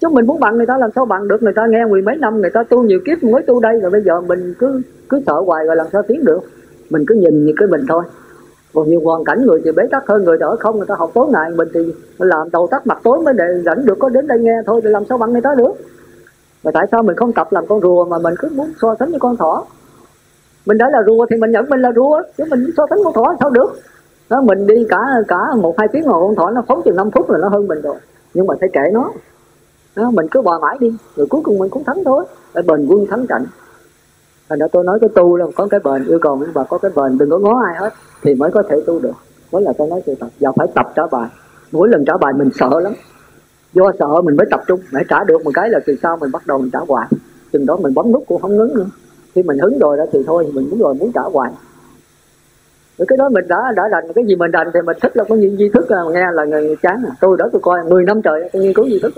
Chứ 0.00 0.08
mình 0.08 0.26
muốn 0.26 0.40
bằng 0.40 0.56
người 0.56 0.66
ta 0.66 0.78
làm 0.78 0.90
sao 0.94 1.06
bằng 1.06 1.28
được? 1.28 1.42
Người 1.42 1.52
ta 1.52 1.66
nghe 1.66 1.84
mười 1.84 2.02
mấy 2.02 2.16
năm, 2.16 2.40
người 2.40 2.50
ta 2.50 2.62
tu 2.62 2.82
nhiều 2.82 3.00
kiếp 3.06 3.22
mới 3.22 3.42
tu 3.42 3.60
đây, 3.60 3.80
rồi 3.80 3.90
bây 3.90 4.02
giờ 4.02 4.20
mình 4.20 4.54
cứ 4.58 4.82
cứ 5.08 5.22
sợ 5.26 5.34
hoài 5.46 5.64
rồi 5.66 5.76
làm 5.76 5.86
sao 5.92 6.02
tiến 6.02 6.24
được? 6.24 6.40
Mình 6.90 7.04
cứ 7.06 7.14
nhìn 7.14 7.46
như 7.46 7.52
cái 7.56 7.68
mình 7.68 7.84
thôi 7.88 8.04
còn 8.74 8.90
nhiều 8.90 9.00
hoàn 9.04 9.24
cảnh 9.24 9.46
người 9.46 9.60
thì 9.64 9.72
bế 9.72 9.82
tắc 9.90 10.06
hơn 10.06 10.24
người 10.24 10.38
đỡ 10.38 10.56
không 10.60 10.76
người 10.76 10.86
ta 10.86 10.94
học 10.98 11.10
tối 11.14 11.26
ngày. 11.32 11.50
Mình 11.56 11.68
thì 11.74 11.94
làm 12.18 12.50
đầu 12.52 12.68
tắt 12.70 12.86
mặt 12.86 13.00
tối 13.02 13.20
mới 13.24 13.34
để 13.34 13.44
rảnh 13.64 13.86
được 13.86 13.98
có 13.98 14.08
đến 14.08 14.26
đây 14.26 14.38
nghe 14.38 14.62
thôi 14.66 14.80
thì 14.84 14.90
làm 14.90 15.04
sao 15.08 15.18
bằng 15.18 15.32
người 15.32 15.40
ta 15.40 15.50
được. 15.58 15.72
Mà 16.64 16.70
tại 16.74 16.86
sao 16.90 17.02
mình 17.02 17.16
không 17.16 17.32
tập 17.32 17.48
làm 17.50 17.66
con 17.66 17.80
rùa 17.80 18.04
mà 18.04 18.18
mình 18.18 18.34
cứ 18.38 18.48
muốn 18.52 18.72
so 18.82 18.94
sánh 18.98 19.10
với 19.10 19.20
con 19.20 19.36
thỏ? 19.36 19.64
Mình 20.66 20.78
đã 20.78 20.90
là 20.92 20.98
rùa 21.06 21.26
thì 21.30 21.36
mình 21.36 21.50
nhận 21.50 21.68
mình 21.68 21.80
là 21.82 21.92
rùa 21.96 22.22
chứ 22.38 22.44
mình 22.50 22.70
so 22.76 22.86
sánh 22.90 22.98
con 23.04 23.14
thỏ 23.14 23.34
sao 23.40 23.50
được? 23.50 23.72
Đó 24.30 24.40
mình 24.40 24.66
đi 24.66 24.86
cả 24.88 24.98
cả 25.28 25.54
một 25.56 25.74
hai 25.78 25.88
tiếng 25.92 26.04
ngồi 26.04 26.20
con 26.20 26.34
thỏ 26.34 26.50
nó 26.50 26.62
phóng 26.68 26.82
chừng 26.84 26.96
5 26.96 27.10
phút 27.10 27.30
là 27.30 27.38
nó 27.38 27.48
hơn 27.48 27.68
mình 27.68 27.80
rồi. 27.82 27.96
Nhưng 28.34 28.46
mà 28.46 28.54
phải 28.60 28.68
kệ 28.72 28.90
nó. 28.92 29.12
Đó, 29.96 30.10
mình 30.10 30.26
cứ 30.30 30.42
bò 30.42 30.58
mãi 30.58 30.76
đi 30.80 30.96
rồi 31.16 31.26
cuối 31.30 31.40
cùng 31.44 31.58
mình 31.58 31.70
cũng 31.70 31.84
thắng 31.84 32.04
thôi. 32.04 32.24
Để 32.54 32.62
bền 32.62 32.86
quân 32.86 33.06
thắng 33.06 33.26
trận 33.26 33.44
thành 34.52 34.58
ra 34.58 34.66
tôi 34.72 34.84
nói 34.84 34.98
cái 35.00 35.10
tu 35.14 35.36
là 35.36 35.46
có 35.56 35.66
cái 35.70 35.80
bền 35.84 36.04
yêu 36.04 36.18
cầu 36.18 36.36
nhưng 36.40 36.50
mà 36.54 36.64
có 36.64 36.78
cái 36.78 36.90
bền 36.96 37.18
đừng 37.18 37.30
có 37.30 37.38
ngó 37.38 37.62
ai 37.66 37.76
hết 37.78 37.92
thì 38.22 38.34
mới 38.34 38.50
có 38.50 38.62
thể 38.68 38.76
tu 38.86 39.00
được. 39.00 39.12
Mới 39.52 39.62
là 39.62 39.72
tôi 39.78 39.88
nói 39.88 40.02
sự 40.06 40.14
tập 40.20 40.28
giờ 40.38 40.52
phải 40.56 40.66
tập 40.74 40.86
trả 40.96 41.02
bài. 41.10 41.28
Mỗi 41.72 41.88
lần 41.88 42.04
trả 42.04 42.16
bài 42.16 42.32
mình 42.36 42.48
sợ 42.54 42.80
lắm. 42.80 42.92
Do 43.72 43.92
sợ 43.98 44.22
mình 44.24 44.36
mới 44.36 44.46
tập 44.50 44.60
trung 44.66 44.80
để 44.92 45.00
trả 45.08 45.24
được 45.24 45.44
một 45.44 45.50
cái 45.54 45.70
là 45.70 45.78
từ 45.86 45.96
sau 46.02 46.16
mình 46.16 46.32
bắt 46.32 46.46
đầu 46.46 46.58
mình 46.58 46.70
trả 46.72 46.78
hoài. 46.88 47.06
Chừng 47.52 47.66
đó 47.66 47.76
mình 47.76 47.94
bấm 47.94 48.12
nút 48.12 48.24
cũng 48.26 48.42
không 48.42 48.56
ngứng 48.56 48.74
nữa. 48.74 48.86
Khi 49.34 49.42
mình 49.42 49.58
hứng 49.58 49.78
rồi 49.78 49.96
đó 49.96 50.04
thì 50.12 50.18
thôi 50.26 50.50
mình 50.54 50.70
muốn 50.70 50.78
rồi 50.78 50.94
muốn 50.94 51.12
trả 51.12 51.20
hoài. 51.20 51.52
Rồi 52.98 53.06
cái 53.08 53.16
đó 53.16 53.28
mình 53.28 53.48
đã 53.48 53.72
đã 53.76 53.82
đành 53.90 54.12
cái 54.14 54.24
gì 54.24 54.36
mình 54.36 54.50
đành 54.50 54.70
thì 54.74 54.80
mình 54.86 54.96
thích 55.02 55.16
là 55.16 55.24
có 55.24 55.34
những 55.34 55.56
di 55.56 55.68
thức 55.68 55.88
à, 55.88 56.00
nghe 56.12 56.26
là 56.32 56.44
người 56.44 56.76
chán 56.82 57.02
à. 57.08 57.12
tôi 57.20 57.36
đó 57.38 57.48
tôi 57.52 57.60
coi 57.62 57.84
10 57.88 58.04
năm 58.04 58.22
trời 58.22 58.50
tôi 58.52 58.62
nghiên 58.62 58.74
cứu 58.74 58.84
di 58.84 58.98
thức 59.02 59.12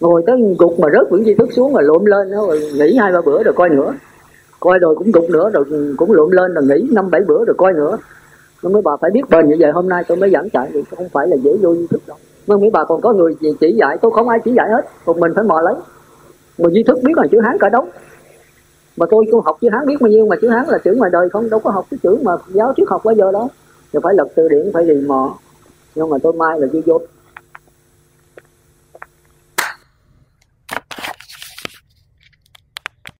ngồi 0.00 0.22
tới 0.26 0.36
gục 0.58 0.80
mà 0.80 0.88
rớt 0.92 1.12
những 1.12 1.24
di 1.24 1.34
thức 1.34 1.48
xuống 1.52 1.74
rồi 1.74 1.82
lộn 1.82 2.04
lên 2.04 2.30
rồi 2.30 2.60
nghỉ 2.74 2.96
hai 2.96 3.12
ba 3.12 3.20
bữa 3.20 3.42
rồi 3.42 3.54
coi 3.56 3.68
nữa 3.68 3.94
coi 4.60 4.78
rồi 4.78 4.94
cũng 4.94 5.12
đục 5.12 5.24
nữa, 5.30 5.50
rồi 5.50 5.64
cũng 5.96 6.12
lượm 6.12 6.30
lên 6.30 6.54
rồi 6.54 6.64
nghỉ 6.64 6.88
năm, 6.92 7.10
bảy 7.10 7.20
bữa 7.20 7.44
rồi 7.44 7.54
coi 7.58 7.72
nữa. 7.72 7.98
Nên 8.62 8.72
mấy 8.72 8.82
bà 8.82 8.92
phải 9.00 9.10
biết 9.10 9.22
bền 9.30 9.48
như 9.48 9.56
vậy, 9.58 9.70
hôm 9.70 9.88
nay 9.88 10.04
tôi 10.08 10.16
mới 10.16 10.30
giảng 10.30 10.50
chạy 10.50 10.70
thì 10.72 10.82
không 10.96 11.08
phải 11.08 11.26
là 11.28 11.36
dễ 11.36 11.56
vô 11.62 11.74
duy 11.74 11.86
thức 11.86 12.00
đâu. 12.06 12.16
Nên 12.46 12.60
mấy 12.60 12.70
bà 12.70 12.84
còn 12.84 13.00
có 13.00 13.12
người 13.12 13.34
gì 13.40 13.48
chỉ 13.60 13.72
dạy, 13.72 13.98
tôi 14.02 14.10
không 14.10 14.28
ai 14.28 14.38
chỉ 14.44 14.52
dạy 14.52 14.68
hết, 14.68 14.82
một 15.06 15.18
mình 15.18 15.32
phải 15.34 15.44
mò 15.44 15.60
lấy. 15.60 15.74
Mà 16.58 16.68
duy 16.72 16.82
thức 16.82 16.98
biết 17.02 17.12
là 17.16 17.26
chữ 17.30 17.40
hán 17.40 17.58
cả 17.60 17.68
đống. 17.68 17.88
Mà 18.96 19.06
tôi 19.10 19.24
cũng 19.30 19.40
học 19.44 19.56
chữ 19.60 19.68
hán 19.72 19.86
biết 19.86 19.96
bao 20.00 20.08
nhiêu, 20.10 20.26
mà 20.26 20.36
chữ 20.40 20.48
hán 20.48 20.66
là 20.68 20.78
chữ 20.78 20.94
ngoài 20.96 21.10
đời 21.10 21.28
không, 21.28 21.50
đâu 21.50 21.60
có 21.60 21.70
học 21.70 21.86
cái 21.90 21.98
chữ 22.02 22.18
mà 22.22 22.32
giáo 22.48 22.72
triết 22.76 22.88
học 22.88 23.04
bao 23.04 23.14
giờ 23.14 23.32
đó 23.32 23.48
thì 23.92 23.98
phải 24.02 24.14
lật 24.14 24.28
từ 24.34 24.48
điển, 24.48 24.70
phải 24.74 24.86
gì 24.86 24.94
mò. 25.06 25.34
Nhưng 25.94 26.10
mà 26.10 26.16
tôi 26.22 26.32
mai 26.32 26.60
là 26.60 26.66
chưa 26.72 26.80
vô. 26.86 27.00